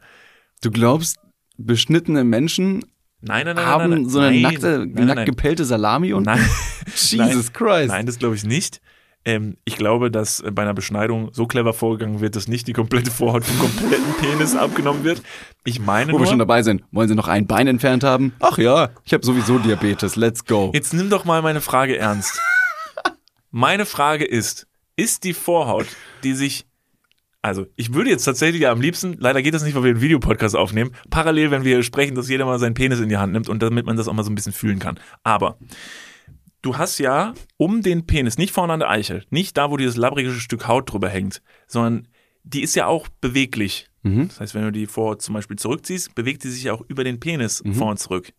Du 0.62 0.72
glaubst, 0.72 1.18
beschnittene 1.58 2.24
Menschen 2.24 2.86
Nein, 3.26 3.46
nein, 3.46 3.56
nein, 3.56 3.66
haben 3.66 3.90
nein, 3.90 4.02
nein. 4.02 4.10
so 4.10 4.20
eine 4.20 4.32
nein, 4.32 4.42
nackte, 4.42 4.86
nackt 4.86 5.16
nein. 5.16 5.26
gepellte 5.26 5.64
Salami 5.64 6.12
und 6.12 6.26
Nein. 6.26 6.46
Jesus 6.96 7.54
Christ. 7.54 7.88
Nein, 7.88 8.06
das 8.06 8.20
glaube 8.20 8.36
ich 8.36 8.44
nicht. 8.44 8.82
Ähm, 9.26 9.56
ich 9.64 9.78
glaube, 9.78 10.12
dass 10.12 10.42
äh, 10.42 10.52
bei 10.52 10.64
einer 10.64 10.74
Beschneidung 10.74 11.30
so 11.32 11.48
clever 11.48 11.74
vorgegangen 11.74 12.20
wird, 12.20 12.36
dass 12.36 12.50
nicht 12.50 12.68
die 12.68 12.74
komplette 12.74 13.12
Vorhaut 13.12 13.46
vom 13.46 13.58
kompletten 13.58 14.14
Penis 14.20 14.56
abgenommen 14.56 15.06
wird. 15.06 15.22
Ich 15.64 15.80
meine 15.80 16.12
Wo 16.12 16.20
wir 16.20 16.26
schon 16.26 16.38
nur, 16.38 16.46
dabei 16.46 16.64
sind, 16.64 16.84
wollen 16.92 17.08
Sie 17.08 17.16
noch 17.16 17.30
ein 17.30 17.48
Bein 17.48 17.68
entfernt 17.68 18.04
haben? 18.04 18.34
Ach 18.42 18.58
ja, 18.58 18.90
ich 19.06 19.14
habe 19.14 19.26
sowieso 19.26 19.58
Diabetes. 19.60 20.18
Let's 20.18 20.44
go. 20.44 20.72
jetzt 20.74 20.94
nimm 20.94 21.10
doch 21.10 21.24
mal 21.24 21.42
meine 21.42 21.62
Frage 21.62 21.98
ernst. 21.98 22.42
meine 23.52 23.86
Frage 23.86 24.26
ist, 24.26 24.68
ist 24.98 25.24
die 25.24 25.34
Vorhaut, 25.34 25.88
die 26.26 26.34
sich 26.34 26.66
also, 27.44 27.68
ich 27.76 27.94
würde 27.94 28.10
jetzt 28.10 28.24
tatsächlich 28.24 28.62
ja 28.62 28.72
am 28.72 28.80
liebsten, 28.80 29.18
leider 29.20 29.41
geht 29.41 29.54
das 29.54 29.64
nicht, 29.64 29.76
weil 29.76 29.84
wir 29.84 29.91
einen 29.91 30.02
Videopodcast 30.02 30.56
aufnehmen, 30.56 30.91
parallel, 31.10 31.52
wenn 31.52 31.66
wir 31.66 31.76
hier 31.76 31.84
sprechen, 31.84 32.16
dass 32.16 32.30
jeder 32.30 32.46
mal 32.46 32.58
seinen 32.58 32.74
Penis 32.74 33.02
in 33.02 33.10
die 33.10 33.18
Hand 33.18 33.34
nimmt 33.34 33.50
und 33.50 33.62
damit 33.62 33.86
man 33.86 33.98
das 33.98 34.08
auch 34.08 34.14
mal 34.14 34.24
so 34.24 34.32
ein 34.32 34.36
bisschen 34.36 34.54
fühlen 34.54 34.80
kann. 34.80 34.98
Aber 35.24 35.58
du 36.62 36.78
hast 36.78 37.00
ja 37.00 37.34
um 37.58 37.82
den 37.82 38.08
Penis, 38.08 38.38
nicht 38.38 38.54
vorne 38.54 38.72
an 38.72 38.80
der 38.80 38.89
Eichel, 38.89 39.26
nicht 39.30 39.58
da, 39.58 39.72
wo 39.72 39.76
dieses 39.76 39.98
labbrige 39.98 40.32
Stück 40.32 40.70
Haut 40.70 40.89
drüber 40.89 41.10
hängt, 41.10 41.41
sondern 41.68 42.08
die 42.44 42.62
ist 42.62 42.76
ja 42.76 42.88
auch 42.88 43.10
beweglich. 43.20 43.89
Mhm. 44.04 44.30
Das 44.30 44.39
heißt, 44.39 44.56
wenn 44.56 44.64
du 44.64 44.72
die 44.72 44.88
Vorhaut 44.88 45.22
zum 45.22 45.34
Beispiel 45.34 45.58
zurückziehst, 45.58 46.16
bewegt 46.16 46.44
sie 46.44 46.52
sich 46.52 46.64
ja 46.64 46.74
auch 46.74 46.86
über 46.88 47.04
den 47.04 47.20
Penis 47.20 47.62
vor 47.74 47.89
und 47.89 48.00
zurück. 48.00 48.32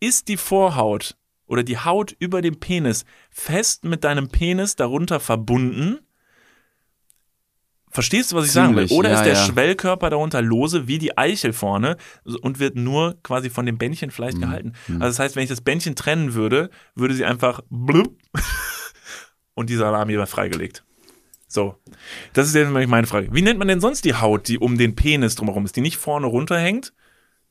Ist 0.00 0.26
die 0.26 0.36
Vorhaut 0.36 1.16
oder 1.46 1.62
die 1.62 1.78
Haut 1.78 2.16
über 2.18 2.42
dem 2.42 2.58
Penis 2.58 3.04
fest 3.30 3.84
mit 3.84 4.02
deinem 4.02 4.28
Penis 4.28 4.74
darunter 4.74 5.20
verbunden? 5.20 6.00
Verstehst 7.94 8.32
du, 8.32 8.36
was 8.36 8.46
ich 8.46 8.52
sagen 8.52 8.74
will? 8.74 8.88
Ziemlich, 8.88 8.98
Oder 8.98 9.10
ja, 9.10 9.16
ist 9.20 9.24
der 9.24 9.34
ja. 9.34 9.44
Schwellkörper 9.46 10.10
darunter 10.10 10.42
lose 10.42 10.88
wie 10.88 10.98
die 10.98 11.16
Eichel 11.16 11.52
vorne 11.52 11.96
und 12.42 12.58
wird 12.58 12.74
nur 12.74 13.16
quasi 13.22 13.48
von 13.50 13.64
dem 13.66 13.78
Bändchen 13.78 14.08
Mhm. 14.08 14.12
vielleicht 14.12 14.40
gehalten? 14.40 14.72
Also 14.88 14.98
das 15.06 15.18
heißt, 15.20 15.36
wenn 15.36 15.44
ich 15.44 15.48
das 15.48 15.60
Bändchen 15.60 15.94
trennen 15.94 16.34
würde, 16.34 16.70
würde 16.96 17.14
sie 17.14 17.24
einfach 17.24 17.60
blub 17.70 18.12
und 19.54 19.70
die 19.70 19.76
Salami 19.76 20.14
wäre 20.14 20.26
freigelegt. 20.26 20.84
So, 21.46 21.76
das 22.32 22.48
ist 22.48 22.54
jetzt 22.54 22.66
nämlich 22.66 22.88
meine 22.88 23.06
Frage. 23.06 23.28
Wie 23.32 23.42
nennt 23.42 23.60
man 23.60 23.68
denn 23.68 23.80
sonst 23.80 24.04
die 24.04 24.14
Haut, 24.14 24.48
die 24.48 24.58
um 24.58 24.76
den 24.76 24.96
Penis 24.96 25.36
drumherum 25.36 25.64
ist, 25.64 25.76
die 25.76 25.80
nicht 25.82 25.96
vorne 25.98 26.26
runterhängt? 26.26 26.92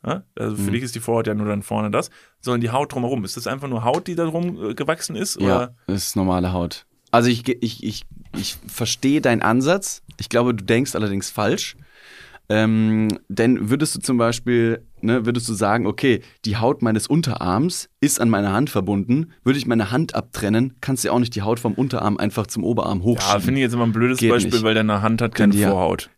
Ja, 0.06 0.24
also 0.38 0.58
Mhm. 0.58 0.66
für 0.66 0.72
dich 0.72 0.84
ist 0.84 0.96
die 0.96 1.00
Vorhaut 1.00 1.28
ja 1.28 1.34
nur 1.34 1.48
dann 1.48 1.64
vorne 1.64 1.90
das, 1.90 2.10
sondern 2.42 2.60
die 2.60 2.72
Haut 2.72 2.94
drumherum. 2.94 3.24
Ist 3.24 3.38
das 3.38 3.48
einfach 3.48 3.70
nur 3.70 3.86
Haut, 3.86 4.08
die 4.08 4.16
da 4.16 4.26
drum 4.26 4.72
äh, 4.72 4.74
gewachsen 4.74 5.16
ist? 5.16 5.40
Ja, 5.40 5.46
Oder? 5.46 5.76
das 5.88 6.08
ist 6.08 6.16
normale 6.18 6.52
Haut. 6.52 6.86
Also 7.12 7.30
ich, 7.30 7.48
ich, 7.48 7.82
ich, 7.84 8.04
ich 8.36 8.58
verstehe 8.68 9.22
deinen 9.22 9.42
Ansatz. 9.42 10.02
Ich 10.20 10.30
glaube, 10.30 10.54
du 10.54 10.64
denkst 10.64 10.96
allerdings 10.96 11.30
falsch. 11.30 11.76
Ähm, 12.50 13.08
denn 13.30 13.70
würdest 13.70 13.96
du 13.96 14.00
zum 14.00 14.18
Beispiel, 14.18 14.84
ne, 15.02 15.26
würdest 15.26 15.48
du 15.48 15.54
sagen, 15.54 15.88
okay, 15.88 16.22
die 16.44 16.58
Haut 16.58 16.82
meines 16.82 17.08
Unterarms 17.08 17.90
ist 18.02 18.20
an 18.20 18.30
meiner 18.30 18.52
Hand 18.52 18.70
verbunden, 18.70 19.32
würde 19.46 19.58
ich 19.58 19.66
meine 19.66 19.92
Hand 19.92 20.14
abtrennen, 20.14 20.74
kannst 20.82 21.04
du 21.04 21.08
ja 21.08 21.14
auch 21.14 21.20
nicht 21.20 21.36
die 21.36 21.42
Haut 21.42 21.60
vom 21.60 21.74
Unterarm 21.74 22.18
einfach 22.18 22.46
zum 22.48 22.66
Oberarm 22.66 23.00
Ja, 23.00 23.06
hochschieben. 23.06 23.42
finde 23.42 23.60
ich 23.62 23.64
jetzt 23.64 23.74
immer 23.74 23.86
ein 23.86 23.94
blödes 23.94 24.18
Geht 24.20 24.30
Beispiel, 24.30 24.52
nicht. 24.52 24.64
weil 24.64 24.74
deine 24.76 25.02
Hand 25.02 25.22
hat 25.22 25.36
keine 25.36 25.54
Vorhaut. 25.54 26.10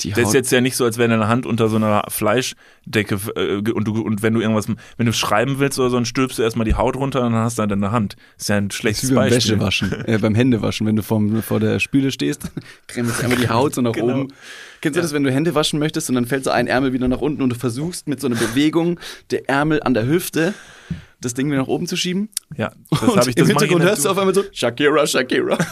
Die 0.00 0.10
Das 0.10 0.28
ist 0.28 0.34
jetzt 0.34 0.50
ja 0.52 0.60
nicht 0.60 0.76
so, 0.76 0.84
als 0.84 0.98
wäre 0.98 1.08
deine 1.08 1.28
Hand 1.28 1.46
unter 1.46 1.68
so 1.68 1.76
einer 1.76 2.04
Fleischdecke 2.08 3.18
äh, 3.36 3.70
und, 3.70 3.84
du, 3.86 4.02
und 4.02 4.22
wenn 4.22 4.34
du 4.34 4.40
irgendwas, 4.40 4.66
wenn 4.96 5.06
du 5.06 5.12
schreiben 5.12 5.58
willst 5.58 5.78
oder 5.78 5.90
so, 5.90 5.96
dann 5.96 6.04
stülpst 6.04 6.38
du 6.38 6.42
erstmal 6.42 6.64
die 6.64 6.74
Haut 6.74 6.96
runter 6.96 7.24
und 7.24 7.32
dann 7.32 7.42
hast 7.42 7.58
du 7.58 7.62
dann 7.62 7.68
deine 7.68 7.92
Hand. 7.92 8.16
ist 8.38 8.48
ja 8.48 8.56
ein 8.56 8.68
das 8.68 8.74
ist 8.76 8.80
schlechtes 8.80 9.10
wie 9.10 9.14
beim 9.14 9.30
Beispiel. 9.30 9.52
Wäschewaschen, 9.54 9.92
äh, 10.06 10.18
beim 10.18 10.34
Händewaschen, 10.34 10.86
wenn 10.86 10.96
du 10.96 11.02
vorm, 11.02 11.42
vor 11.42 11.60
der 11.60 11.78
Spüle 11.78 12.10
stehst, 12.10 12.42
cremst 12.88 13.22
einmal 13.22 13.38
die 13.38 13.48
Haut 13.48 13.74
so 13.74 13.80
nach 13.82 13.92
Genau. 13.92 14.20
oben. 14.22 14.28
Kennst 14.80 14.98
du 14.98 15.00
das, 15.02 15.12
wenn 15.14 15.22
du 15.24 15.30
Hände 15.32 15.54
waschen 15.54 15.78
möchtest 15.78 16.08
und 16.10 16.14
dann 16.16 16.26
fällt 16.26 16.44
so 16.44 16.50
ein 16.50 16.66
Ärmel 16.66 16.92
wieder 16.92 17.08
nach 17.08 17.20
unten 17.20 17.40
und 17.40 17.50
du 17.50 17.56
versuchst 17.56 18.06
mit 18.08 18.20
so 18.20 18.26
einer 18.26 18.36
Bewegung 18.36 19.00
der 19.30 19.48
Ärmel 19.48 19.82
an 19.82 19.94
der 19.94 20.06
Hüfte 20.06 20.52
das 21.24 21.34
Ding 21.34 21.48
wieder 21.48 21.60
nach 21.60 21.68
oben 21.68 21.86
zu 21.86 21.96
schieben? 21.96 22.28
Ja, 22.56 22.72
das 22.90 23.02
und 23.02 23.16
habe 23.16 23.28
ich 23.30 23.34
das 23.34 23.48
im 23.48 23.56
ich 23.56 23.60
Hintergrund 23.60 23.82
hörst 23.84 24.04
du 24.04 24.10
auf 24.10 24.18
einmal 24.18 24.34
so 24.34 24.44
Shakira, 24.52 25.06
Shakira. 25.06 25.58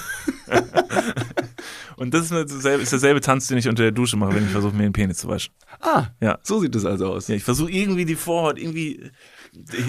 Und 1.97 2.13
das 2.15 2.23
ist, 2.23 2.33
derselbe, 2.33 2.83
ist 2.83 2.91
derselbe 2.91 3.21
Tanz, 3.21 3.47
den 3.47 3.59
ich 3.59 3.69
unter 3.69 3.85
der 3.85 3.93
Dusche 3.93 4.17
mache, 4.17 4.35
wenn 4.35 4.45
ich 4.45 4.51
versuche, 4.51 4.75
mir 4.75 4.83
den 4.83 4.93
Penis 4.93 5.19
zu 5.19 5.29
waschen. 5.29 5.53
Ah, 5.81 6.07
Ja. 6.21 6.39
so 6.43 6.59
sieht 6.59 6.75
es 6.75 6.85
also 6.85 7.07
aus. 7.13 7.29
Ja, 7.29 7.37
ich 7.37 7.45
versuche 7.45 7.71
irgendwie 7.71 8.05
die 8.05 8.17
Vorhaut 8.17 8.59
irgendwie. 8.59 9.11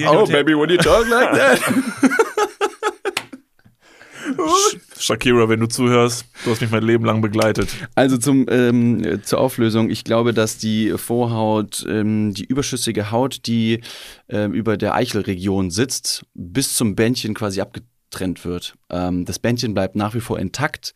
Oh, 0.07 0.26
baby, 0.28 0.53
when 0.55 0.70
you 0.70 0.78
talk 0.78 1.07
like 1.09 1.32
that. 1.32 1.59
Sh- 4.38 4.78
Shakira, 5.00 5.50
wenn 5.50 5.60
du 5.60 5.68
zuhörst, 5.68 6.26
du 6.46 6.52
hast 6.52 6.62
mich 6.62 6.72
mein 6.72 6.84
Leben 6.84 7.06
lang 7.06 7.22
begleitet. 7.22 7.70
Also 7.96 8.18
zum, 8.18 8.46
ähm, 8.50 9.04
äh, 9.04 9.22
zur 9.22 9.40
Auflösung. 9.40 9.90
Ich 9.90 10.04
glaube, 10.04 10.34
dass 10.34 10.58
die 10.58 10.92
Vorhaut, 10.98 11.86
ähm, 11.88 12.34
die 12.34 12.46
überschüssige 12.46 13.12
Haut, 13.12 13.46
die 13.46 13.82
ähm, 14.30 14.54
über 14.54 14.78
der 14.78 14.96
Eichelregion 14.96 15.72
sitzt, 15.72 16.26
bis 16.34 16.74
zum 16.76 16.96
Bändchen 16.96 17.34
quasi 17.34 17.62
abgetrennt 17.62 18.46
wird. 18.46 18.76
Ähm, 18.90 19.26
das 19.26 19.40
Bändchen 19.40 19.74
bleibt 19.74 19.96
nach 19.96 20.14
wie 20.16 20.22
vor 20.22 20.40
intakt 20.40 20.94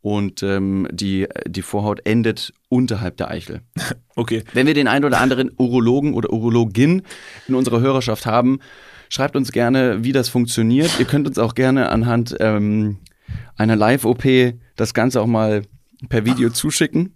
und 0.00 0.42
ähm, 0.42 0.86
die, 0.92 1.26
die 1.46 1.62
Vorhaut 1.62 2.00
endet 2.06 2.52
unterhalb 2.68 3.16
der 3.16 3.30
Eichel. 3.30 3.62
Okay. 4.18 4.42
Wenn 4.52 4.66
wir 4.66 4.74
den 4.74 4.88
einen 4.88 5.04
oder 5.04 5.20
anderen 5.20 5.52
Urologen 5.56 6.12
oder 6.12 6.30
Urologin 6.32 7.02
in 7.46 7.54
unserer 7.54 7.78
Hörerschaft 7.78 8.26
haben, 8.26 8.58
schreibt 9.08 9.36
uns 9.36 9.52
gerne, 9.52 10.04
wie 10.04 10.12
das 10.12 10.28
funktioniert. 10.28 10.98
Ihr 10.98 11.06
könnt 11.06 11.26
uns 11.26 11.38
auch 11.38 11.54
gerne 11.54 11.90
anhand 11.90 12.36
ähm, 12.40 12.98
einer 13.56 13.76
Live-OP 13.76 14.54
das 14.76 14.94
Ganze 14.94 15.20
auch 15.20 15.26
mal 15.26 15.62
per 16.08 16.24
Video 16.24 16.50
zuschicken. 16.50 17.14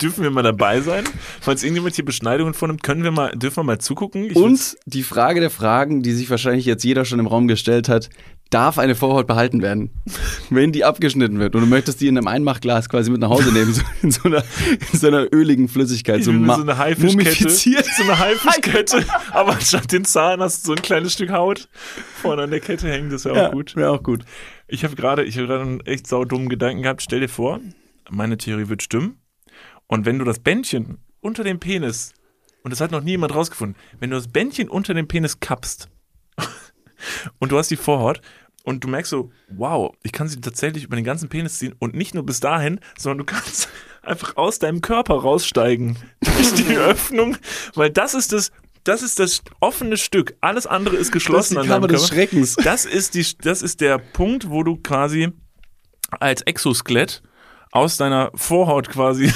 Dürfen 0.00 0.24
wir 0.24 0.30
mal 0.30 0.42
dabei 0.42 0.80
sein? 0.80 1.04
Falls 1.40 1.62
irgendjemand 1.62 1.94
hier 1.94 2.04
Beschneidungen 2.04 2.54
vornimmt, 2.54 2.82
können 2.82 3.04
wir 3.04 3.12
mal, 3.12 3.30
dürfen 3.36 3.58
wir 3.58 3.64
mal 3.64 3.78
zugucken? 3.78 4.24
Ich 4.24 4.36
Und 4.36 4.76
die 4.86 5.04
Frage 5.04 5.40
der 5.40 5.50
Fragen, 5.50 6.02
die 6.02 6.12
sich 6.12 6.30
wahrscheinlich 6.30 6.64
jetzt 6.64 6.82
jeder 6.82 7.04
schon 7.04 7.20
im 7.20 7.28
Raum 7.28 7.46
gestellt 7.46 7.88
hat, 7.88 8.10
darf 8.52 8.78
eine 8.78 8.94
Vorhaut 8.94 9.26
behalten 9.26 9.62
werden, 9.62 9.90
wenn 10.50 10.72
die 10.72 10.84
abgeschnitten 10.84 11.38
wird 11.38 11.54
und 11.54 11.62
du 11.62 11.66
möchtest 11.66 12.00
die 12.00 12.08
in 12.08 12.16
einem 12.16 12.28
Einmachglas 12.28 12.88
quasi 12.88 13.10
mit 13.10 13.20
nach 13.20 13.30
Hause 13.30 13.52
nehmen, 13.52 13.72
so 13.72 13.82
in, 14.02 14.10
so 14.10 14.22
einer, 14.24 14.44
in 14.92 14.98
so 14.98 15.06
einer 15.08 15.32
öligen 15.32 15.68
Flüssigkeit, 15.68 16.22
so, 16.22 16.32
so 16.32 16.38
eine 16.38 16.78
Haifischkette. 16.78 17.48
So 17.50 18.02
eine 18.02 18.18
Haifischkette. 18.18 19.04
aber 19.32 19.52
anstatt 19.52 19.90
den 19.92 20.04
Zahn 20.04 20.40
hast 20.40 20.62
du 20.62 20.66
so 20.68 20.72
ein 20.74 20.82
kleines 20.82 21.14
Stück 21.14 21.30
Haut 21.30 21.68
vorne 22.20 22.42
an 22.42 22.50
der 22.50 22.60
Kette 22.60 22.88
hängen. 22.88 23.10
Das 23.10 23.24
wäre 23.24 23.34
auch 23.34 23.38
Ja, 23.38 23.48
gut. 23.50 23.74
wäre 23.76 23.90
auch 23.90 24.02
gut. 24.02 24.24
Ich 24.68 24.84
habe 24.84 24.94
gerade, 24.96 25.24
ich 25.24 25.36
habe 25.36 25.46
gerade 25.48 25.62
einen 25.62 25.80
echt 25.80 26.06
saudummen 26.06 26.48
Gedanken 26.48 26.82
gehabt. 26.82 27.02
Stell 27.02 27.20
dir 27.20 27.28
vor, 27.28 27.60
meine 28.10 28.36
Theorie 28.38 28.68
wird 28.68 28.82
stimmen. 28.82 29.18
Und 29.86 30.06
wenn 30.06 30.18
du 30.18 30.24
das 30.24 30.38
Bändchen 30.38 30.98
unter 31.20 31.44
dem 31.44 31.58
Penis, 31.60 32.12
und 32.62 32.70
das 32.70 32.80
hat 32.80 32.90
noch 32.90 33.02
nie 33.02 33.12
jemand 33.12 33.34
rausgefunden, 33.34 33.76
wenn 34.00 34.10
du 34.10 34.16
das 34.16 34.28
Bändchen 34.28 34.68
unter 34.68 34.94
dem 34.94 35.08
Penis 35.08 35.40
kappst 35.40 35.88
und 37.38 37.52
du 37.52 37.58
hast 37.58 37.70
die 37.70 37.76
Vorhaut 37.76 38.20
und 38.64 38.84
du 38.84 38.88
merkst 38.88 39.10
so, 39.10 39.30
wow, 39.48 39.94
ich 40.02 40.12
kann 40.12 40.28
sie 40.28 40.40
tatsächlich 40.40 40.84
über 40.84 40.96
den 40.96 41.04
ganzen 41.04 41.28
Penis 41.28 41.58
ziehen 41.58 41.74
und 41.78 41.94
nicht 41.94 42.14
nur 42.14 42.24
bis 42.24 42.40
dahin, 42.40 42.80
sondern 42.98 43.18
du 43.18 43.24
kannst 43.24 43.68
einfach 44.02 44.36
aus 44.36 44.58
deinem 44.58 44.80
Körper 44.80 45.14
raussteigen 45.14 45.96
durch 46.20 46.54
die 46.54 46.76
Öffnung, 46.76 47.36
weil 47.74 47.90
das 47.90 48.14
ist 48.14 48.32
das, 48.32 48.50
das 48.84 49.02
ist 49.02 49.18
das 49.18 49.42
offene 49.60 49.96
Stück. 49.96 50.34
Alles 50.40 50.66
andere 50.66 50.96
ist 50.96 51.12
geschlossen 51.12 51.54
Das 51.54 51.64
ist 51.64 51.68
die 51.68 51.74
an 51.74 51.82
deinem 51.82 51.92
des. 51.92 52.08
Schreckens. 52.08 52.56
Das 52.56 52.84
ist, 52.84 53.14
die, 53.14 53.26
das 53.38 53.62
ist 53.62 53.80
der 53.80 53.98
Punkt, 53.98 54.50
wo 54.50 54.62
du 54.62 54.76
quasi 54.76 55.32
als 56.20 56.42
Exoskelett 56.42 57.22
aus 57.70 57.96
deiner 57.96 58.30
Vorhaut 58.34 58.88
quasi 58.88 59.32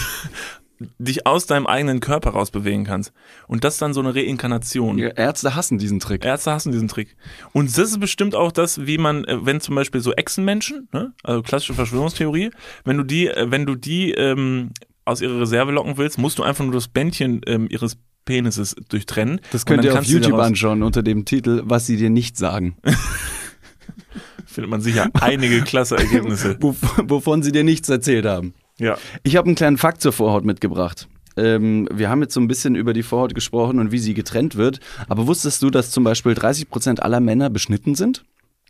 dich 0.98 1.26
aus 1.26 1.46
deinem 1.46 1.66
eigenen 1.66 2.00
Körper 2.00 2.30
raus 2.30 2.50
bewegen 2.50 2.84
kannst. 2.84 3.12
Und 3.48 3.64
das 3.64 3.74
ist 3.74 3.82
dann 3.82 3.94
so 3.94 4.00
eine 4.00 4.14
Reinkarnation. 4.14 4.98
Ja, 4.98 5.08
Ärzte 5.08 5.54
hassen 5.54 5.78
diesen 5.78 6.00
Trick. 6.00 6.24
Ärzte 6.24 6.52
hassen 6.52 6.72
diesen 6.72 6.88
Trick. 6.88 7.16
Und 7.52 7.68
das 7.68 7.90
ist 7.90 8.00
bestimmt 8.00 8.34
auch 8.34 8.52
das, 8.52 8.86
wie 8.86 8.98
man, 8.98 9.24
äh, 9.24 9.44
wenn 9.44 9.60
zum 9.60 9.74
Beispiel 9.74 10.00
so 10.00 10.12
Echsenmenschen, 10.12 10.88
ne, 10.92 11.12
also 11.22 11.42
klassische 11.42 11.74
Verschwörungstheorie, 11.74 12.50
wenn 12.84 12.96
du 12.96 13.04
die, 13.04 13.28
äh, 13.28 13.50
wenn 13.50 13.66
du 13.66 13.74
die 13.74 14.12
ähm, 14.12 14.70
aus 15.04 15.20
ihrer 15.20 15.40
Reserve 15.40 15.72
locken 15.72 15.96
willst, 15.96 16.18
musst 16.18 16.38
du 16.38 16.42
einfach 16.42 16.64
nur 16.64 16.74
das 16.74 16.88
Bändchen 16.88 17.40
ähm, 17.46 17.68
ihres 17.70 17.96
Penises 18.24 18.74
durchtrennen. 18.88 19.40
Das 19.52 19.64
könnt 19.64 19.84
ihr 19.84 19.98
auf 19.98 20.04
YouTube 20.04 20.34
anschauen 20.34 20.82
unter 20.82 21.02
dem 21.02 21.24
Titel, 21.24 21.62
was 21.64 21.86
sie 21.86 21.96
dir 21.96 22.10
nicht 22.10 22.36
sagen. 22.36 22.76
Findet 24.46 24.70
man 24.70 24.80
sicher 24.80 25.08
einige 25.14 25.62
klasse 25.62 25.96
Ergebnisse. 25.96 26.56
Wo, 26.60 26.74
wovon 27.04 27.42
sie 27.42 27.52
dir 27.52 27.62
nichts 27.62 27.88
erzählt 27.88 28.26
haben. 28.26 28.54
Ja. 28.78 28.98
Ich 29.22 29.36
habe 29.36 29.46
einen 29.46 29.56
kleinen 29.56 29.78
Fakt 29.78 30.02
zur 30.02 30.12
Vorhaut 30.12 30.44
mitgebracht. 30.44 31.08
Ähm, 31.36 31.88
wir 31.92 32.08
haben 32.08 32.22
jetzt 32.22 32.34
so 32.34 32.40
ein 32.40 32.48
bisschen 32.48 32.74
über 32.74 32.92
die 32.92 33.02
Vorhaut 33.02 33.34
gesprochen 33.34 33.78
und 33.78 33.92
wie 33.92 33.98
sie 33.98 34.14
getrennt 34.14 34.56
wird. 34.56 34.80
Aber 35.08 35.26
wusstest 35.26 35.62
du, 35.62 35.70
dass 35.70 35.90
zum 35.90 36.04
Beispiel 36.04 36.34
30 36.34 36.68
Prozent 36.68 37.02
aller 37.02 37.20
Männer 37.20 37.50
beschnitten 37.50 37.94
sind? 37.94 38.24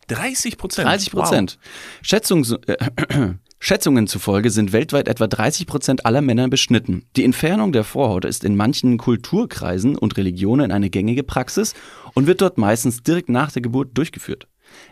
30 0.08 0.58
Prozent. 0.58 0.88
30 0.88 1.10
Prozent. 1.10 1.58
Schätzungs 2.02 2.52
äh, 2.66 2.76
Schätzungen 3.58 4.06
zufolge 4.06 4.50
sind 4.50 4.72
weltweit 4.72 5.08
etwa 5.08 5.26
30 5.26 5.66
Prozent 5.66 6.06
aller 6.06 6.20
Männer 6.20 6.48
beschnitten. 6.48 7.06
Die 7.16 7.24
Entfernung 7.24 7.72
der 7.72 7.84
Vorhaut 7.84 8.24
ist 8.24 8.44
in 8.44 8.54
manchen 8.54 8.98
Kulturkreisen 8.98 9.96
und 9.96 10.16
Religionen 10.16 10.70
eine 10.70 10.90
gängige 10.90 11.22
Praxis 11.22 11.74
und 12.14 12.26
wird 12.26 12.42
dort 12.42 12.58
meistens 12.58 13.02
direkt 13.02 13.28
nach 13.28 13.50
der 13.50 13.62
Geburt 13.62 13.96
durchgeführt. 13.96 14.46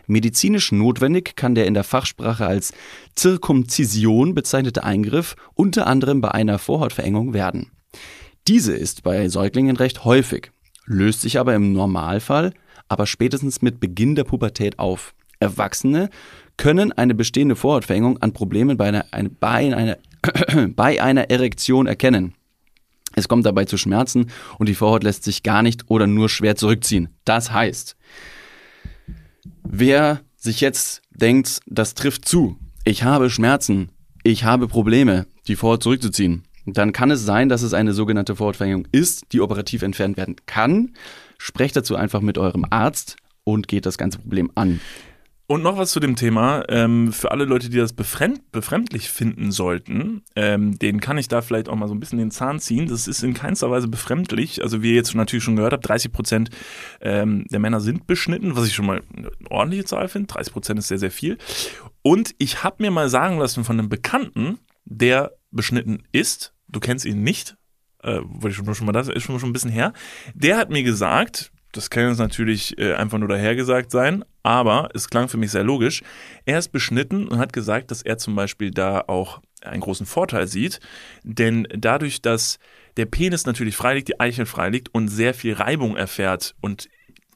Medizinisch 0.07 0.71
notwendig 0.71 1.35
kann 1.35 1.55
der 1.55 1.67
in 1.67 1.73
der 1.73 1.83
Fachsprache 1.83 2.45
als 2.45 2.73
Zirkumzision 3.15 4.33
bezeichnete 4.33 4.83
Eingriff 4.83 5.35
unter 5.53 5.87
anderem 5.87 6.21
bei 6.21 6.31
einer 6.31 6.59
Vorhautverengung 6.59 7.33
werden. 7.33 7.71
Diese 8.47 8.73
ist 8.73 9.03
bei 9.03 9.27
Säuglingen 9.29 9.77
recht 9.77 10.05
häufig, 10.05 10.51
löst 10.85 11.21
sich 11.21 11.39
aber 11.39 11.55
im 11.55 11.73
Normalfall 11.73 12.53
aber 12.87 13.05
spätestens 13.05 13.61
mit 13.61 13.79
Beginn 13.79 14.15
der 14.15 14.23
Pubertät 14.23 14.79
auf. 14.79 15.13
Erwachsene 15.39 16.09
können 16.57 16.91
eine 16.91 17.15
bestehende 17.15 17.55
Vorhautverengung 17.55 18.21
an 18.21 18.33
Problemen 18.33 18.77
bei 18.77 18.87
einer, 18.87 19.05
eine, 19.11 19.29
bei 19.29 19.75
einer, 19.75 19.97
bei 20.75 21.01
einer 21.01 21.29
Erektion 21.29 21.87
erkennen. 21.87 22.33
Es 23.17 23.27
kommt 23.27 23.45
dabei 23.45 23.65
zu 23.65 23.77
Schmerzen 23.77 24.31
und 24.59 24.67
die 24.67 24.75
Vorhaut 24.75 25.03
lässt 25.03 25.23
sich 25.23 25.43
gar 25.43 25.61
nicht 25.61 25.89
oder 25.89 26.05
nur 26.05 26.27
schwer 26.29 26.55
zurückziehen. 26.55 27.09
Das 27.23 27.51
heißt, 27.51 27.95
wer 29.65 30.21
sich 30.35 30.61
jetzt 30.61 31.01
denkt, 31.11 31.59
das 31.65 31.93
trifft 31.93 32.27
zu, 32.27 32.57
ich 32.83 33.03
habe 33.03 33.29
Schmerzen, 33.29 33.89
ich 34.23 34.43
habe 34.43 34.67
Probleme, 34.67 35.27
die 35.47 35.55
Vorhaut 35.55 35.83
zurückzuziehen, 35.83 36.43
dann 36.65 36.93
kann 36.93 37.11
es 37.11 37.23
sein, 37.23 37.49
dass 37.49 37.61
es 37.61 37.73
eine 37.73 37.93
sogenannte 37.93 38.35
Vorhautverengung 38.35 38.87
ist, 38.91 39.31
die 39.31 39.41
operativ 39.41 39.81
entfernt 39.83 40.17
werden 40.17 40.35
kann. 40.45 40.93
Sprecht 41.37 41.75
dazu 41.75 41.95
einfach 41.95 42.21
mit 42.21 42.37
eurem 42.37 42.65
Arzt 42.69 43.17
und 43.43 43.67
geht 43.67 43.85
das 43.85 43.97
ganze 43.97 44.19
Problem 44.19 44.51
an. 44.55 44.79
Und 45.47 45.61
noch 45.61 45.77
was 45.77 45.91
zu 45.91 45.99
dem 45.99 46.15
Thema. 46.15 46.63
Ähm, 46.69 47.13
für 47.13 47.29
alle 47.29 47.45
Leute, 47.45 47.69
die 47.69 47.77
das 47.77 47.93
befremd, 47.93 48.51
befremdlich 48.51 49.09
finden 49.11 49.51
sollten, 49.51 50.23
ähm, 50.35 50.79
denen 50.79 50.99
kann 50.99 51.19
ich 51.19 51.27
da 51.27 51.43
vielleicht 51.43 51.69
auch 51.69 51.75
mal 51.75 51.87
so 51.87 51.93
ein 51.93 51.99
bisschen 51.99 52.17
den 52.17 52.31
Zahn 52.31 52.59
ziehen. 52.59 52.87
Das 52.87 53.07
ist 53.07 53.21
in 53.21 53.35
keinster 53.35 53.69
Weise 53.69 53.87
befremdlich. 53.87 54.63
Also 54.63 54.81
wie 54.81 54.89
ihr 54.89 54.95
jetzt 54.95 55.13
natürlich 55.13 55.43
schon 55.43 55.55
gehört 55.55 55.73
habt, 55.73 55.87
30 55.87 56.11
Prozent 56.11 56.49
ähm, 56.99 57.45
der 57.51 57.59
Männer 57.59 57.79
sind 57.79 58.07
beschnitten, 58.07 58.55
was 58.55 58.65
ich 58.65 58.73
schon 58.73 58.87
mal 58.87 59.03
eine 59.15 59.29
ordentliche 59.51 59.85
Zahl 59.85 60.07
finde. 60.07 60.33
30 60.33 60.51
Prozent 60.51 60.79
ist 60.79 60.87
sehr, 60.87 60.97
sehr 60.97 61.11
viel. 61.11 61.37
Und 62.01 62.33
ich 62.39 62.63
habe 62.63 62.81
mir 62.81 62.89
mal 62.89 63.09
sagen 63.09 63.37
lassen 63.37 63.63
von 63.63 63.77
einem 63.77 63.89
Bekannten, 63.89 64.57
der 64.85 65.33
beschnitten 65.51 66.03
ist, 66.11 66.53
du 66.67 66.79
kennst 66.79 67.05
ihn 67.05 67.21
nicht, 67.21 67.55
äh, 68.01 68.19
wollte 68.23 68.49
ich 68.49 68.55
schon, 68.55 68.73
schon 68.73 68.87
mal 68.87 68.93
das, 68.93 69.09
ist 69.09 69.23
schon, 69.23 69.39
schon 69.39 69.49
ein 69.49 69.53
bisschen 69.53 69.71
her, 69.71 69.93
der 70.33 70.57
hat 70.57 70.71
mir 70.71 70.81
gesagt, 70.83 71.51
das 71.71 71.89
kann 71.89 72.07
jetzt 72.07 72.17
natürlich 72.17 72.77
äh, 72.79 72.93
einfach 72.93 73.19
nur 73.19 73.27
dahergesagt 73.27 73.91
sein, 73.91 74.23
aber 74.45 74.89
es 74.93 75.09
klang 75.09 75.27
für 75.27 75.37
mich 75.37 75.49
sehr 75.49 75.63
logisch. 75.63 76.03
Er 76.45 76.59
ist 76.59 76.71
beschnitten 76.71 77.27
und 77.27 77.39
hat 77.39 77.51
gesagt, 77.51 77.89
dass 77.89 78.03
er 78.03 78.19
zum 78.19 78.35
Beispiel 78.35 78.69
da 78.69 79.03
auch 79.07 79.41
einen 79.63 79.81
großen 79.81 80.05
Vorteil 80.05 80.45
sieht, 80.45 80.79
denn 81.23 81.67
dadurch, 81.75 82.21
dass 82.21 82.59
der 82.95 83.07
Penis 83.07 83.47
natürlich 83.47 83.75
frei 83.75 83.95
liegt, 83.95 84.09
die 84.09 84.19
Eichel 84.19 84.45
frei 84.45 84.69
liegt 84.69 84.93
und 84.93 85.07
sehr 85.07 85.33
viel 85.33 85.53
Reibung 85.53 85.97
erfährt 85.97 86.53
und 86.61 86.89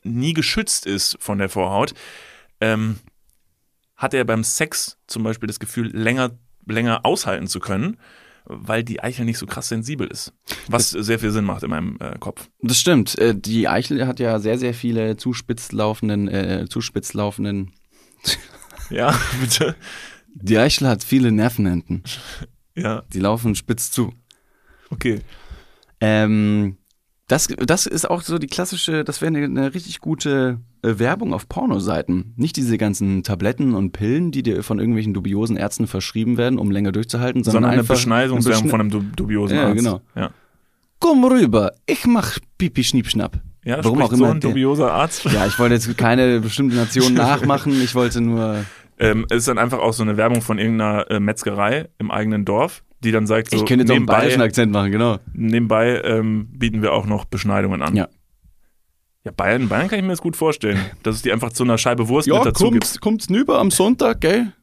nie 0.04 0.34
geschützt 0.34 0.86
ist 0.86 1.18
von 1.20 1.40
der 1.40 1.50
Vorhaut, 1.50 1.96
ähm, 2.62 3.00
hat 3.96 4.14
er 4.14 4.24
beim 4.24 4.44
Sex 4.44 5.00
zum 5.08 5.24
Beispiel 5.24 5.48
das 5.48 5.60
Gefühl, 5.60 5.90
länger, 5.92 6.38
länger 6.68 7.08
aushalten 7.08 7.48
zu 7.48 7.60
können, 7.60 7.98
weil 8.50 8.84
die 8.84 9.02
Eichel 9.02 9.26
nicht 9.26 9.38
so 9.38 9.46
krass 9.46 9.70
sensibel 9.70 10.08
ist. 10.08 10.34
Was 10.68 10.90
sehr 10.90 11.20
viel 11.20 11.32
Sinn 11.32 11.46
macht 11.46 11.64
in 11.64 11.70
meinem 11.70 11.98
äh, 12.00 12.18
Kopf. 12.20 12.50
Das 12.62 12.78
stimmt. 12.80 13.18
Äh, 13.18 13.36
Die 13.36 13.68
Eichel 13.68 14.06
hat 14.08 14.20
ja 14.20 14.40
sehr, 14.40 14.58
sehr 14.58 14.74
viele 14.74 15.16
zuspitzt 15.18 15.72
laufenden, 15.72 16.28
äh, 16.28 16.66
laufenden. 17.14 17.72
Ja, 18.92 19.16
bitte. 19.40 19.76
Die 20.34 20.58
Eichel 20.58 20.88
hat 20.88 21.04
viele 21.04 21.32
Nervenenden. 21.32 22.02
Ja, 22.76 23.04
Die 23.14 23.20
laufen 23.20 23.54
spitz 23.54 23.92
zu. 23.92 24.14
okay. 24.90 25.22
Ähm, 26.02 26.79
das, 27.30 27.48
das 27.48 27.86
ist 27.86 28.10
auch 28.10 28.22
so 28.22 28.38
die 28.40 28.48
klassische, 28.48 29.06
das 29.06 29.22
wäre 29.22 29.34
eine, 29.34 29.46
eine 29.46 29.74
richtig 29.74 30.00
gute 30.02 30.60
äh, 30.82 31.00
Werbung 31.00 31.34
auf 31.34 31.48
Pornoseiten. 31.48 32.34
Nicht 32.36 32.58
diese 32.58 32.78
ganzen 32.78 33.24
Tabletten 33.24 33.74
und 33.76 33.92
Pillen, 33.94 34.32
die 34.32 34.44
dir 34.44 34.64
von 34.64 34.80
irgendwelchen 34.80 35.14
dubiosen 35.14 35.56
Ärzten 35.56 35.88
verschrieben 35.88 36.36
werden, 36.38 36.60
um 36.60 36.72
länger 36.72 36.92
durchzuhalten, 36.92 37.44
sondern, 37.44 37.64
Sondern 37.64 37.72
eine 37.80 37.84
Beschneidungswerbung 37.88 38.62
eine 38.64 38.70
von 38.72 38.80
Beschne- 38.82 38.98
einem 38.98 39.10
du 39.10 39.16
dubiosen 39.16 39.56
Ja, 39.58 39.68
Arzt. 39.68 39.78
genau. 39.78 40.02
Ja, 40.16 40.32
Komm 41.00 41.24
rüber, 41.24 41.72
ich 41.86 42.06
mach 42.06 42.38
Pipi 42.58 42.84
Schniepschnapp. 42.84 43.40
ja 43.64 43.82
Warum 43.84 44.02
auch 44.02 44.10
so 44.10 44.16
immer 44.18 44.32
ein 44.34 44.42
der- 44.42 44.50
dubioser 44.50 44.92
Arzt. 44.92 45.24
Ja, 45.26 45.46
ich 45.46 45.58
wollte 45.60 45.76
jetzt 45.76 45.98
keine 45.98 46.42
bestimmte 46.42 46.76
Nation 46.76 47.14
nachmachen, 47.14 47.80
ich 47.82 47.96
wollte 47.96 48.20
nur. 48.22 48.66
Ähm, 48.98 49.26
es 49.30 49.38
ist 49.38 49.48
dann 49.48 49.58
einfach 49.60 49.80
auch 49.80 49.94
so 49.94 50.04
eine 50.04 50.18
Werbung 50.18 50.42
von 50.42 50.58
irgendeiner 50.60 51.10
äh, 51.10 51.20
Metzgerei 51.22 51.88
im 52.00 52.12
eigenen 52.12 52.44
Dorf, 52.44 52.84
die 53.04 53.12
dann 53.12 53.28
sagt 53.28 53.52
so, 53.52 53.58
ich 53.58 53.66
könnte 53.66 53.84
jetzt 53.84 53.92
auch 53.92 53.96
einen 53.96 54.02
nebenbei, 54.04 54.18
bayerischen 54.20 54.42
Akzent 54.42 54.72
machen, 54.72 54.92
genau. 54.92 55.20
nebenbei 55.34 56.02
ähm, 56.04 56.48
bieten 56.52 56.82
wir 56.82 56.94
auch 56.94 57.06
noch 57.06 57.26
Beschneidungen 57.26 57.82
an. 57.82 57.96
Ja. 57.96 58.08
Ja, 59.26 59.32
Bayern, 59.32 59.68
Bayern 59.68 59.90
kann 59.90 60.00
ich 60.00 60.04
mir 60.04 60.12
das 60.12 60.22
gut 60.22 60.38
vorstellen, 60.38 60.80
dass 61.04 61.16
es 61.18 61.22
die 61.22 61.32
einfach 61.32 61.52
zu 61.52 61.64
einer 61.64 61.78
Scheibe 61.78 62.08
Wurst 62.08 62.28
mit 62.28 62.38
dazu 62.46 62.72
gibt. 62.72 63.02
kommt's 63.02 63.30
nüber 63.30 63.60
am 63.60 63.70
Sonntag, 63.70 64.22
gell? 64.22 64.54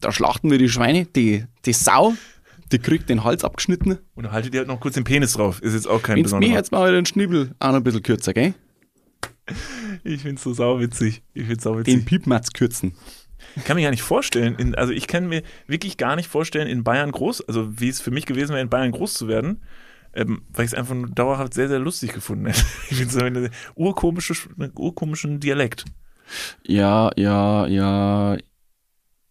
Da 0.00 0.12
schlachten 0.12 0.50
wir 0.50 0.58
die 0.58 0.68
Schweine, 0.68 1.06
die, 1.06 1.44
die 1.64 1.72
Sau, 1.72 2.14
die 2.70 2.78
kriegt 2.78 3.08
den 3.08 3.24
Hals 3.24 3.42
abgeschnitten. 3.44 3.98
Und 4.14 4.24
dann 4.24 4.32
haltet 4.32 4.54
ihr 4.54 4.60
halt 4.60 4.68
noch 4.68 4.78
kurz 4.78 4.94
den 4.94 5.04
Penis 5.04 5.32
drauf. 5.32 5.60
Ist 5.60 5.74
jetzt 5.74 5.88
auch 5.88 6.02
kein 6.02 6.16
Wenn's 6.16 6.32
mir 6.32 6.38
besonderer. 6.38 6.52
jetzt 6.54 6.72
mal 6.72 6.92
den 6.92 7.06
Schnibbel 7.06 7.54
auch 7.58 7.68
noch 7.68 7.76
ein 7.76 7.82
bisschen 7.82 8.02
kürzer, 8.02 8.32
gell? 8.32 8.54
Ich 10.04 10.22
find's 10.22 10.42
so 10.42 10.52
sauwitzig. 10.52 11.22
Ich 11.34 11.46
find's 11.46 11.64
Den 11.64 11.72
sauwitzig. 11.72 12.04
Piepmatz 12.04 12.52
kürzen. 12.52 12.94
Ich 13.56 13.64
kann 13.64 13.76
mir 13.76 13.82
gar 13.82 13.90
nicht 13.90 14.02
vorstellen, 14.02 14.56
in, 14.56 14.74
also 14.74 14.92
ich 14.92 15.06
kann 15.06 15.28
mir 15.28 15.42
wirklich 15.66 15.96
gar 15.96 16.16
nicht 16.16 16.28
vorstellen, 16.28 16.68
in 16.68 16.84
Bayern 16.84 17.12
groß, 17.12 17.48
also 17.48 17.78
wie 17.80 17.88
es 17.88 18.00
für 18.00 18.10
mich 18.10 18.26
gewesen 18.26 18.50
wäre, 18.50 18.60
in 18.62 18.68
Bayern 18.70 18.92
groß 18.92 19.14
zu 19.14 19.28
werden, 19.28 19.62
ähm, 20.14 20.42
weil 20.52 20.64
ich 20.64 20.72
es 20.72 20.78
einfach 20.78 20.94
nur 20.94 21.08
dauerhaft 21.08 21.54
sehr, 21.54 21.68
sehr 21.68 21.78
lustig 21.78 22.12
gefunden 22.12 22.46
hätte. 22.46 22.62
Ich 22.90 22.96
finde 22.96 23.12
so 23.12 23.20
eine 23.20 23.50
urkomische, 23.74 24.34
einen 24.58 24.72
urkomischen 24.74 25.40
Dialekt. 25.40 25.84
Ja, 26.66 27.10
ja, 27.16 27.66
ja. 27.66 28.36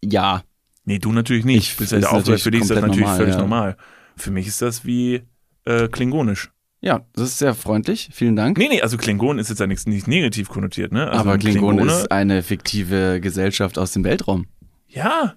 Ja. 0.03 0.43
Nee, 0.85 0.99
du 0.99 1.11
natürlich 1.11 1.45
nicht. 1.45 1.79
Ich- 1.79 1.81
ist 1.81 1.93
Aufwärts, 1.93 2.13
natürlich 2.27 2.43
für 2.43 2.51
dich 2.51 2.61
ist 2.61 2.69
das 2.69 2.81
natürlich 2.81 2.99
normal, 3.01 3.17
völlig 3.17 3.33
ja. 3.35 3.41
normal. 3.41 3.77
Für 4.15 4.31
mich 4.31 4.47
ist 4.47 4.61
das 4.61 4.85
wie 4.85 5.23
äh, 5.65 5.87
klingonisch. 5.87 6.51
Ja, 6.85 7.01
das 7.13 7.29
ist 7.29 7.39
sehr 7.39 7.55
freundlich. 7.55 8.09
Vielen 8.13 8.35
Dank. 8.35 8.59
Nee, 8.59 8.67
nee, 8.69 8.81
also 8.81 8.95
Klingon 8.97 9.39
ist 9.39 9.49
jetzt 9.49 9.59
ja 9.59 9.65
nichts 9.65 9.87
nicht 9.87 10.07
negativ 10.07 10.49
konnotiert, 10.49 10.91
ne? 10.91 11.07
Also 11.07 11.19
Aber 11.19 11.37
Klingon 11.39 11.79
Klingone- 11.79 11.87
ist 12.01 12.11
eine 12.11 12.43
fiktive 12.43 13.19
Gesellschaft 13.21 13.79
aus 13.79 13.91
dem 13.93 14.03
Weltraum. 14.03 14.45
Ja. 14.87 15.33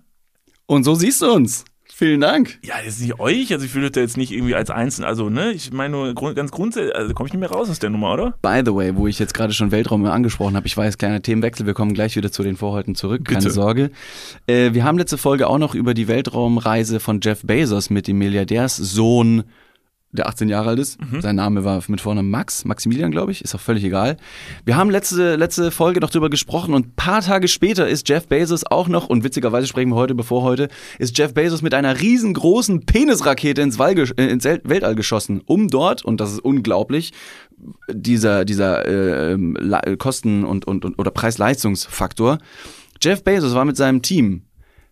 Und 0.66 0.84
so 0.84 0.94
siehst 0.94 1.22
du 1.22 1.32
uns. 1.32 1.64
Vielen 1.90 2.20
Dank. 2.20 2.58
Ja, 2.62 2.74
jetzt 2.84 3.00
nicht 3.00 3.18
euch, 3.18 3.50
also 3.52 3.64
ich 3.64 3.72
fühle 3.72 3.90
da 3.90 3.98
jetzt 4.00 4.16
nicht 4.18 4.30
irgendwie 4.30 4.54
als 4.54 4.70
Einzelnen, 4.70 5.08
also 5.08 5.30
ne, 5.30 5.50
ich 5.50 5.72
meine 5.72 5.90
nur 5.96 6.14
grund, 6.14 6.36
ganz 6.36 6.52
grundsätzlich, 6.52 6.94
also 6.94 7.12
komme 7.12 7.26
ich 7.26 7.32
nicht 7.32 7.40
mehr 7.40 7.50
raus 7.50 7.68
aus 7.70 7.80
der 7.80 7.90
Nummer, 7.90 8.12
oder? 8.12 8.34
By 8.40 8.60
the 8.64 8.72
way, 8.72 8.94
wo 8.94 9.08
ich 9.08 9.18
jetzt 9.18 9.34
gerade 9.34 9.52
schon 9.52 9.72
Weltraum 9.72 10.04
angesprochen 10.04 10.54
habe, 10.54 10.66
ich 10.68 10.76
weiß, 10.76 10.96
kleiner 10.98 11.22
Themenwechsel, 11.22 11.66
wir 11.66 11.74
kommen 11.74 11.94
gleich 11.94 12.14
wieder 12.14 12.30
zu 12.30 12.44
den 12.44 12.56
Vorhäuten 12.56 12.94
zurück, 12.94 13.24
keine 13.24 13.38
Bitte. 13.40 13.50
Sorge. 13.50 13.90
Äh, 14.46 14.74
wir 14.74 14.84
haben 14.84 14.96
letzte 14.98 15.18
Folge 15.18 15.48
auch 15.48 15.58
noch 15.58 15.74
über 15.74 15.92
die 15.92 16.06
Weltraumreise 16.06 17.00
von 17.00 17.18
Jeff 17.20 17.40
Bezos 17.42 17.90
mit 17.90 18.06
dem 18.06 18.18
Milliardärssohn, 18.18 19.42
der 20.10 20.26
18 20.26 20.48
Jahre 20.48 20.70
alt 20.70 20.78
ist. 20.78 20.98
Sein 21.20 21.36
Name 21.36 21.64
war 21.64 21.82
mit 21.88 22.00
Vornamen 22.00 22.30
Max, 22.30 22.64
Maximilian, 22.64 23.10
glaube 23.10 23.30
ich, 23.30 23.42
ist 23.44 23.54
auch 23.54 23.60
völlig 23.60 23.84
egal. 23.84 24.16
Wir 24.64 24.74
haben 24.76 24.88
letzte, 24.90 25.36
letzte 25.36 25.70
Folge 25.70 26.00
noch 26.00 26.08
drüber 26.10 26.30
gesprochen 26.30 26.72
und 26.72 26.86
ein 26.86 26.92
paar 26.96 27.20
Tage 27.20 27.46
später 27.46 27.86
ist 27.86 28.08
Jeff 28.08 28.26
Bezos 28.26 28.64
auch 28.64 28.88
noch, 28.88 29.08
und 29.08 29.22
witzigerweise 29.22 29.66
sprechen 29.66 29.90
wir 29.90 29.96
heute 29.96 30.14
bevor 30.14 30.42
heute, 30.42 30.68
ist 30.98 31.16
Jeff 31.18 31.34
Bezos 31.34 31.60
mit 31.60 31.74
einer 31.74 32.00
riesengroßen 32.00 32.86
Penisrakete 32.86 33.60
ins, 33.60 33.78
Wall, 33.78 33.98
äh, 33.98 34.26
ins 34.28 34.46
El- 34.46 34.62
Weltall 34.64 34.94
geschossen, 34.94 35.42
um 35.44 35.68
dort, 35.68 36.04
und 36.04 36.20
das 36.22 36.32
ist 36.32 36.40
unglaublich, 36.40 37.12
dieser, 37.92 38.44
dieser 38.46 38.86
äh, 38.86 39.96
Kosten- 39.98 40.44
und, 40.44 40.66
und, 40.66 40.84
und 40.86 40.98
oder 40.98 41.10
Preis-Leistungsfaktor. 41.10 42.38
Jeff 43.02 43.22
Bezos 43.24 43.54
war 43.54 43.64
mit 43.66 43.76
seinem 43.76 44.00
Team 44.02 44.42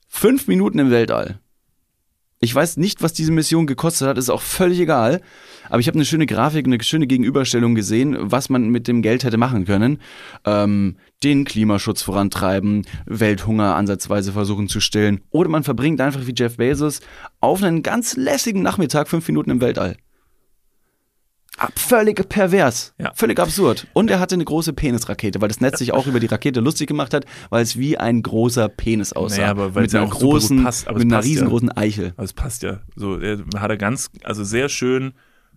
fünf 0.08 0.46
Minuten 0.46 0.78
im 0.78 0.90
Weltall. 0.90 1.40
Ich 2.38 2.54
weiß 2.54 2.76
nicht, 2.76 3.02
was 3.02 3.14
diese 3.14 3.32
Mission 3.32 3.66
gekostet 3.66 4.08
hat, 4.08 4.18
ist 4.18 4.28
auch 4.28 4.42
völlig 4.42 4.78
egal. 4.80 5.22
Aber 5.70 5.80
ich 5.80 5.88
habe 5.88 5.96
eine 5.96 6.04
schöne 6.04 6.26
Grafik, 6.26 6.66
eine 6.66 6.82
schöne 6.82 7.06
Gegenüberstellung 7.06 7.74
gesehen, 7.74 8.16
was 8.18 8.50
man 8.50 8.68
mit 8.68 8.88
dem 8.88 9.00
Geld 9.00 9.24
hätte 9.24 9.38
machen 9.38 9.64
können. 9.64 10.00
Ähm, 10.44 10.96
den 11.24 11.44
Klimaschutz 11.44 12.02
vorantreiben, 12.02 12.86
Welthunger 13.06 13.74
ansatzweise 13.74 14.32
versuchen 14.32 14.68
zu 14.68 14.80
stillen. 14.80 15.22
Oder 15.30 15.48
man 15.48 15.64
verbringt 15.64 16.00
einfach 16.00 16.26
wie 16.26 16.34
Jeff 16.36 16.58
Bezos 16.58 17.00
auf 17.40 17.62
einen 17.62 17.82
ganz 17.82 18.16
lässigen 18.16 18.62
Nachmittag 18.62 19.08
fünf 19.08 19.26
Minuten 19.28 19.50
im 19.50 19.60
Weltall. 19.62 19.96
Völlig 21.74 22.28
pervers. 22.28 22.94
Ja. 22.98 23.12
Völlig 23.14 23.38
absurd. 23.40 23.86
Und 23.92 24.10
er 24.10 24.20
hatte 24.20 24.34
eine 24.34 24.44
große 24.44 24.72
Penisrakete, 24.72 25.40
weil 25.40 25.48
das 25.48 25.60
Netz 25.60 25.78
sich 25.78 25.92
auch 25.92 26.06
über 26.06 26.20
die 26.20 26.26
Rakete 26.26 26.60
lustig 26.60 26.88
gemacht 26.88 27.14
hat, 27.14 27.24
weil 27.50 27.62
es 27.62 27.78
wie 27.78 27.96
ein 27.96 28.22
großer 28.22 28.68
Penis 28.68 29.12
aussah. 29.12 29.36
Naja, 29.38 29.50
aber 29.50 29.74
weil 29.74 29.82
mit 29.82 29.94
einer 29.94 30.06
großen, 30.06 30.64
passt, 30.64 30.88
aber 30.88 30.98
mit 30.98 31.06
einer 31.06 31.16
passt 31.16 31.28
ja. 31.28 31.32
riesengroßen 31.32 31.70
Eichel. 31.72 32.12
Aber 32.16 32.24
es 32.24 32.32
passt 32.32 32.62
ja. 32.62 32.80
So, 32.94 33.18
er 33.18 33.38
hat 33.56 33.70
er 33.70 33.76
ganz, 33.76 34.10
also 34.22 34.44
sehr 34.44 34.68
schön 34.68 35.14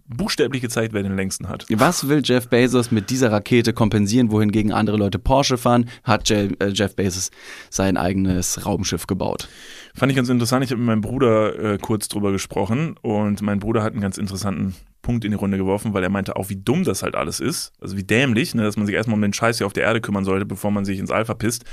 buchstäblich 0.09 0.61
gezeigt, 0.61 0.93
wer 0.93 1.03
den 1.03 1.15
längsten 1.15 1.47
hat. 1.47 1.65
Was 1.69 2.07
will 2.07 2.21
Jeff 2.23 2.49
Bezos 2.49 2.91
mit 2.91 3.09
dieser 3.09 3.31
Rakete 3.31 3.73
kompensieren, 3.73 4.31
wohingegen 4.31 4.71
andere 4.71 4.97
Leute 4.97 5.19
Porsche 5.19 5.57
fahren, 5.57 5.89
hat 6.03 6.29
Je 6.29 6.49
äh, 6.59 6.69
Jeff 6.69 6.95
Bezos 6.95 7.31
sein 7.69 7.95
eigenes 7.97 8.65
Raumschiff 8.65 9.07
gebaut. 9.07 9.47
Fand 9.93 10.11
ich 10.11 10.15
ganz 10.15 10.29
interessant. 10.29 10.65
Ich 10.65 10.71
habe 10.71 10.79
mit 10.79 10.87
meinem 10.87 11.01
Bruder 11.01 11.73
äh, 11.73 11.77
kurz 11.77 12.07
drüber 12.07 12.31
gesprochen 12.31 12.95
und 13.01 13.41
mein 13.41 13.59
Bruder 13.59 13.83
hat 13.83 13.93
einen 13.93 14.01
ganz 14.01 14.17
interessanten 14.17 14.75
Punkt 15.01 15.23
in 15.25 15.31
die 15.31 15.37
Runde 15.37 15.57
geworfen, 15.57 15.93
weil 15.93 16.03
er 16.03 16.09
meinte 16.09 16.35
auch, 16.35 16.49
wie 16.49 16.57
dumm 16.57 16.83
das 16.83 17.03
halt 17.03 17.15
alles 17.15 17.39
ist. 17.39 17.71
Also 17.79 17.97
wie 17.97 18.03
dämlich, 18.03 18.53
ne, 18.55 18.63
dass 18.63 18.77
man 18.77 18.85
sich 18.85 18.95
erstmal 18.95 19.15
um 19.15 19.21
den 19.21 19.33
Scheiß 19.33 19.57
hier 19.57 19.67
auf 19.67 19.73
der 19.73 19.83
Erde 19.83 20.01
kümmern 20.01 20.25
sollte, 20.25 20.45
bevor 20.45 20.71
man 20.71 20.85
sich 20.85 20.99
ins 20.99 21.11
All 21.11 21.25
verpisst. 21.25 21.65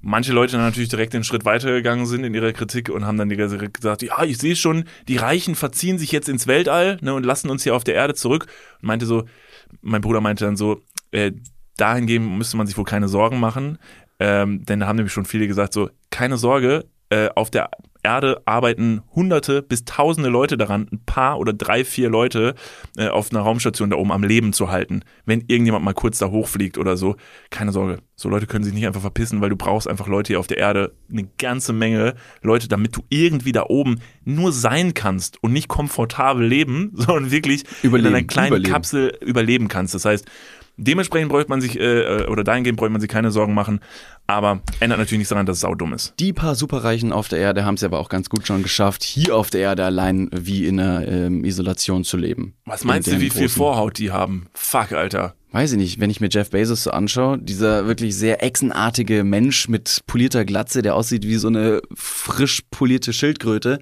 Manche 0.00 0.32
Leute 0.32 0.52
dann 0.52 0.62
natürlich 0.62 0.88
direkt 0.88 1.12
den 1.12 1.24
Schritt 1.24 1.44
weitergegangen 1.44 2.06
sind 2.06 2.24
in 2.24 2.34
ihrer 2.34 2.52
Kritik 2.52 2.88
und 2.88 3.04
haben 3.04 3.18
dann 3.18 3.28
direkt 3.28 3.74
gesagt, 3.74 4.02
ja, 4.02 4.22
ich 4.22 4.38
sehe 4.38 4.54
schon, 4.54 4.84
die 5.08 5.16
Reichen 5.16 5.54
verziehen 5.54 5.98
sich 5.98 6.12
jetzt 6.12 6.28
ins 6.28 6.46
Weltall 6.46 6.98
ne, 7.00 7.14
und 7.14 7.26
lassen 7.26 7.50
uns 7.50 7.64
hier 7.64 7.74
auf 7.74 7.84
der 7.84 7.94
Erde 7.94 8.14
zurück. 8.14 8.46
Und 8.80 8.86
meinte 8.86 9.06
so, 9.06 9.24
mein 9.80 10.00
Bruder 10.00 10.20
meinte 10.20 10.44
dann 10.44 10.56
so, 10.56 10.82
äh, 11.10 11.32
dahingehend 11.76 12.36
müsste 12.36 12.56
man 12.56 12.66
sich 12.66 12.76
wohl 12.76 12.84
keine 12.84 13.08
Sorgen 13.08 13.40
machen, 13.40 13.78
ähm, 14.20 14.64
denn 14.64 14.80
da 14.80 14.86
haben 14.86 14.96
nämlich 14.96 15.12
schon 15.12 15.24
viele 15.24 15.46
gesagt, 15.46 15.72
so, 15.72 15.90
keine 16.10 16.36
Sorge, 16.36 16.84
äh, 17.10 17.28
auf 17.34 17.50
der 17.50 17.70
Erde 18.02 18.42
arbeiten 18.44 19.02
hunderte 19.14 19.62
bis 19.62 19.84
tausende 19.84 20.28
Leute 20.28 20.56
daran, 20.56 20.88
ein 20.92 21.00
paar 21.04 21.38
oder 21.38 21.52
drei, 21.52 21.84
vier 21.84 22.08
Leute 22.10 22.54
äh, 22.96 23.08
auf 23.08 23.30
einer 23.30 23.40
Raumstation 23.40 23.90
da 23.90 23.96
oben 23.96 24.12
am 24.12 24.22
Leben 24.22 24.52
zu 24.52 24.70
halten. 24.70 25.02
Wenn 25.26 25.44
irgendjemand 25.46 25.84
mal 25.84 25.94
kurz 25.94 26.18
da 26.18 26.30
hochfliegt 26.30 26.78
oder 26.78 26.96
so, 26.96 27.16
keine 27.50 27.72
Sorge. 27.72 27.98
So 28.14 28.28
Leute 28.28 28.46
können 28.46 28.64
sich 28.64 28.74
nicht 28.74 28.86
einfach 28.86 29.00
verpissen, 29.00 29.40
weil 29.40 29.50
du 29.50 29.56
brauchst 29.56 29.88
einfach 29.88 30.08
Leute 30.08 30.28
hier 30.28 30.40
auf 30.40 30.46
der 30.46 30.58
Erde, 30.58 30.92
eine 31.10 31.28
ganze 31.38 31.72
Menge 31.72 32.14
Leute, 32.42 32.68
damit 32.68 32.96
du 32.96 33.02
irgendwie 33.08 33.52
da 33.52 33.64
oben 33.68 34.00
nur 34.24 34.52
sein 34.52 34.94
kannst 34.94 35.42
und 35.42 35.52
nicht 35.52 35.68
komfortabel 35.68 36.44
leben, 36.46 36.90
sondern 36.94 37.30
wirklich 37.30 37.64
Überleben, 37.82 38.08
in 38.08 38.14
einer 38.14 38.26
kleinen 38.26 38.48
überleben. 38.48 38.72
Kapsel 38.72 39.16
überleben 39.20 39.68
kannst. 39.68 39.94
Das 39.94 40.04
heißt, 40.04 40.26
dementsprechend 40.78 41.30
bräuchte 41.30 41.50
man 41.50 41.60
sich, 41.60 41.78
äh, 41.78 42.24
oder 42.26 42.44
dahingehend 42.44 42.78
bräuchte 42.78 42.92
man 42.92 43.00
sich 43.00 43.10
keine 43.10 43.30
Sorgen 43.30 43.52
machen, 43.52 43.80
aber 44.26 44.62
ändert 44.80 44.98
natürlich 44.98 45.18
nichts 45.18 45.28
daran, 45.30 45.44
dass 45.44 45.56
es 45.56 45.60
saudumm 45.60 45.92
ist. 45.92 46.14
Die 46.18 46.32
paar 46.32 46.54
Superreichen 46.54 47.12
auf 47.12 47.28
der 47.28 47.40
Erde 47.40 47.64
haben 47.64 47.74
es 47.74 47.84
aber 47.84 47.98
auch 47.98 48.08
ganz 48.08 48.30
gut 48.30 48.46
schon 48.46 48.62
geschafft, 48.62 49.02
hier 49.02 49.36
auf 49.36 49.50
der 49.50 49.60
Erde 49.60 49.84
allein 49.84 50.30
wie 50.32 50.66
in 50.66 50.80
einer 50.80 51.06
ähm, 51.06 51.44
Isolation 51.44 52.04
zu 52.04 52.16
leben. 52.16 52.54
Was 52.64 52.82
In 52.82 52.88
meinst 52.88 53.08
du, 53.08 53.20
wie 53.20 53.30
viel 53.30 53.48
Vorhaut 53.48 53.98
die 53.98 54.10
haben? 54.10 54.46
Fuck, 54.54 54.92
Alter. 54.92 55.34
Weiß 55.50 55.72
ich 55.72 55.78
nicht, 55.78 55.98
wenn 55.98 56.10
ich 56.10 56.20
mir 56.20 56.28
Jeff 56.30 56.50
Bezos 56.50 56.82
so 56.82 56.90
anschaue, 56.90 57.38
dieser 57.38 57.86
wirklich 57.86 58.14
sehr 58.14 58.42
echsenartige 58.42 59.24
Mensch 59.24 59.68
mit 59.68 60.02
polierter 60.06 60.44
Glatze, 60.44 60.82
der 60.82 60.94
aussieht 60.94 61.26
wie 61.26 61.36
so 61.36 61.48
eine 61.48 61.80
frisch 61.94 62.62
polierte 62.70 63.14
Schildkröte. 63.14 63.78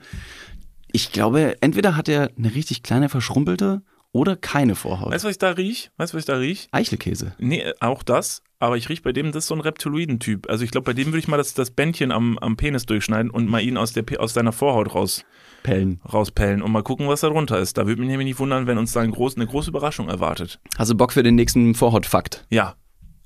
Ich 0.92 1.10
glaube, 1.10 1.56
entweder 1.60 1.96
hat 1.96 2.08
er 2.08 2.30
eine 2.38 2.54
richtig 2.54 2.84
kleine 2.84 3.08
verschrumpelte 3.08 3.82
oder 4.16 4.36
keine 4.36 4.74
Vorhaut. 4.74 5.12
Weißt 5.12 5.24
du, 5.24 5.28
was 5.28 5.32
ich 5.34 5.38
da 5.38 5.50
riech? 5.50 5.90
Weißt 5.96 6.12
du, 6.12 6.16
was 6.16 6.22
ich 6.22 6.26
da 6.26 6.36
riech? 6.36 6.68
Eichelkäse. 6.72 7.34
Nee, 7.38 7.64
auch 7.80 8.02
das. 8.02 8.42
Aber 8.58 8.78
ich 8.78 8.88
riech 8.88 9.02
bei 9.02 9.12
dem, 9.12 9.32
das 9.32 9.44
ist 9.44 9.48
so 9.48 9.54
ein 9.54 9.60
Reptiloiden-Typ. 9.60 10.48
Also 10.48 10.64
ich 10.64 10.70
glaube, 10.70 10.86
bei 10.86 10.92
dem 10.94 11.08
würde 11.08 11.18
ich 11.18 11.28
mal 11.28 11.36
das, 11.36 11.52
das 11.52 11.70
Bändchen 11.70 12.10
am, 12.10 12.38
am 12.38 12.56
Penis 12.56 12.86
durchschneiden 12.86 13.30
und 13.30 13.48
mal 13.48 13.60
ihn 13.60 13.76
aus, 13.76 13.92
der, 13.92 14.04
aus 14.18 14.32
seiner 14.32 14.52
Vorhaut 14.52 14.94
raus, 14.94 15.24
Pellen. 15.62 16.00
rauspellen 16.10 16.62
und 16.62 16.72
mal 16.72 16.82
gucken, 16.82 17.06
was 17.08 17.20
da 17.20 17.28
drunter 17.28 17.58
ist. 17.58 17.76
Da 17.76 17.86
würde 17.86 18.00
mich 18.00 18.08
nämlich 18.08 18.24
nicht 18.26 18.38
wundern, 18.38 18.66
wenn 18.66 18.78
uns 18.78 18.92
da 18.92 19.00
ein 19.00 19.10
groß, 19.10 19.36
eine 19.36 19.46
große 19.46 19.68
Überraschung 19.68 20.08
erwartet. 20.08 20.58
Hast 20.78 20.90
du 20.90 20.94
Bock 20.94 21.12
für 21.12 21.22
den 21.22 21.34
nächsten 21.34 21.74
Vorhautfakt? 21.74 22.46
Ja, 22.48 22.76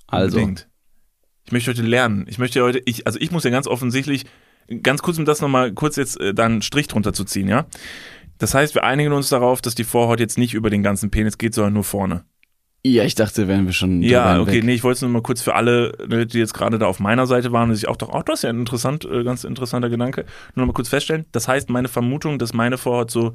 Also, 0.09 0.38
unbedingt. 0.38 0.68
Ich 1.45 1.53
möchte 1.53 1.70
heute 1.70 1.82
lernen. 1.82 2.26
Ich 2.28 2.38
möchte 2.38 2.61
heute, 2.62 2.82
ich, 2.84 3.07
also 3.07 3.20
ich 3.20 3.30
muss 3.30 3.45
ja 3.45 3.51
ganz 3.51 3.68
offensichtlich, 3.68 4.24
ganz 4.82 5.01
kurz 5.03 5.16
um 5.18 5.24
das 5.24 5.41
nochmal 5.41 5.72
kurz 5.72 5.95
jetzt 5.97 6.20
äh, 6.20 6.34
da 6.34 6.47
einen 6.47 6.62
Strich 6.62 6.88
drunter 6.88 7.12
zu 7.12 7.24
ziehen, 7.24 7.47
ja. 7.49 7.66
Das 8.41 8.55
heißt, 8.55 8.74
wir 8.74 8.82
einigen 8.82 9.12
uns 9.12 9.28
darauf, 9.28 9.61
dass 9.62 9.74
die 9.76 9.84
Vorhaut 9.84 10.18
jetzt 10.18 10.36
nicht 10.38 10.55
über 10.55 10.68
den 10.70 10.82
ganzen 10.82 11.11
Penis 11.11 11.38
geht, 11.38 11.55
sondern 11.55 11.74
nur 11.74 11.84
vorne. 11.84 12.24
ja, 12.82 13.05
ich 13.05 13.14
dachte, 13.14 13.47
wären 13.47 13.66
wir 13.66 13.72
schon 13.74 14.01
Ja, 14.03 14.41
okay, 14.41 14.51
hinweg. 14.53 14.64
nee, 14.64 14.74
ich 14.74 14.82
wollte 14.82 14.97
es 14.97 15.03
nur 15.03 15.11
mal 15.11 15.22
kurz 15.22 15.43
für 15.43 15.55
alle, 15.55 15.93
ne, 16.09 16.26
die 16.26 16.38
jetzt 16.38 16.55
gerade 16.55 16.78
da 16.78 16.86
auf 16.86 16.99
meiner 16.99 17.26
Seite 17.26 17.53
waren 17.53 17.68
und 17.68 17.76
sich 17.76 17.86
auch 17.88 17.97
doch, 17.97 18.09
oh, 18.12 18.22
das 18.24 18.38
ist 18.41 18.43
ja 18.45 18.49
ein 18.51 18.59
interessant, 18.61 19.05
äh, 19.05 19.22
ganz 19.22 19.45
interessanter 19.45 19.91
Gedanke, 19.91 20.24
nur 20.55 20.64
mal 20.66 20.72
kurz 20.72 20.88
feststellen. 20.88 21.26
Das 21.32 21.47
heißt, 21.47 21.68
meine 21.70 21.88
Vermutung, 21.88 22.38
dass 22.38 22.55
meine 22.55 22.78
Vorhaut 22.78 23.11
so 23.11 23.34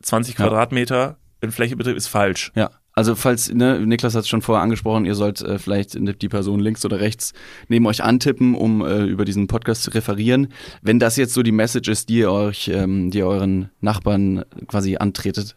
20 0.00 0.38
Ja. 0.38 0.46
Quadratmeter 0.46 1.16
in 1.40 1.50
Fläche 1.50 1.76
betrifft, 1.76 1.96
ist 1.96 2.06
falsch. 2.06 2.52
Ja, 2.54 2.70
also 2.94 3.14
falls, 3.14 3.52
ne, 3.52 3.80
Niklas 3.80 4.14
hat 4.14 4.22
es 4.22 4.28
schon 4.28 4.42
vorher 4.42 4.62
angesprochen, 4.62 5.06
ihr 5.06 5.14
sollt 5.14 5.40
äh, 5.40 5.58
vielleicht 5.58 5.94
die 5.94 6.28
Person 6.28 6.60
links 6.60 6.84
oder 6.84 7.00
rechts 7.00 7.32
neben 7.68 7.86
euch 7.86 8.02
antippen, 8.02 8.54
um 8.54 8.84
äh, 8.84 9.04
über 9.04 9.24
diesen 9.24 9.46
Podcast 9.46 9.82
zu 9.84 9.90
referieren. 9.90 10.48
Wenn 10.82 10.98
das 10.98 11.16
jetzt 11.16 11.32
so 11.32 11.42
die 11.42 11.52
Message 11.52 11.88
ist, 11.88 12.10
die 12.10 12.18
ihr 12.18 12.30
euch, 12.30 12.68
ähm, 12.68 13.10
die 13.10 13.18
ihr 13.18 13.26
euren 13.26 13.70
Nachbarn 13.80 14.44
quasi 14.66 14.96
antretet, 14.96 15.56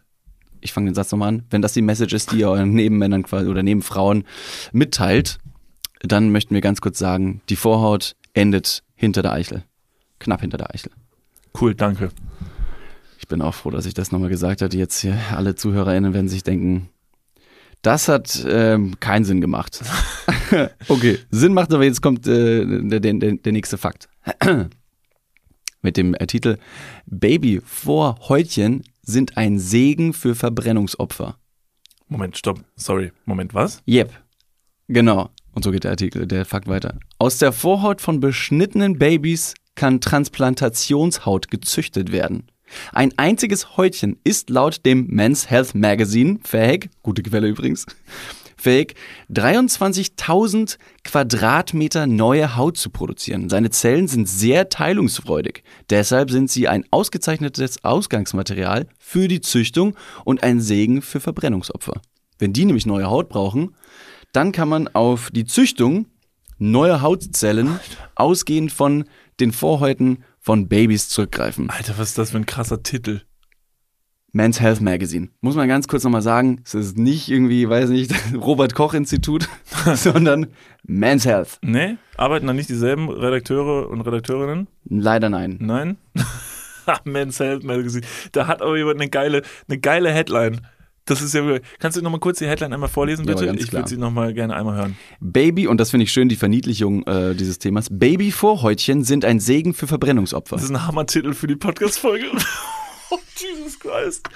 ich 0.62 0.72
fange 0.72 0.90
den 0.90 0.94
Satz 0.94 1.12
nochmal 1.12 1.28
an, 1.28 1.42
wenn 1.50 1.62
das 1.62 1.74
die 1.74 1.82
Message 1.82 2.14
ist, 2.14 2.32
die 2.32 2.38
ihr 2.38 2.48
euren 2.48 2.72
Nebenmännern 2.72 3.22
quasi 3.22 3.48
oder 3.48 3.62
Nebenfrauen 3.62 4.24
mitteilt, 4.72 5.38
dann 6.00 6.32
möchten 6.32 6.54
wir 6.54 6.62
ganz 6.62 6.80
kurz 6.80 6.98
sagen, 6.98 7.42
die 7.48 7.56
Vorhaut 7.56 8.16
endet 8.32 8.82
hinter 8.94 9.22
der 9.22 9.32
Eichel. 9.32 9.64
Knapp 10.18 10.40
hinter 10.40 10.56
der 10.56 10.74
Eichel. 10.74 10.92
Cool, 11.58 11.74
danke. 11.74 12.10
Ich 13.18 13.28
bin 13.28 13.42
auch 13.42 13.54
froh, 13.54 13.70
dass 13.70 13.86
ich 13.86 13.94
das 13.94 14.12
nochmal 14.12 14.28
gesagt 14.28 14.62
hatte. 14.62 14.76
Jetzt 14.76 15.00
hier 15.00 15.18
alle 15.34 15.54
ZuhörerInnen 15.54 16.14
werden 16.14 16.28
sich 16.28 16.42
denken, 16.42 16.88
das 17.86 18.08
hat 18.08 18.44
ähm, 18.48 18.98
keinen 18.98 19.24
Sinn 19.24 19.40
gemacht. 19.40 19.80
okay, 20.88 21.18
Sinn 21.30 21.54
macht 21.54 21.72
aber 21.72 21.84
jetzt 21.84 22.02
kommt 22.02 22.26
äh, 22.26 22.64
der, 22.66 22.98
der, 22.98 23.12
der 23.12 23.52
nächste 23.52 23.78
Fakt. 23.78 24.08
Mit 25.82 25.96
dem 25.96 26.14
äh, 26.14 26.26
Titel 26.26 26.58
Baby 27.06 27.62
vor 27.64 28.18
Häutchen 28.28 28.82
sind 29.02 29.36
ein 29.36 29.60
Segen 29.60 30.12
für 30.12 30.34
Verbrennungsopfer. 30.34 31.38
Moment, 32.08 32.36
stopp, 32.36 32.64
sorry. 32.74 33.12
Moment, 33.24 33.54
was? 33.54 33.82
Yep. 33.86 34.12
Genau. 34.88 35.30
Und 35.52 35.62
so 35.62 35.70
geht 35.70 35.84
der 35.84 35.92
Artikel, 35.92 36.26
der 36.26 36.44
Fakt 36.44 36.66
weiter. 36.66 36.98
Aus 37.18 37.38
der 37.38 37.52
Vorhaut 37.52 38.00
von 38.00 38.18
beschnittenen 38.18 38.98
Babys 38.98 39.54
kann 39.76 40.00
Transplantationshaut 40.00 41.52
gezüchtet 41.52 42.10
werden. 42.10 42.50
Ein 42.92 43.12
einziges 43.16 43.76
Häutchen 43.76 44.18
ist 44.24 44.50
laut 44.50 44.84
dem 44.84 45.06
Men's 45.08 45.50
Health 45.50 45.74
Magazine, 45.74 46.38
fähig, 46.44 46.90
gute 47.02 47.22
Quelle 47.22 47.48
übrigens, 47.48 47.86
fähig, 48.56 48.94
23.000 49.30 50.78
Quadratmeter 51.04 52.06
neue 52.06 52.56
Haut 52.56 52.76
zu 52.76 52.90
produzieren. 52.90 53.48
Seine 53.48 53.70
Zellen 53.70 54.08
sind 54.08 54.28
sehr 54.28 54.68
teilungsfreudig. 54.68 55.62
Deshalb 55.90 56.30
sind 56.30 56.50
sie 56.50 56.68
ein 56.68 56.84
ausgezeichnetes 56.90 57.84
Ausgangsmaterial 57.84 58.88
für 58.98 59.28
die 59.28 59.40
Züchtung 59.40 59.96
und 60.24 60.42
ein 60.42 60.60
Segen 60.60 61.02
für 61.02 61.20
Verbrennungsopfer. 61.20 62.00
Wenn 62.38 62.52
die 62.52 62.64
nämlich 62.64 62.86
neue 62.86 63.08
Haut 63.08 63.28
brauchen, 63.28 63.74
dann 64.32 64.52
kann 64.52 64.68
man 64.68 64.88
auf 64.88 65.30
die 65.30 65.44
Züchtung 65.44 66.06
neuer 66.58 67.02
Hautzellen 67.02 67.78
ausgehend 68.14 68.72
von 68.72 69.04
den 69.40 69.52
Vorhäuten 69.52 70.24
von 70.46 70.68
Babys 70.68 71.08
zurückgreifen. 71.08 71.68
Alter, 71.70 71.98
was 71.98 72.10
ist 72.10 72.18
das 72.18 72.30
für 72.30 72.36
ein 72.36 72.46
krasser 72.46 72.80
Titel? 72.80 73.22
Men's 74.30 74.60
Health 74.60 74.80
Magazine. 74.80 75.30
Muss 75.40 75.56
man 75.56 75.66
ganz 75.66 75.88
kurz 75.88 76.04
nochmal 76.04 76.22
sagen, 76.22 76.60
es 76.64 76.72
ist 76.74 76.96
nicht 76.96 77.28
irgendwie, 77.28 77.68
weiß 77.68 77.88
nicht, 77.90 78.14
Robert 78.34 78.76
Koch 78.76 78.94
Institut, 78.94 79.48
sondern 79.94 80.46
Men's 80.84 81.26
Health. 81.26 81.58
Nee? 81.62 81.96
Arbeiten 82.16 82.46
da 82.46 82.52
nicht 82.52 82.68
dieselben 82.68 83.10
Redakteure 83.10 83.90
und 83.90 84.02
Redakteurinnen? 84.02 84.68
Leider 84.84 85.30
nein. 85.30 85.56
Nein? 85.60 85.96
Men's 87.04 87.40
Health 87.40 87.64
Magazine. 87.64 88.06
Da 88.30 88.46
hat 88.46 88.62
aber 88.62 88.76
jemand 88.76 89.00
eine 89.00 89.10
geile, 89.10 89.42
eine 89.68 89.80
geile 89.80 90.12
Headline. 90.12 90.60
Das 91.06 91.22
ist 91.22 91.34
ja. 91.34 91.58
Kannst 91.78 91.96
du 91.96 92.02
nochmal 92.02 92.20
kurz 92.20 92.38
die 92.38 92.46
Headline 92.46 92.72
einmal 92.72 92.88
vorlesen, 92.88 93.26
Ja, 93.26 93.34
bitte? 93.34 93.46
ganz 93.46 93.62
ich 93.62 93.72
würde 93.72 93.88
sie 93.88 93.96
nochmal 93.96 94.34
gerne 94.34 94.54
einmal 94.56 94.76
hören. 94.76 94.98
Baby, 95.20 95.68
und 95.68 95.78
das 95.78 95.90
finde 95.90 96.04
ich 96.04 96.12
schön, 96.12 96.28
die 96.28 96.36
Verniedlichung 96.36 97.04
äh, 97.06 97.34
dieses 97.34 97.58
Themas. 97.58 97.86
Baby-Vorhäutchen 97.90 99.04
sind 99.04 99.24
ein 99.24 99.38
Segen 99.38 99.72
für 99.72 99.86
Verbrennungsopfer. 99.86 100.56
Das 100.56 100.64
ist 100.64 100.70
ein 100.70 100.86
Hammertitel 100.86 101.32
für 101.32 101.46
die 101.46 101.56
Podcast-Folge. 101.56 102.26
oh, 103.10 103.18
Jesus 103.36 103.78
Christ. 103.78 104.28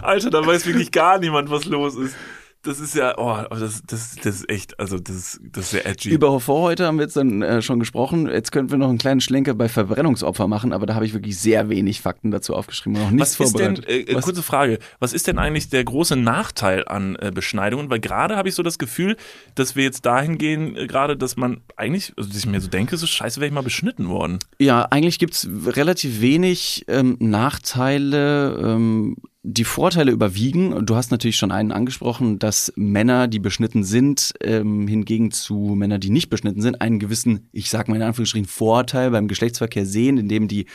Alter, 0.00 0.30
da 0.30 0.46
weiß 0.46 0.66
wirklich 0.66 0.90
gar 0.90 1.18
niemand, 1.18 1.50
was 1.50 1.66
los 1.66 1.96
ist. 1.96 2.14
Das 2.62 2.78
ist 2.78 2.94
ja, 2.94 3.16
oh, 3.16 3.38
das, 3.48 3.82
das, 3.86 4.16
das 4.16 4.36
ist 4.36 4.50
echt, 4.50 4.78
also 4.78 4.98
das, 4.98 5.16
ist- 5.16 5.40
das 5.50 5.64
ist 5.64 5.70
sehr 5.70 5.86
edgy. 5.86 6.10
Über 6.10 6.38
Vorhäute 6.40 6.86
haben 6.86 6.98
wir 6.98 7.04
jetzt 7.04 7.16
dann 7.16 7.40
äh, 7.40 7.62
schon 7.62 7.78
gesprochen. 7.80 8.26
Jetzt 8.28 8.52
könnten 8.52 8.70
wir 8.70 8.76
noch 8.76 8.90
einen 8.90 8.98
kleinen 8.98 9.22
Schlenker 9.22 9.54
bei 9.54 9.68
Verbrennungsopfer 9.70 10.46
machen, 10.46 10.74
aber 10.74 10.84
da 10.84 10.94
habe 10.94 11.06
ich 11.06 11.14
wirklich 11.14 11.38
sehr 11.38 11.70
wenig 11.70 12.02
Fakten 12.02 12.30
dazu 12.30 12.54
aufgeschrieben 12.54 12.96
und 12.98 13.02
noch 13.04 13.10
nichts 13.12 13.40
was 13.40 13.46
ist 13.48 13.58
denn, 13.58 13.76
vorbereitet. 13.76 14.08
äh, 14.10 14.14
Was- 14.14 14.24
kurze 14.24 14.42
Frage, 14.42 14.78
was 14.98 15.14
ist 15.14 15.26
denn 15.26 15.38
eigentlich 15.38 15.70
der 15.70 15.84
große 15.84 16.16
Nachteil 16.16 16.86
an 16.86 17.16
äh, 17.16 17.30
Beschneidungen? 17.34 17.88
Weil 17.88 18.00
gerade 18.00 18.36
habe 18.36 18.50
ich 18.50 18.54
so 18.54 18.62
das 18.62 18.78
Gefühl, 18.78 19.16
dass 19.54 19.74
wir 19.74 19.84
jetzt 19.84 20.04
dahin 20.04 20.36
gehen, 20.36 20.76
äh, 20.76 20.86
gerade, 20.86 21.16
dass 21.16 21.38
man 21.38 21.62
eigentlich, 21.76 22.12
also 22.18 22.28
dass 22.28 22.38
ich 22.38 22.46
mir 22.46 22.60
so 22.60 22.68
denke, 22.68 22.98
so 22.98 23.06
scheiße, 23.06 23.40
wäre 23.40 23.48
ich 23.48 23.54
mal 23.54 23.62
beschnitten 23.62 24.08
worden. 24.08 24.38
Ja, 24.58 24.82
eigentlich 24.90 25.18
gibt's 25.18 25.48
relativ 25.66 26.20
wenig 26.20 26.84
ähm, 26.88 27.16
Nachteile. 27.20 28.58
Ähm, 28.62 29.16
die 29.42 29.64
Vorteile 29.64 30.12
überwiegen. 30.12 30.84
Du 30.84 30.96
hast 30.96 31.10
natürlich 31.10 31.36
schon 31.36 31.52
einen 31.52 31.72
angesprochen, 31.72 32.38
dass 32.38 32.72
Männer, 32.76 33.26
die 33.26 33.38
beschnitten 33.38 33.84
sind, 33.84 34.34
ähm, 34.42 34.86
hingegen 34.86 35.30
zu 35.30 35.74
Männern, 35.76 36.00
die 36.00 36.10
nicht 36.10 36.28
beschnitten 36.28 36.60
sind, 36.60 36.80
einen 36.80 36.98
gewissen, 36.98 37.48
ich 37.52 37.70
sag 37.70 37.88
mal 37.88 37.96
in 37.96 38.02
Anführungsstrichen, 38.02 38.48
Vorteil 38.48 39.10
beim 39.10 39.28
Geschlechtsverkehr 39.28 39.86
sehen, 39.86 40.18
indem 40.18 40.46
die 40.46 40.66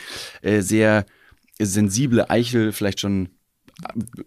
äh, 0.42 0.62
sehr 0.62 1.06
sensible 1.58 2.28
Eichel 2.28 2.72
vielleicht 2.72 3.00
schon 3.00 3.28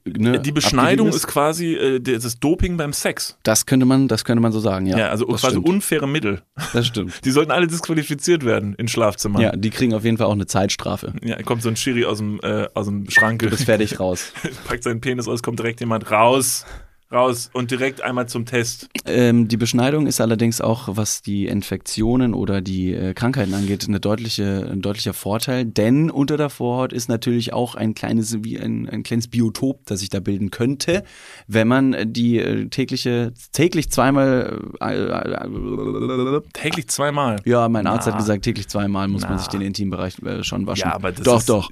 ne, 0.06 0.40
Die 0.40 0.52
Beschneidung 0.52 1.10
ist 1.10 1.28
quasi 1.28 1.76
äh, 1.76 2.00
das 2.00 2.40
Doping 2.40 2.78
beim 2.78 2.94
Sex. 2.94 3.38
Das 3.44 3.66
könnte 3.66 3.86
man, 3.86 4.08
das 4.08 4.24
könnte 4.24 4.42
man 4.42 4.52
so 4.52 4.60
sagen, 4.60 4.86
ja. 4.86 4.98
Ja, 4.98 5.08
also 5.10 5.26
das 5.26 5.42
quasi 5.42 5.56
stimmt. 5.56 5.68
unfaire 5.68 6.08
Mittel. 6.08 6.42
Das 6.74 6.88
stimmt. 6.88 7.14
Die 7.26 7.32
sollten 7.32 7.52
alle 7.52 7.68
disqualifiziert 7.68 8.46
werden 8.46 8.76
in 8.76 8.88
Schlafzimmern. 8.88 9.42
Ja, 9.42 9.56
die 9.56 9.70
kriegen 9.70 9.94
auf 9.94 10.04
jeden 10.04 10.18
Fall 10.18 10.28
auch 10.28 10.34
eine 10.34 10.46
Zeitstrafe. 10.46 11.14
Ja, 11.24 11.42
kommt 11.42 11.62
so 11.62 11.70
ein 11.70 11.76
Schiri 11.76 12.06
aus 12.06 12.20
dem, 12.20 12.40
äh, 12.42 12.68
aus 12.74 12.86
dem 12.88 13.10
Schrank, 13.10 13.42
Du 13.42 13.50
bist 13.50 13.66
fertig 13.66 14.00
raus. 14.00 14.32
packt 14.68 14.84
seinen 14.84 15.02
Penis 15.02 15.28
aus, 15.28 15.44
kommt 15.44 15.60
direkt 15.60 15.80
jemand 15.80 16.12
raus, 16.12 16.66
raus 17.12 17.50
und 17.54 17.72
direkt 17.72 18.02
einmal 18.02 18.28
zum 18.30 18.46
Test. 18.46 18.88
Ähm, 19.06 19.48
die 19.48 19.58
Beschneidung 19.58 20.06
ist 20.06 20.22
allerdings 20.22 20.62
auch, 20.62 20.90
was 20.92 21.22
die 21.24 21.48
Infektionen 21.48 22.34
oder 22.36 22.62
die 22.62 22.94
äh, 22.94 23.14
Krankheiten 23.16 23.54
angeht, 23.56 23.88
eine 23.88 24.00
deutliche, 24.00 24.70
ein 24.72 24.82
deutlicher 24.82 25.14
Vorteil, 25.14 25.66
denn 25.66 26.12
unter 26.12 26.38
der 26.38 26.50
Vorhaut 26.50 26.94
ist 26.94 27.10
natürlich 27.10 27.52
auch 27.52 27.74
ein 27.76 27.96
kleines, 27.96 28.44
wie 28.44 28.60
ein, 28.60 28.88
ein 28.88 29.02
kleines 29.04 29.28
Biotop, 29.28 29.86
das 29.88 30.02
sich 30.02 30.10
da 30.10 30.20
bilden 30.20 30.52
könnte, 30.52 31.04
wenn 31.48 31.68
man 31.68 31.96
die 32.14 32.38
äh, 32.38 32.68
tägliche, 32.70 33.34
täglich 33.54 33.90
zweimal, 33.92 34.62
äh, 34.80 34.96
äh, 34.96 36.42
Täglich 36.54 36.90
zweimal. 36.90 37.38
ja, 37.46 37.68
mein 37.70 37.88
Arzt 37.88 38.06
Na. 38.08 38.14
hat 38.14 38.20
gesagt, 38.20 38.44
täglich 38.44 38.68
zweimal 38.68 39.08
muss 39.08 39.24
man 39.24 39.32
Na. 39.32 39.38
sich 39.40 39.48
den 39.48 39.62
Intimbereich 39.62 40.20
äh, 40.24 40.44
schon 40.44 40.68
waschen. 40.68 40.82
Ja, 40.88 40.94
aber 40.94 41.12
das 41.12 41.24
doch, 41.24 41.40
ist- 41.40 41.50
doch. 41.50 41.70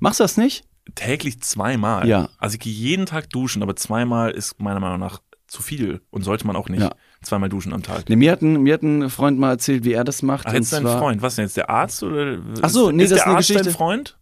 Machst 0.00 0.20
du 0.20 0.24
das 0.24 0.36
nicht? 0.36 0.64
Täglich 0.94 1.40
zweimal. 1.40 2.06
Ja. 2.08 2.28
Also 2.38 2.54
ich 2.54 2.60
gehe 2.60 2.72
jeden 2.72 3.06
Tag 3.06 3.30
duschen, 3.30 3.62
aber 3.62 3.74
zweimal 3.76 4.30
ist 4.30 4.60
meiner 4.60 4.80
Meinung 4.80 5.00
nach 5.00 5.20
zu 5.46 5.62
viel 5.62 6.00
und 6.10 6.22
sollte 6.22 6.46
man 6.46 6.56
auch 6.56 6.68
nicht 6.68 6.82
Ja. 6.82 6.92
zweimal 7.22 7.48
duschen 7.48 7.72
am 7.72 7.82
Tag. 7.82 8.08
Nee, 8.08 8.16
mir, 8.16 8.32
hat 8.32 8.42
ein, 8.42 8.62
mir 8.62 8.74
hat 8.74 8.82
ein 8.82 9.08
Freund 9.10 9.38
mal 9.38 9.50
erzählt, 9.50 9.84
wie 9.84 9.92
er 9.92 10.04
das 10.04 10.22
macht. 10.22 10.46
Ach, 10.48 10.52
jetzt 10.52 10.72
dein 10.72 10.82
Freund. 10.82 11.22
Was 11.22 11.36
denn 11.36 11.44
jetzt, 11.44 11.56
der 11.56 11.70
Arzt 11.70 12.02
oder? 12.02 12.38
Ach 12.60 12.68
so, 12.68 12.88
ist, 12.90 12.96
nee, 12.96 13.04
ist 13.04 13.10
das 13.12 13.18
der 13.18 13.22
ist 13.22 13.26
eine 13.26 13.36
Arzt 13.36 13.50
dein 13.50 13.56
Geschichte. 13.58 13.76
Freund? 13.78 14.18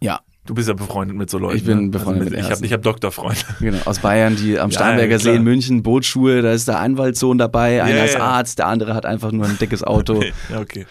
Ja, 0.00 0.20
Du 0.44 0.54
bist 0.54 0.66
ja 0.66 0.74
befreundet 0.74 1.16
mit 1.16 1.30
so 1.30 1.38
Leuten. 1.38 1.56
Ich 1.56 1.64
bin 1.64 1.84
ne? 1.84 1.88
befreundet 1.90 2.24
mit 2.24 2.32
Ich 2.32 2.40
habe 2.40 2.50
Ärzten. 2.50 2.64
ich 2.64 2.72
hab 2.72 2.82
Doktorfreunde. 2.82 3.38
Genau, 3.60 3.78
aus 3.84 4.00
Bayern, 4.00 4.34
die 4.34 4.58
am 4.58 4.72
Starnberger 4.72 5.12
ja, 5.12 5.18
See 5.20 5.36
in 5.36 5.44
München, 5.44 5.84
Bootsschuhe, 5.84 6.42
da 6.42 6.50
ist 6.52 6.66
der 6.66 6.80
Anwaltssohn 6.80 7.38
dabei, 7.38 7.80
einer 7.80 8.04
ist. 8.04 8.16
Arzt, 8.16 8.58
der 8.58 8.66
andere 8.66 8.94
hat 8.94 9.06
einfach 9.06 9.30
nur 9.30 9.46
ein 9.46 9.56
dickes 9.58 9.84
Auto. 9.84 10.20
ja, 10.50 10.58
okay. 10.60 10.84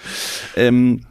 ähm, 0.56 1.06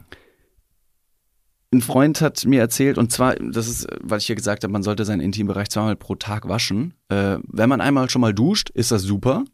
ein 1.73 1.81
Freund 1.81 2.19
hat 2.19 2.45
mir 2.45 2.59
erzählt, 2.59 2.97
und 2.97 3.13
zwar, 3.13 3.35
das 3.35 3.69
ist, 3.69 3.87
weil 4.01 4.17
ich 4.17 4.25
hier 4.25 4.35
gesagt 4.35 4.63
habe, 4.63 4.73
man 4.73 4.83
sollte 4.83 5.05
seinen 5.05 5.21
Intimbereich 5.21 5.69
zweimal 5.69 5.95
pro 5.95 6.15
Tag 6.15 6.49
waschen. 6.49 6.95
Äh, 7.07 7.37
wenn 7.47 7.69
man 7.69 7.79
einmal 7.79 8.09
schon 8.09 8.19
mal 8.19 8.33
duscht, 8.33 8.69
ist 8.71 8.91
das 8.91 9.03
super. 9.03 9.45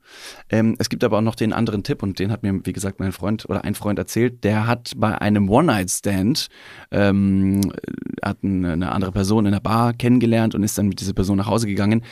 Ähm, 0.50 0.76
es 0.80 0.90
gibt 0.90 1.04
aber 1.04 1.20
auch 1.20 1.22
noch 1.22 1.36
den 1.36 1.54
anderen 1.54 1.84
Tipp, 1.84 2.02
und 2.02 2.18
den 2.18 2.32
hat 2.32 2.42
mir, 2.42 2.60
wie 2.66 2.74
gesagt, 2.74 3.00
mein 3.00 3.12
Freund 3.12 3.48
oder 3.48 3.64
ein 3.64 3.76
Freund 3.76 4.00
erzählt, 4.00 4.44
der 4.44 4.66
hat 4.66 4.94
bei 4.98 5.22
einem 5.22 5.48
One-Night-Stand, 5.48 6.48
ähm, 6.90 7.72
hat 8.24 8.40
eine 8.44 8.74
eine 8.74 8.92
andere 8.92 9.12
Person 9.12 9.46
in 9.46 9.52
der 9.52 9.60
Bar 9.60 9.94
kennengelernt 9.94 10.56
und 10.56 10.64
ist 10.64 10.78
dann 10.78 10.88
mit 10.88 11.00
dieser 11.00 11.14
Person 11.14 11.38
nach 11.38 11.48
Hause 11.48 11.68
gegangen 11.68 12.04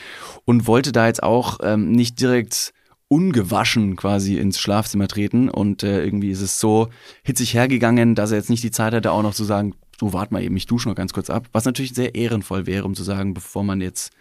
und 0.46 0.68
wollte 0.68 0.92
da 0.92 1.08
jetzt 1.08 1.24
auch 1.24 1.58
ähm, 1.64 1.92
nicht 1.92 2.22
direkt 2.22 2.74
ungewaschen 3.08 3.96
quasi 3.96 4.38
ins 4.38 4.60
Schlafzimmer 4.60 5.08
treten 5.08 5.50
und 5.50 5.84
äh, 5.84 6.04
irgendwie 6.04 6.32
ist 6.32 6.42
es 6.42 6.60
so 6.60 6.90
hitzig 7.24 7.54
hergegangen, 7.54 8.16
dass 8.16 8.32
er 8.32 8.38
jetzt 8.38 8.50
nicht 8.50 8.64
die 8.64 8.72
Zeit 8.72 8.94
hatte, 8.94 9.12
auch 9.12 9.22
noch 9.22 9.36
zu 9.36 9.44
sagen, 9.44 9.76
du 10.00 10.14
wart 10.14 10.32
mal 10.32 10.44
eben, 10.44 10.56
ich 10.58 10.66
dusche 10.66 10.88
noch 10.90 10.96
ganz 10.96 11.14
kurz 11.14 11.30
ab, 11.30 11.48
was 11.52 11.66
natürlich 11.66 11.94
sehr 11.94 12.16
ehrenvoll 12.16 12.66
wäre, 12.66 12.86
um 12.86 12.96
zu 12.96 13.04
sagen, 13.04 13.34
bevor 13.34 13.64
man 13.64 13.82
jetzt 13.82 14.12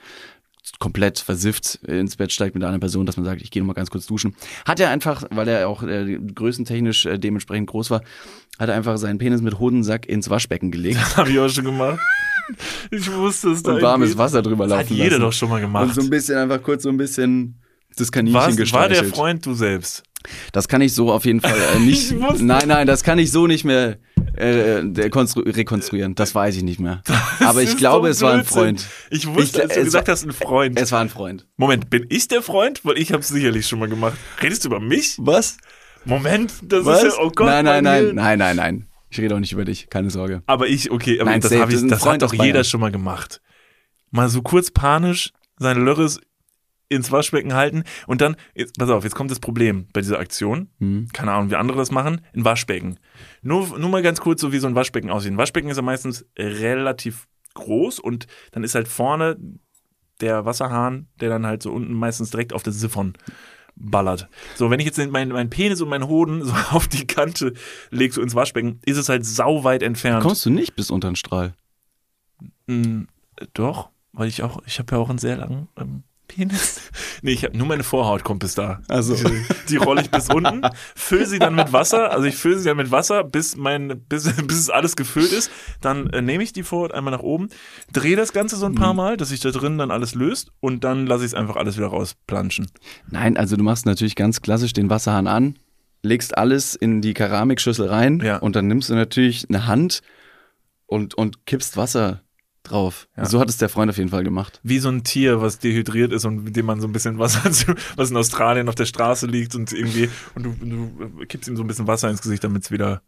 komplett 0.78 1.18
versifft 1.18 1.76
ins 1.86 2.16
Bett 2.16 2.32
steigt 2.32 2.54
mit 2.54 2.64
einer 2.64 2.78
Person, 2.78 3.04
dass 3.06 3.16
man 3.16 3.24
sagt, 3.26 3.42
ich 3.42 3.50
gehe 3.50 3.60
noch 3.62 3.66
mal 3.66 3.74
ganz 3.74 3.90
kurz 3.90 4.06
duschen. 4.06 4.34
Hat 4.66 4.80
er 4.80 4.88
einfach, 4.90 5.24
weil 5.30 5.46
er 5.46 5.68
auch 5.68 5.82
äh, 5.82 6.18
größentechnisch 6.34 7.04
äh, 7.06 7.18
dementsprechend 7.18 7.68
groß 7.68 7.90
war, 7.90 8.00
hat 8.58 8.70
er 8.70 8.74
einfach 8.74 8.96
seinen 8.96 9.18
Penis 9.18 9.42
mit 9.42 9.58
Hodensack 9.58 10.06
ins 10.06 10.30
Waschbecken 10.30 10.70
gelegt 10.70 11.16
Habe 11.16 11.30
ich 11.30 11.38
auch 11.38 11.48
schon 11.50 11.64
gemacht. 11.66 11.98
Ich 12.90 13.10
wusste 13.12 13.50
es 13.50 13.62
da 13.62 13.74
und 13.74 13.82
warmes 13.82 14.10
irgendwie. 14.10 14.18
Wasser 14.18 14.42
drüber 14.42 14.64
Das 14.64 14.70
laufen 14.78 14.84
hat 14.84 14.90
jeder 14.90 15.10
lassen. 15.10 15.20
doch 15.22 15.32
schon 15.32 15.48
mal 15.50 15.60
gemacht. 15.60 15.84
Und 15.88 15.94
so 15.94 16.00
ein 16.02 16.10
bisschen 16.10 16.36
einfach 16.38 16.62
kurz 16.62 16.82
so 16.82 16.88
ein 16.88 16.96
bisschen 16.96 17.60
das 17.96 18.10
Kaninchen 18.10 18.34
Was, 18.40 18.46
war 18.48 18.56
gestreichelt. 18.56 19.00
der 19.02 19.08
Freund 19.10 19.46
du 19.46 19.54
selbst? 19.54 20.02
Das 20.52 20.66
kann 20.68 20.80
ich 20.80 20.94
so 20.94 21.12
auf 21.12 21.24
jeden 21.26 21.40
Fall 21.42 21.56
äh, 21.76 21.78
nicht. 21.80 22.10
Ich 22.12 22.20
wusste- 22.20 22.44
nein, 22.44 22.68
nein, 22.68 22.86
das 22.86 23.02
kann 23.04 23.18
ich 23.18 23.30
so 23.30 23.46
nicht 23.46 23.64
mehr 23.64 23.98
äh, 24.36 24.80
konstru- 25.10 25.44
rekonstruieren. 25.56 26.14
Das 26.14 26.34
weiß 26.34 26.56
ich 26.56 26.62
nicht 26.62 26.80
mehr. 26.80 27.02
Aber 27.40 27.62
ich 27.62 27.76
glaube, 27.76 28.08
doch 28.08 28.12
es 28.12 28.22
war 28.22 28.32
ein. 28.34 28.44
Freund. 28.44 28.86
Ich 29.10 29.26
wusste, 29.26 29.58
Ich- 29.58 29.64
als 29.64 29.74
du 29.74 29.80
es 29.80 29.84
gesagt 29.86 30.08
war- 30.08 30.12
hast, 30.12 30.24
ein 30.24 30.32
Freund. 30.32 30.78
Es 30.80 30.92
war 30.92 31.00
ein 31.00 31.08
Freund. 31.08 31.46
Moment, 31.56 31.90
bin 31.90 32.06
ich 32.08 32.28
der 32.28 32.42
Freund? 32.42 32.84
Weil 32.84 32.98
ich 32.98 33.12
habe 33.12 33.20
es 33.22 33.28
sicherlich 33.28 33.66
schon 33.66 33.78
mal 33.78 33.88
gemacht. 33.88 34.16
Redest 34.42 34.64
du 34.64 34.68
über 34.68 34.80
mich? 34.80 35.16
Was? 35.18 35.56
Moment, 36.04 36.52
das 36.62 36.84
Was? 36.84 37.02
ist 37.02 37.16
ja, 37.16 37.22
oh 37.22 37.30
Gott. 37.30 37.46
nein, 37.46 37.64
nein, 37.64 37.82
nein, 37.84 38.14
nein, 38.14 38.38
nein, 38.38 38.56
nein. 38.56 38.86
Ich 39.10 39.18
rede 39.20 39.34
auch 39.36 39.40
nicht 39.40 39.52
über 39.52 39.64
dich, 39.64 39.88
keine 39.90 40.10
Sorge. 40.10 40.42
Aber 40.46 40.66
ich, 40.66 40.90
okay, 40.90 41.20
aber 41.20 41.30
Nein, 41.30 41.40
das, 41.40 41.50
safe, 41.50 41.62
hab 41.62 41.70
das 41.70 41.82
ich, 41.82 41.88
das 41.88 42.04
hat 42.04 42.20
doch 42.22 42.32
Bayern. 42.32 42.46
jeder 42.46 42.64
schon 42.64 42.80
mal 42.80 42.90
gemacht. 42.90 43.40
Mal 44.10 44.28
so 44.28 44.42
kurz 44.42 44.70
panisch 44.72 45.30
seine 45.56 45.80
Lörres 45.80 46.20
ins 46.88 47.10
Waschbecken 47.10 47.54
halten 47.54 47.84
und 48.06 48.20
dann, 48.20 48.36
jetzt, 48.54 48.76
pass 48.76 48.90
auf, 48.90 49.04
jetzt 49.04 49.14
kommt 49.14 49.30
das 49.30 49.38
Problem 49.40 49.86
bei 49.92 50.00
dieser 50.00 50.18
Aktion. 50.18 50.68
Hm. 50.80 51.08
Keine 51.12 51.32
Ahnung, 51.32 51.50
wie 51.50 51.54
andere 51.56 51.78
das 51.78 51.90
machen. 51.90 52.20
Ein 52.34 52.44
Waschbecken. 52.44 52.98
Nur, 53.44 53.78
nur 53.78 53.90
mal 53.90 54.02
ganz 54.02 54.20
kurz, 54.20 54.40
so 54.40 54.52
wie 54.52 54.58
so 54.58 54.66
ein 54.66 54.74
Waschbecken 54.74 55.10
aussieht. 55.10 55.32
Ein 55.32 55.38
Waschbecken 55.38 55.70
ist 55.70 55.76
ja 55.76 55.82
meistens 55.82 56.26
relativ 56.38 57.28
groß 57.54 58.00
und 58.00 58.26
dann 58.50 58.64
ist 58.64 58.74
halt 58.74 58.88
vorne 58.88 59.36
der 60.20 60.44
Wasserhahn, 60.44 61.08
der 61.20 61.28
dann 61.28 61.46
halt 61.46 61.62
so 61.62 61.72
unten 61.72 61.92
meistens 61.92 62.30
direkt 62.30 62.52
auf 62.52 62.62
das 62.62 62.80
Siphon 62.80 63.14
ballert. 63.76 64.28
So, 64.54 64.70
wenn 64.70 64.80
ich 64.80 64.86
jetzt 64.86 64.98
meinen 65.10 65.32
mein 65.32 65.50
Penis 65.50 65.80
und 65.80 65.88
meinen 65.88 66.08
Hoden 66.08 66.42
so 66.42 66.52
auf 66.70 66.88
die 66.88 67.06
Kante 67.06 67.52
lege, 67.90 68.14
so 68.14 68.22
ins 68.22 68.34
Waschbecken, 68.34 68.80
ist 68.84 68.96
es 68.96 69.08
halt 69.08 69.26
sauweit 69.26 69.82
entfernt. 69.82 70.22
Kommst 70.22 70.46
du 70.46 70.50
nicht 70.50 70.74
bis 70.74 70.90
unter 70.90 71.10
den 71.10 71.16
Strahl? 71.16 71.54
Mm, 72.66 73.02
doch, 73.52 73.90
weil 74.12 74.28
ich 74.28 74.42
auch, 74.42 74.62
ich 74.66 74.78
habe 74.78 74.94
ja 74.94 74.98
auch 74.98 75.10
einen 75.10 75.18
sehr 75.18 75.36
langen 75.36 75.68
ähm, 75.76 76.04
Penis? 76.28 76.80
Nee, 77.22 77.32
ich 77.32 77.44
habe 77.44 77.56
nur 77.56 77.66
meine 77.66 77.84
Vorhaut 77.84 78.22
kommt 78.22 78.40
bis 78.40 78.54
da. 78.54 78.82
Also. 78.86 79.14
Die, 79.14 79.42
die 79.70 79.76
rolle 79.76 80.02
ich 80.02 80.10
bis 80.10 80.28
unten, 80.28 80.60
fülle 80.94 81.24
sie 81.24 81.38
dann 81.38 81.54
mit 81.54 81.72
Wasser, 81.72 82.10
also 82.10 82.26
ich 82.26 82.36
fülle 82.36 82.58
sie 82.58 82.64
dann 82.68 82.76
mit 82.76 82.90
Wasser, 82.90 83.24
bis 83.24 83.56
mein, 83.56 84.02
bis, 84.10 84.24
bis 84.46 84.58
es 84.58 84.68
alles 84.68 84.94
gefüllt 84.94 85.32
ist. 85.32 85.50
Dann 85.80 86.10
äh, 86.10 86.20
nehme 86.20 86.42
ich 86.44 86.52
die 86.52 86.62
Vorhaut 86.64 86.92
einmal 86.92 87.12
nach 87.12 87.22
oben, 87.22 87.48
drehe 87.94 88.14
das 88.16 88.34
Ganze 88.34 88.56
so 88.56 88.66
ein 88.66 88.74
paar 88.74 88.92
Mal, 88.92 89.16
dass 89.16 89.30
sich 89.30 89.40
da 89.40 89.52
drin 89.52 89.78
dann 89.78 89.90
alles 89.90 90.14
löst 90.14 90.52
und 90.60 90.84
dann 90.84 91.06
lasse 91.06 91.24
ich 91.24 91.30
es 91.30 91.34
einfach 91.34 91.56
alles 91.56 91.78
wieder 91.78 91.86
rausplanschen. 91.86 92.66
Nein, 93.08 93.38
also 93.38 93.56
du 93.56 93.64
machst 93.64 93.86
natürlich 93.86 94.16
ganz 94.16 94.42
klassisch 94.42 94.74
den 94.74 94.90
Wasserhahn 94.90 95.26
an, 95.26 95.58
legst 96.02 96.36
alles 96.36 96.74
in 96.74 97.00
die 97.00 97.14
Keramikschüssel 97.14 97.86
rein 97.88 98.20
Ja. 98.22 98.36
und 98.36 98.54
dann 98.54 98.66
nimmst 98.66 98.90
du 98.90 98.94
natürlich 98.94 99.46
eine 99.48 99.66
Hand 99.66 100.02
und, 100.84 101.14
und 101.14 101.46
kippst 101.46 101.78
Wasser 101.78 102.20
drauf. 102.64 103.08
Ja. 103.16 103.24
So 103.26 103.38
hat 103.40 103.48
es 103.48 103.56
der 103.58 103.68
Freund 103.68 103.90
auf 103.90 103.96
jeden 103.98 104.10
Fall 104.10 104.24
gemacht. 104.24 104.60
Wie 104.62 104.78
so 104.78 104.88
ein 104.88 105.04
Tier, 105.04 105.40
was 105.40 105.58
dehydriert 105.58 106.12
ist 106.12 106.24
und 106.24 106.42
mit 106.44 106.56
dem 106.56 106.66
man 106.66 106.80
so 106.80 106.88
ein 106.88 106.92
bisschen 106.92 107.18
Wasser, 107.18 107.42
was 107.96 108.10
in 108.10 108.16
Australien 108.16 108.68
auf 108.68 108.74
der 108.74 108.86
Straße 108.86 109.26
liegt 109.26 109.54
und 109.54 109.72
irgendwie, 109.72 110.08
und 110.34 110.42
du, 110.44 110.54
du 110.60 111.26
kippst 111.26 111.48
ihm 111.48 111.56
so 111.56 111.62
ein 111.62 111.66
bisschen 111.66 111.86
Wasser 111.86 112.10
ins 112.10 112.22
Gesicht, 112.22 112.42
damit 112.42 112.64
es 112.64 112.70
wieder 112.70 113.02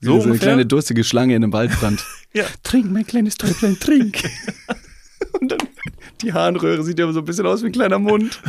So, 0.00 0.12
so 0.12 0.12
eine 0.12 0.22
ungefähr? 0.32 0.48
kleine 0.48 0.66
durstige 0.66 1.02
Schlange 1.04 1.34
in 1.34 1.42
einem 1.42 1.52
Waldbrand. 1.52 2.04
Ja. 2.34 2.44
Trink, 2.62 2.90
mein 2.92 3.06
kleines 3.06 3.36
Täublein, 3.36 3.78
trink. 3.80 4.22
und 5.40 5.50
dann 5.50 5.58
die 6.20 6.32
Harnröhre 6.34 6.82
sieht 6.84 6.98
ja 6.98 7.10
so 7.10 7.20
ein 7.20 7.24
bisschen 7.24 7.46
aus 7.46 7.62
wie 7.62 7.66
ein 7.66 7.72
kleiner 7.72 7.98
Mund. 7.98 8.40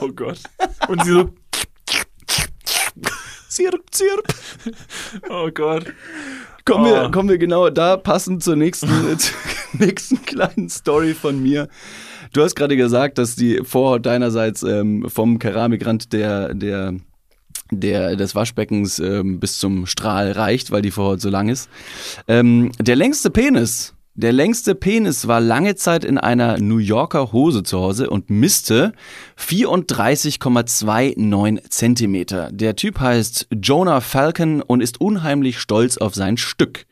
Oh 0.00 0.08
Gott. 0.08 0.40
Und 0.88 1.04
sie 1.04 1.12
so, 1.12 1.32
Zirp, 3.48 3.84
zirp. 3.92 4.26
oh 5.30 5.48
Gott. 5.54 5.92
Kommen, 6.64 6.86
Oh. 6.86 6.94
wir, 6.94 7.10
kommen 7.10 7.28
wir 7.28 7.38
genau 7.38 7.68
da 7.70 7.96
passend 7.96 8.42
zur 8.42 8.56
nächsten, 8.56 8.88
zur 9.18 9.34
nächsten 9.78 10.22
kleinen 10.24 10.68
Story 10.68 11.14
von 11.14 11.42
mir. 11.42 11.68
Du 12.32 12.42
hast 12.42 12.54
gerade 12.56 12.76
gesagt, 12.76 13.18
dass 13.18 13.36
die 13.36 13.60
Vorhaut 13.64 14.06
deinerseits 14.06 14.62
ähm, 14.62 15.06
vom 15.08 15.38
Keramikrand 15.38 16.12
der, 16.12 16.54
der, 16.54 16.94
der, 17.70 18.16
des 18.16 18.34
Waschbeckens 18.34 18.98
ähm, 18.98 19.38
bis 19.40 19.58
zum 19.58 19.86
Strahl 19.86 20.32
reicht, 20.32 20.70
weil 20.70 20.82
die 20.82 20.90
Vorhaut 20.90 21.20
so 21.20 21.28
lang 21.30 21.48
ist. 21.48 21.68
Ähm, 22.26 22.72
der 22.80 22.96
längste 22.96 23.30
Penis, 23.30 23.94
der 24.16 24.32
längste 24.32 24.76
Penis 24.76 25.26
war 25.26 25.40
lange 25.40 25.74
Zeit 25.74 26.04
in 26.04 26.18
einer 26.18 26.58
New 26.58 26.78
Yorker 26.78 27.32
Hose 27.32 27.64
zu 27.64 27.80
Hause 27.80 28.08
und 28.08 28.30
misste 28.30 28.92
34,29 29.38 31.68
Zentimeter. 31.68 32.52
Der 32.52 32.76
Typ 32.76 33.00
heißt 33.00 33.48
Jonah 33.60 34.00
Falcon 34.00 34.62
und 34.62 34.80
ist 34.80 35.00
unheimlich 35.00 35.58
stolz 35.58 35.98
auf 35.98 36.14
sein 36.14 36.36
Stück. 36.36 36.86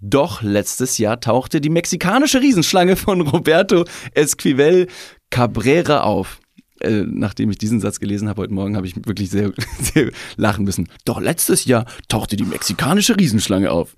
Doch 0.00 0.42
letztes 0.42 0.98
Jahr 0.98 1.20
tauchte 1.20 1.60
die 1.60 1.70
mexikanische 1.70 2.40
Riesenschlange 2.40 2.96
von 2.96 3.20
Roberto 3.20 3.84
Esquivel 4.14 4.88
Cabrera 5.30 6.00
auf. 6.00 6.40
Äh, 6.80 7.04
nachdem 7.06 7.50
ich 7.50 7.58
diesen 7.58 7.80
Satz 7.80 8.00
gelesen 8.00 8.28
habe 8.28 8.42
heute 8.42 8.54
Morgen, 8.54 8.74
habe 8.74 8.88
ich 8.88 8.96
wirklich 8.96 9.30
sehr, 9.30 9.52
sehr 9.80 10.10
lachen 10.36 10.64
müssen. 10.64 10.88
Doch 11.04 11.20
letztes 11.20 11.64
Jahr 11.66 11.84
tauchte 12.08 12.34
die 12.36 12.44
mexikanische 12.44 13.16
Riesenschlange 13.16 13.70
auf. 13.70 13.94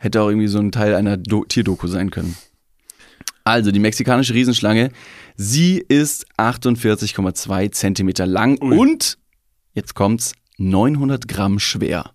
Hätte 0.00 0.22
auch 0.22 0.28
irgendwie 0.28 0.48
so 0.48 0.58
ein 0.58 0.72
Teil 0.72 0.94
einer 0.94 1.16
Do 1.16 1.44
Tierdoku 1.44 1.86
sein 1.86 2.10
können. 2.10 2.36
Also 3.44 3.70
die 3.70 3.78
mexikanische 3.78 4.34
Riesenschlange, 4.34 4.90
sie 5.36 5.84
ist 5.86 6.26
48,2 6.38 7.72
Zentimeter 7.72 8.26
lang 8.26 8.56
und, 8.58 9.18
jetzt 9.74 9.94
kommt's, 9.94 10.32
900 10.56 11.28
Gramm 11.28 11.58
schwer. 11.58 12.12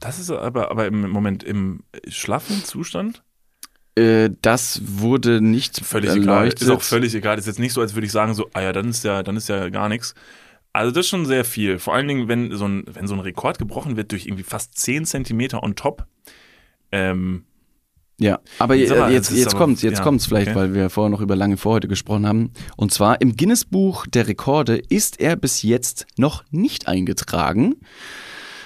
Das 0.00 0.18
ist 0.18 0.30
aber, 0.30 0.70
aber 0.70 0.86
im 0.86 1.08
Moment 1.10 1.44
im 1.44 1.84
schlaffen 2.08 2.64
Zustand? 2.64 3.22
Äh, 3.94 4.30
das 4.40 4.80
wurde 4.84 5.40
nicht 5.40 5.84
Völlig 5.84 6.10
egal. 6.10 6.36
erleuchtet. 6.36 6.62
Ist 6.62 6.70
auch 6.70 6.82
völlig 6.82 7.14
egal. 7.14 7.38
Ist 7.38 7.46
jetzt 7.46 7.58
nicht 7.58 7.74
so, 7.74 7.80
als 7.80 7.94
würde 7.94 8.06
ich 8.06 8.12
sagen, 8.12 8.34
so, 8.34 8.48
ah 8.54 8.62
ja, 8.62 8.72
dann 8.72 8.88
ist 8.88 9.04
ja, 9.04 9.22
dann 9.22 9.36
ist 9.36 9.48
ja 9.48 9.68
gar 9.68 9.88
nichts. 9.88 10.14
Also 10.72 10.90
das 10.90 11.04
ist 11.04 11.10
schon 11.10 11.26
sehr 11.26 11.44
viel. 11.44 11.78
Vor 11.78 11.94
allen 11.94 12.08
Dingen, 12.08 12.28
wenn 12.28 12.56
so 12.56 12.66
ein, 12.66 12.84
wenn 12.86 13.06
so 13.06 13.14
ein 13.14 13.20
Rekord 13.20 13.58
gebrochen 13.58 13.96
wird 13.96 14.12
durch 14.12 14.26
irgendwie 14.26 14.44
fast 14.44 14.78
10 14.78 15.04
Zentimeter 15.04 15.62
on 15.62 15.76
top. 15.76 16.06
Ähm, 16.92 17.44
Ja, 18.20 18.38
aber 18.58 18.74
Jetzt 18.74 18.90
jetzt, 19.10 19.30
jetzt, 19.32 19.48
aber- 19.48 19.58
kommt's, 19.58 19.82
jetzt 19.82 19.98
ja, 19.98 20.04
kommt's 20.04 20.26
vielleicht, 20.26 20.48
okay. 20.48 20.56
weil 20.56 20.74
wir 20.74 20.90
vorher 20.90 21.10
noch 21.10 21.20
über 21.20 21.34
lange 21.34 21.56
Vorhäute 21.56 21.88
gesprochen 21.88 22.26
haben. 22.26 22.52
Und 22.76 22.92
zwar 22.92 23.20
im 23.20 23.36
Guinness-Buch 23.36 24.06
der 24.06 24.28
Rekorde 24.28 24.76
ist 24.76 25.18
er 25.20 25.34
bis 25.34 25.62
jetzt 25.62 26.06
noch 26.16 26.44
nicht 26.50 26.86
eingetragen. 26.86 27.76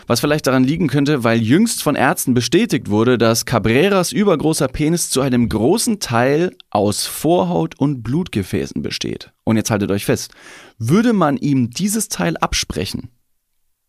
Was 0.09 0.21
vielleicht 0.21 0.47
daran 0.47 0.63
liegen 0.63 0.87
könnte, 0.87 1.25
weil 1.25 1.41
jüngst 1.41 1.83
von 1.83 1.97
Ärzten 1.97 2.33
bestätigt 2.33 2.91
wurde, 2.91 3.19
dass 3.19 3.45
Cabreras 3.45 4.13
übergroßer 4.13 4.69
Penis 4.69 5.11
zu 5.11 5.21
einem 5.21 5.49
großen 5.49 5.99
Teil 5.99 6.55
aus 6.71 7.07
Vorhaut 7.07 7.77
und 7.81 8.03
Blutgefäßen 8.05 8.83
besteht. 8.83 9.33
Und 9.43 9.57
jetzt 9.57 9.71
haltet 9.71 9.91
euch 9.91 10.05
fest, 10.05 10.33
würde 10.79 11.13
man 11.13 11.39
ihm 11.39 11.71
dieses 11.71 12.09
Teil 12.09 12.37
absprechen, 12.37 13.09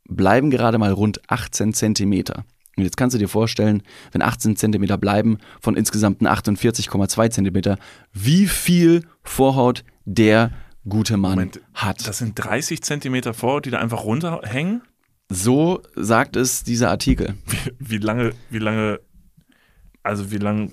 bleiben 0.07 0.49
gerade 0.49 0.79
mal 0.79 0.91
rund 0.91 1.21
18 1.29 1.73
Zentimeter. 1.73 2.45
Und 2.77 2.83
jetzt 2.83 2.95
kannst 2.95 3.15
du 3.15 3.17
dir 3.17 3.27
vorstellen, 3.27 3.81
wenn 4.11 4.21
18 4.21 4.55
Zentimeter 4.55 4.97
bleiben 4.97 5.39
von 5.59 5.75
insgesamt 5.75 6.21
48,2 6.21 7.31
Zentimeter, 7.31 7.77
wie 8.13 8.45
viel 8.45 9.03
Vorhaut 9.23 9.83
der 10.05 10.51
gute 10.87 11.17
Mann 11.17 11.31
Moment, 11.31 11.59
hat. 11.73 12.07
das 12.07 12.19
sind 12.19 12.35
30 12.35 12.81
Zentimeter 12.81 13.33
Vorhaut, 13.33 13.65
die 13.65 13.71
da 13.71 13.79
einfach 13.79 14.03
runterhängen. 14.03 14.81
So 15.29 15.81
sagt 15.95 16.35
es 16.35 16.63
dieser 16.63 16.89
Artikel. 16.89 17.35
Wie 17.79 17.97
lange, 17.97 18.33
wie 18.49 18.59
lange, 18.59 18.99
also 20.03 20.31
wie 20.31 20.37
lange, 20.37 20.71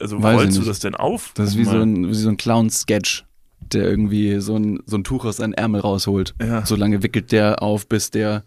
also 0.00 0.22
weiß 0.22 0.36
rollst 0.36 0.58
du 0.58 0.62
das 0.62 0.78
denn 0.78 0.94
auf? 0.94 1.32
Das 1.34 1.50
ist 1.50 1.58
wie 1.58 1.64
so 1.64 1.80
ein, 1.80 2.08
wie 2.08 2.14
so 2.14 2.28
ein 2.30 2.38
Clown-Sketch, 2.38 3.26
der 3.60 3.84
irgendwie 3.84 4.40
so 4.40 4.56
ein, 4.56 4.80
so 4.86 4.96
ein 4.96 5.04
Tuch 5.04 5.24
aus 5.26 5.36
seinem 5.38 5.52
Ärmel 5.52 5.82
rausholt. 5.82 6.34
Ja. 6.40 6.64
So 6.64 6.76
lange 6.76 7.02
wickelt 7.02 7.32
der 7.32 7.62
auf, 7.62 7.86
bis 7.86 8.10
der 8.10 8.44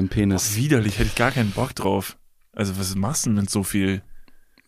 Boah, 0.00 0.08
Penis. 0.08 0.56
widerlich, 0.56 0.98
hätte 0.98 1.08
ich 1.08 1.14
gar 1.14 1.30
keinen 1.30 1.50
Bock 1.50 1.74
drauf. 1.74 2.16
Also 2.54 2.78
was 2.78 2.94
machst 2.94 3.26
du 3.26 3.30
denn 3.30 3.40
mit 3.40 3.50
so 3.50 3.62
viel? 3.62 4.02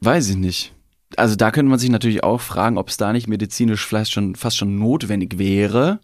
Weiß 0.00 0.28
ich 0.28 0.36
nicht. 0.36 0.74
Also 1.16 1.36
da 1.36 1.50
könnte 1.50 1.70
man 1.70 1.78
sich 1.78 1.90
natürlich 1.90 2.24
auch 2.24 2.40
fragen, 2.40 2.78
ob 2.78 2.88
es 2.88 2.96
da 2.96 3.12
nicht 3.12 3.28
medizinisch 3.28 3.86
vielleicht 3.86 4.12
schon 4.12 4.34
fast 4.34 4.56
schon 4.56 4.78
notwendig 4.78 5.38
wäre, 5.38 6.00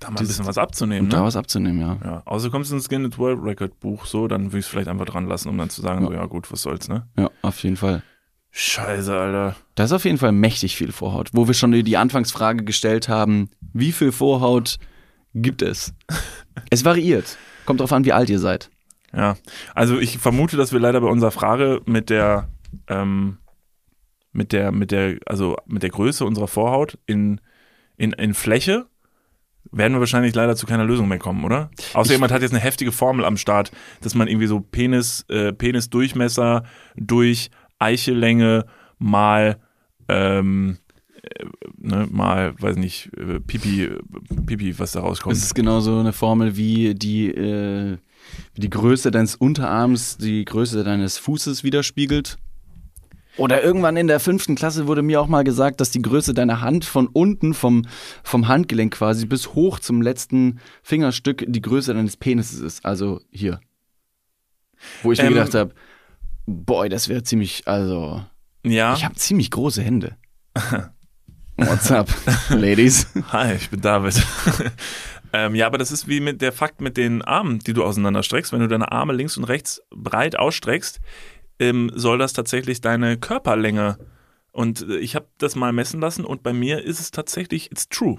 Da 0.00 0.10
mal 0.10 0.20
ein 0.20 0.26
bisschen 0.26 0.46
was 0.46 0.58
abzunehmen, 0.58 1.02
um 1.02 1.08
ne? 1.08 1.16
da 1.16 1.24
was 1.24 1.36
abzunehmen, 1.36 1.80
ja. 1.80 1.98
Ja, 2.04 2.22
außer 2.26 2.50
kommst 2.50 2.70
du 2.70 2.76
ins 2.76 2.88
Guinness 2.88 3.16
World 3.16 3.40
Record 3.42 3.80
Buch, 3.80 4.04
so, 4.06 4.28
dann 4.28 4.46
würde 4.46 4.58
ich 4.58 4.66
es 4.66 4.70
vielleicht 4.70 4.88
einfach 4.88 5.06
dran 5.06 5.26
lassen, 5.26 5.48
um 5.48 5.56
dann 5.56 5.70
zu 5.70 5.80
sagen, 5.80 6.04
so, 6.04 6.12
ja 6.12 6.26
gut, 6.26 6.50
was 6.52 6.62
soll's, 6.62 6.88
ne? 6.88 7.06
Ja, 7.16 7.30
auf 7.42 7.62
jeden 7.62 7.76
Fall. 7.76 8.02
Scheiße, 8.50 9.16
Alter. 9.16 9.56
Da 9.74 9.84
ist 9.84 9.92
auf 9.92 10.04
jeden 10.04 10.18
Fall 10.18 10.32
mächtig 10.32 10.76
viel 10.76 10.92
Vorhaut. 10.92 11.30
Wo 11.32 11.46
wir 11.46 11.54
schon 11.54 11.72
die 11.72 11.96
Anfangsfrage 11.96 12.64
gestellt 12.64 13.08
haben, 13.08 13.50
wie 13.72 13.92
viel 13.92 14.12
Vorhaut 14.12 14.78
gibt 15.34 15.62
es? 15.62 15.94
es 16.70 16.84
variiert. 16.84 17.36
Kommt 17.68 17.80
drauf 17.80 17.92
an, 17.92 18.04
wie 18.04 18.12
alt 18.12 18.30
ihr 18.30 18.38
seid. 18.38 18.70
Ja, 19.14 19.36
also 19.74 19.98
ich 19.98 20.18
vermute, 20.18 20.56
dass 20.56 20.72
wir 20.72 20.80
leider 20.80 21.00
bei 21.00 21.06
unserer 21.08 21.30
Frage 21.30 21.80
mit 21.86 22.10
der, 22.10 22.48
ähm, 22.88 23.38
mit 24.32 24.52
der, 24.52 24.72
mit 24.72 24.90
der, 24.90 25.18
also 25.26 25.56
mit 25.66 25.82
der 25.82 25.90
Größe 25.90 26.24
unserer 26.24 26.48
Vorhaut 26.48 26.98
in, 27.06 27.40
in, 27.96 28.12
in 28.12 28.34
Fläche 28.34 28.86
werden 29.70 29.92
wir 29.92 30.00
wahrscheinlich 30.00 30.34
leider 30.34 30.56
zu 30.56 30.64
keiner 30.66 30.84
Lösung 30.84 31.08
mehr 31.08 31.18
kommen, 31.18 31.44
oder? 31.44 31.70
Außer 31.92 32.06
Ich- 32.10 32.16
jemand 32.16 32.32
hat 32.32 32.40
jetzt 32.42 32.52
eine 32.52 32.60
heftige 32.62 32.90
Formel 32.90 33.24
am 33.26 33.36
Start, 33.36 33.70
dass 34.00 34.14
man 34.14 34.26
irgendwie 34.28 34.46
so 34.46 34.60
Penis, 34.60 35.24
äh, 35.28 35.52
Penisdurchmesser 35.52 36.64
durch 36.96 37.50
Eichellänge 37.78 38.64
mal, 38.98 39.58
ähm, 40.08 40.78
äh, 40.78 40.87
ne, 41.76 42.06
mal, 42.10 42.54
weiß 42.60 42.76
nicht, 42.76 43.10
äh, 43.16 43.40
Pipi, 43.40 43.84
äh, 43.84 43.98
Pipi, 44.46 44.78
was 44.78 44.92
da 44.92 45.00
rauskommt. 45.00 45.36
Es 45.36 45.42
ist 45.42 45.54
genauso 45.54 45.98
eine 45.98 46.12
Formel 46.12 46.56
wie 46.56 46.94
die, 46.94 47.28
äh, 47.28 47.98
wie 48.54 48.60
die 48.60 48.70
Größe 48.70 49.10
deines 49.10 49.36
Unterarms 49.36 50.16
die 50.18 50.44
Größe 50.44 50.84
deines 50.84 51.18
Fußes 51.18 51.64
widerspiegelt. 51.64 52.38
Oder 53.36 53.62
irgendwann 53.62 53.96
in 53.96 54.08
der 54.08 54.18
fünften 54.18 54.56
Klasse 54.56 54.88
wurde 54.88 55.02
mir 55.02 55.20
auch 55.20 55.28
mal 55.28 55.44
gesagt, 55.44 55.80
dass 55.80 55.92
die 55.92 56.02
Größe 56.02 56.34
deiner 56.34 56.60
Hand 56.60 56.84
von 56.84 57.06
unten, 57.06 57.54
vom, 57.54 57.86
vom 58.24 58.48
Handgelenk 58.48 58.94
quasi, 58.94 59.26
bis 59.26 59.54
hoch 59.54 59.78
zum 59.78 60.02
letzten 60.02 60.58
Fingerstück 60.82 61.44
die 61.46 61.62
Größe 61.62 61.94
deines 61.94 62.16
Penises 62.16 62.58
ist. 62.58 62.84
Also 62.84 63.20
hier. 63.30 63.60
Wo 65.04 65.12
ich 65.12 65.20
mir 65.20 65.28
Ähm, 65.28 65.34
gedacht 65.34 65.54
habe, 65.54 65.72
boy, 66.46 66.88
das 66.88 67.08
wäre 67.08 67.22
ziemlich, 67.22 67.68
also, 67.68 68.24
ja. 68.64 68.94
ich 68.94 69.04
habe 69.04 69.14
ziemlich 69.14 69.52
große 69.52 69.82
Hände. 69.82 70.16
What's 71.58 71.90
up, 71.90 72.08
Ladies? 72.50 73.08
Hi, 73.32 73.54
ich 73.54 73.68
bin 73.68 73.80
David. 73.80 74.14
ähm, 75.32 75.56
ja, 75.56 75.66
aber 75.66 75.76
das 75.76 75.90
ist 75.90 76.06
wie 76.06 76.20
mit 76.20 76.40
der 76.40 76.52
Fakt 76.52 76.80
mit 76.80 76.96
den 76.96 77.20
Armen, 77.20 77.58
die 77.58 77.72
du 77.72 77.82
auseinanderstreckst. 77.82 78.52
Wenn 78.52 78.60
du 78.60 78.68
deine 78.68 78.92
Arme 78.92 79.12
links 79.12 79.36
und 79.36 79.42
rechts 79.42 79.82
breit 79.90 80.38
ausstreckst, 80.38 81.00
ähm, 81.58 81.90
soll 81.92 82.16
das 82.16 82.32
tatsächlich 82.32 82.80
deine 82.80 83.18
Körperlänge. 83.18 83.98
Und 84.52 84.88
äh, 84.88 84.98
ich 84.98 85.16
habe 85.16 85.26
das 85.38 85.56
mal 85.56 85.72
messen 85.72 86.00
lassen 86.00 86.24
und 86.24 86.44
bei 86.44 86.52
mir 86.52 86.84
ist 86.84 87.00
es 87.00 87.10
tatsächlich, 87.10 87.72
it's 87.72 87.88
true. 87.88 88.18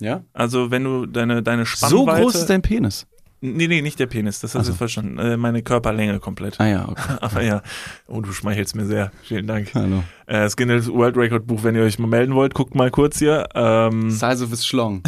Ja? 0.00 0.24
Also 0.32 0.70
wenn 0.70 0.84
du 0.84 1.06
deine, 1.06 1.42
deine 1.42 1.64
So 1.64 1.88
Spannweite... 1.88 2.22
groß 2.22 2.34
ist 2.36 2.50
dein 2.50 2.62
Penis. 2.62 3.08
Nee, 3.42 3.68
nee, 3.68 3.80
nicht 3.80 3.98
der 3.98 4.06
Penis, 4.06 4.40
das 4.40 4.54
hast 4.54 4.66
du 4.68 4.72
so. 4.72 4.76
verstanden. 4.78 5.18
Äh, 5.18 5.36
meine 5.38 5.62
Körperlänge 5.62 6.20
komplett. 6.20 6.60
Ah 6.60 6.66
ja, 6.66 6.88
okay. 6.88 7.14
Aber 7.22 7.42
ja, 7.42 7.62
oh, 8.06 8.20
du 8.20 8.32
schmeichelst 8.32 8.76
mir 8.76 8.84
sehr. 8.84 9.12
Vielen 9.22 9.46
Dank. 9.46 9.70
Hallo. 9.74 10.04
Äh, 10.26 10.40
das 10.42 10.56
Guinness 10.58 10.88
World 10.92 11.16
Record 11.16 11.46
Buch, 11.46 11.62
wenn 11.62 11.74
ihr 11.74 11.82
euch 11.82 11.98
mal 11.98 12.06
melden 12.06 12.34
wollt, 12.34 12.52
guckt 12.52 12.74
mal 12.74 12.90
kurz 12.90 13.18
hier. 13.18 13.48
Ähm, 13.54 14.10
Size 14.10 14.44
of 14.44 14.50
his 14.50 14.66
Schlong. 14.66 15.02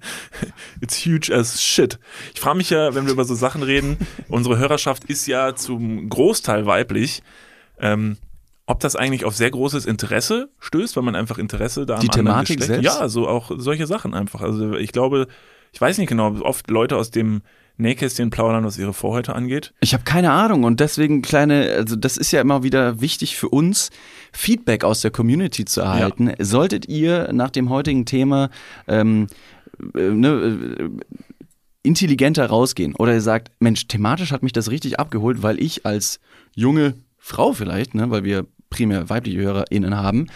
It's 0.80 1.06
huge 1.06 1.32
as 1.32 1.62
shit. 1.62 1.98
Ich 2.34 2.40
frage 2.40 2.56
mich 2.56 2.70
ja, 2.70 2.94
wenn 2.94 3.06
wir 3.06 3.12
über 3.12 3.24
so 3.24 3.34
Sachen 3.34 3.62
reden, 3.62 3.96
unsere 4.28 4.58
Hörerschaft 4.58 5.04
ist 5.04 5.26
ja 5.26 5.54
zum 5.54 6.08
Großteil 6.08 6.66
weiblich. 6.66 7.22
Ähm, 7.78 8.16
ob 8.66 8.80
das 8.80 8.96
eigentlich 8.96 9.24
auf 9.24 9.36
sehr 9.36 9.50
großes 9.50 9.86
Interesse 9.86 10.48
stößt, 10.60 10.96
weil 10.96 11.02
man 11.02 11.14
einfach 11.16 11.38
Interesse 11.38 11.84
da 11.86 11.94
am 11.94 12.00
Die 12.00 12.10
anderen 12.10 12.26
Thematik 12.26 12.58
Geschlecht- 12.58 12.82
selbst? 12.82 12.98
Ja, 13.00 13.08
so 13.08 13.28
auch 13.28 13.50
solche 13.56 13.86
Sachen 13.86 14.14
einfach. 14.14 14.40
Also 14.40 14.74
ich 14.74 14.92
glaube, 14.92 15.26
ich 15.72 15.80
weiß 15.80 15.98
nicht 15.98 16.08
genau, 16.08 16.40
oft 16.40 16.70
Leute 16.70 16.96
aus 16.96 17.10
dem 17.10 17.42
Nähkästchen 17.78 18.30
plaudern, 18.30 18.64
was 18.64 18.78
ihre 18.78 18.92
Vorhäute 18.92 19.34
angeht. 19.34 19.72
Ich 19.80 19.94
habe 19.94 20.04
keine 20.04 20.30
Ahnung 20.30 20.64
und 20.64 20.80
deswegen 20.80 21.22
kleine, 21.22 21.72
also 21.76 21.96
das 21.96 22.16
ist 22.16 22.30
ja 22.30 22.40
immer 22.40 22.62
wieder 22.62 23.00
wichtig 23.00 23.36
für 23.36 23.48
uns, 23.48 23.90
Feedback 24.32 24.84
aus 24.84 25.00
der 25.00 25.10
Community 25.10 25.64
zu 25.64 25.80
erhalten. 25.80 26.32
Solltet 26.38 26.88
ihr 26.88 27.32
nach 27.32 27.50
dem 27.50 27.70
heutigen 27.70 28.04
Thema 28.04 28.50
ähm, 28.86 29.26
äh, 29.94 30.00
ne, 30.00 30.28
äh, 30.28 30.90
intelligenter 31.82 32.46
rausgehen 32.46 32.94
oder 32.94 33.14
ihr 33.14 33.20
sagt, 33.20 33.50
Mensch, 33.58 33.88
thematisch 33.88 34.32
hat 34.32 34.42
mich 34.42 34.52
das 34.52 34.70
richtig 34.70 35.00
abgeholt, 35.00 35.42
weil 35.42 35.60
ich 35.60 35.84
als 35.86 36.20
junge 36.54 36.94
Frau 37.18 37.52
vielleicht, 37.52 37.94
ne, 37.94 38.10
weil 38.10 38.24
wir 38.24 38.46
primär 38.70 39.08
weibliche 39.08 39.40
HörerInnen 39.40 39.96
haben, 39.96 40.26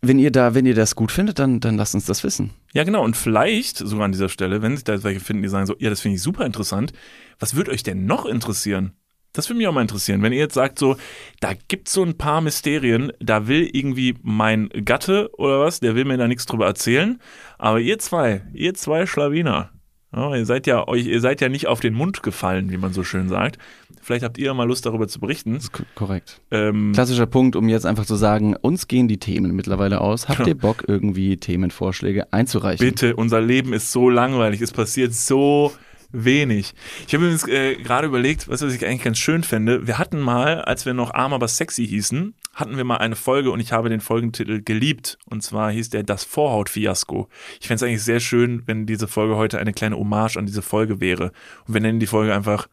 wenn 0.00 0.18
ihr 0.18 0.30
da, 0.30 0.54
wenn 0.54 0.66
ihr 0.66 0.74
das 0.74 0.96
gut 0.96 1.12
findet, 1.12 1.38
dann, 1.38 1.60
dann 1.60 1.76
lasst 1.76 1.94
uns 1.94 2.06
das 2.06 2.24
wissen. 2.24 2.50
Ja, 2.74 2.82
genau. 2.82 3.04
Und 3.04 3.16
vielleicht 3.16 3.78
sogar 3.78 4.04
an 4.04 4.12
dieser 4.12 4.28
Stelle, 4.28 4.60
wenn 4.60 4.76
sich 4.76 4.84
da 4.84 5.02
welche 5.04 5.20
finden, 5.20 5.44
die 5.44 5.48
sagen 5.48 5.66
so, 5.66 5.76
ja, 5.78 5.90
das 5.90 6.00
finde 6.00 6.16
ich 6.16 6.22
super 6.22 6.44
interessant. 6.44 6.92
Was 7.38 7.54
würde 7.54 7.70
euch 7.70 7.84
denn 7.84 8.04
noch 8.04 8.26
interessieren? 8.26 8.92
Das 9.32 9.48
würde 9.48 9.58
mich 9.58 9.68
auch 9.68 9.72
mal 9.72 9.82
interessieren. 9.82 10.22
Wenn 10.22 10.32
ihr 10.32 10.40
jetzt 10.40 10.54
sagt 10.54 10.78
so, 10.78 10.96
da 11.40 11.52
gibt's 11.68 11.92
so 11.92 12.02
ein 12.02 12.18
paar 12.18 12.40
Mysterien, 12.40 13.12
da 13.20 13.46
will 13.46 13.68
irgendwie 13.72 14.16
mein 14.22 14.68
Gatte 14.84 15.30
oder 15.36 15.60
was, 15.60 15.80
der 15.80 15.94
will 15.94 16.04
mir 16.04 16.16
da 16.16 16.28
nichts 16.28 16.46
drüber 16.46 16.66
erzählen. 16.66 17.20
Aber 17.58 17.80
ihr 17.80 17.98
zwei, 17.98 18.42
ihr 18.52 18.74
zwei 18.74 19.06
Schlawiner, 19.06 19.70
ja, 20.14 20.36
ihr 20.36 20.46
seid 20.46 20.66
ja 20.66 20.86
euch, 20.86 21.06
ihr 21.06 21.20
seid 21.20 21.40
ja 21.40 21.48
nicht 21.48 21.66
auf 21.66 21.80
den 21.80 21.94
Mund 21.94 22.22
gefallen, 22.22 22.70
wie 22.70 22.76
man 22.76 22.92
so 22.92 23.02
schön 23.02 23.28
sagt. 23.28 23.58
Vielleicht 24.04 24.24
habt 24.24 24.38
ihr 24.38 24.52
mal 24.54 24.68
Lust 24.68 24.86
darüber 24.86 25.08
zu 25.08 25.18
berichten. 25.18 25.54
Das 25.54 25.64
ist 25.64 25.72
ko- 25.72 25.82
korrekt. 25.94 26.40
Ähm, 26.50 26.92
Klassischer 26.92 27.26
Punkt, 27.26 27.56
um 27.56 27.68
jetzt 27.68 27.86
einfach 27.86 28.04
zu 28.06 28.16
sagen, 28.16 28.54
uns 28.54 28.86
gehen 28.86 29.08
die 29.08 29.18
Themen 29.18 29.56
mittlerweile 29.56 30.00
aus. 30.00 30.28
Habt 30.28 30.38
Genau. 30.38 30.48
ihr 30.50 30.58
Bock, 30.58 30.84
irgendwie 30.86 31.36
Themenvorschläge 31.38 32.32
einzureichen? 32.32 32.86
Bitte, 32.86 33.16
unser 33.16 33.40
Leben 33.40 33.72
ist 33.72 33.90
so 33.90 34.10
langweilig, 34.10 34.60
es 34.60 34.72
passiert 34.72 35.14
so 35.14 35.72
wenig. 36.12 36.74
Ich 37.08 37.14
habe 37.14 37.24
übrigens 37.24 37.48
äh, 37.48 37.74
gerade 37.76 38.06
überlegt, 38.06 38.48
was, 38.48 38.62
was 38.62 38.72
ich 38.72 38.86
eigentlich 38.86 39.02
ganz 39.02 39.18
schön 39.18 39.42
fände. 39.42 39.86
Wir 39.86 39.98
hatten 39.98 40.20
mal, 40.20 40.60
als 40.60 40.86
wir 40.86 40.94
noch 40.94 41.12
arm 41.12 41.32
aber 41.32 41.48
sexy 41.48 41.86
hießen, 41.86 42.34
hatten 42.54 42.76
wir 42.76 42.84
mal 42.84 42.98
eine 42.98 43.16
Folge 43.16 43.50
und 43.50 43.58
ich 43.58 43.72
habe 43.72 43.88
den 43.88 43.98
Folgentitel 44.00 44.62
geliebt. 44.62 45.18
Und 45.28 45.42
zwar 45.42 45.72
hieß 45.72 45.90
der 45.90 46.04
Das 46.04 46.22
Vorhaut-Fiasko. 46.22 47.28
Ich 47.60 47.66
fände 47.66 47.76
es 47.84 47.88
eigentlich 47.88 48.04
sehr 48.04 48.20
schön, 48.20 48.62
wenn 48.66 48.86
diese 48.86 49.08
Folge 49.08 49.34
heute 49.36 49.58
eine 49.58 49.72
kleine 49.72 49.96
Hommage 49.96 50.36
an 50.36 50.46
diese 50.46 50.62
Folge 50.62 51.00
wäre. 51.00 51.32
Und 51.66 51.74
wir 51.74 51.80
nennen 51.80 51.98
die 51.98 52.06
Folge 52.06 52.32
einfach 52.32 52.68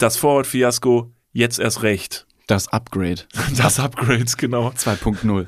Das 0.00 0.16
Vorhaut-Fiasko, 0.16 1.12
jetzt 1.32 1.58
erst 1.60 1.82
recht. 1.82 2.26
Das 2.46 2.66
Upgrade 2.68 3.22
Das 3.56 3.78
Upgrades, 3.78 4.36
genau. 4.36 4.70
2.0. 4.70 5.46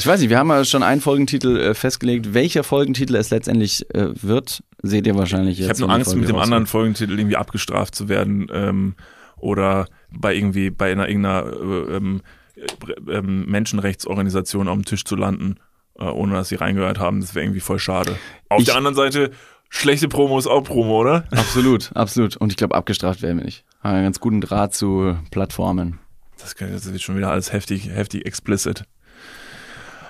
Ich 0.00 0.06
weiß 0.06 0.18
nicht, 0.20 0.30
wir 0.30 0.38
haben 0.38 0.48
ja 0.48 0.64
schon 0.64 0.82
einen 0.82 1.00
Folgentitel 1.00 1.56
äh, 1.56 1.74
festgelegt. 1.74 2.34
Welcher 2.34 2.64
Folgentitel 2.64 3.14
es 3.14 3.30
letztendlich 3.30 3.86
äh, 3.94 4.08
wird, 4.20 4.64
seht 4.82 5.06
ihr 5.06 5.14
wahrscheinlich 5.14 5.58
jetzt. 5.58 5.66
Ich 5.66 5.70
habe 5.70 5.80
nur 5.82 5.90
Angst, 5.90 6.08
mit 6.16 6.24
dem 6.24 6.30
rauskommt. 6.34 6.42
anderen 6.44 6.66
Folgentitel 6.66 7.16
irgendwie 7.18 7.36
abgestraft 7.36 7.94
zu 7.94 8.08
werden 8.08 8.48
ähm, 8.52 8.94
oder 9.36 9.86
bei 10.10 10.34
irgendwie 10.34 10.70
bei 10.70 10.90
einer 10.90 11.06
irgendeiner 11.08 11.44
äh, 11.46 11.96
ähm, 11.96 12.20
äh, 12.56 13.12
ähm, 13.12 13.44
Menschenrechtsorganisation 13.46 14.66
auf 14.66 14.74
dem 14.76 14.84
Tisch 14.86 15.04
zu 15.04 15.14
landen, 15.14 15.56
äh, 16.00 16.04
ohne 16.04 16.34
dass 16.34 16.48
sie 16.48 16.56
reingehört 16.56 16.98
haben. 16.98 17.20
Das 17.20 17.34
wäre 17.36 17.44
irgendwie 17.44 17.60
voll 17.60 17.78
schade. 17.78 18.16
Auf 18.48 18.60
Ich- 18.60 18.64
der 18.66 18.76
anderen 18.76 18.96
Seite, 18.96 19.30
schlechte 19.70 20.08
Promo 20.08 20.38
ist 20.38 20.46
auch 20.46 20.62
Promo, 20.62 21.00
oder? 21.00 21.24
Absolut, 21.30 21.90
absolut. 21.94 22.36
Und 22.36 22.52
ich 22.52 22.56
glaube, 22.56 22.74
abgestraft 22.74 23.22
werden 23.22 23.38
wir 23.38 23.44
nicht. 23.46 23.64
Haben 23.82 23.94
einen 23.94 24.04
ganz 24.04 24.20
guten 24.20 24.42
Draht 24.42 24.74
zu 24.74 25.16
Plattformen. 25.30 25.98
Das, 26.38 26.54
das 26.54 26.92
wird 26.92 27.00
schon 27.00 27.16
wieder 27.16 27.30
alles 27.30 27.52
heftig, 27.52 27.88
heftig 27.88 28.26
explicit. 28.26 28.84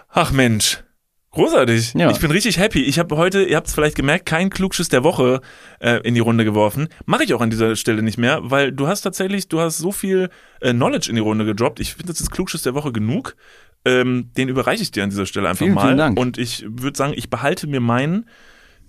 Ach 0.09 0.33
Mensch. 0.33 0.83
Großartig. 1.33 1.95
Ja. 1.95 2.11
Ich 2.11 2.19
bin 2.19 2.33
richtig 2.33 2.59
happy. 2.59 2.83
Ich 2.83 2.99
habe 2.99 3.17
heute, 3.17 3.45
ihr 3.45 3.57
habt 3.57 3.69
es 3.69 3.75
vielleicht 3.75 3.95
gemerkt, 3.95 4.27
kein 4.27 4.51
Klugschiss 4.51 4.89
der 4.89 5.05
Woche 5.05 5.41
äh, 5.79 6.01
in 6.01 6.15
die 6.15 6.21
Runde 6.21 6.45
geworfen. 6.45 6.89
Mache 7.07 7.23
ich 7.23 7.35
auch 7.35 7.41
an 7.41 7.51
dieser 7.51 7.77
Stelle 7.77 8.03
nicht 8.03 8.19
mehr, 8.19 8.41
weil 8.43 8.73
du 8.73 8.89
hast 8.89 9.03
tatsächlich, 9.03 9.47
du 9.47 9.61
hast 9.61 9.79
so 9.79 9.93
viel 9.93 10.29
äh, 10.61 10.73
Knowledge 10.73 11.09
in 11.09 11.15
die 11.15 11.21
Runde 11.21 11.45
gedroppt. 11.45 11.79
Ich 11.79 11.95
finde, 11.95 12.13
das 12.13 12.21
ist 12.21 12.33
Klugschiss 12.33 12.63
der 12.63 12.75
Woche 12.75 12.91
genug. 12.91 13.37
Ähm, 13.85 14.33
den 14.37 14.49
überreiche 14.49 14.83
ich 14.83 14.91
dir 14.91 15.05
an 15.05 15.11
dieser 15.11 15.25
Stelle 15.25 15.49
einfach 15.49 15.65
Vielen, 15.65 15.75
mal. 15.75 15.87
vielen 15.87 15.99
Dank. 15.99 16.19
Und 16.19 16.37
ich 16.37 16.65
würde 16.69 16.99
sagen, 16.99 17.13
ich 17.15 17.31
behalte 17.31 17.69
mir 17.69 17.81
meinen, 17.81 18.29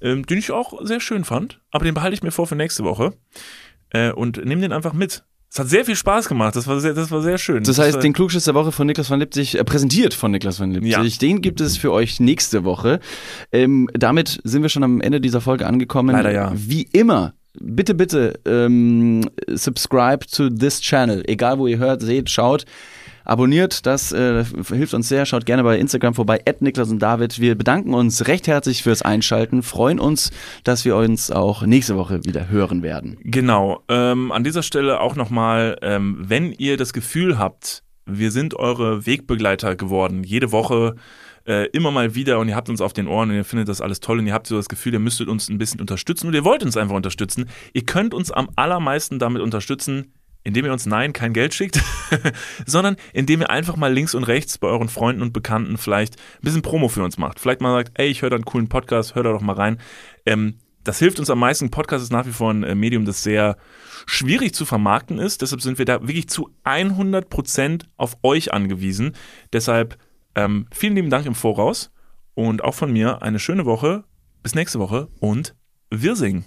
ähm, 0.02 0.26
den 0.26 0.38
ich 0.38 0.52
auch 0.52 0.74
sehr 0.86 0.99
schön 0.99 1.24
fand, 1.24 1.60
aber 1.72 1.86
den 1.86 1.93
behalte 1.93 2.14
ich 2.14 2.24
mir 2.24 2.32
vor 2.32 2.47
für 2.47 2.56
nächste 2.56 2.84
Woche 2.84 3.14
äh, 3.91 4.12
und 4.12 4.43
nehme 4.45 4.62
den 4.62 4.72
einfach 4.74 4.93
mit. 4.93 5.24
Es 5.54 5.60
hat 5.60 5.68
sehr 5.68 5.84
viel 5.84 5.97
Spaß 5.97 6.30
gemacht. 6.30 6.56
Das 6.56 6.66
war 6.68 6.80
sehr, 6.80 6.93
das 6.93 7.12
war 7.12 7.22
sehr 7.22 7.38
schön. 7.38 7.64
Das 7.64 7.78
heißt, 7.78 7.95
war- 7.95 8.02
den 8.02 8.14
Klugschiss 8.14 8.45
der 8.45 8.54
Woche 8.54 8.72
von 8.72 8.88
Niklas 8.88 9.08
von 9.10 9.20
Lipzig, 9.20 9.58
äh, 9.60 9.64
präsentiert 9.66 10.14
von 10.14 10.32
Niklas 10.32 10.58
von 10.58 10.72
Lipzig, 10.72 10.91
Ja. 10.93 11.04
den 11.04 11.41
gibt 11.41 11.60
es 11.60 11.76
für 11.78 11.91
euch 11.91 12.22
nächste 12.22 12.64
Woche. 12.64 13.02
Ähm, 13.52 13.89
damit 13.93 14.39
sind 14.45 14.62
wir 14.62 14.70
schon 14.70 14.84
am 14.84 15.02
Ende 15.02 15.20
dieser 15.20 15.41
Folge 15.41 15.68
angekommen. 15.68 16.16
Leider 16.16 16.32
ja. 16.32 16.54
Wie 16.56 16.84
immer, 16.93 17.34
bitte, 17.60 17.95
bitte, 17.95 18.39
ähm, 18.45 19.30
subscribe 19.49 20.26
to 20.26 20.49
this 20.49 20.80
channel. 20.80 21.22
Egal, 21.28 21.60
wo 21.60 21.68
ihr 21.68 21.80
hört, 21.80 22.02
seht, 22.02 22.30
schaut. 22.30 22.64
Abonniert, 23.24 23.86
das 23.86 24.11
äh, 24.11 24.43
hilft 24.67 24.93
uns 24.93 25.07
sehr. 25.07 25.26
Schaut 25.26 25.45
gerne 25.45 25.63
bei 25.63 25.78
Instagram 25.78 26.13
vorbei, 26.13 26.39
Niklas 26.59 26.89
und 26.89 26.99
David. 26.99 27.39
Wir 27.39 27.55
bedanken 27.55 27.93
uns 27.93 28.28
recht 28.28 28.47
herzlich 28.47 28.84
fürs 28.84 29.01
Einschalten, 29.01 29.63
freuen 29.63 29.99
uns, 29.99 30.32
dass 30.63 30.86
wir 30.86 30.95
uns 30.95 31.32
auch 31.32 31.65
nächste 31.65 31.97
Woche 31.97 32.24
wieder 32.26 32.49
hören 32.49 32.84
werden. 32.84 33.17
Genau. 33.24 33.84
Ähm, 33.89 34.32
an 34.32 34.43
dieser 34.43 34.63
Stelle 34.63 34.99
auch 34.99 35.15
nochmal, 35.15 35.78
ähm, 35.82 36.17
wenn 36.19 36.51
ihr 36.51 36.78
das 36.78 36.93
Gefühl 36.93 37.38
habt, 37.38 37.84
wir 38.05 38.32
sind 38.32 38.55
eure 38.55 39.05
Wegbegleiter 39.05 39.76
geworden, 39.76 40.24
jede 40.24 40.51
Woche 40.51 40.95
äh, 41.45 41.67
immer 41.69 41.91
mal 41.91 42.15
wieder 42.15 42.39
und 42.39 42.49
ihr 42.49 42.55
habt 42.55 42.69
uns 42.69 42.82
auf 42.82 42.93
den 42.93 43.07
Ohren 43.07 43.30
und 43.30 43.36
ihr 43.36 43.45
findet 43.45 43.67
das 43.67 43.82
alles 43.82 43.99
toll 43.99 44.19
und 44.19 44.28
ihr 44.28 44.34
habt 44.34 44.47
so 44.47 44.55
das 44.55 44.69
Gefühl, 44.69 44.93
ihr 44.93 44.99
müsstet 44.99 45.28
uns 45.28 45.49
ein 45.49 45.57
bisschen 45.57 45.80
unterstützen 45.80 46.28
und 46.28 46.34
ihr 46.34 46.43
wollt 46.43 46.63
uns 46.63 46.78
einfach 46.78 46.95
unterstützen. 46.95 47.49
Ihr 47.74 47.86
könnt 47.86 48.13
uns 48.13 48.32
am 48.32 48.49
allermeisten 48.55 49.19
damit 49.19 49.41
unterstützen, 49.41 50.13
indem 50.44 50.66
ihr 50.66 50.74
uns 50.74 50.86
nein, 50.86 51.14
kein 51.14 51.34
Geld 51.34 51.54
schickt, 51.54 51.82
sondern 52.66 52.96
indem 53.14 53.42
ihr 53.42 53.50
einfach 53.50 53.76
mal 53.76 53.94
links 53.94 54.16
und 54.16 54.24
rechts 54.24 54.58
bei 54.58 54.68
euren 54.68 54.89
Freunden 54.89 55.22
und 55.22 55.34
Bekannten 55.34 55.78
vielleicht 55.78 56.16
ein 56.18 56.42
bisschen 56.42 56.62
Promo 56.62 56.88
für 56.88 57.04
uns 57.04 57.18
macht. 57.18 57.39
Vielleicht 57.39 57.62
mal 57.62 57.74
sagt, 57.74 57.92
ey, 58.00 58.08
ich 58.08 58.22
höre 58.22 58.32
da 58.32 58.36
einen 58.36 58.46
coolen 58.46 58.70
Podcast, 58.70 59.16
hör 59.16 59.24
da 59.24 59.32
doch 59.32 59.42
mal 59.42 59.56
rein. 59.56 59.78
Ähm, 60.26 60.56
das 60.84 61.00
hilft 61.00 61.20
uns 61.20 61.30
am 61.30 61.39
meisten. 61.39 61.70
Podcast 61.70 62.04
ist 62.04 62.12
nach 62.12 62.26
wie 62.26 62.32
vor 62.32 62.52
ein 62.52 62.64
äh, 62.64 62.76
Medium, 62.76 63.06
das 63.06 63.24
sehr 63.24 63.58
schwierig 64.06 64.56
zu 64.56 64.66
vermarkten 64.66 65.20
ist. 65.20 65.42
Deshalb 65.42 65.62
sind 65.62 65.78
wir 65.78 65.86
da 65.86 66.02
wirklich 66.02 66.28
zu 66.28 66.50
100% 66.64 67.84
auf 67.98 68.18
euch 68.24 68.54
angewiesen. 68.54 69.16
Deshalb 69.54 69.98
ähm, 70.36 70.68
vielen 70.72 70.96
lieben 70.96 71.10
Dank 71.10 71.26
im 71.26 71.36
Voraus 71.36 71.92
und 72.34 72.64
auch 72.64 72.74
von 72.74 72.92
mir 72.92 73.22
eine 73.22 73.39
schöne 73.39 73.66
Woche. 73.66 74.04
Bis 74.42 74.56
nächste 74.56 74.80
Woche 74.80 75.10
und 75.20 75.56
wir 75.92 76.16
singen. 76.16 76.46